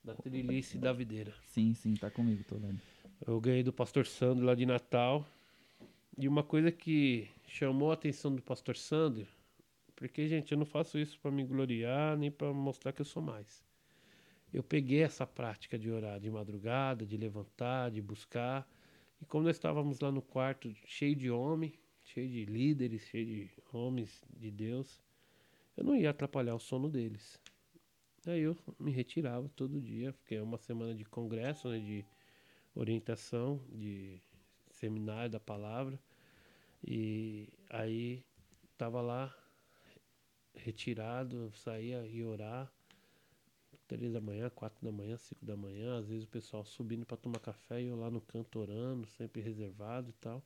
Da 0.04 0.14
Trilice 0.14 0.78
da 0.78 0.94
Videira. 0.94 1.34
Sim, 1.48 1.74
sim, 1.74 1.96
tá 1.96 2.12
comigo, 2.12 2.44
tô 2.44 2.56
lendo. 2.56 2.80
Eu 3.26 3.42
ganhei 3.42 3.64
do 3.64 3.74
pastor 3.74 4.06
Sandro 4.06 4.46
lá 4.46 4.54
de 4.54 4.66
Natal. 4.66 5.26
E 6.18 6.28
uma 6.28 6.44
coisa 6.44 6.72
que 6.72 7.28
chamou 7.48 7.90
a 7.90 7.96
atenção 7.96 8.34
do 8.34 8.42
pastor 8.42 8.78
Sandro 8.78 9.28
porque, 9.96 10.28
gente, 10.28 10.52
eu 10.52 10.58
não 10.58 10.66
faço 10.66 11.00
isso 11.00 11.20
para 11.20 11.32
me 11.32 11.44
gloriar 11.44 12.18
nem 12.18 12.30
para 12.30 12.54
mostrar 12.54 12.92
que 12.92 13.02
eu 13.02 13.06
sou 13.06 13.22
mais. 13.22 13.64
Eu 14.54 14.64
peguei 14.64 15.02
essa 15.02 15.26
prática 15.26 15.78
de 15.78 15.90
orar 15.90 16.20
de 16.20 16.30
madrugada, 16.30 17.06
de 17.06 17.18
levantar, 17.18 17.92
de 17.92 18.02
buscar. 18.02 18.68
E 19.22 19.26
como 19.26 19.46
nós 19.46 19.56
estávamos 19.56 20.00
lá 20.00 20.12
no 20.12 20.22
quarto 20.22 20.74
cheio 20.86 21.16
de 21.16 21.30
homem, 21.30 21.74
cheio 22.04 22.30
de 22.30 22.46
líderes, 22.46 23.02
cheio 23.04 23.26
de 23.26 23.52
homens 23.74 24.24
de 24.38 24.52
Deus, 24.52 25.02
eu 25.76 25.84
não 25.84 25.96
ia 25.96 26.10
atrapalhar 26.10 26.56
o 26.56 26.60
sono 26.60 26.90
deles. 26.90 27.40
Aí 28.28 28.42
eu 28.42 28.58
me 28.80 28.92
retirava 28.92 29.50
todo 29.50 29.82
dia, 29.82 30.14
porque 30.14 30.36
é 30.36 30.42
uma 30.42 30.58
semana 30.58 30.96
de 30.96 31.06
congresso, 31.06 31.70
né, 31.70 31.80
de 31.80 32.06
orientação, 32.74 33.62
de 33.70 34.22
seminário 34.72 35.30
da 35.30 35.40
palavra. 35.40 36.00
E 36.84 37.50
aí 37.70 38.24
tava 38.78 39.02
lá 39.02 39.36
retirado, 40.58 41.52
saía 41.56 42.06
e 42.08 42.24
orar. 42.24 42.72
Três 43.88 44.12
da 44.12 44.20
manhã, 44.20 44.50
quatro 44.50 44.84
da 44.84 44.92
manhã, 44.92 45.16
cinco 45.18 45.46
da 45.46 45.56
manhã, 45.56 46.00
às 46.00 46.08
vezes 46.08 46.24
o 46.24 46.28
pessoal 46.28 46.66
subindo 46.66 47.06
para 47.06 47.18
tomar 47.18 47.40
café 47.40 47.82
e 47.82 47.86
eu 47.86 47.96
lá 47.96 48.10
no 48.10 48.20
canto 48.20 48.60
orando, 48.60 49.08
sempre 49.10 49.42
reservado 49.42 50.10
e 50.10 50.14
tal. 50.14 50.44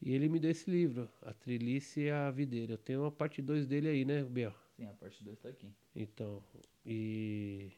E 0.00 0.14
ele 0.14 0.28
me 0.28 0.38
deu 0.38 0.50
esse 0.50 0.70
livro, 0.70 1.08
A 1.22 1.34
Trelice 1.34 2.00
e 2.00 2.10
a 2.10 2.30
Videira. 2.30 2.72
Eu 2.72 2.78
tenho 2.78 3.02
uma 3.02 3.10
parte 3.10 3.42
2 3.42 3.66
dele 3.66 3.88
aí, 3.88 4.04
né, 4.04 4.22
Biel? 4.24 4.54
Sim, 4.76 4.86
a 4.86 4.94
parte 4.94 5.22
2 5.22 5.38
tá 5.40 5.48
aqui. 5.48 5.70
Então, 5.94 6.42
e 6.86 7.70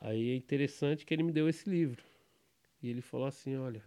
aí 0.00 0.30
é 0.30 0.36
interessante 0.36 1.04
que 1.04 1.12
ele 1.12 1.22
me 1.22 1.32
deu 1.32 1.48
esse 1.48 1.68
livro. 1.68 2.02
E 2.80 2.88
ele 2.88 3.02
falou 3.02 3.26
assim, 3.26 3.56
olha, 3.56 3.82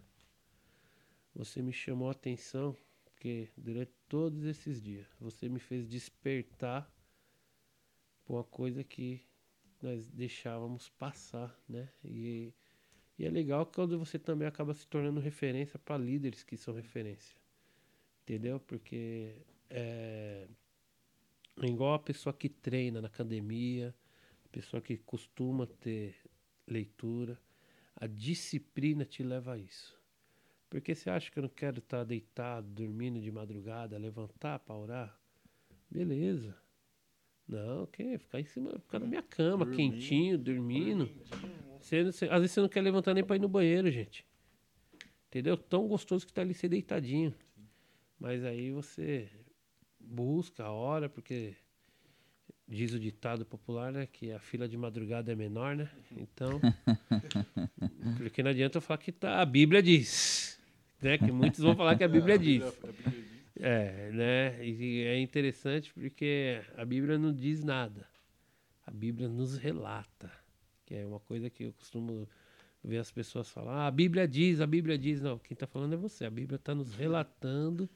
você 1.34 1.62
me 1.62 1.72
chamou 1.72 2.08
a 2.08 2.12
atenção 2.12 2.76
porque 3.18 3.50
durante 3.56 3.90
todos 4.08 4.44
esses 4.44 4.80
dias 4.80 5.08
você 5.20 5.48
me 5.48 5.58
fez 5.58 5.88
despertar 5.88 6.88
por 8.24 8.36
uma 8.36 8.44
coisa 8.44 8.84
que 8.84 9.20
nós 9.82 10.08
deixávamos 10.08 10.88
passar, 10.90 11.60
né? 11.68 11.88
E, 12.04 12.54
e 13.18 13.26
é 13.26 13.28
legal 13.28 13.66
quando 13.66 13.98
você 13.98 14.20
também 14.20 14.46
acaba 14.46 14.72
se 14.72 14.86
tornando 14.86 15.18
referência 15.18 15.80
para 15.80 15.98
líderes 15.98 16.44
que 16.44 16.56
são 16.56 16.72
referência, 16.72 17.36
entendeu? 18.22 18.60
Porque 18.60 19.42
é, 19.68 20.46
é 21.60 21.66
igual 21.66 21.94
a 21.94 21.98
pessoa 21.98 22.32
que 22.32 22.48
treina 22.48 23.00
na 23.00 23.08
academia, 23.08 23.92
a 24.44 24.48
pessoa 24.48 24.80
que 24.80 24.96
costuma 24.96 25.66
ter 25.66 26.14
leitura, 26.68 27.36
a 27.96 28.06
disciplina 28.06 29.04
te 29.04 29.24
leva 29.24 29.54
a 29.54 29.58
isso. 29.58 29.97
Porque 30.70 30.94
você 30.94 31.08
acha 31.08 31.30
que 31.30 31.38
eu 31.38 31.42
não 31.42 31.48
quero 31.48 31.78
estar 31.78 32.04
deitado, 32.04 32.66
dormindo 32.68 33.20
de 33.20 33.30
madrugada, 33.30 33.96
levantar 33.96 34.58
para 34.58 34.74
orar? 34.76 35.18
Beleza. 35.90 36.54
Não, 37.46 37.86
quer 37.86 38.18
ficar 38.18 38.40
em 38.40 38.44
cima, 38.44 38.78
ficar 38.78 38.98
na 38.98 39.06
minha 39.06 39.22
cama, 39.22 39.64
Dormir. 39.64 39.76
quentinho, 39.76 40.36
dormindo. 40.36 41.08
Você, 41.80 42.04
você- 42.04 42.26
às 42.26 42.40
vezes 42.40 42.52
você 42.52 42.60
não 42.60 42.68
quer 42.68 42.82
levantar 42.82 43.14
nem 43.14 43.24
para 43.24 43.36
ir 43.36 43.38
no 43.38 43.48
banheiro, 43.48 43.90
gente. 43.90 44.26
Entendeu? 45.28 45.56
Tão 45.56 45.88
gostoso 45.88 46.26
que 46.26 46.32
tá 46.32 46.42
ali 46.42 46.52
ser 46.52 46.68
deitadinho. 46.68 47.34
Mas 48.20 48.44
aí 48.44 48.70
você 48.70 49.28
busca, 49.98 50.68
ora, 50.70 51.08
porque 51.08 51.54
diz 52.66 52.92
o 52.92 52.98
ditado 53.00 53.46
popular, 53.46 53.90
né? 53.92 54.06
Que 54.06 54.32
a 54.32 54.38
fila 54.38 54.68
de 54.68 54.76
madrugada 54.76 55.32
é 55.32 55.34
menor, 55.34 55.74
né? 55.74 55.88
Então. 56.16 56.60
porque 58.18 58.42
não 58.42 58.50
adianta 58.50 58.76
eu 58.78 58.82
falar 58.82 58.98
que 58.98 59.12
tá, 59.12 59.40
a 59.40 59.46
Bíblia 59.46 59.82
diz. 59.82 60.47
Né? 61.00 61.18
Que 61.18 61.30
muitos 61.30 61.60
vão 61.60 61.76
falar 61.76 61.96
que 61.96 62.04
a 62.04 62.08
Bíblia 62.08 62.38
diz. 62.38 62.62
É, 63.60 64.10
né? 64.12 64.64
E 64.64 65.02
é 65.02 65.18
interessante 65.20 65.92
porque 65.92 66.60
a 66.76 66.84
Bíblia 66.84 67.18
não 67.18 67.32
diz 67.32 67.62
nada. 67.64 68.06
A 68.86 68.90
Bíblia 68.90 69.28
nos 69.28 69.56
relata. 69.56 70.30
Que 70.86 70.94
é 70.94 71.06
uma 71.06 71.20
coisa 71.20 71.50
que 71.50 71.64
eu 71.64 71.72
costumo 71.72 72.28
ver 72.82 72.98
as 72.98 73.10
pessoas 73.10 73.50
falar. 73.50 73.84
Ah, 73.84 73.86
a 73.86 73.90
Bíblia 73.90 74.26
diz, 74.26 74.60
a 74.60 74.66
Bíblia 74.66 74.96
diz. 74.96 75.20
Não, 75.20 75.38
quem 75.38 75.54
está 75.54 75.66
falando 75.66 75.92
é 75.94 75.96
você. 75.96 76.24
A 76.24 76.30
Bíblia 76.30 76.56
está 76.56 76.74
nos 76.74 76.94
relatando 76.94 77.88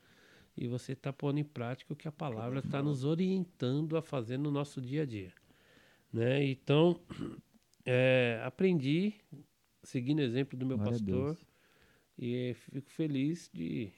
e 0.56 0.66
você 0.66 0.92
está 0.92 1.12
pondo 1.12 1.38
em 1.38 1.44
prática 1.44 1.92
o 1.92 1.96
que 1.96 2.08
a 2.08 2.12
palavra 2.12 2.58
está 2.58 2.82
nos 2.82 3.04
orientando 3.04 3.96
a 3.96 4.02
fazer 4.02 4.38
no 4.38 4.50
nosso 4.50 4.80
dia 4.80 5.02
a 5.02 5.06
dia. 5.06 5.32
Né? 6.12 6.44
Então, 6.44 7.00
é, 7.86 8.40
aprendi, 8.44 9.14
seguindo 9.82 10.18
o 10.18 10.22
exemplo 10.22 10.58
do 10.58 10.66
meu 10.66 10.76
Glória 10.76 10.96
a 10.96 10.98
pastor, 10.98 11.34
Deus. 11.34 11.51
E 12.18 12.54
fico 12.54 12.90
feliz 12.90 13.50
de 13.52 13.90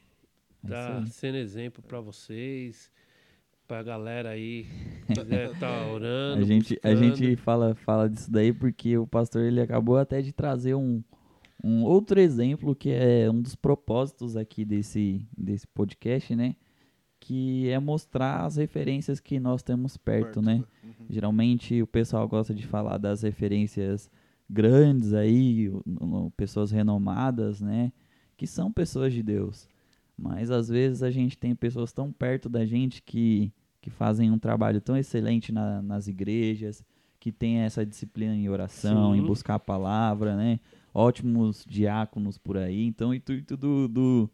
É 0.64 0.68
tá 0.68 1.06
sendo 1.06 1.36
exemplo 1.36 1.82
para 1.82 2.00
vocês, 2.00 2.90
pra 3.66 3.82
galera 3.82 4.30
aí 4.30 4.66
que 5.06 5.14
quiser 5.14 5.50
estar 5.52 5.86
orando. 5.88 6.42
A 6.42 6.44
gente, 6.44 6.78
a 6.82 6.94
gente 6.94 7.36
fala, 7.36 7.74
fala 7.74 8.08
disso 8.08 8.30
daí 8.30 8.52
porque 8.52 8.96
o 8.96 9.06
pastor 9.06 9.42
ele 9.42 9.60
acabou 9.60 9.96
até 9.96 10.22
de 10.22 10.32
trazer 10.32 10.74
um, 10.74 11.02
um 11.62 11.82
outro 11.82 12.20
exemplo 12.20 12.74
que 12.74 12.90
é 12.90 13.30
um 13.30 13.40
dos 13.40 13.54
propósitos 13.54 14.36
aqui 14.36 14.64
desse, 14.64 15.26
desse 15.36 15.66
podcast, 15.66 16.34
né? 16.34 16.56
Que 17.20 17.70
é 17.70 17.78
mostrar 17.78 18.44
as 18.44 18.56
referências 18.56 19.18
que 19.18 19.40
nós 19.40 19.62
temos 19.62 19.96
perto, 19.96 20.42
né? 20.42 20.62
Uhum. 20.82 21.06
Geralmente 21.08 21.80
o 21.80 21.86
pessoal 21.86 22.28
gosta 22.28 22.54
de 22.54 22.66
falar 22.66 22.98
das 22.98 23.22
referências 23.22 24.10
grandes 24.48 25.14
aí, 25.14 25.70
pessoas 26.36 26.70
renomadas, 26.70 27.60
né? 27.62 27.92
Que 28.44 28.50
são 28.50 28.70
pessoas 28.70 29.10
de 29.14 29.22
Deus. 29.22 29.66
Mas 30.18 30.50
às 30.50 30.68
vezes 30.68 31.02
a 31.02 31.10
gente 31.10 31.36
tem 31.38 31.54
pessoas 31.54 31.92
tão 31.94 32.12
perto 32.12 32.46
da 32.46 32.66
gente 32.66 33.02
que, 33.02 33.50
que 33.80 33.88
fazem 33.88 34.30
um 34.30 34.38
trabalho 34.38 34.82
tão 34.82 34.96
excelente 34.98 35.50
na- 35.50 35.80
nas 35.80 36.08
igrejas, 36.08 36.84
que 37.18 37.32
tem 37.32 37.60
essa 37.60 37.86
disciplina 37.86 38.34
em 38.34 38.46
oração, 38.50 39.16
em 39.16 39.20
Sim. 39.20 39.26
buscar 39.26 39.54
a 39.54 39.58
palavra, 39.58 40.36
né? 40.36 40.60
Ótimos 40.92 41.64
diáconos 41.66 42.36
por 42.36 42.58
aí. 42.58 42.84
Então 42.84 43.10
o 43.10 43.14
intuito 43.14 43.56
do, 43.56 43.88
do, 43.88 44.30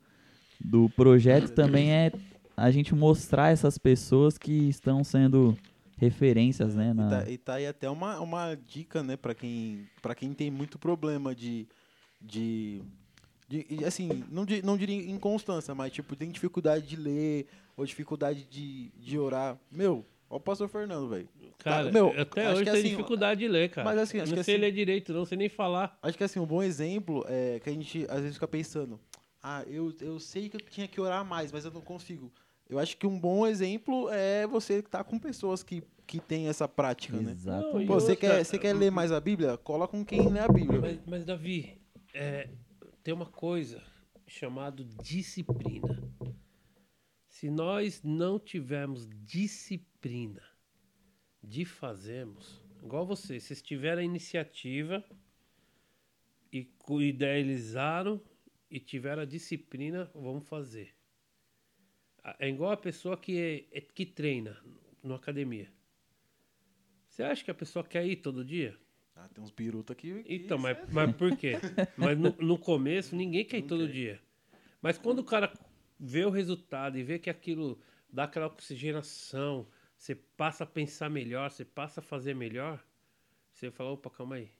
do 0.60 0.90
projeto 0.90 1.52
também 1.52 1.92
é 1.92 2.10
a 2.56 2.68
gente 2.72 2.92
mostrar 2.92 3.50
essas 3.52 3.78
pessoas 3.78 4.36
que 4.36 4.68
estão 4.68 5.04
sendo 5.04 5.56
referências, 5.96 6.74
né? 6.74 6.90
E 6.90 6.94
na- 6.94 7.08
tá, 7.08 7.30
e 7.30 7.38
tá 7.38 7.54
aí 7.54 7.66
até 7.68 7.88
uma, 7.88 8.18
uma 8.20 8.56
dica, 8.56 9.04
né, 9.04 9.16
pra 9.16 9.36
quem, 9.36 9.86
pra 10.02 10.16
quem 10.16 10.34
tem 10.34 10.50
muito 10.50 10.80
problema 10.80 11.32
de. 11.32 11.68
de, 12.20 12.82
de 13.58 13.84
assim, 13.84 14.24
não, 14.30 14.44
di- 14.44 14.62
não 14.62 14.76
diria 14.76 15.10
inconstância, 15.10 15.74
mas 15.74 15.92
tipo, 15.92 16.14
tem 16.14 16.30
dificuldade 16.30 16.86
de 16.86 16.94
ler, 16.96 17.46
ou 17.76 17.84
dificuldade 17.84 18.44
de, 18.44 18.90
de 18.96 19.18
orar. 19.18 19.58
Meu, 19.70 20.06
ó 20.28 20.36
o 20.36 20.40
pastor 20.40 20.68
Fernando, 20.68 21.08
velho. 21.08 21.28
Cara, 21.58 21.86
Tá, 21.86 21.92
meu, 21.92 22.08
até 22.18 22.42
acho 22.46 22.52
hoje 22.52 22.64
que 22.64 22.70
tem 22.70 22.80
assim, 22.80 22.88
dificuldade 22.90 23.40
de 23.40 23.48
ler, 23.48 23.68
cara. 23.70 23.84
mas 23.90 23.98
assim, 23.98 24.20
acho 24.20 24.30
não 24.30 24.38
que 24.38 24.44
sei 24.44 24.54
assim- 24.54 24.60
ler 24.62 24.72
direito, 24.72 25.12
não 25.12 25.24
sei 25.24 25.36
nem 25.36 25.48
falar. 25.48 25.98
Acho 26.00 26.16
que 26.16 26.22
assim, 26.24 26.38
um 26.38 26.46
bom 26.46 26.62
exemplo 26.62 27.24
é 27.28 27.58
que 27.58 27.68
a 27.68 27.72
gente 27.72 28.06
às 28.08 28.20
vezes 28.20 28.34
fica 28.34 28.46
pensando, 28.46 29.00
ah, 29.42 29.64
eu, 29.66 29.92
eu 30.00 30.20
sei 30.20 30.48
que 30.48 30.56
eu 30.56 30.60
tinha 30.60 30.86
que 30.86 31.00
orar 31.00 31.24
mais, 31.24 31.50
mas 31.50 31.64
eu 31.64 31.72
não 31.72 31.80
consigo. 31.80 32.32
Eu 32.68 32.78
acho 32.78 32.96
que 32.96 33.06
um 33.06 33.18
bom 33.18 33.44
exemplo 33.48 34.08
é 34.10 34.46
você 34.46 34.74
estar 34.74 35.02
com 35.02 35.18
pessoas 35.18 35.64
que, 35.64 35.82
que 36.06 36.20
têm 36.20 36.46
essa 36.46 36.68
prática, 36.68 37.16
né? 37.16 37.32
Exato. 37.32 37.72
Você 37.84 38.12
outra- 38.12 38.16
quer, 38.16 38.44
você 38.44 38.58
quer 38.60 38.72
ler 38.74 38.92
mais 38.92 39.10
a 39.10 39.18
Bíblia? 39.18 39.56
Cola 39.56 39.88
com 39.88 40.04
quem 40.04 40.28
lê 40.28 40.38
a 40.38 40.46
Bíblia. 40.46 40.80
Mas, 40.80 40.98
mas, 41.04 41.24
Davi, 41.24 41.76
é, 42.14 42.48
tem 43.02 43.14
uma 43.14 43.26
coisa 43.26 43.82
chamada 44.26 44.84
disciplina. 44.84 45.98
Se 47.28 47.50
nós 47.50 48.02
não 48.02 48.38
tivermos 48.38 49.08
disciplina 49.24 50.42
de 51.42 51.64
fazermos, 51.64 52.62
igual 52.82 53.06
vocês, 53.06 53.44
vocês 53.44 53.62
tiveram 53.62 54.02
a 54.02 54.04
iniciativa 54.04 55.04
e 56.52 56.68
idealizaram 57.00 58.20
e 58.70 58.78
tiveram 58.78 59.22
a 59.22 59.26
disciplina, 59.26 60.10
vamos 60.14 60.46
fazer. 60.46 60.94
É 62.38 62.48
igual 62.48 62.72
a 62.72 62.76
pessoa 62.76 63.16
que, 63.16 63.38
é- 63.38 63.78
é- 63.78 63.80
que 63.80 64.04
treina 64.04 64.62
na 65.02 65.16
academia. 65.16 65.72
Você 67.08 67.22
acha 67.22 67.42
que 67.42 67.50
a 67.50 67.54
pessoa 67.54 67.84
quer 67.84 68.06
ir 68.06 68.16
todo 68.16 68.44
dia? 68.44 68.78
Ah, 69.16 69.28
tem 69.28 69.42
uns 69.42 69.50
biruta 69.50 69.92
aqui. 69.92 70.22
que 70.22 70.34
Então, 70.34 70.58
mas, 70.58 70.76
é- 70.76 70.86
mas 70.92 71.16
por 71.16 71.32
quê? 71.36 71.52
Mas 71.96 72.18
no, 72.18 72.34
no 72.40 72.58
começo 72.58 73.14
ninguém 73.14 73.44
quer 73.44 73.58
ir 73.58 73.62
todo 73.62 73.86
quer. 73.86 73.92
dia. 73.92 74.20
Mas 74.80 74.96
quando 74.96 75.18
o 75.18 75.24
cara 75.24 75.52
vê 75.98 76.24
o 76.24 76.30
resultado 76.30 76.96
e 76.98 77.02
vê 77.02 77.18
que 77.18 77.28
aquilo 77.28 77.78
dá 78.10 78.24
aquela 78.24 78.46
oxigenação, 78.46 79.66
você 79.96 80.14
passa 80.14 80.64
a 80.64 80.66
pensar 80.66 81.10
melhor, 81.10 81.50
você 81.50 81.64
passa 81.64 82.00
a 82.00 82.02
fazer 82.02 82.34
melhor, 82.34 82.82
você 83.52 83.70
fala, 83.70 83.90
opa, 83.90 84.08
calma 84.08 84.36
aí. 84.36 84.50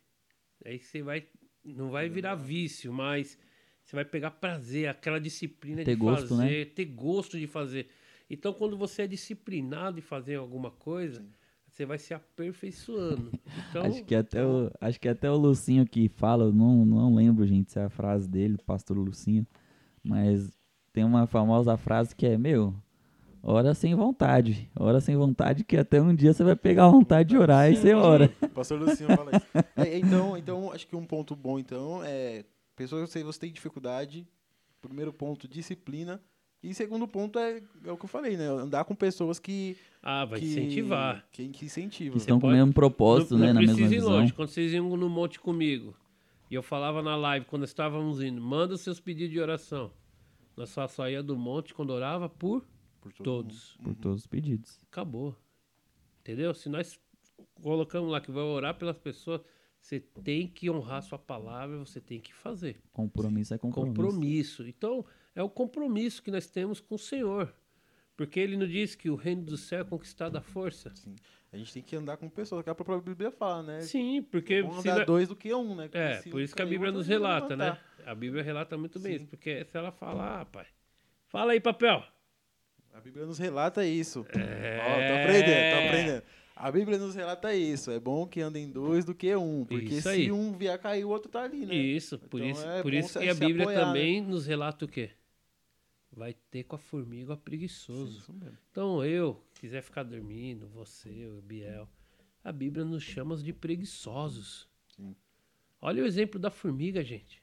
Aí 0.65 0.79
você 0.79 1.03
vai, 1.03 1.27
não 1.65 1.91
vai 1.91 2.09
virar 2.11 2.35
vício, 2.35 2.93
mas 2.93 3.39
você 3.83 3.97
vai 3.97 4.05
pegar 4.05 4.33
prazer, 4.33 4.89
aquela 4.89 5.19
disciplina 5.19 5.83
Ter 5.83 5.95
de 5.95 6.01
gosto, 6.01 6.37
né? 6.37 6.45
fazer, 6.45 6.75
ter 6.75 6.85
gosto 6.85 7.39
de 7.39 7.47
fazer. 7.47 7.89
Então, 8.29 8.53
quando 8.53 8.77
você 8.77 9.03
é 9.03 9.07
disciplinado 9.07 9.99
em 9.99 10.03
fazer 10.03 10.35
alguma 10.37 10.71
coisa, 10.71 11.25
você 11.71 11.87
vai 11.87 11.99
se 11.99 12.13
aperfeiçoando. 12.13 13.31
Então, 13.71 13.83
Acho 13.83 14.05
que 14.05 14.15
até 14.15 14.45
o, 14.45 14.71
acho 14.81 15.01
que 15.01 15.09
até 15.09 15.31
o 15.31 15.37
Lucinho 15.37 15.87
que 15.87 16.09
fala, 16.09 16.45
eu 16.45 16.53
não, 16.53 16.85
não 16.85 17.15
lembro, 17.15 17.47
gente, 17.47 17.71
se 17.71 17.79
é 17.79 17.85
a 17.85 17.89
frase 17.89 18.29
dele, 18.29 18.59
pastor 18.67 18.99
Lucinho, 18.99 19.47
mas 20.03 20.51
tem 20.93 21.05
uma 21.05 21.27
famosa 21.27 21.77
frase 21.77 22.15
que 22.15 22.27
é, 22.27 22.37
meu, 22.37 22.75
ora 23.43 23.73
sem 23.73 23.95
vontade, 23.95 24.69
ora 24.79 25.01
sem 25.01 25.17
vontade 25.17 25.65
que 25.65 25.77
até 25.77 26.03
um 26.03 26.15
dia 26.15 26.33
você 26.33 26.43
vai 26.43 26.57
pegar 26.57 26.87
a 26.87 26.91
vontade 26.91 27.29
de 27.29 27.37
orar 27.37 27.71
e 27.71 27.77
você 27.77 27.95
ora. 27.95 28.31
O 28.43 28.49
pastor 28.49 28.81
Lucinho 28.81 29.17
fala 29.17 29.31
isso. 29.37 29.47
É, 29.77 29.99
então, 29.99 30.37
então, 30.37 30.73
acho 30.73 30.87
que 30.87 30.97
um 30.97 31.07
ponto 31.07 31.35
bom, 31.35 31.59
então, 31.59 32.03
é... 32.05 32.45
Pessoas, 32.77 33.11
se 33.11 33.23
você 33.23 33.41
tem 33.41 33.53
dificuldade, 33.53 34.27
primeiro 34.81 35.13
ponto, 35.13 35.47
disciplina. 35.47 36.21
E 36.63 36.75
segundo 36.75 37.09
ponto 37.09 37.39
é, 37.39 37.63
é 37.85 37.93
o 37.93 37.97
que 37.97 38.05
eu 38.05 38.09
falei, 38.09 38.37
né? 38.37 38.47
Andar 38.47 38.85
com 38.85 38.95
pessoas 38.95 39.39
que. 39.39 39.77
Ah, 40.03 40.25
vai 40.27 40.41
que, 40.41 40.47
incentivar. 40.47 41.27
Que, 41.33 41.49
que 41.49 41.65
incentivam. 41.65 42.13
Que 42.13 42.19
estão 42.19 42.39
com 42.39 42.47
o 42.47 42.51
pode- 42.51 42.59
mesmo 42.59 42.73
propósito, 42.75 43.33
não, 43.39 43.47
né? 43.47 43.53
não 43.53 43.61
Na 43.63 43.67
mesma 43.67 43.81
ir 43.87 43.89
visão. 43.89 44.11
longe. 44.11 44.33
Quando 44.33 44.49
vocês 44.49 44.73
iam 44.73 44.97
no 44.97 45.09
monte 45.09 45.41
comigo, 45.41 45.97
e 46.51 46.55
eu 46.55 46.63
falava 46.63 47.01
na 47.03 47.17
live, 47.17 47.47
quando 47.47 47.65
estávamos 47.65 48.23
indo, 48.23 48.41
manda 48.43 48.75
os 48.75 48.83
seus 48.83 49.01
pedidos 49.01 49.31
de 49.33 49.41
oração. 49.41 49.91
Nós 50.57 50.69
só 50.69 50.87
saía 50.87 51.23
do 51.23 51.37
monte 51.37 51.73
quando 51.73 51.91
orava 51.91 52.29
por 52.29 52.67
Por 53.01 53.11
todo 53.13 53.25
todos. 53.25 53.77
Por 53.83 53.95
todos 53.95 54.21
os 54.21 54.27
pedidos. 54.27 54.79
Acabou. 54.91 55.35
Entendeu? 56.21 56.53
Se 56.53 56.69
nós 56.69 56.99
colocamos 57.63 58.11
lá 58.11 58.21
que 58.21 58.31
vai 58.31 58.43
orar 58.43 58.75
pelas 58.77 58.99
pessoas, 58.99 59.41
você 59.81 60.01
tem 60.01 60.47
que 60.47 60.69
honrar 60.71 61.03
sua 61.03 61.19
palavra, 61.19 61.79
você 61.79 62.01
tem 62.01 62.21
que 62.21 62.35
fazer. 62.35 62.79
Compromisso 62.93 63.55
é 63.55 63.59
compromisso. 63.59 63.95
Compromisso. 64.03 64.67
Então, 64.69 65.05
é 65.35 65.43
o 65.43 65.49
compromisso 65.49 66.23
que 66.23 66.31
nós 66.31 66.47
temos 66.49 66.81
com 66.81 66.95
o 66.95 66.99
Senhor. 66.99 67.55
Porque 68.17 68.39
ele 68.39 68.57
nos 68.57 68.69
diz 68.71 68.95
que 68.95 69.09
o 69.09 69.15
reino 69.17 69.43
do 69.43 69.57
céu 69.57 69.81
é 69.81 69.85
conquistado 69.85 70.37
à 70.37 70.41
força. 70.43 70.93
Sim. 70.95 71.17
A 71.53 71.57
gente 71.57 71.73
tem 71.73 71.83
que 71.83 71.97
andar 71.97 72.17
com 72.17 72.29
pessoas, 72.29 72.63
que 72.63 72.71
a 72.71 72.75
própria 72.75 72.99
Bíblia 73.01 73.31
fala, 73.31 73.63
né? 73.63 73.81
Sim, 73.81 74.23
porque. 74.23 74.55
É 74.55 74.63
se 74.63 74.69
andar 74.89 74.97
nós- 74.99 75.07
dois 75.07 75.29
do 75.29 75.35
que 75.35 75.53
um, 75.55 75.75
né? 75.75 75.85
Porque 75.85 75.99
É, 75.99 76.19
se 76.21 76.31
por 76.31 76.41
isso 76.41 76.55
que 76.55 76.63
a 76.63 76.67
Bíblia 76.67 76.89
outro 76.91 76.99
nos 76.99 77.07
relata, 77.09 77.57
né? 77.57 77.79
A 78.07 78.15
Bíblia 78.15 78.43
relata 78.43 78.77
muito 78.77 79.01
bem 79.01 79.13
Sim. 79.13 79.17
isso. 79.19 79.27
Porque 79.27 79.65
se 79.65 79.77
ela 79.77 79.91
falar, 79.91 80.43
ah, 80.43 80.45
pai. 80.45 80.67
Fala 81.29 81.53
aí, 81.53 81.61
papel. 81.61 82.05
A 82.93 83.01
Bíblia 83.01 83.25
nos 83.25 83.39
relata 83.39 83.85
isso. 83.87 84.25
É. 84.37 84.79
Ó, 84.81 84.95
tô 85.09 85.23
aprendendo, 85.23 85.71
tô 85.81 85.87
aprendendo. 85.89 86.23
A 86.57 86.71
Bíblia 86.71 86.99
nos 86.99 87.15
relata 87.15 87.55
isso. 87.55 87.91
É 87.91 87.99
bom 87.99 88.27
que 88.27 88.41
andem 88.43 88.71
dois 88.71 89.05
do 89.05 89.15
que 89.15 89.35
um. 89.35 89.65
Porque 89.65 90.01
se 90.03 90.31
um 90.31 90.53
vier 90.53 90.79
cair, 90.79 91.05
o 91.05 91.09
outro 91.09 91.31
tá 91.31 91.43
ali, 91.45 91.65
né? 91.65 91.75
Isso, 91.75 92.19
por 92.19 92.39
Então 92.41 92.51
isso, 92.51 92.69
é 92.69 92.83
por 92.83 92.93
isso 92.93 93.09
se- 93.09 93.19
que 93.19 93.29
a 93.29 93.35
se 93.35 93.41
Bíblia 93.41 93.63
apoiar, 93.65 93.79
né? 93.81 93.85
também 93.87 94.21
nos 94.21 94.47
relata 94.47 94.85
o 94.85 94.89
quê? 94.89 95.11
Vai 96.13 96.35
ter 96.51 96.65
com 96.65 96.77
a 96.77 96.79
formiga 96.79 97.35
Sim, 97.35 97.41
preguiçoso. 97.43 98.33
mesmo. 98.33 98.59
Então 98.71 99.05
eu, 99.05 99.43
quiser 99.61 99.83
ficar 99.83 100.03
dormindo, 100.03 100.67
você, 100.69 101.27
o 101.27 101.41
Biel, 101.41 101.89
a 102.43 102.51
Bíblia 102.51 102.85
nos 102.85 103.03
chama 103.03 103.37
de 103.37 103.53
preguiçosos. 103.53 104.69
Sim. 104.89 105.15
Olha 105.81 106.03
o 106.03 106.07
exemplo 106.07 106.39
da 106.39 106.51
formiga, 106.51 107.03
gente. 107.03 107.43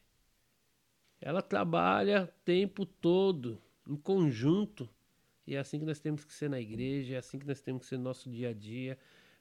Ela 1.20 1.42
trabalha 1.42 2.26
o 2.26 2.44
tempo 2.44 2.86
todo, 2.86 3.60
em 3.88 3.96
conjunto. 3.96 4.88
E 5.46 5.56
é 5.56 5.60
assim 5.60 5.80
que 5.80 5.86
nós 5.86 6.00
temos 6.00 6.24
que 6.24 6.34
ser 6.34 6.50
na 6.50 6.60
igreja, 6.60 7.16
é 7.16 7.18
assim 7.18 7.40
que 7.40 7.48
nós 7.48 7.62
temos 7.62 7.84
que 7.84 7.88
ser 7.88 7.98
no 7.98 8.04
nosso 8.04 8.30
dia 8.30 8.50
a 8.50 8.54
dia. 8.54 8.98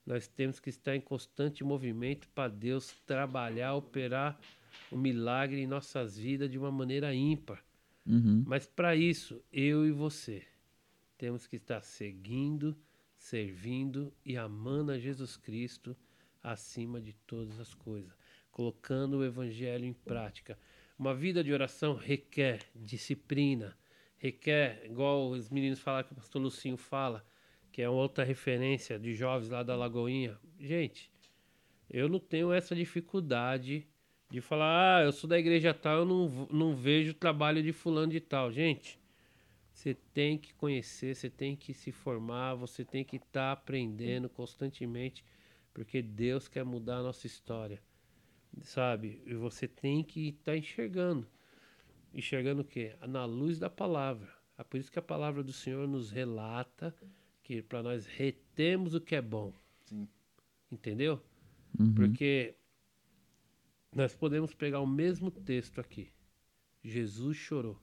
Nós 0.06 0.28
temos 0.28 0.60
que 0.60 0.70
estar 0.70 0.94
em 0.94 1.00
constante 1.00 1.64
movimento 1.64 2.28
para 2.28 2.48
Deus 2.48 2.94
trabalhar, 3.04 3.74
operar 3.74 4.38
o 4.90 4.96
milagre 4.96 5.60
em 5.60 5.66
nossas 5.66 6.16
vidas 6.16 6.48
de 6.48 6.56
uma 6.56 6.70
maneira 6.70 7.12
ímpar. 7.12 7.65
Uhum. 8.06 8.44
Mas 8.46 8.66
para 8.66 8.94
isso, 8.94 9.42
eu 9.52 9.86
e 9.86 9.90
você 9.90 10.46
temos 11.18 11.46
que 11.46 11.56
estar 11.56 11.82
seguindo, 11.82 12.76
servindo 13.16 14.12
e 14.24 14.36
amando 14.36 14.92
a 14.92 14.98
Jesus 14.98 15.36
Cristo 15.36 15.96
acima 16.42 17.00
de 17.00 17.12
todas 17.12 17.58
as 17.58 17.74
coisas, 17.74 18.12
colocando 18.52 19.18
o 19.18 19.24
evangelho 19.24 19.84
em 19.84 19.92
prática. 19.92 20.58
Uma 20.98 21.14
vida 21.14 21.42
de 21.42 21.52
oração 21.52 21.96
requer 21.96 22.60
disciplina, 22.74 23.76
requer, 24.16 24.86
igual 24.86 25.30
os 25.30 25.50
meninos 25.50 25.80
falaram 25.80 26.06
que 26.06 26.12
o 26.12 26.16
pastor 26.16 26.40
Lucinho 26.40 26.76
fala, 26.76 27.26
que 27.72 27.82
é 27.82 27.88
outra 27.88 28.24
referência 28.24 28.98
de 28.98 29.14
jovens 29.14 29.50
lá 29.50 29.62
da 29.62 29.74
Lagoinha. 29.74 30.38
Gente, 30.58 31.10
eu 31.90 32.08
não 32.08 32.20
tenho 32.20 32.52
essa 32.52 32.74
dificuldade 32.74 33.86
de 34.28 34.40
falar, 34.40 34.98
ah, 34.98 35.04
eu 35.04 35.12
sou 35.12 35.28
da 35.28 35.38
igreja 35.38 35.72
tal, 35.72 35.98
eu 35.98 36.04
não, 36.04 36.48
não 36.50 36.74
vejo 36.74 37.12
o 37.12 37.14
trabalho 37.14 37.62
de 37.62 37.72
fulano 37.72 38.12
de 38.12 38.20
tal. 38.20 38.50
Gente, 38.50 38.98
você 39.72 39.94
tem 39.94 40.36
que 40.36 40.54
conhecer, 40.54 41.14
você 41.14 41.30
tem 41.30 41.54
que 41.54 41.72
se 41.72 41.92
formar, 41.92 42.54
você 42.54 42.84
tem 42.84 43.04
que 43.04 43.16
estar 43.16 43.52
aprendendo 43.52 44.28
constantemente, 44.28 45.24
porque 45.72 46.02
Deus 46.02 46.48
quer 46.48 46.64
mudar 46.64 46.98
a 46.98 47.02
nossa 47.02 47.26
história, 47.26 47.80
sabe? 48.62 49.22
E 49.26 49.34
você 49.34 49.68
tem 49.68 50.02
que 50.02 50.28
estar 50.28 50.56
enxergando. 50.56 51.26
Enxergando 52.12 52.62
o 52.62 52.64
quê? 52.64 52.96
Na 53.06 53.24
luz 53.26 53.58
da 53.58 53.68
palavra. 53.68 54.34
É 54.58 54.64
por 54.64 54.78
isso 54.78 54.90
que 54.90 54.98
a 54.98 55.02
palavra 55.02 55.42
do 55.44 55.52
Senhor 55.52 55.86
nos 55.86 56.10
relata 56.10 56.94
que 57.42 57.62
para 57.62 57.82
nós 57.82 58.06
retemos 58.06 58.94
o 58.94 59.00
que 59.00 59.14
é 59.14 59.22
bom. 59.22 59.52
Sim. 59.84 60.08
Entendeu? 60.72 61.22
Uhum. 61.78 61.94
Porque 61.94 62.56
nós 63.96 64.14
podemos 64.14 64.52
pegar 64.52 64.80
o 64.80 64.86
mesmo 64.86 65.30
texto 65.30 65.80
aqui. 65.80 66.12
Jesus 66.84 67.34
chorou. 67.34 67.80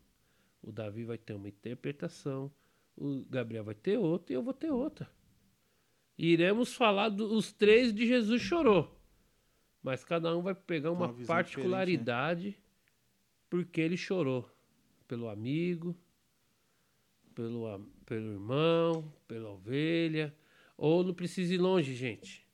O 0.61 0.71
Davi 0.71 1.03
vai 1.03 1.17
ter 1.17 1.33
uma 1.33 1.49
interpretação, 1.49 2.53
o 2.95 3.25
Gabriel 3.25 3.63
vai 3.63 3.73
ter 3.73 3.97
outra 3.97 4.31
e 4.31 4.35
eu 4.35 4.43
vou 4.43 4.53
ter 4.53 4.69
outra. 4.69 5.09
E 6.15 6.27
iremos 6.27 6.75
falar 6.75 7.09
dos 7.09 7.51
três 7.51 7.91
de 7.91 8.05
Jesus 8.05 8.43
chorou. 8.43 8.95
Mas 9.81 10.03
cada 10.03 10.37
um 10.37 10.43
vai 10.43 10.53
pegar 10.53 10.91
uma, 10.91 11.07
uma 11.07 11.13
visão 11.13 11.35
particularidade 11.35 12.55
porque 13.49 13.81
ele 13.81 13.97
chorou. 13.97 14.47
Pelo 15.07 15.27
amigo, 15.27 15.97
pelo, 17.33 17.79
pelo 18.05 18.33
irmão, 18.33 19.11
pela 19.27 19.49
ovelha. 19.49 20.33
Ou 20.77 21.03
não 21.03 21.13
precisa 21.13 21.55
ir 21.55 21.57
longe, 21.57 21.95
gente. 21.95 22.47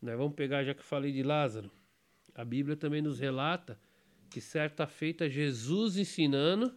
Nós 0.00 0.16
vamos 0.16 0.34
pegar, 0.34 0.64
já 0.64 0.72
que 0.72 0.80
eu 0.80 0.84
falei 0.84 1.12
de 1.12 1.22
Lázaro. 1.22 1.70
A 2.34 2.44
Bíblia 2.44 2.76
também 2.76 3.02
nos 3.02 3.18
relata 3.18 3.78
que 4.30 4.40
certa 4.40 4.86
feita 4.86 5.28
Jesus 5.28 5.96
ensinando. 5.96 6.72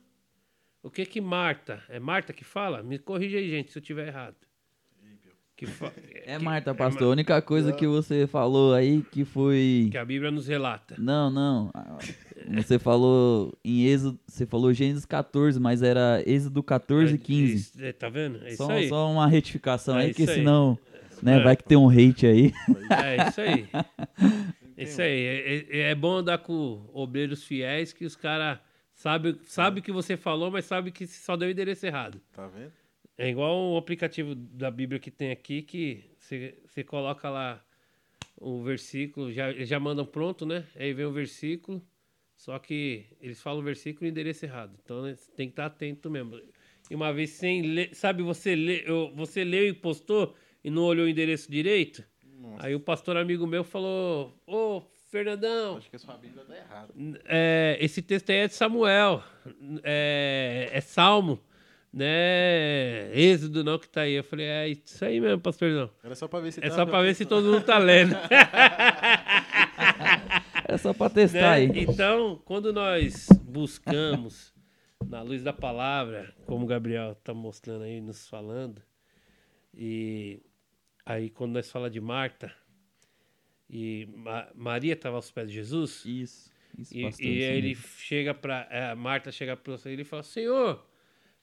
O 0.81 0.89
que 0.89 1.05
que 1.05 1.21
Marta? 1.21 1.81
É 1.87 1.99
Marta 1.99 2.33
que 2.33 2.43
fala? 2.43 2.81
Me 2.83 2.97
corrija 2.99 3.37
aí, 3.37 3.49
gente, 3.49 3.71
se 3.71 3.77
eu 3.77 3.81
tiver 3.81 4.07
errado. 4.07 4.35
Que 5.55 5.65
fa- 5.67 5.93
É 6.25 6.37
que- 6.37 6.43
Marta, 6.43 6.71
é 6.71 6.73
pastor. 6.73 7.03
A 7.03 7.11
única 7.11 7.41
coisa 7.41 7.71
que 7.71 7.85
você 7.87 8.25
falou 8.27 8.73
aí 8.73 9.03
que 9.11 9.23
foi. 9.23 9.87
Que 9.91 9.97
a 9.97 10.03
Bíblia 10.03 10.31
nos 10.31 10.47
relata. 10.47 10.95
Não, 10.97 11.29
não. 11.29 11.71
Você 12.55 12.79
falou 12.79 13.53
em 13.63 13.85
Êxodo. 13.85 14.19
Você 14.27 14.45
falou 14.45 14.73
Gênesis 14.73 15.05
14, 15.05 15.59
mas 15.59 15.83
era 15.83 16.21
Êxodo 16.25 16.61
14 16.63 17.13
e 17.15 17.17
15. 17.17 17.53
Isso, 17.55 17.83
é, 17.85 17.93
tá 17.93 18.09
vendo? 18.09 18.43
É 18.43 18.47
isso 18.49 18.57
Só, 18.57 18.71
aí. 18.71 18.89
só 18.89 19.09
uma 19.11 19.27
retificação 19.27 19.97
É 19.99 20.05
aí, 20.05 20.13
que 20.13 20.23
aí. 20.23 20.27
senão. 20.27 20.77
Né, 21.21 21.39
É. 21.39 21.43
vai 21.43 21.55
que 21.55 21.63
tem 21.63 21.77
um 21.77 21.87
hate 21.87 22.25
aí. 22.25 22.51
É 22.89 23.29
isso 23.29 23.39
aí. 23.39 23.67
isso 24.83 25.01
aí. 25.01 25.25
É, 25.25 25.55
é- 25.69 25.79
é 25.91 25.95
bom 25.95 26.17
andar 26.17 26.37
com 26.39 26.89
obreiros 26.93 27.43
fiéis 27.43 27.91
que 27.93 28.05
os 28.05 28.15
caras 28.15 28.59
sabem 28.93 29.35
sabe 29.43 29.79
o 29.79 29.83
que 29.83 29.91
você 29.91 30.15
falou, 30.15 30.51
mas 30.51 30.65
sabe 30.65 30.91
que 30.91 31.05
só 31.07 31.35
deu 31.35 31.47
o 31.47 31.51
endereço 31.51 31.85
errado. 31.85 32.21
Tá 32.31 32.47
vendo? 32.47 32.71
É 33.17 33.29
igual 33.29 33.71
o 33.73 33.77
aplicativo 33.77 34.33
da 34.35 34.71
Bíblia 34.71 34.99
que 34.99 35.11
tem 35.11 35.31
aqui, 35.31 35.61
que 35.61 36.03
você 36.65 36.83
coloca 36.83 37.29
lá 37.29 37.63
o 38.37 38.63
versículo, 38.63 39.31
já, 39.31 39.53
já 39.53 39.79
mandam 39.79 40.05
pronto, 40.05 40.45
né? 40.45 40.65
Aí 40.75 40.93
vem 40.93 41.05
o 41.05 41.11
versículo, 41.11 41.81
só 42.35 42.57
que 42.59 43.05
eles 43.21 43.41
falam 43.41 43.61
o 43.61 43.63
versículo 43.63 44.05
e 44.05 44.09
o 44.09 44.11
endereço 44.11 44.45
errado. 44.45 44.77
Então 44.83 45.03
né, 45.03 45.15
tem 45.35 45.47
que 45.47 45.53
estar 45.53 45.67
atento 45.67 46.09
mesmo. 46.09 46.41
E 46.89 46.95
uma 46.95 47.13
vez 47.13 47.29
sem 47.29 47.61
ler, 47.61 47.93
sabe, 47.95 48.23
você, 48.23 48.55
lê, 48.55 48.83
você 49.15 49.43
leu 49.43 49.67
e 49.67 49.73
postou 49.73 50.35
e 50.63 50.69
não 50.69 50.81
olhou 50.83 51.05
o 51.05 51.09
endereço 51.09 51.49
direito? 51.51 52.03
Nossa. 52.43 52.65
Aí 52.65 52.75
o 52.75 52.79
pastor 52.79 53.15
amigo 53.15 53.47
meu 53.47 53.63
falou: 53.63 54.37
Ô, 54.45 54.81
Fernandão, 55.09 55.77
Acho 55.77 55.89
que 55.89 55.95
a 55.95 55.99
sua 55.99 56.15
Bíblia 56.17 56.43
tá 56.43 56.55
errada. 56.57 56.93
é, 57.25 57.77
esse 57.79 58.01
texto 58.01 58.29
aí 58.31 58.37
é 58.37 58.47
de 58.47 58.53
Samuel, 58.53 59.23
é, 59.81 60.69
é 60.73 60.81
Salmo, 60.81 61.39
né? 61.91 63.09
Êxodo 63.13 63.63
não 63.63 63.79
que 63.79 63.87
tá 63.87 64.01
aí. 64.01 64.13
Eu 64.15 64.23
falei, 64.23 64.45
é 64.47 64.67
isso 64.67 65.05
aí 65.05 65.21
mesmo, 65.21 65.39
pastorzão. 65.39 65.89
Era 66.03 66.15
só 66.15 66.27
pra 66.27 66.39
ver 66.41 66.51
se 66.51 66.59
É 66.59 66.63
tava 66.63 66.75
só 66.75 66.85
pra 66.85 67.01
ver 67.01 67.15
se 67.15 67.25
todo 67.25 67.45
mundo 67.45 67.63
tá 67.63 67.77
lendo. 67.79 68.15
É 70.65 70.77
só 70.77 70.93
pra 70.93 71.09
testar 71.09 71.39
né? 71.39 71.49
aí. 71.49 71.71
Então, 71.75 72.41
quando 72.45 72.73
nós 72.73 73.27
buscamos 73.43 74.53
na 75.05 75.21
luz 75.21 75.43
da 75.43 75.53
palavra, 75.53 76.33
como 76.45 76.63
o 76.63 76.67
Gabriel 76.67 77.15
tá 77.23 77.33
mostrando 77.33 77.83
aí, 77.83 78.01
nos 78.01 78.27
falando, 78.27 78.81
e 79.73 80.41
aí 81.05 81.29
quando 81.29 81.53
nós 81.53 81.69
fala 81.71 81.89
de 81.89 81.99
Marta, 82.01 82.53
e 83.69 84.05
Ma- 84.15 84.49
Maria 84.53 84.93
estava 84.93 85.15
aos 85.15 85.31
pés 85.31 85.49
de 85.49 85.55
Jesus, 85.55 86.03
Isso. 86.05 86.51
Isso, 86.77 86.97
E, 86.97 87.03
pastor. 87.03 87.25
e 87.25 87.43
aí 87.43 87.57
ele 87.57 87.75
chega 87.75 88.33
pra. 88.33 88.67
é, 88.71 88.95
Marta 88.95 89.31
chega 89.31 89.55
pra 89.55 89.75
ele 89.85 90.01
e 90.01 90.05
fala: 90.05 90.23
Senhor, 90.23 90.83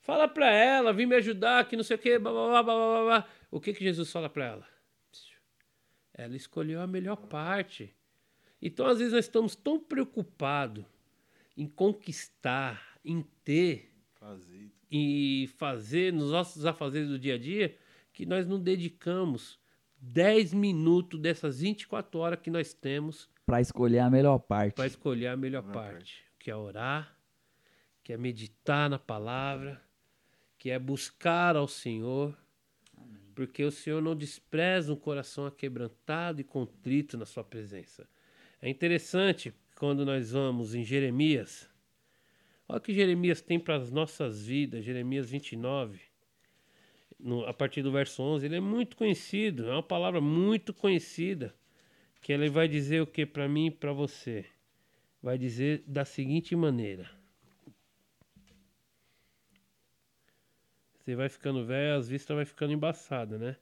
fala 0.01 0.27
pra 0.27 0.51
ela, 0.51 0.91
vim 0.91 1.05
me 1.05 1.15
ajudar, 1.15 1.65
que 1.69 1.77
não 1.77 1.83
sei 1.85 1.95
o 1.95 1.99
quê. 1.99 2.19
Blá, 2.19 2.31
blá, 2.31 2.49
blá, 2.49 2.63
blá, 2.63 2.73
blá, 2.75 3.03
blá." 3.05 3.29
O 3.49 3.59
que, 3.61 3.73
que 3.73 3.81
Jesus 3.83 4.11
fala 4.11 4.29
pra 4.29 4.45
ela? 4.45 4.67
Ela 6.13 6.35
escolheu 6.35 6.81
a 6.81 6.87
melhor 6.87 7.15
parte. 7.15 7.95
Então, 8.61 8.85
às 8.85 8.97
vezes, 8.99 9.13
nós 9.13 9.25
estamos 9.25 9.55
tão 9.55 9.79
preocupados 9.79 10.83
em 11.55 11.65
conquistar, 11.67 12.99
em 13.03 13.21
ter 13.43 13.89
Fazer. 14.19 14.69
e 14.91 15.49
fazer 15.57 16.11
nos 16.13 16.29
nossos 16.31 16.65
afazeres 16.65 17.07
do 17.07 17.17
dia 17.17 17.35
a 17.35 17.37
dia, 17.37 17.75
que 18.21 18.25
nós 18.27 18.45
não 18.45 18.59
dedicamos 18.61 19.59
10 19.99 20.53
minutos 20.53 21.19
dessas 21.19 21.59
24 21.59 22.19
horas 22.19 22.39
que 22.39 22.51
nós 22.51 22.71
temos 22.71 23.27
Pra 23.47 23.59
escolher 23.59 23.97
a 23.97 24.11
melhor 24.11 24.37
parte. 24.37 24.75
para 24.75 24.85
escolher 24.85 25.25
a 25.25 25.35
melhor 25.35 25.63
Melhor 25.63 25.73
parte, 25.73 26.23
que 26.37 26.51
é 26.51 26.55
orar, 26.55 27.17
que 28.03 28.13
é 28.13 28.17
meditar 28.17 28.87
na 28.91 28.99
palavra, 28.99 29.81
que 30.59 30.69
é 30.69 30.77
buscar 30.77 31.55
ao 31.55 31.67
Senhor, 31.67 32.37
porque 33.33 33.63
o 33.63 33.71
Senhor 33.71 34.03
não 34.03 34.15
despreza 34.15 34.93
um 34.93 34.95
coração 34.95 35.47
aquebrantado 35.47 36.39
e 36.41 36.43
contrito 36.43 37.17
na 37.17 37.25
sua 37.25 37.43
presença. 37.43 38.07
É 38.61 38.69
interessante 38.69 39.51
quando 39.75 40.05
nós 40.05 40.31
vamos 40.31 40.75
em 40.75 40.83
Jeremias, 40.83 41.67
olha 42.69 42.77
o 42.77 42.81
que 42.81 42.93
Jeremias 42.93 43.41
tem 43.41 43.59
para 43.59 43.77
as 43.77 43.89
nossas 43.89 44.45
vidas, 44.45 44.85
Jeremias 44.85 45.27
29, 45.27 46.10
no, 47.23 47.45
a 47.45 47.53
partir 47.53 47.81
do 47.81 47.91
verso 47.91 48.21
11, 48.21 48.45
ele 48.45 48.55
é 48.55 48.59
muito 48.59 48.97
conhecido, 48.97 49.69
é 49.69 49.73
uma 49.73 49.83
palavra 49.83 50.19
muito 50.19 50.73
conhecida, 50.73 51.55
que 52.21 52.31
ele 52.33 52.49
vai 52.49 52.67
dizer 52.67 53.01
o 53.01 53.07
que 53.07 53.25
para 53.25 53.47
mim 53.47 53.67
e 53.67 53.71
para 53.71 53.93
você? 53.93 54.45
Vai 55.21 55.37
dizer 55.37 55.83
da 55.87 56.03
seguinte 56.03 56.55
maneira: 56.55 57.09
Você 60.97 61.15
vai 61.15 61.29
ficando 61.29 61.65
velho, 61.65 61.97
as 61.97 62.07
vistas 62.07 62.35
vai 62.35 62.45
ficando 62.45 62.73
embaçada, 62.73 63.37
né? 63.37 63.57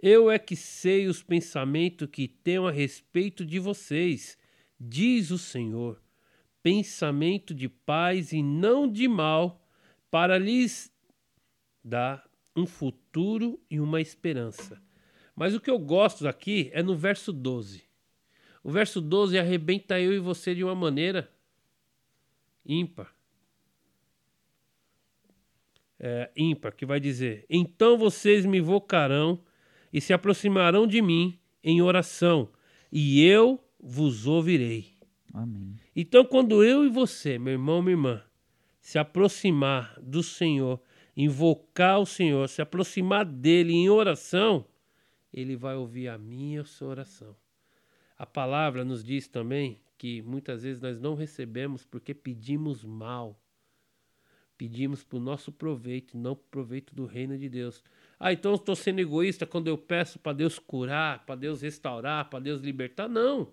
Eu 0.00 0.30
é 0.30 0.38
que 0.38 0.54
sei 0.54 1.08
os 1.08 1.22
pensamentos 1.22 2.08
que 2.10 2.28
tenho 2.28 2.66
a 2.66 2.70
respeito 2.70 3.44
de 3.44 3.58
vocês, 3.58 4.38
diz 4.78 5.30
o 5.30 5.38
Senhor. 5.38 6.00
Pensamento 6.62 7.54
de 7.54 7.68
paz 7.68 8.32
e 8.32 8.42
não 8.42 8.90
de 8.90 9.08
mal, 9.08 9.66
para 10.10 10.38
lhes 10.38 10.92
dar 11.82 12.27
um 12.58 12.66
futuro 12.66 13.60
e 13.70 13.78
uma 13.80 14.00
esperança. 14.00 14.80
Mas 15.34 15.54
o 15.54 15.60
que 15.60 15.70
eu 15.70 15.78
gosto 15.78 16.26
aqui 16.26 16.70
é 16.72 16.82
no 16.82 16.96
verso 16.96 17.32
12. 17.32 17.84
O 18.62 18.70
verso 18.70 19.00
12 19.00 19.38
arrebenta 19.38 20.00
eu 20.00 20.12
e 20.12 20.18
você 20.18 20.54
de 20.54 20.64
uma 20.64 20.74
maneira 20.74 21.30
ímpar. 22.66 23.14
É, 26.00 26.30
ímpar, 26.36 26.74
que 26.74 26.84
vai 26.84 27.00
dizer: 27.00 27.46
Então 27.48 27.96
vocês 27.96 28.44
me 28.44 28.58
invocarão 28.58 29.40
e 29.92 30.00
se 30.00 30.12
aproximarão 30.12 30.86
de 30.86 31.00
mim 31.00 31.38
em 31.62 31.82
oração, 31.82 32.50
e 32.90 33.24
eu 33.24 33.62
vos 33.80 34.26
ouvirei. 34.26 34.92
Amém. 35.32 35.76
Então, 35.94 36.24
quando 36.24 36.62
eu 36.62 36.84
e 36.84 36.88
você, 36.88 37.38
meu 37.38 37.52
irmão, 37.52 37.82
minha 37.82 37.94
irmã, 37.94 38.22
se 38.80 38.98
aproximar 38.98 39.98
do 40.00 40.22
Senhor, 40.22 40.80
invocar 41.20 41.98
o 41.98 42.06
Senhor, 42.06 42.48
se 42.48 42.62
aproximar 42.62 43.24
dele 43.24 43.72
em 43.72 43.90
oração, 43.90 44.64
ele 45.34 45.56
vai 45.56 45.74
ouvir 45.74 46.06
a 46.06 46.16
minha 46.16 46.64
oração. 46.80 47.34
A 48.16 48.24
palavra 48.24 48.84
nos 48.84 49.02
diz 49.02 49.26
também 49.26 49.80
que 49.98 50.22
muitas 50.22 50.62
vezes 50.62 50.80
nós 50.80 51.00
não 51.00 51.16
recebemos 51.16 51.84
porque 51.84 52.14
pedimos 52.14 52.84
mal. 52.84 53.36
Pedimos 54.56 55.02
para 55.02 55.16
o 55.16 55.20
nosso 55.20 55.50
proveito, 55.50 56.16
não 56.16 56.36
para 56.36 56.44
o 56.44 56.50
proveito 56.50 56.94
do 56.94 57.04
reino 57.04 57.36
de 57.36 57.48
Deus. 57.48 57.82
Ah, 58.18 58.32
então 58.32 58.54
estou 58.54 58.76
sendo 58.76 59.00
egoísta 59.00 59.44
quando 59.44 59.66
eu 59.66 59.76
peço 59.76 60.20
para 60.20 60.32
Deus 60.32 60.60
curar, 60.60 61.26
para 61.26 61.34
Deus 61.34 61.62
restaurar, 61.62 62.30
para 62.30 62.38
Deus 62.38 62.60
libertar? 62.60 63.08
Não. 63.08 63.52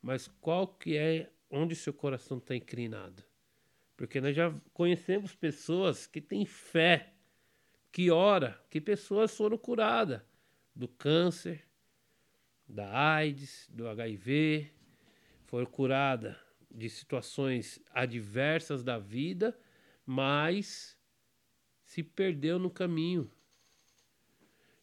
Mas 0.00 0.28
qual 0.42 0.66
que 0.66 0.94
é 0.94 1.30
onde 1.50 1.74
seu 1.74 1.92
coração 1.92 2.36
está 2.36 2.54
inclinado? 2.54 3.22
Porque 3.96 4.20
nós 4.20 4.34
já 4.34 4.52
conhecemos 4.72 5.34
pessoas 5.34 6.06
que 6.06 6.20
têm 6.20 6.44
fé, 6.44 7.12
que 7.92 8.10
ora, 8.10 8.60
que 8.68 8.80
pessoas 8.80 9.36
foram 9.36 9.56
curadas 9.56 10.20
do 10.74 10.88
câncer, 10.88 11.64
da 12.68 13.14
AIDS, 13.14 13.68
do 13.72 13.86
HIV, 13.88 14.72
foram 15.46 15.66
curadas 15.66 16.36
de 16.70 16.90
situações 16.90 17.78
adversas 17.92 18.82
da 18.82 18.98
vida, 18.98 19.56
mas 20.04 20.98
se 21.84 22.02
perdeu 22.02 22.58
no 22.58 22.70
caminho. 22.70 23.30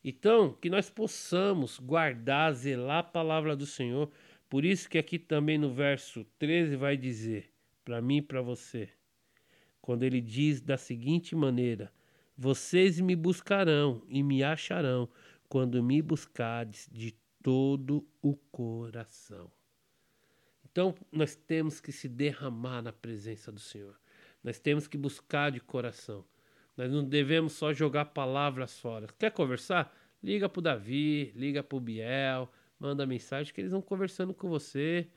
Então, 0.03 0.53
que 0.53 0.69
nós 0.69 0.89
possamos 0.89 1.77
guardar, 1.77 2.53
zelar 2.53 2.99
a 2.99 3.03
palavra 3.03 3.55
do 3.55 3.65
Senhor. 3.65 4.09
Por 4.49 4.65
isso 4.65 4.89
que 4.89 4.97
aqui 4.97 5.19
também 5.19 5.57
no 5.57 5.73
verso 5.73 6.23
13 6.39 6.75
vai 6.75 6.97
dizer, 6.97 7.51
para 7.83 8.01
mim 8.01 8.17
e 8.17 8.21
para 8.21 8.41
você, 8.41 8.89
quando 9.81 10.03
ele 10.03 10.21
diz 10.21 10.61
da 10.61 10.77
seguinte 10.77 11.35
maneira: 11.35 11.91
Vocês 12.37 12.99
me 12.99 13.15
buscarão 13.15 14.03
e 14.07 14.21
me 14.21 14.43
acharão 14.43 15.09
quando 15.49 15.83
me 15.83 16.01
buscardes 16.01 16.87
de 16.91 17.15
todo 17.41 18.07
o 18.21 18.35
coração. 18.35 19.51
Então, 20.71 20.95
nós 21.11 21.35
temos 21.35 21.81
que 21.81 21.91
se 21.91 22.07
derramar 22.07 22.81
na 22.81 22.93
presença 22.93 23.51
do 23.51 23.59
Senhor. 23.59 23.99
Nós 24.41 24.59
temos 24.59 24.87
que 24.87 24.97
buscar 24.97 25.51
de 25.51 25.59
coração. 25.59 26.23
Nós 26.77 26.89
não 26.89 27.03
devemos 27.03 27.53
só 27.53 27.73
jogar 27.73 28.05
palavras 28.05 28.79
fora. 28.79 29.07
Quer 29.19 29.31
conversar? 29.31 29.93
Liga 30.23 30.47
para 30.47 30.59
o 30.59 30.63
Davi, 30.63 31.33
liga 31.35 31.61
para 31.61 31.75
o 31.75 31.81
Biel, 31.81 32.49
manda 32.79 33.05
mensagem 33.05 33.53
que 33.53 33.59
eles 33.59 33.71
vão 33.71 33.81
conversando 33.81 34.33
com 34.33 34.47
você. 34.47 35.07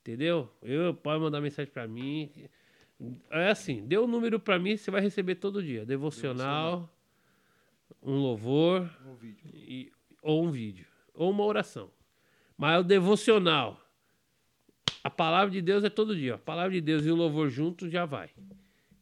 Entendeu? 0.00 0.52
Eu 0.60 0.92
pode 0.94 1.20
mandar 1.22 1.40
mensagem 1.40 1.72
para 1.72 1.86
mim. 1.86 2.30
É 3.30 3.50
assim, 3.50 3.86
dê 3.86 3.96
o 3.96 4.04
um 4.04 4.06
número 4.06 4.38
para 4.38 4.58
mim, 4.58 4.76
você 4.76 4.90
vai 4.90 5.00
receber 5.00 5.36
todo 5.36 5.62
dia. 5.62 5.84
Devocional, 5.84 6.92
um 8.02 8.16
louvor 8.16 8.90
um 9.06 9.16
e, 9.52 9.92
ou 10.22 10.44
um 10.44 10.50
vídeo 10.50 10.86
ou 11.14 11.30
uma 11.30 11.44
oração. 11.44 11.90
Mas 12.56 12.80
o 12.80 12.84
devocional, 12.84 13.80
a 15.02 15.10
palavra 15.10 15.50
de 15.50 15.62
Deus 15.62 15.84
é 15.84 15.90
todo 15.90 16.16
dia. 16.16 16.34
A 16.34 16.38
palavra 16.38 16.72
de 16.72 16.80
Deus 16.80 17.06
e 17.06 17.10
o 17.10 17.14
louvor 17.14 17.48
juntos 17.48 17.90
já 17.90 18.04
vai. 18.04 18.30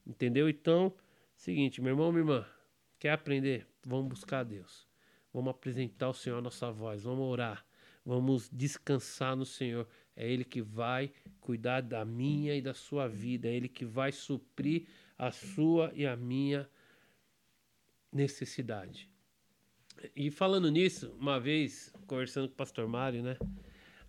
Entendeu? 0.06 0.48
Então, 0.48 0.92
seguinte, 1.34 1.80
meu 1.80 1.92
irmão, 1.92 2.12
minha 2.12 2.20
irmã, 2.20 2.46
quer 2.98 3.12
aprender? 3.12 3.66
Vamos 3.84 4.08
buscar 4.08 4.40
a 4.40 4.44
Deus. 4.44 4.86
Vamos 5.32 5.50
apresentar 5.50 6.06
ao 6.06 6.14
Senhor 6.14 6.38
a 6.38 6.42
nossa 6.42 6.70
voz. 6.70 7.02
Vamos 7.02 7.24
orar. 7.24 7.64
Vamos 8.04 8.50
descansar 8.50 9.36
no 9.36 9.46
Senhor. 9.46 9.86
É 10.16 10.30
Ele 10.30 10.44
que 10.44 10.60
vai 10.60 11.12
cuidar 11.40 11.80
da 11.80 12.05
minha 12.05 12.55
e 12.55 12.62
da 12.62 12.74
sua 12.74 13.09
vida. 13.09 13.48
É 13.48 13.52
Ele 13.52 13.68
que 13.68 13.84
vai 13.84 14.12
suprir 14.12 14.86
a 15.18 15.30
sua 15.30 15.93
e 15.94 16.06
a 16.06 16.16
minha 16.16 16.68
necessidade. 18.12 19.09
E 20.16 20.30
falando 20.30 20.70
nisso, 20.70 21.14
uma 21.18 21.39
vez, 21.39 21.93
conversando 22.06 22.48
com 22.48 22.55
o 22.55 22.56
pastor 22.56 22.89
Mário, 22.89 23.22
né? 23.22 23.36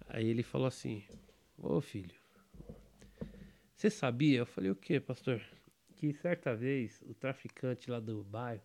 Aí 0.07 0.27
ele 0.27 0.43
falou 0.43 0.67
assim: 0.67 1.03
Ô 1.57 1.79
filho, 1.81 2.15
você 3.75 3.89
sabia? 3.89 4.39
Eu 4.39 4.45
falei: 4.45 4.71
O 4.71 4.75
que, 4.75 4.99
pastor? 4.99 5.41
Que 5.95 6.13
certa 6.13 6.55
vez 6.55 7.01
o 7.05 7.13
traficante 7.13 7.89
lá 7.89 7.99
do 7.99 8.23
bairro 8.23 8.63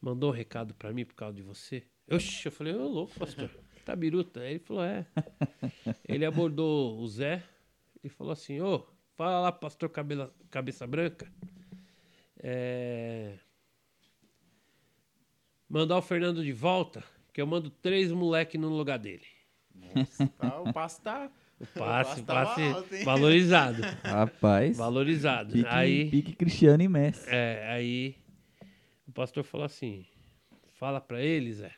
mandou 0.00 0.30
um 0.30 0.34
recado 0.34 0.74
para 0.74 0.92
mim 0.92 1.04
por 1.04 1.14
causa 1.14 1.36
de 1.36 1.42
você. 1.42 1.82
Oxi, 2.10 2.46
eu 2.46 2.52
falei: 2.52 2.74
Ô 2.74 2.86
louco, 2.86 3.18
pastor, 3.18 3.50
tá 3.90 3.96
biruta? 3.96 4.40
Aí 4.40 4.52
ele 4.52 4.58
falou: 4.60 4.84
É. 4.84 5.06
Ele 6.08 6.24
abordou 6.24 6.98
o 6.98 7.08
Zé 7.08 7.42
e 8.02 8.08
falou 8.08 8.32
assim: 8.32 8.60
Ô, 8.60 8.84
fala 9.16 9.40
lá, 9.40 9.52
pastor 9.52 9.88
cabela, 9.90 10.34
Cabeça 10.50 10.86
Branca. 10.86 11.30
É 12.42 13.38
mandar 15.70 15.96
o 15.96 16.02
Fernando 16.02 16.42
de 16.42 16.52
volta, 16.52 17.04
que 17.32 17.40
eu 17.40 17.46
mando 17.46 17.70
três 17.70 18.10
moleque 18.10 18.58
no 18.58 18.68
lugar 18.68 18.98
dele. 18.98 19.24
Nossa, 19.72 20.26
tá, 20.26 20.60
o 20.60 20.72
passe 20.72 21.00
tá. 21.00 21.30
O 21.60 21.66
passe, 21.78 22.20
o 22.22 22.24
passe, 22.24 22.72
passe 22.72 23.04
valorizado. 23.04 23.82
Rapaz. 24.02 24.76
Valorizado. 24.76 25.52
Pique, 25.52 25.68
aí, 25.68 26.10
pique 26.10 26.32
Cristiano 26.32 26.82
e 26.82 26.88
Messi. 26.88 27.28
É, 27.28 27.68
aí 27.70 28.16
o 29.06 29.12
pastor 29.12 29.44
falou 29.44 29.66
assim: 29.66 30.06
fala 30.78 31.00
para 31.00 31.22
eles, 31.22 31.58
Zé, 31.58 31.70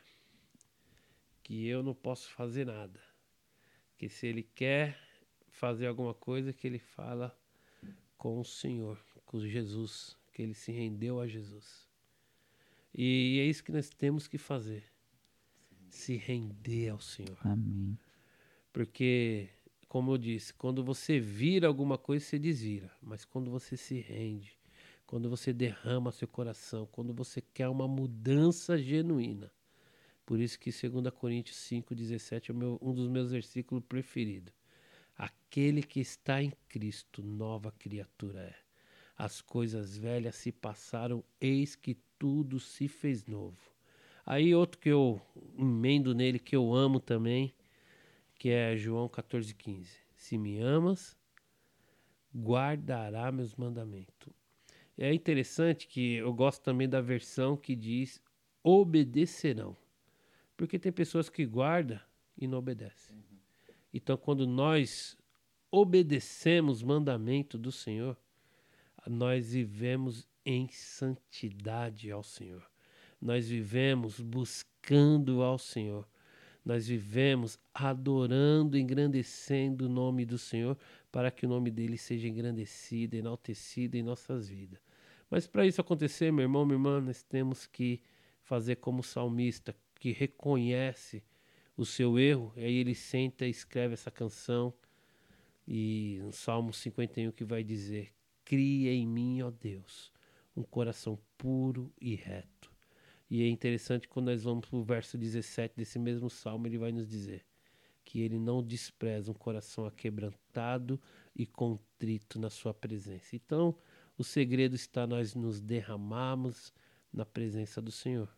que 1.53 1.69
eu 1.69 1.83
não 1.83 1.93
posso 1.93 2.31
fazer 2.31 2.65
nada. 2.65 2.99
Que 3.99 4.09
se 4.09 4.27
ele 4.27 4.43
quer 4.43 4.99
fazer 5.51 5.87
alguma 5.87 6.15
coisa, 6.15 6.51
que 6.51 6.67
ele 6.67 6.79
fala 6.79 7.39
com 8.17 8.41
o 8.41 8.45
Senhor, 8.45 8.99
com 9.27 9.39
Jesus, 9.39 10.17
que 10.33 10.41
ele 10.41 10.55
se 10.55 10.73
rendeu 10.73 11.21
a 11.21 11.27
Jesus. 11.27 11.87
E 12.95 13.39
é 13.39 13.45
isso 13.45 13.63
que 13.63 13.71
nós 13.71 13.91
temos 13.91 14.27
que 14.27 14.39
fazer. 14.39 14.83
Se 15.91 16.17
render 16.17 16.89
ao 16.89 17.01
Senhor. 17.01 17.37
Amém. 17.45 17.99
Porque, 18.73 19.51
como 19.91 20.13
eu 20.13 20.17
disse, 20.17 20.55
quando 20.55 20.83
você 20.83 21.21
vira 21.21 21.69
alguma 21.69 21.99
coisa, 21.99 22.25
você 22.25 22.39
desvira. 22.39 22.91
Mas 23.03 23.27
quando 23.27 23.51
você 23.51 23.77
se 23.77 24.01
rende, 24.01 24.59
quando 25.07 25.29
você 25.29 25.53
derrama 25.53 26.13
seu 26.13 26.27
coração, 26.27 26.89
quando 26.91 27.13
você 27.13 27.43
quer 27.43 27.69
uma 27.69 27.87
mudança 27.87 28.79
genuína. 28.79 29.53
Por 30.25 30.41
isso 30.41 30.59
que 30.59 30.71
2 30.71 31.11
Coríntios 31.15 31.57
5,17 31.59 32.51
é 32.51 32.53
meu, 32.53 32.79
um 32.81 32.95
dos 32.95 33.09
meus 33.09 33.31
versículos 33.31 33.85
preferidos. 33.89 34.55
Aquele 35.17 35.83
que 35.83 36.01
está 36.01 36.43
em 36.43 36.53
Cristo, 36.69 37.23
nova 37.23 37.73
criatura 37.73 38.41
é. 38.41 38.55
As 39.17 39.41
coisas 39.41 39.97
velhas 39.97 40.37
se 40.37 40.51
passaram, 40.51 41.23
eis 41.41 41.77
que 41.77 41.97
tudo 42.19 42.59
se 42.59 42.89
fez 42.89 43.27
novo. 43.27 43.59
Aí 44.25 44.55
outro 44.55 44.81
que 44.81 44.89
eu 44.89 45.21
emendo 45.59 46.15
nele, 46.15 46.39
que 46.39 46.57
eu 46.57 46.73
amo 46.73 47.01
também, 47.01 47.53
que 48.37 48.49
é 48.51 48.77
João 48.77 49.09
14,15. 49.09 49.89
Se 50.17 50.39
me 50.39 50.59
amas, 50.59 51.17
guardará 52.35 53.31
meus 53.31 53.55
mandamentos. 53.55 54.33
É 54.97 55.13
interessante 55.13 55.87
que 55.87 56.15
eu 56.15 56.33
gosto 56.33 56.63
também 56.63 56.89
da 56.89 57.01
versão 57.01 57.57
que 57.57 57.75
diz 57.75 58.23
obedecerão. 58.63 59.77
Porque 60.63 60.79
tem 60.79 60.93
pessoas 60.93 61.29
que 61.29 61.45
guardam 61.45 61.99
e 62.39 62.47
não 62.47 62.59
obedecem. 62.59 63.17
Então, 63.93 64.17
quando 64.17 64.47
nós 64.47 65.19
obedecemos 65.73 66.85
mandamento 66.85 67.59
do 67.59 67.73
Senhor, 67.73 68.17
nós 69.05 69.55
vivemos 69.55 70.25
em 70.47 70.69
santidade 70.69 72.13
ao 72.13 72.23
Senhor. 72.23 72.65
Nós 73.21 73.49
vivemos 73.49 74.21
buscando 74.21 75.43
ao 75.43 75.59
Senhor. 75.59 76.07
Nós 76.65 76.87
vivemos 76.87 77.59
adorando, 77.75 78.79
engrandecendo 78.79 79.87
o 79.87 79.89
nome 79.89 80.25
do 80.25 80.39
Senhor, 80.39 80.79
para 81.11 81.33
que 81.33 81.45
o 81.45 81.49
nome 81.49 81.73
dele 81.73 81.99
seja 81.99 82.29
engrandecido, 82.29 83.17
enaltecido 83.17 83.97
em 83.97 84.03
nossas 84.05 84.49
vidas. 84.49 84.81
Mas 85.29 85.45
para 85.45 85.67
isso 85.67 85.81
acontecer, 85.81 86.31
meu 86.31 86.45
irmão, 86.45 86.65
minha 86.65 86.77
irmã, 86.77 87.01
nós 87.01 87.25
temos 87.25 87.67
que 87.67 88.01
fazer 88.45 88.77
como 88.77 89.01
o 89.01 89.05
salmista, 89.05 89.75
que 90.03 90.11
reconhece 90.11 91.23
o 91.77 91.87
seu 91.87 92.19
erro, 92.19 92.53
e 92.57 92.65
aí 92.65 92.75
ele 92.75 92.93
senta 92.93 93.47
e 93.47 93.51
escreve 93.51 93.95
essa 93.95 94.11
canção, 94.11 94.75
e 95.65 96.19
no 96.21 96.33
Salmo 96.33 96.73
51 96.73 97.31
que 97.31 97.45
vai 97.45 97.63
dizer: 97.63 98.13
Cria 98.45 98.93
em 98.93 99.07
mim, 99.07 99.43
ó 99.43 99.51
Deus, 99.53 100.13
um 100.57 100.65
coração 100.65 101.17
puro 101.39 101.93
e 102.01 102.17
reto. 102.17 102.73
E 103.31 103.45
é 103.45 103.49
interessante 103.49 104.09
quando 104.09 104.27
nós 104.27 104.43
vamos 104.43 104.69
para 104.69 104.77
o 104.77 104.83
verso 104.83 105.17
17 105.17 105.77
desse 105.77 106.01
mesmo 106.01 106.29
salmo, 106.29 106.67
ele 106.67 106.79
vai 106.79 106.91
nos 106.91 107.09
dizer 107.09 107.47
que 108.05 108.23
ele 108.23 108.41
não 108.41 108.61
despreza 108.61 109.31
um 109.31 109.35
coração 109.35 109.87
aquebrantado 109.87 111.01
e 111.33 111.47
contrito 111.47 112.41
na 112.41 112.51
sua 112.51 112.75
presença. 112.75 113.37
Então, 113.37 113.79
o 114.19 114.25
segredo 114.25 114.75
está 114.75 115.07
nós 115.07 115.37
nos 115.37 115.61
derramarmos 115.61 116.75
na 117.13 117.25
presença 117.25 117.81
do 117.81 117.93
Senhor. 117.93 118.29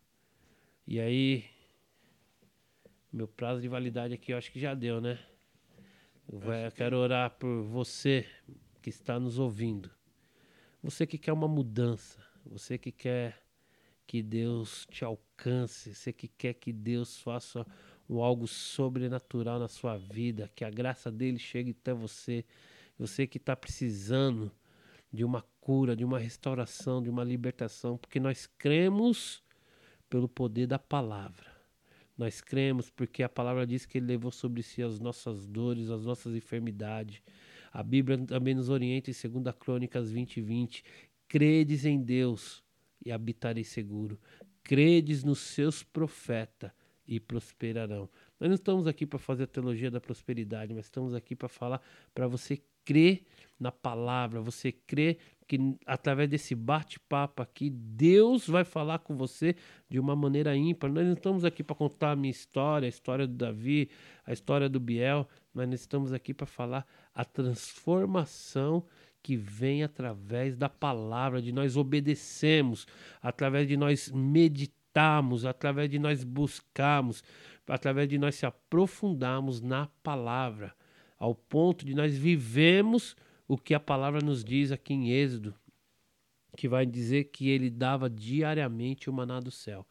E 0.87 0.99
aí, 0.99 1.54
meu 3.15 3.29
prazo 3.29 3.61
de 3.61 3.69
validade 3.69 4.13
aqui 4.13 4.33
eu 4.33 4.37
acho 4.37 4.51
que 4.51 4.59
já 4.59 4.73
deu, 4.73 4.99
né? 4.99 5.17
Eu, 6.29 6.41
eu 6.51 6.71
quero 6.73 6.97
orar 6.97 7.29
por 7.31 7.63
você 7.63 8.25
que 8.81 8.89
está 8.89 9.17
nos 9.17 9.39
ouvindo. 9.39 9.89
Você 10.83 11.07
que 11.07 11.17
quer 11.17 11.31
uma 11.31 11.47
mudança, 11.47 12.19
você 12.45 12.77
que 12.77 12.91
quer 12.91 13.41
que 14.05 14.21
Deus 14.21 14.85
te 14.91 15.05
alcance, 15.05 15.95
você 15.95 16.11
que 16.11 16.27
quer 16.27 16.55
que 16.55 16.73
Deus 16.73 17.17
faça 17.21 17.65
um 18.09 18.21
algo 18.21 18.47
sobrenatural 18.47 19.59
na 19.59 19.69
sua 19.69 19.95
vida, 19.97 20.51
que 20.53 20.65
a 20.65 20.69
graça 20.69 21.09
dele 21.09 21.39
chegue 21.39 21.71
até 21.71 21.93
você, 21.93 22.43
você 22.99 23.25
que 23.25 23.37
está 23.37 23.55
precisando 23.55 24.51
de 25.09 25.23
uma 25.23 25.41
cura, 25.61 25.95
de 25.95 26.03
uma 26.03 26.19
restauração, 26.19 27.01
de 27.01 27.09
uma 27.09 27.23
libertação, 27.23 27.97
porque 27.97 28.19
nós 28.19 28.45
cremos 28.57 29.41
pelo 30.09 30.27
poder 30.27 30.67
da 30.67 30.77
palavra. 30.77 31.54
Nós 32.17 32.41
cremos 32.41 32.89
porque 32.89 33.23
a 33.23 33.29
palavra 33.29 33.67
diz 33.67 33.85
que 33.85 33.97
ele 33.97 34.07
levou 34.07 34.31
sobre 34.31 34.63
si 34.63 34.81
as 34.81 34.99
nossas 34.99 35.45
dores, 35.45 35.89
as 35.89 36.05
nossas 36.05 36.33
enfermidades. 36.33 37.21
A 37.71 37.83
Bíblia 37.83 38.17
também 38.25 38.55
nos 38.55 38.69
orienta 38.69 39.11
em 39.11 39.13
2 39.13 39.55
Crônicas 39.59 40.09
20, 40.09 40.41
20. 40.41 40.83
Credes 41.27 41.85
em 41.85 42.01
Deus 42.01 42.63
e 43.05 43.11
habitarei 43.11 43.63
seguro. 43.63 44.19
Credes 44.63 45.23
nos 45.23 45.39
seus 45.39 45.83
profetas 45.83 46.71
e 47.07 47.19
prosperarão. 47.19 48.09
Nós 48.39 48.49
não 48.49 48.55
estamos 48.55 48.87
aqui 48.87 49.05
para 49.05 49.19
fazer 49.19 49.43
a 49.43 49.47
teologia 49.47 49.91
da 49.91 50.01
prosperidade, 50.01 50.73
mas 50.73 50.85
estamos 50.85 51.13
aqui 51.13 51.35
para 51.35 51.47
falar 51.47 51.81
para 52.13 52.27
você 52.27 52.61
crer 52.85 53.23
na 53.59 53.71
palavra, 53.71 54.39
você 54.39 54.71
crer 54.71 55.17
que 55.47 55.59
através 55.85 56.29
desse 56.29 56.55
bate-papo 56.55 57.41
aqui, 57.41 57.69
Deus 57.69 58.47
vai 58.47 58.63
falar 58.63 58.99
com 58.99 59.15
você 59.15 59.55
de 59.89 59.99
uma 59.99 60.15
maneira 60.15 60.55
ímpar. 60.55 60.91
Nós 60.91 61.05
não 61.05 61.13
estamos 61.13 61.45
aqui 61.45 61.63
para 61.63 61.75
contar 61.75 62.11
a 62.11 62.15
minha 62.15 62.31
história, 62.31 62.87
a 62.87 62.89
história 62.89 63.27
do 63.27 63.33
Davi, 63.33 63.89
a 64.25 64.33
história 64.33 64.67
do 64.67 64.79
Biel, 64.79 65.27
mas 65.53 65.69
nós 65.69 65.79
estamos 65.81 66.11
aqui 66.11 66.33
para 66.33 66.47
falar 66.47 66.85
a 67.13 67.23
transformação 67.23 68.85
que 69.21 69.35
vem 69.35 69.83
através 69.83 70.55
da 70.55 70.69
palavra, 70.69 71.41
de 71.41 71.51
nós 71.51 71.77
obedecemos, 71.77 72.85
através 73.21 73.67
de 73.67 73.75
nós 73.77 74.11
meditarmos, 74.11 75.45
através 75.45 75.89
de 75.89 75.97
nós 75.97 76.23
buscarmos, 76.23 77.23
através 77.67 78.07
de 78.07 78.17
nós 78.17 78.35
se 78.35 78.45
aprofundarmos 78.45 79.61
na 79.61 79.87
palavra, 80.03 80.75
ao 81.17 81.33
ponto 81.33 81.85
de 81.85 81.93
nós 81.93 82.17
vivemos 82.17 83.15
o 83.47 83.57
que 83.57 83.73
a 83.73 83.79
palavra 83.79 84.19
nos 84.21 84.43
diz 84.43 84.71
aqui 84.71 84.93
em 84.93 85.11
Êxodo, 85.11 85.55
que 86.57 86.67
vai 86.67 86.85
dizer 86.85 87.25
que 87.25 87.49
ele 87.49 87.69
dava 87.69 88.09
diariamente 88.09 89.09
o 89.09 89.13
maná 89.13 89.39
do 89.39 89.51
céu. 89.51 89.85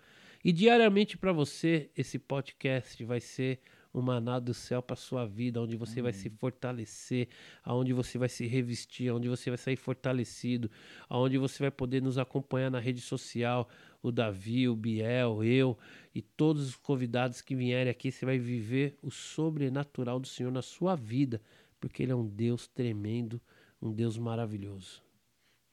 E 0.44 0.52
diariamente 0.52 1.16
para 1.16 1.32
você, 1.32 1.90
esse 1.96 2.18
podcast 2.18 3.02
vai 3.04 3.20
ser 3.20 3.60
o 3.94 4.02
maná 4.02 4.38
do 4.38 4.52
céu 4.52 4.82
para 4.82 4.94
sua 4.94 5.24
vida, 5.24 5.62
onde 5.62 5.74
você 5.76 6.02
vai 6.02 6.12
se 6.12 6.28
fortalecer, 6.28 7.28
aonde 7.62 7.94
você 7.94 8.18
vai 8.18 8.28
se 8.28 8.46
revestir, 8.46 9.10
onde 9.10 9.28
você 9.28 9.48
vai 9.48 9.56
sair 9.56 9.76
fortalecido, 9.76 10.70
aonde 11.08 11.38
você 11.38 11.62
vai 11.62 11.70
poder 11.70 12.02
nos 12.02 12.18
acompanhar 12.18 12.70
na 12.70 12.78
rede 12.78 13.00
social, 13.00 13.68
o 14.02 14.12
Davi, 14.12 14.68
o 14.68 14.76
Biel, 14.76 15.42
eu 15.42 15.78
e 16.14 16.20
todos 16.20 16.68
os 16.68 16.76
convidados 16.76 17.40
que 17.40 17.54
vierem 17.54 17.90
aqui, 17.90 18.12
você 18.12 18.26
vai 18.26 18.38
viver 18.38 18.98
o 19.00 19.10
sobrenatural 19.10 20.20
do 20.20 20.26
Senhor 20.26 20.52
na 20.52 20.60
sua 20.60 20.94
vida 20.94 21.40
porque 21.84 22.02
ele 22.02 22.12
é 22.12 22.16
um 22.16 22.26
Deus 22.26 22.66
tremendo, 22.66 23.38
um 23.80 23.92
Deus 23.92 24.16
maravilhoso. 24.16 25.02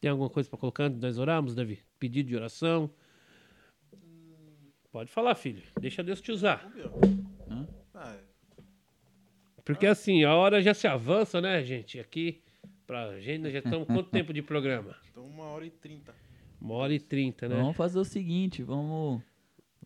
Tem 0.01 0.11
alguma 0.11 0.29
coisa 0.29 0.49
para 0.49 0.59
colocar 0.59 0.83
antes 0.83 0.99
de 0.99 1.05
nós 1.05 1.17
orarmos, 1.17 1.55
Davi? 1.55 1.79
Pedido 1.97 2.27
de 2.27 2.35
oração? 2.35 2.91
Pode 4.91 5.09
falar, 5.09 5.35
filho. 5.35 5.63
Deixa 5.79 6.03
Deus 6.03 6.19
te 6.19 6.33
usar. 6.33 6.69
É. 7.49 7.80
Porque 9.63 9.85
assim, 9.85 10.23
a 10.23 10.35
hora 10.35 10.61
já 10.61 10.73
se 10.73 10.87
avança, 10.87 11.39
né, 11.39 11.63
gente? 11.63 11.99
Aqui, 11.99 12.41
pra 12.85 13.19
gente, 13.19 13.51
já 13.51 13.59
estamos 13.59 13.87
quanto 13.87 14.09
tempo 14.11 14.33
de 14.33 14.41
programa? 14.41 14.95
Então, 15.11 15.25
uma 15.25 15.45
hora 15.45 15.65
e 15.65 15.71
trinta. 15.71 16.13
Uma 16.59 16.75
hora 16.75 16.93
e 16.93 16.99
trinta, 16.99 17.47
né? 17.47 17.55
Vamos 17.55 17.75
fazer 17.75 17.99
o 17.99 18.05
seguinte, 18.05 18.61
vamos, 18.61 19.21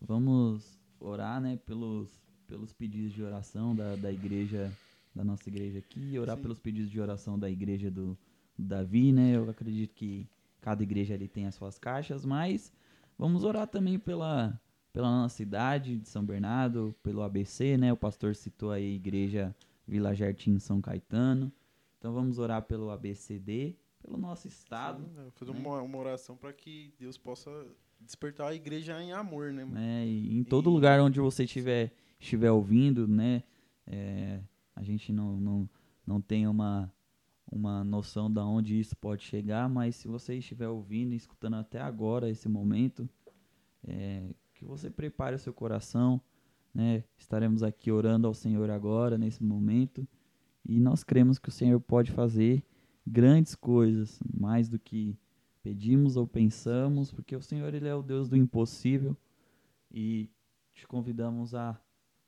vamos 0.01 0.77
orar, 0.99 1.39
né, 1.39 1.57
pelos, 1.65 2.09
pelos 2.47 2.73
pedidos 2.73 3.13
de 3.13 3.23
oração 3.23 3.75
da, 3.75 3.95
da 3.95 4.11
igreja 4.11 4.71
da 5.15 5.23
nossa 5.23 5.47
igreja 5.47 5.79
aqui, 5.79 6.19
orar 6.19 6.35
Sim. 6.35 6.41
pelos 6.41 6.59
pedidos 6.59 6.91
de 6.91 6.99
oração 6.99 7.39
da 7.39 7.49
igreja 7.49 7.89
do, 7.89 8.17
do 8.57 8.65
Davi, 8.65 9.13
né? 9.13 9.37
Eu 9.37 9.49
acredito 9.49 9.95
que 9.95 10.27
cada 10.59 10.83
igreja 10.83 11.13
ali 11.13 11.27
tem 11.29 11.47
as 11.47 11.55
suas 11.55 11.79
caixas, 11.79 12.25
mas 12.25 12.73
vamos 13.17 13.45
orar 13.45 13.65
também 13.65 13.97
pela, 13.97 14.59
pela 14.95 15.09
nossa 15.09 15.35
cidade 15.35 15.97
de 15.97 16.07
São 16.07 16.23
Bernardo, 16.23 16.95
pelo 17.03 17.21
ABC, 17.21 17.75
né? 17.77 17.91
O 17.91 17.97
pastor 17.97 18.33
citou 18.33 18.71
aí 18.71 18.93
a 18.93 18.95
igreja 18.95 19.53
Vila 19.85 20.15
Jardim 20.15 20.57
São 20.57 20.79
Caetano. 20.79 21.51
Então 21.99 22.13
vamos 22.13 22.39
orar 22.39 22.61
pelo 22.61 22.89
ABCD, 22.89 23.75
pelo 24.01 24.17
nosso 24.17 24.47
estado. 24.47 25.03
Sim, 25.03 25.09
né? 25.17 25.27
fazer 25.33 25.51
né? 25.51 25.59
uma, 25.59 25.81
uma 25.81 25.97
oração 25.97 26.37
para 26.37 26.53
que 26.53 26.93
Deus 26.97 27.17
possa 27.17 27.51
despertar 27.99 28.47
a 28.47 28.55
igreja 28.55 29.03
em 29.03 29.11
amor, 29.11 29.51
né? 29.51 29.67
É, 29.75 30.07
e 30.07 30.33
em 30.33 30.45
todo 30.45 30.69
e... 30.69 30.73
lugar 30.73 31.01
onde 31.01 31.19
você 31.19 31.43
estiver, 31.43 31.91
estiver 32.17 32.51
ouvindo, 32.51 33.05
né? 33.05 33.43
É, 33.85 34.39
a 34.73 34.81
gente 34.81 35.11
não, 35.11 35.35
não, 35.35 35.69
não 36.07 36.21
tem 36.21 36.47
uma, 36.47 36.89
uma 37.51 37.83
noção 37.83 38.31
de 38.31 38.39
onde 38.39 38.79
isso 38.79 38.95
pode 38.95 39.23
chegar, 39.23 39.67
mas 39.67 39.97
se 39.97 40.07
você 40.07 40.35
estiver 40.35 40.69
ouvindo 40.69 41.11
e 41.11 41.17
escutando 41.17 41.57
até 41.57 41.81
agora 41.81 42.29
esse 42.29 42.47
momento, 42.47 43.09
é, 43.83 44.23
que 44.65 44.69
você 44.69 44.89
prepare 44.89 45.35
o 45.35 45.39
seu 45.39 45.53
coração, 45.53 46.19
né? 46.73 47.03
Estaremos 47.17 47.61
aqui 47.61 47.91
orando 47.91 48.27
ao 48.27 48.33
Senhor 48.33 48.69
agora, 48.71 49.17
nesse 49.17 49.43
momento, 49.43 50.07
e 50.65 50.79
nós 50.79 51.03
cremos 51.03 51.37
que 51.37 51.49
o 51.49 51.51
Senhor 51.51 51.79
pode 51.79 52.11
fazer 52.11 52.63
grandes 53.05 53.53
coisas, 53.53 54.19
mais 54.33 54.67
do 54.67 54.79
que 54.79 55.15
pedimos 55.61 56.17
ou 56.17 56.27
pensamos, 56.27 57.11
porque 57.11 57.35
o 57.35 57.41
Senhor 57.41 57.73
ele 57.73 57.87
é 57.87 57.93
o 57.93 58.01
Deus 58.01 58.27
do 58.27 58.35
impossível, 58.35 59.15
e 59.91 60.29
te 60.73 60.87
convidamos 60.87 61.53
a, 61.53 61.79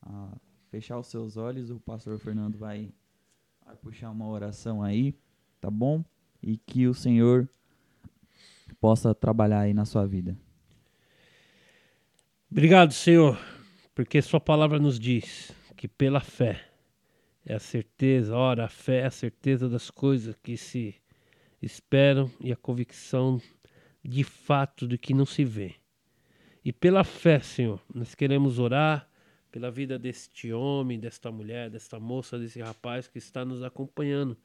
a 0.01 0.37
fechar 0.69 0.99
os 0.99 1.07
seus 1.07 1.37
olhos, 1.37 1.71
o 1.71 1.79
pastor 1.79 2.19
Fernando 2.19 2.57
vai, 2.57 2.93
vai 3.65 3.75
puxar 3.75 4.11
uma 4.11 4.27
oração 4.27 4.83
aí, 4.83 5.17
tá 5.59 5.71
bom? 5.71 6.05
E 6.41 6.55
que 6.55 6.87
o 6.87 6.93
Senhor 6.93 7.49
possa 8.79 9.15
trabalhar 9.15 9.61
aí 9.61 9.73
na 9.73 9.85
sua 9.85 10.05
vida. 10.05 10.37
Obrigado, 12.49 12.93
Senhor, 12.93 13.37
porque 13.93 14.21
Sua 14.21 14.39
palavra 14.39 14.79
nos 14.79 14.97
diz 14.97 15.51
que 15.75 15.85
pela 15.85 16.21
fé 16.21 16.65
é 17.45 17.53
a 17.53 17.59
certeza, 17.59 18.33
ora, 18.33 18.63
a 18.63 18.69
fé 18.69 19.01
é 19.01 19.05
a 19.05 19.11
certeza 19.11 19.67
das 19.67 19.91
coisas 19.91 20.33
que 20.41 20.55
se 20.55 20.95
esperam 21.61 22.31
e 22.39 22.49
a 22.49 22.55
convicção 22.55 23.41
de 24.01 24.23
fato 24.23 24.87
do 24.87 24.97
que 24.97 25.13
não 25.13 25.25
se 25.25 25.43
vê. 25.43 25.75
E 26.63 26.71
pela 26.71 27.03
fé, 27.03 27.41
Senhor, 27.41 27.81
nós 27.93 28.15
queremos 28.15 28.59
orar 28.59 29.09
pela 29.51 29.69
vida 29.69 29.99
deste 29.99 30.53
homem, 30.53 30.97
desta 30.97 31.29
mulher, 31.29 31.69
desta 31.69 31.99
moça, 31.99 32.39
desse 32.39 32.61
rapaz 32.61 33.09
que 33.09 33.17
está 33.17 33.43
nos 33.43 33.61
acompanhando, 33.61 34.37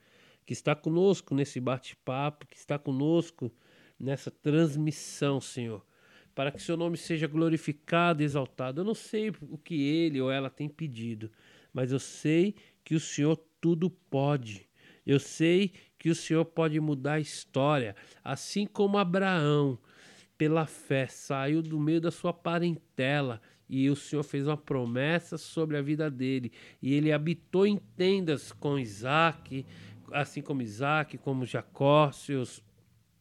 que 0.44 0.52
está 0.52 0.74
conosco 0.74 1.36
nesse 1.36 1.60
bate-papo, 1.60 2.48
que 2.48 2.56
está 2.56 2.80
conosco 2.80 3.52
nessa 3.98 4.28
transmissão, 4.28 5.40
Senhor, 5.40 5.86
para 6.34 6.50
que 6.50 6.62
seu 6.62 6.76
nome 6.76 6.96
seja 6.96 7.26
glorificado 7.26 8.22
e 8.22 8.24
exaltado. 8.24 8.80
Eu 8.80 8.84
não 8.84 8.94
sei 8.94 9.30
o 9.50 9.58
que 9.58 9.82
ele 9.82 10.20
ou 10.20 10.30
ela 10.30 10.48
tem 10.48 10.68
pedido, 10.68 11.30
mas 11.72 11.92
eu 11.92 11.98
sei 11.98 12.54
que 12.84 12.94
o 12.94 13.00
Senhor 13.00 13.36
tudo 13.60 13.90
pode. 13.90 14.68
Eu 15.06 15.18
sei 15.18 15.72
que 15.98 16.10
o 16.10 16.14
Senhor 16.14 16.44
pode 16.44 16.78
mudar 16.80 17.14
a 17.14 17.20
história, 17.20 17.94
assim 18.24 18.66
como 18.66 18.98
Abraão, 18.98 19.78
pela 20.38 20.66
fé, 20.66 21.06
saiu 21.06 21.62
do 21.62 21.78
meio 21.78 22.00
da 22.00 22.10
sua 22.10 22.32
parentela 22.32 23.40
e 23.68 23.88
o 23.88 23.96
Senhor 23.96 24.22
fez 24.22 24.46
uma 24.46 24.56
promessa 24.56 25.38
sobre 25.38 25.76
a 25.76 25.82
vida 25.82 26.10
dele. 26.10 26.52
E 26.80 26.94
ele 26.94 27.12
habitou 27.12 27.66
em 27.66 27.76
tendas 27.96 28.52
com 28.52 28.78
Isaac, 28.78 29.64
assim 30.12 30.42
como 30.42 30.62
Isaac, 30.62 31.16
como 31.18 31.46
Jacó, 31.46 32.10
seus 32.10 32.62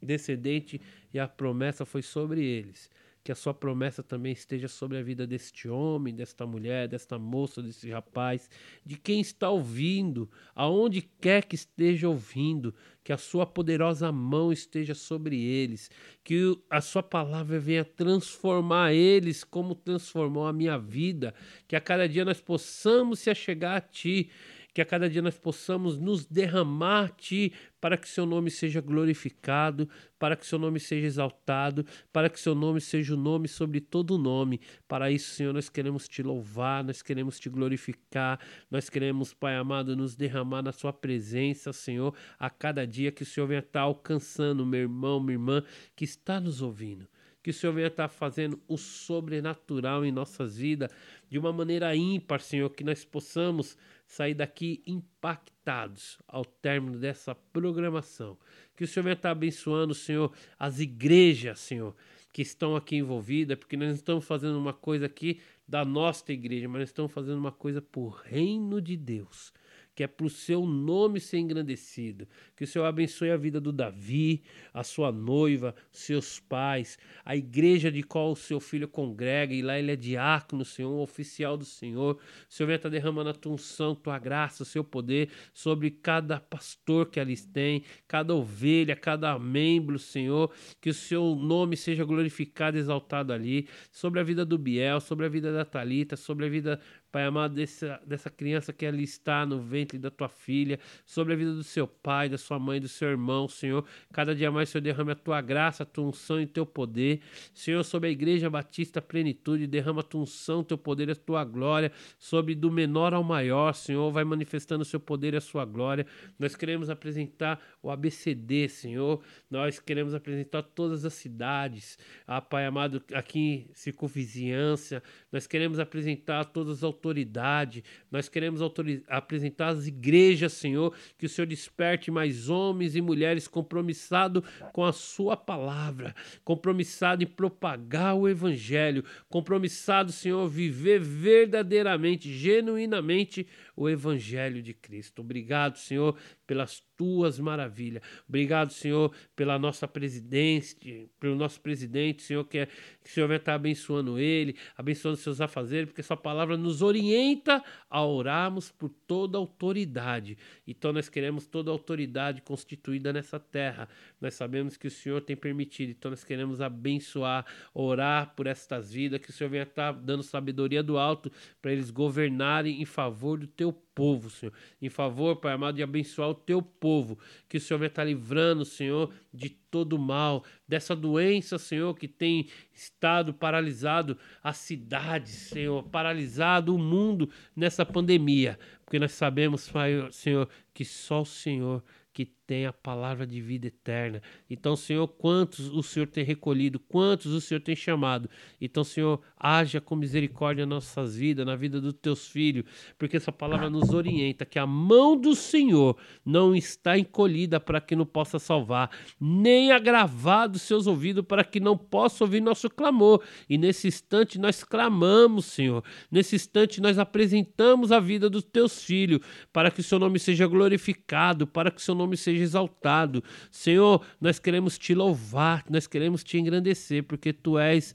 descendentes, 0.02 0.80
e 1.14 1.20
a 1.20 1.28
promessa 1.28 1.86
foi 1.86 2.02
sobre 2.02 2.44
eles 2.44 2.90
que 3.24 3.32
a 3.32 3.36
sua 3.36 3.54
promessa 3.54 4.02
também 4.02 4.34
esteja 4.34 4.68
sobre 4.68 4.98
a 4.98 5.04
vida 5.04 5.28
deste 5.28 5.70
homem, 5.70 6.14
desta 6.14 6.46
mulher, 6.46 6.88
desta 6.88 7.20
moça, 7.20 7.62
desse 7.62 7.90
rapaz, 7.90 8.50
de 8.86 8.98
quem 8.98 9.22
está 9.22 9.50
ouvindo, 9.50 10.30
aonde 10.56 11.02
quer 11.02 11.46
que 11.46 11.56
esteja 11.56 12.10
ouvindo, 12.10 12.74
que 13.04 13.14
a 13.14 13.18
sua 13.18 13.46
poderosa 13.46 14.12
mão 14.12 14.52
esteja 14.52 14.94
sobre 14.94 15.40
eles, 15.44 15.90
que 16.24 16.58
a 16.70 16.82
sua 16.82 17.04
palavra 17.04 17.60
venha 17.60 17.86
transformar 17.86 18.94
eles 18.94 19.44
como 19.44 19.76
transformou 19.76 20.46
a 20.46 20.54
minha 20.54 20.78
vida, 20.78 21.34
que 21.68 21.76
a 21.76 21.82
cada 21.82 22.08
dia 22.08 22.26
nós 22.26 22.42
possamos 22.42 23.20
se 23.20 23.30
achegar 23.30 23.78
a 23.78 23.82
ti 23.82 24.30
que 24.74 24.82
a 24.82 24.86
cada 24.86 25.10
dia 25.10 25.22
nós 25.22 25.38
possamos 25.38 25.98
nos 25.98 26.26
derramar 26.26 27.06
a 27.06 27.10
Ti 27.10 27.54
para 27.80 27.98
que 27.98 28.08
Seu 28.08 28.26
nome 28.26 28.50
seja 28.50 28.80
glorificado, 28.80 29.90
para 30.18 30.36
que 30.36 30.46
Seu 30.46 30.58
nome 30.58 30.80
seja 30.80 31.08
exaltado, 31.08 31.86
para 32.12 32.30
que 32.30 32.40
Seu 32.40 32.56
nome 32.56 32.80
seja 32.80 33.14
o 33.14 33.18
nome 33.18 33.48
sobre 33.48 33.82
todo 33.82 34.18
nome. 34.18 34.62
Para 34.88 35.12
isso, 35.12 35.32
Senhor, 35.32 35.54
nós 35.54 35.70
queremos 35.70 36.08
Te 36.08 36.24
louvar, 36.24 36.84
nós 36.84 37.02
queremos 37.02 37.40
Te 37.40 37.50
glorificar, 37.50 38.40
nós 38.70 38.90
queremos, 38.90 39.34
Pai 39.34 39.56
amado, 39.56 39.96
nos 39.96 40.16
derramar 40.16 40.62
na 40.62 40.72
Sua 40.72 40.94
presença, 40.94 41.74
Senhor, 41.74 42.16
a 42.40 42.50
cada 42.50 42.86
dia 42.86 43.12
que 43.12 43.24
o 43.24 43.26
Senhor 43.26 43.48
venha 43.48 43.60
estar 43.60 43.82
alcançando, 43.82 44.66
meu 44.66 44.82
irmão, 44.82 45.20
minha 45.20 45.34
irmã, 45.34 45.64
que 45.96 46.06
está 46.06 46.40
nos 46.40 46.62
ouvindo 46.62 47.08
que 47.44 47.50
o 47.50 47.54
Senhor 47.54 47.74
venha 47.74 47.88
estar 47.88 48.08
fazendo 48.08 48.62
o 48.68 48.78
sobrenatural 48.78 50.06
em 50.06 50.12
nossas 50.12 50.58
vidas 50.58 50.92
de 51.28 51.40
uma 51.40 51.52
maneira 51.52 51.96
ímpar, 51.96 52.40
Senhor, 52.40 52.70
que 52.70 52.84
nós 52.84 53.04
possamos 53.04 53.78
sair 54.12 54.34
daqui 54.34 54.84
impactados 54.86 56.20
ao 56.28 56.44
término 56.44 57.00
dessa 57.00 57.34
programação. 57.34 58.38
Que 58.76 58.84
o 58.84 58.88
Senhor 58.88 59.06
venha 59.06 59.14
estar 59.14 59.32
abençoando, 59.32 59.96
Senhor, 59.96 60.34
as 60.60 60.82
igrejas, 60.82 61.62
Senhor, 61.62 61.96
que 62.34 62.42
estão 62.42 62.76
aqui 62.76 62.98
envolvidas, 62.98 63.58
porque 63.58 63.78
nós 63.78 63.96
estamos 63.96 64.26
fazendo 64.26 64.60
uma 64.60 64.74
coisa 64.74 65.06
aqui 65.06 65.40
da 65.66 65.86
nossa 65.86 66.34
igreja, 66.34 66.68
mas 66.68 66.80
nós 66.80 66.90
estamos 66.90 67.10
fazendo 67.14 67.38
uma 67.38 67.54
coisa 67.54 67.82
por 67.82 68.22
reino 68.26 68.82
de 68.82 68.98
Deus 68.98 69.54
que 69.96 70.04
é 70.04 70.08
para 70.08 70.26
o 70.26 70.30
seu 70.30 70.66
nome 70.66 71.20
ser 71.20 71.40
engrandecido. 71.40 72.28
Que 72.56 72.64
o 72.64 72.68
Senhor 72.68 72.86
abençoe 72.86 73.32
a 73.32 73.38
vida 73.38 73.60
do 73.60 73.72
Davi, 73.72 74.44
a 74.74 74.84
sua 74.84 75.12
noiva, 75.12 75.76
seus 75.92 76.40
pais, 76.40 76.98
a 77.26 77.36
igreja 77.36 77.92
de 77.92 78.04
qual 78.04 78.32
o 78.32 78.36
seu 78.36 78.60
filho 78.60 78.88
congrega, 78.88 79.54
e 79.54 79.62
lá 79.62 79.78
ele 79.78 79.92
é 79.92 79.96
diácono, 79.96 80.64
Senhor, 80.64 80.92
um 80.92 81.02
oficial 81.02 81.58
do 81.58 81.66
Senhor. 81.66 82.16
O 82.16 82.54
Senhor 82.54 82.68
venha 82.68 82.78
estar 82.78 82.90
derramando 82.90 83.30
a 83.30 83.34
tua 83.34 83.54
unção, 83.54 83.94
tua 83.94 84.18
graça, 84.18 84.64
o 84.64 84.66
seu 84.66 84.84
poder 84.84 85.30
sobre 85.54 85.92
cada 85.92 86.40
pastor 86.40 87.10
que 87.10 87.20
ali 87.20 87.38
tem, 87.38 87.84
cada 88.08 88.34
ovelha, 88.34 88.96
cada 88.96 89.38
membro, 89.38 90.00
Senhor. 90.00 90.52
Que 90.80 90.90
o 90.90 90.94
seu 90.94 91.36
nome 91.36 91.76
seja 91.76 92.04
glorificado, 92.06 92.78
exaltado 92.78 93.34
ali, 93.34 93.68
sobre 93.92 94.20
a 94.20 94.24
vida 94.24 94.46
do 94.46 94.58
Biel, 94.58 95.00
sobre 95.00 95.26
a 95.26 95.30
vida 95.30 95.52
da 95.52 95.66
Talita, 95.66 96.16
sobre 96.16 96.46
a 96.46 96.50
vida 96.50 96.80
Pai 97.12 97.26
amado, 97.26 97.56
dessa, 97.56 98.02
dessa 98.08 98.30
criança 98.30 98.72
que 98.72 98.86
ali 98.86 99.04
está 99.04 99.46
no 99.46 99.60
ventre 99.60 99.91
da 99.98 100.10
tua 100.10 100.30
filha, 100.30 100.80
sobre 101.06 101.34
a 101.34 101.36
vida 101.36 101.54
do 101.54 101.64
seu 101.64 101.88
pai, 101.88 102.30
da 102.30 102.38
sua 102.38 102.60
mãe, 102.60 102.80
do 102.80 102.88
seu 102.88 103.10
irmão, 103.10 103.48
Senhor. 103.48 103.86
Cada 104.12 104.36
dia 104.36 104.52
mais, 104.52 104.70
Senhor, 104.70 104.82
derrame 104.82 105.12
a 105.12 105.16
tua 105.16 105.42
graça, 105.42 105.84
a 105.84 105.86
tua 105.86 106.06
unção 106.06 106.42
e 106.42 106.46
teu 106.46 106.66
poder. 106.66 107.22
Senhor, 107.54 107.84
sobre 107.84 108.10
a 108.10 108.12
Igreja 108.12 108.50
Batista 108.50 109.02
Plenitude, 109.02 109.68
derrama 109.68 110.02
a 110.02 110.04
tua 110.04 110.22
unção, 110.22 110.64
teu 110.64 110.78
poder 110.78 111.10
e 111.10 111.12
a 111.12 111.16
tua 111.16 111.44
glória. 111.44 111.92
Sobre 112.18 112.56
do 112.56 112.72
menor 112.72 113.14
ao 113.14 113.24
maior, 113.24 113.74
Senhor, 113.74 114.12
vai 114.12 114.24
manifestando 114.24 114.82
o 114.82 114.86
seu 114.86 115.00
poder 115.00 115.34
e 115.34 115.38
a 115.38 115.42
sua 115.42 115.66
glória. 115.66 116.06
Nós 116.38 116.56
queremos 116.56 116.90
apresentar 116.90 117.60
o 117.82 117.90
ABCD, 117.90 118.70
Senhor. 118.70 119.22
Nós 119.50 119.80
queremos 119.80 120.14
apresentar 120.14 120.64
todas 120.64 121.06
as 121.06 121.14
cidades, 121.14 121.98
ah, 122.28 122.42
Pai 122.42 122.66
amado, 122.66 123.02
aqui 123.14 123.70
circunvizinhança. 123.74 125.02
Nós 125.32 125.48
queremos 125.48 125.80
apresentar 125.80 126.46
todas 126.46 126.80
as 126.80 126.84
autoridade. 126.84 127.84
Nós 128.12 128.28
queremos 128.28 128.62
apresentar 129.08 129.70
às 129.70 129.88
igrejas, 129.88 130.54
Senhor, 130.54 130.94
que 131.18 131.26
o 131.26 131.30
Senhor 131.30 131.48
desperte 131.48 132.12
mais 132.12 132.50
homens 132.50 132.96
e 132.96 133.02
mulheres 133.02 133.48
compromissados 133.48 134.44
com 134.74 134.84
a 134.84 134.92
Sua 134.92 135.38
palavra, 135.38 136.14
compromissado 136.44 137.24
em 137.24 137.28
propagar 137.28 138.16
o 138.16 138.28
Evangelho, 138.28 139.04
compromissado, 139.30 140.12
Senhor, 140.12 140.48
viver 140.50 141.00
verdadeiramente, 141.00 142.32
genuinamente 142.32 143.48
o 143.76 143.90
Evangelho 143.90 144.62
de 144.62 144.74
Cristo. 144.74 145.22
Obrigado, 145.22 145.78
Senhor, 145.78 146.18
pelas 146.52 146.84
tuas 146.98 147.40
maravilhas. 147.40 148.04
Obrigado, 148.28 148.74
Senhor, 148.74 149.16
pela 149.38 149.58
nossa 149.58 149.88
presidente, 149.88 151.10
pelo 151.18 151.34
nosso 151.34 151.62
presidente, 151.62 152.22
Senhor, 152.24 152.44
que, 152.44 152.58
é, 152.58 152.66
que 152.66 153.10
o 153.10 153.14
Senhor 153.14 153.28
vai 153.28 153.38
estar 153.38 153.54
abençoando 153.54 154.20
ele, 154.20 154.58
abençoando 154.78 155.16
seus 155.16 155.40
afazeres, 155.40 155.88
porque 155.88 156.04
sua 156.04 156.18
palavra 156.18 156.58
nos 156.58 156.82
orienta 156.82 157.64
a 157.90 158.06
orarmos 158.06 158.70
por 158.70 158.90
toda 158.90 159.38
autoridade. 159.38 160.38
Então 160.68 160.92
nós 160.92 161.08
queremos 161.08 161.48
toda 161.48 161.72
autoridade 161.72 162.42
constituída 162.42 163.14
nessa 163.14 163.40
terra. 163.40 163.88
Nós 164.20 164.34
sabemos 164.34 164.76
que 164.76 164.88
o 164.88 164.92
Senhor 164.92 165.22
tem 165.22 165.38
permitido, 165.38 165.92
então 165.92 166.12
nós 166.12 166.26
queremos 166.26 166.60
abençoar, 166.60 167.46
orar 167.74 168.36
por 168.36 168.46
estas 168.46 168.92
vidas, 168.92 169.22
que 169.22 169.30
o 169.30 169.34
Senhor 169.34 169.50
venha 169.50 169.64
estar 169.64 169.94
dando 169.94 170.22
sabedoria 170.22 170.84
do 170.84 170.98
alto 170.98 171.32
para 171.62 171.72
eles 171.72 171.90
governarem 171.90 172.82
em 172.82 172.86
favor 172.86 173.40
do 173.40 173.48
teu 173.48 173.72
povo, 173.72 173.91
Senhor. 174.30 174.54
Em 174.82 174.90
favor, 174.90 175.36
Pai 175.36 175.54
amado, 175.54 175.76
de 175.76 175.84
abençoar 175.84 176.30
o 176.30 176.36
teu 176.36 176.62
povo. 176.62 177.18
Que 177.48 177.58
o 177.58 177.60
Senhor 177.62 177.80
vai 177.80 177.88
estar 177.88 178.04
livrando, 178.04 178.66
Senhor, 178.66 179.14
de 179.34 179.50
todo 179.50 179.98
mal, 179.98 180.44
dessa 180.68 180.96
doença, 180.96 181.58
Senhor, 181.58 181.96
que 181.96 182.08
tem 182.08 182.50
estado 182.74 183.34
paralisado 183.34 184.18
a 184.44 184.54
cidade, 184.54 185.30
Senhor, 185.30 185.84
paralisado 185.84 186.76
o 186.76 186.80
mundo 186.80 187.30
nessa 187.56 187.86
pandemia. 187.86 188.58
Porque 188.84 189.00
nós 189.00 189.12
sabemos, 189.12 189.70
Pai, 189.70 190.08
Senhor, 190.12 190.50
que 190.74 190.84
só 190.84 191.22
o 191.22 191.26
Senhor 191.26 191.84
que 192.14 192.26
tem 192.52 192.66
a 192.66 192.74
palavra 192.74 193.26
de 193.26 193.40
vida 193.40 193.68
eterna. 193.68 194.22
Então, 194.50 194.76
Senhor, 194.76 195.08
quantos 195.08 195.70
o 195.70 195.82
Senhor 195.82 196.06
tem 196.06 196.22
recolhido, 196.22 196.82
quantos 196.82 197.32
o 197.32 197.40
Senhor 197.40 197.62
tem 197.62 197.78
chamado. 197.78 198.30
Então, 198.60 198.84
Senhor, 198.84 199.22
haja 199.40 199.80
com 199.80 199.96
misericórdia 199.96 200.66
nas 200.66 200.84
nossas 200.84 201.16
vidas, 201.16 201.46
na 201.46 201.56
vida 201.56 201.80
dos 201.80 201.94
teus 201.94 202.28
filhos, 202.28 202.66
porque 202.98 203.16
essa 203.16 203.32
palavra 203.32 203.70
nos 203.70 203.92
orienta 203.92 204.46
que 204.46 204.60
a 204.60 204.68
mão 204.68 205.16
do 205.16 205.34
Senhor 205.34 205.96
não 206.26 206.54
está 206.54 206.98
encolhida 206.98 207.58
para 207.58 207.80
que 207.80 207.96
não 207.96 208.06
possa 208.06 208.38
salvar, 208.38 208.92
nem 209.18 209.72
agravado 209.72 210.60
seus 210.60 210.88
ouvidos 210.88 211.24
para 211.26 211.46
que 211.46 211.62
não 211.62 211.78
possa 211.78 212.26
ouvir 212.26 212.42
nosso 212.42 212.70
clamor. 212.70 213.24
E 213.50 213.58
nesse 213.58 213.88
instante 213.88 214.38
nós 214.38 214.62
clamamos, 214.62 215.46
Senhor. 215.46 215.86
Nesse 216.12 216.36
instante 216.36 216.82
nós 216.82 217.00
apresentamos 217.00 217.94
a 217.94 218.00
vida 218.02 218.30
dos 218.30 218.44
teus 218.44 218.84
filhos, 218.84 219.22
para 219.54 219.72
que 219.72 219.80
o 219.80 219.84
seu 219.84 219.98
nome 219.98 220.20
seja 220.20 220.46
glorificado, 220.46 221.48
para 221.48 221.72
que 221.72 221.80
o 221.80 221.82
seu 221.82 221.96
nome 221.96 222.18
seja 222.18 222.41
seja 222.42 222.44
exaltado. 222.44 223.24
Senhor, 223.50 224.06
nós 224.20 224.40
queremos 224.40 224.78
te 224.78 224.94
louvar, 224.94 225.64
nós 225.70 225.88
queremos 225.88 226.24
te 226.24 226.38
engrandecer, 226.38 227.04
porque 227.04 227.32
tu 227.32 227.58
és 227.58 227.94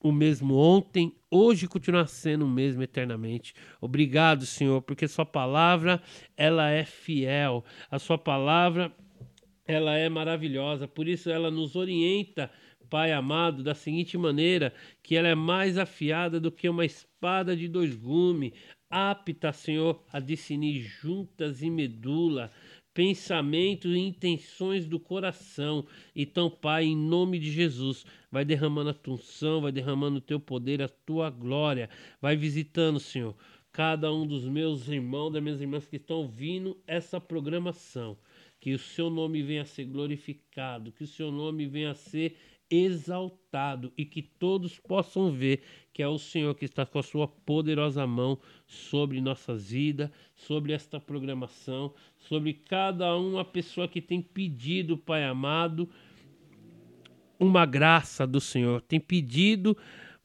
o 0.00 0.12
mesmo 0.12 0.54
ontem, 0.56 1.14
hoje 1.30 1.66
continua 1.66 2.06
sendo 2.06 2.44
o 2.44 2.48
mesmo 2.48 2.82
eternamente. 2.82 3.54
Obrigado, 3.80 4.44
Senhor, 4.44 4.82
porque 4.82 5.08
sua 5.08 5.24
palavra, 5.24 6.02
ela 6.36 6.68
é 6.68 6.84
fiel. 6.84 7.64
A 7.90 7.98
sua 7.98 8.18
palavra, 8.18 8.94
ela 9.66 9.96
é 9.96 10.08
maravilhosa. 10.10 10.86
Por 10.86 11.08
isso 11.08 11.30
ela 11.30 11.50
nos 11.50 11.74
orienta, 11.74 12.50
Pai 12.90 13.12
amado, 13.12 13.62
da 13.62 13.74
seguinte 13.74 14.16
maneira, 14.18 14.74
que 15.02 15.16
ela 15.16 15.26
é 15.26 15.34
mais 15.34 15.78
afiada 15.78 16.38
do 16.38 16.52
que 16.52 16.68
uma 16.68 16.84
espada 16.84 17.56
de 17.56 17.66
dois 17.66 17.94
gumes, 17.94 18.52
apta, 18.90 19.52
Senhor, 19.52 20.04
a 20.12 20.20
discernir 20.20 20.80
juntas 20.80 21.62
e 21.62 21.70
medula, 21.70 22.52
pensamentos 22.94 23.92
e 23.94 23.98
intenções 23.98 24.86
do 24.86 24.98
coração. 25.00 25.84
Então, 26.14 26.48
Pai, 26.48 26.84
em 26.84 26.96
nome 26.96 27.38
de 27.38 27.50
Jesus, 27.50 28.06
vai 28.30 28.44
derramando 28.44 28.90
a 28.90 28.94
tua 28.94 29.14
unção, 29.14 29.60
vai 29.60 29.72
derramando 29.72 30.18
o 30.18 30.22
teu 30.22 30.38
poder, 30.38 30.80
a 30.80 30.88
tua 30.88 31.28
glória. 31.28 31.90
Vai 32.22 32.36
visitando, 32.36 33.00
Senhor, 33.00 33.36
cada 33.72 34.14
um 34.14 34.26
dos 34.26 34.44
meus 34.44 34.88
irmãos, 34.88 35.32
das 35.32 35.42
minhas 35.42 35.60
irmãs 35.60 35.86
que 35.86 35.96
estão 35.96 36.18
ouvindo 36.18 36.80
essa 36.86 37.20
programação 37.20 38.16
que 38.64 38.72
o 38.72 38.78
seu 38.78 39.10
nome 39.10 39.42
venha 39.42 39.60
a 39.60 39.66
ser 39.66 39.84
glorificado, 39.84 40.90
que 40.90 41.04
o 41.04 41.06
seu 41.06 41.30
nome 41.30 41.66
venha 41.66 41.90
a 41.90 41.94
ser 41.94 42.34
exaltado 42.74 43.92
e 43.96 44.04
que 44.04 44.22
todos 44.22 44.78
possam 44.78 45.30
ver 45.30 45.62
que 45.92 46.02
é 46.02 46.08
o 46.08 46.18
Senhor 46.18 46.54
que 46.54 46.64
está 46.64 46.84
com 46.84 46.98
a 46.98 47.02
sua 47.02 47.28
poderosa 47.28 48.06
mão 48.06 48.38
sobre 48.66 49.20
nossas 49.20 49.70
vidas, 49.70 50.10
sobre 50.34 50.72
esta 50.72 50.98
programação, 50.98 51.94
sobre 52.18 52.52
cada 52.52 53.16
uma 53.16 53.44
pessoa 53.44 53.86
que 53.86 54.00
tem 54.00 54.20
pedido, 54.20 54.98
Pai 54.98 55.24
amado, 55.24 55.88
uma 57.38 57.64
graça 57.64 58.26
do 58.26 58.40
Senhor, 58.40 58.80
tem 58.80 58.98
pedido, 58.98 59.76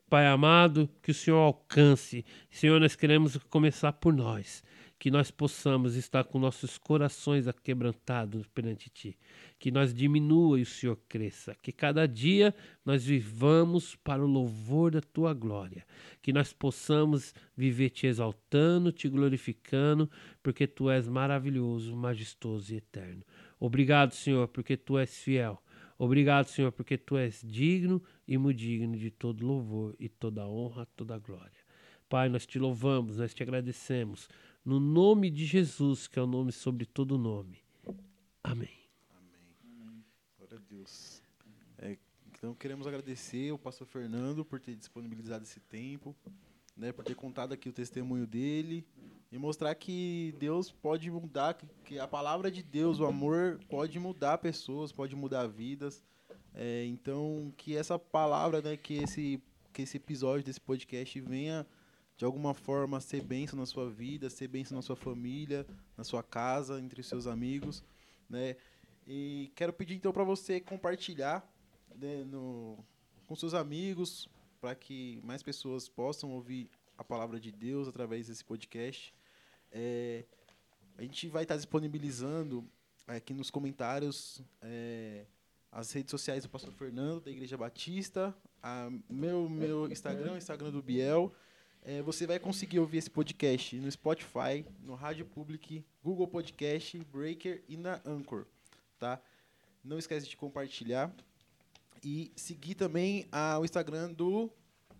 Pai 0.10 0.26
amado, 0.26 0.90
que 1.04 1.12
o 1.12 1.14
Senhor 1.14 1.38
alcance. 1.38 2.26
Senhor, 2.50 2.80
nós 2.80 2.96
queremos 2.96 3.38
começar 3.50 3.94
por 3.94 4.12
nós 4.12 4.64
que 5.00 5.10
nós 5.10 5.32
possamos 5.32 5.96
estar 5.96 6.26
com 6.26 6.38
nossos 6.38 6.78
corações 6.78 7.48
aquebrantados 7.48 8.46
perante 8.48 8.90
Ti, 8.90 9.18
que 9.58 9.72
nós 9.72 9.94
diminua 9.94 10.60
e 10.60 10.64
o 10.64 10.66
Senhor 10.66 11.00
cresça, 11.08 11.56
que 11.62 11.72
cada 11.72 12.06
dia 12.06 12.54
nós 12.86 13.06
vivamos 13.06 13.96
para 13.96 14.22
o 14.22 14.28
louvor 14.28 14.92
da 14.92 15.00
Tua 15.00 15.34
glória, 15.34 15.86
que 16.22 16.34
nós 16.34 16.52
possamos 16.52 17.34
viver 17.56 17.92
Te 17.92 18.08
exaltando, 18.08 18.92
Te 18.92 19.08
glorificando, 19.08 20.12
porque 20.44 20.68
Tu 20.68 20.90
és 20.90 21.08
maravilhoso, 21.08 21.96
majestoso 21.96 22.74
e 22.74 22.78
eterno. 22.78 23.24
Obrigado, 23.58 24.14
Senhor, 24.14 24.50
porque 24.50 24.76
Tu 24.76 24.98
és 24.98 25.18
fiel. 25.18 25.64
Obrigado, 25.98 26.48
Senhor, 26.48 26.74
porque 26.74 26.98
Tu 26.98 27.18
és 27.18 27.42
digno 27.42 28.04
e 28.28 28.38
muito 28.38 28.58
digno 28.58 28.98
de 28.98 29.10
todo 29.10 29.48
louvor 29.48 29.96
e 29.98 30.10
toda 30.10 30.46
honra, 30.46 30.86
toda 30.98 31.18
glória. 31.18 31.70
Pai, 32.10 32.28
nós 32.28 32.46
te 32.46 32.58
louvamos, 32.58 33.18
nós 33.18 33.36
te 33.36 33.44
agradecemos 33.44 34.28
no 34.70 34.80
nome 34.80 35.32
de 35.32 35.48
Jesus, 35.48 36.08
que 36.08 36.20
é 36.20 36.22
o 36.22 36.28
nome 36.28 36.52
sobre 36.52 36.86
todo 36.86 37.18
nome. 37.18 37.64
Amém. 38.44 38.70
Amém. 39.10 40.06
Glória 40.38 40.58
a 40.60 40.62
Deus. 40.72 41.24
É, 41.80 41.98
então 42.28 42.54
queremos 42.54 42.86
agradecer 42.86 43.50
ao 43.50 43.58
pastor 43.58 43.88
Fernando 43.88 44.46
por 44.46 44.60
ter 44.60 44.76
disponibilizado 44.76 45.44
esse 45.44 45.60
tempo, 45.60 46.16
né, 46.78 46.92
por 46.92 47.04
ter 47.04 47.16
contado 47.16 47.52
aqui 47.52 47.68
o 47.68 47.74
testemunho 47.74 48.28
dele 48.28 48.86
e 49.32 49.40
mostrar 49.40 49.74
que 49.74 50.36
Deus 50.38 50.72
pode 50.72 51.10
mudar, 51.10 51.58
que, 51.84 51.98
a 51.98 52.08
palavra 52.08 52.52
de 52.52 52.62
Deus, 52.62 53.00
o 53.00 53.06
amor, 53.06 53.60
pode 53.68 53.98
mudar 53.98 54.38
pessoas, 54.38 54.92
pode 54.92 55.16
mudar 55.16 55.48
vidas. 55.48 56.04
É, 56.54 56.86
então 56.86 57.52
que 57.58 57.76
essa 57.76 57.98
palavra, 57.98 58.62
né, 58.62 58.78
que 58.78 58.94
esse 58.94 59.42
que 59.74 59.82
esse 59.82 59.98
episódio 59.98 60.46
desse 60.46 60.62
podcast 60.62 61.20
venha 61.22 61.66
de 62.20 62.26
alguma 62.26 62.54
forma 62.54 63.00
ser 63.00 63.24
bênção 63.24 63.58
na 63.58 63.66
sua 63.66 63.90
vida, 63.90 64.30
ser 64.30 64.50
bênção 64.50 64.76
na 64.76 64.82
sua 64.82 64.98
família, 64.98 65.66
na 65.96 66.04
sua 66.04 66.22
casa, 66.22 66.78
entre 66.78 67.00
os 67.00 67.08
seus 67.08 67.26
amigos, 67.26 67.82
né? 68.30 68.58
E 69.08 69.50
quero 69.56 69.72
pedir 69.72 69.96
então 69.96 70.12
para 70.12 70.26
você 70.26 70.60
compartilhar 70.60 71.50
né, 71.96 72.26
no, 72.26 72.78
com 73.26 73.38
seus 73.38 73.54
amigos, 73.54 74.28
para 74.60 74.76
que 74.76 75.22
mais 75.24 75.42
pessoas 75.42 75.88
possam 75.88 76.32
ouvir 76.32 76.70
a 76.98 77.06
palavra 77.06 77.40
de 77.40 77.54
Deus 77.54 77.88
através 77.88 78.28
desse 78.28 78.44
podcast. 78.44 79.16
É, 79.72 80.26
a 80.98 81.02
gente 81.02 81.30
vai 81.30 81.44
estar 81.44 81.56
disponibilizando 81.56 82.70
aqui 83.08 83.34
nos 83.34 83.50
comentários 83.50 84.44
é, 84.62 85.26
as 85.72 85.90
redes 85.94 86.12
sociais 86.12 86.44
do 86.44 86.50
Pastor 86.50 86.74
Fernando, 86.74 87.22
da 87.22 87.32
Igreja 87.32 87.56
Batista, 87.56 88.36
a, 88.62 88.90
meu, 89.10 89.48
meu 89.48 89.90
Instagram, 89.90 90.34
o 90.34 90.38
Instagram 90.38 90.72
do 90.72 90.84
Biel 90.84 91.34
é, 91.84 92.02
você 92.02 92.28
vai 92.28 92.40
conseguir 92.40 92.80
ouvir 92.80 92.98
esse 92.98 93.10
podcast 93.10 93.76
no 93.78 93.92
Spotify, 93.92 94.66
no 94.84 94.96
Rádio 94.96 95.26
Public, 95.26 95.84
Google 96.04 96.28
Podcast, 96.28 96.98
Breaker 97.12 97.64
e 97.68 97.78
na 97.78 98.02
Anchor, 98.06 98.46
tá? 98.98 99.22
Não 99.84 99.98
esquece 99.98 100.28
de 100.28 100.36
compartilhar 100.36 101.14
e 102.04 102.32
seguir 102.36 102.76
também 102.76 103.26
a, 103.32 103.58
o 103.60 103.66
Instagram 103.66 104.12
do 104.12 104.50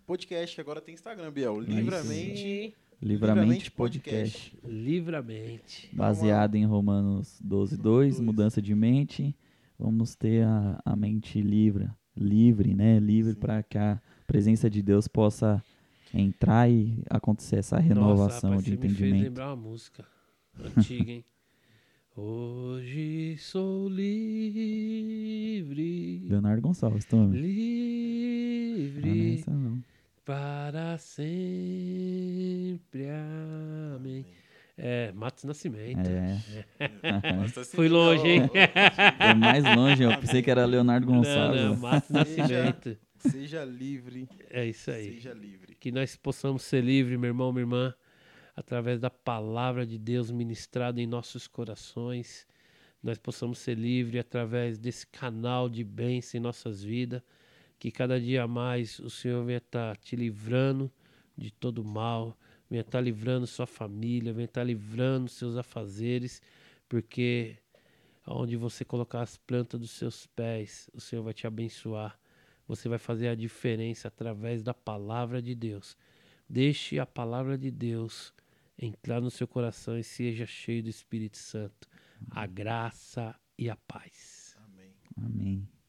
podcast, 0.06 0.54
que 0.54 0.60
agora 0.60 0.80
tem 0.80 0.94
Instagram, 0.94 1.30
Biel. 1.30 1.60
Livremente. 1.60 2.74
Livremente 3.00 3.70
Podcast. 3.70 4.58
Livremente. 4.64 5.88
Baseado 5.94 6.56
em 6.56 6.66
Romanos 6.66 7.38
12, 7.42 7.76
2, 7.76 8.20
mudança 8.20 8.60
de 8.60 8.74
mente. 8.74 9.34
Vamos 9.78 10.14
ter 10.14 10.44
a, 10.44 10.78
a 10.84 10.94
mente 10.94 11.40
livre, 11.40 11.88
livre, 12.14 12.74
né? 12.74 12.98
Livre 12.98 13.34
para 13.34 13.62
que 13.62 13.78
a 13.78 14.00
presença 14.26 14.68
de 14.68 14.82
Deus 14.82 15.08
possa 15.08 15.62
entrar 16.12 16.70
e 16.70 17.02
acontecer 17.08 17.56
essa 17.56 17.78
renovação 17.78 18.26
Nossa, 18.26 18.46
rapaz, 18.48 18.64
de 18.64 18.70
você 18.70 18.76
entendimento. 18.76 19.04
Me 19.04 19.10
fez 19.12 19.24
lembrar 19.24 19.46
uma 19.48 19.56
música 19.56 20.04
antiga, 20.76 21.10
hein? 21.12 21.24
Hoje 22.16 23.36
sou 23.38 23.88
livre. 23.88 24.18
Leonardo 26.28 26.60
Gonçalves, 26.60 27.04
tome. 27.04 27.40
Livre. 27.40 29.10
Ah, 29.46 29.50
não 29.50 29.56
é 29.56 29.62
não. 29.62 29.82
Para 30.24 30.98
sempre. 30.98 31.38
Amém. 33.94 34.26
É, 34.76 35.12
Matos 35.12 35.44
Nascimento. 35.44 36.08
É. 36.08 36.38
Fui 37.74 37.88
longe, 37.88 38.26
hein? 38.26 38.48
Foi 38.48 39.34
mais 39.34 39.62
longe, 39.76 40.02
eu 40.02 40.18
pensei 40.18 40.42
que 40.42 40.50
era 40.50 40.64
Leonardo 40.64 41.06
Gonçalves. 41.06 41.60
Não, 41.60 41.70
não, 41.70 41.76
Matos 41.76 42.10
Nascimento. 42.10 42.98
Seja 43.20 43.64
livre. 43.64 44.28
É 44.48 44.66
isso 44.66 44.90
aí. 44.90 45.14
Seja 45.14 45.32
livre. 45.32 45.74
Que 45.74 45.92
nós 45.92 46.16
possamos 46.16 46.62
ser 46.62 46.82
livres, 46.82 47.18
meu 47.18 47.28
irmão, 47.28 47.52
minha 47.52 47.62
irmã, 47.62 47.94
através 48.56 48.98
da 48.98 49.10
palavra 49.10 49.86
de 49.86 49.98
Deus 49.98 50.30
ministrada 50.30 51.00
em 51.00 51.06
nossos 51.06 51.46
corações. 51.46 52.46
Nós 53.02 53.18
possamos 53.18 53.58
ser 53.58 53.76
livres 53.76 54.20
através 54.20 54.78
desse 54.78 55.06
canal 55.06 55.68
de 55.68 55.84
bênção 55.84 56.38
em 56.38 56.42
nossas 56.42 56.82
vidas. 56.82 57.22
Que 57.78 57.90
cada 57.90 58.20
dia 58.20 58.46
mais 58.46 58.98
o 58.98 59.08
Senhor 59.08 59.44
venha 59.44 59.58
estar 59.58 59.96
te 59.96 60.14
livrando 60.16 60.90
de 61.36 61.50
todo 61.50 61.82
mal, 61.82 62.36
venha 62.68 62.82
estar 62.82 63.00
livrando 63.00 63.46
sua 63.46 63.66
família, 63.66 64.32
venha 64.32 64.44
estar 64.44 64.62
livrando 64.62 65.30
seus 65.30 65.56
afazeres, 65.56 66.42
porque 66.86 67.56
onde 68.26 68.54
você 68.56 68.84
colocar 68.84 69.22
as 69.22 69.38
plantas 69.38 69.80
dos 69.80 69.92
seus 69.92 70.26
pés, 70.26 70.90
o 70.92 71.00
Senhor 71.00 71.22
vai 71.22 71.32
te 71.32 71.46
abençoar 71.46 72.19
você 72.70 72.88
vai 72.88 72.98
fazer 72.98 73.26
a 73.26 73.34
diferença 73.34 74.06
através 74.06 74.62
da 74.62 74.72
palavra 74.72 75.42
de 75.42 75.56
Deus. 75.56 75.96
Deixe 76.48 77.00
a 77.00 77.06
palavra 77.06 77.58
de 77.58 77.68
Deus 77.68 78.32
entrar 78.78 79.20
no 79.20 79.28
seu 79.28 79.48
coração 79.48 79.98
e 79.98 80.04
seja 80.04 80.46
cheio 80.46 80.80
do 80.80 80.88
Espírito 80.88 81.36
Santo. 81.36 81.88
A 82.30 82.46
graça 82.46 83.34
e 83.58 83.68
a 83.68 83.74
paz. 83.74 84.56
Amém. 84.64 84.94
Amém. 85.16 85.79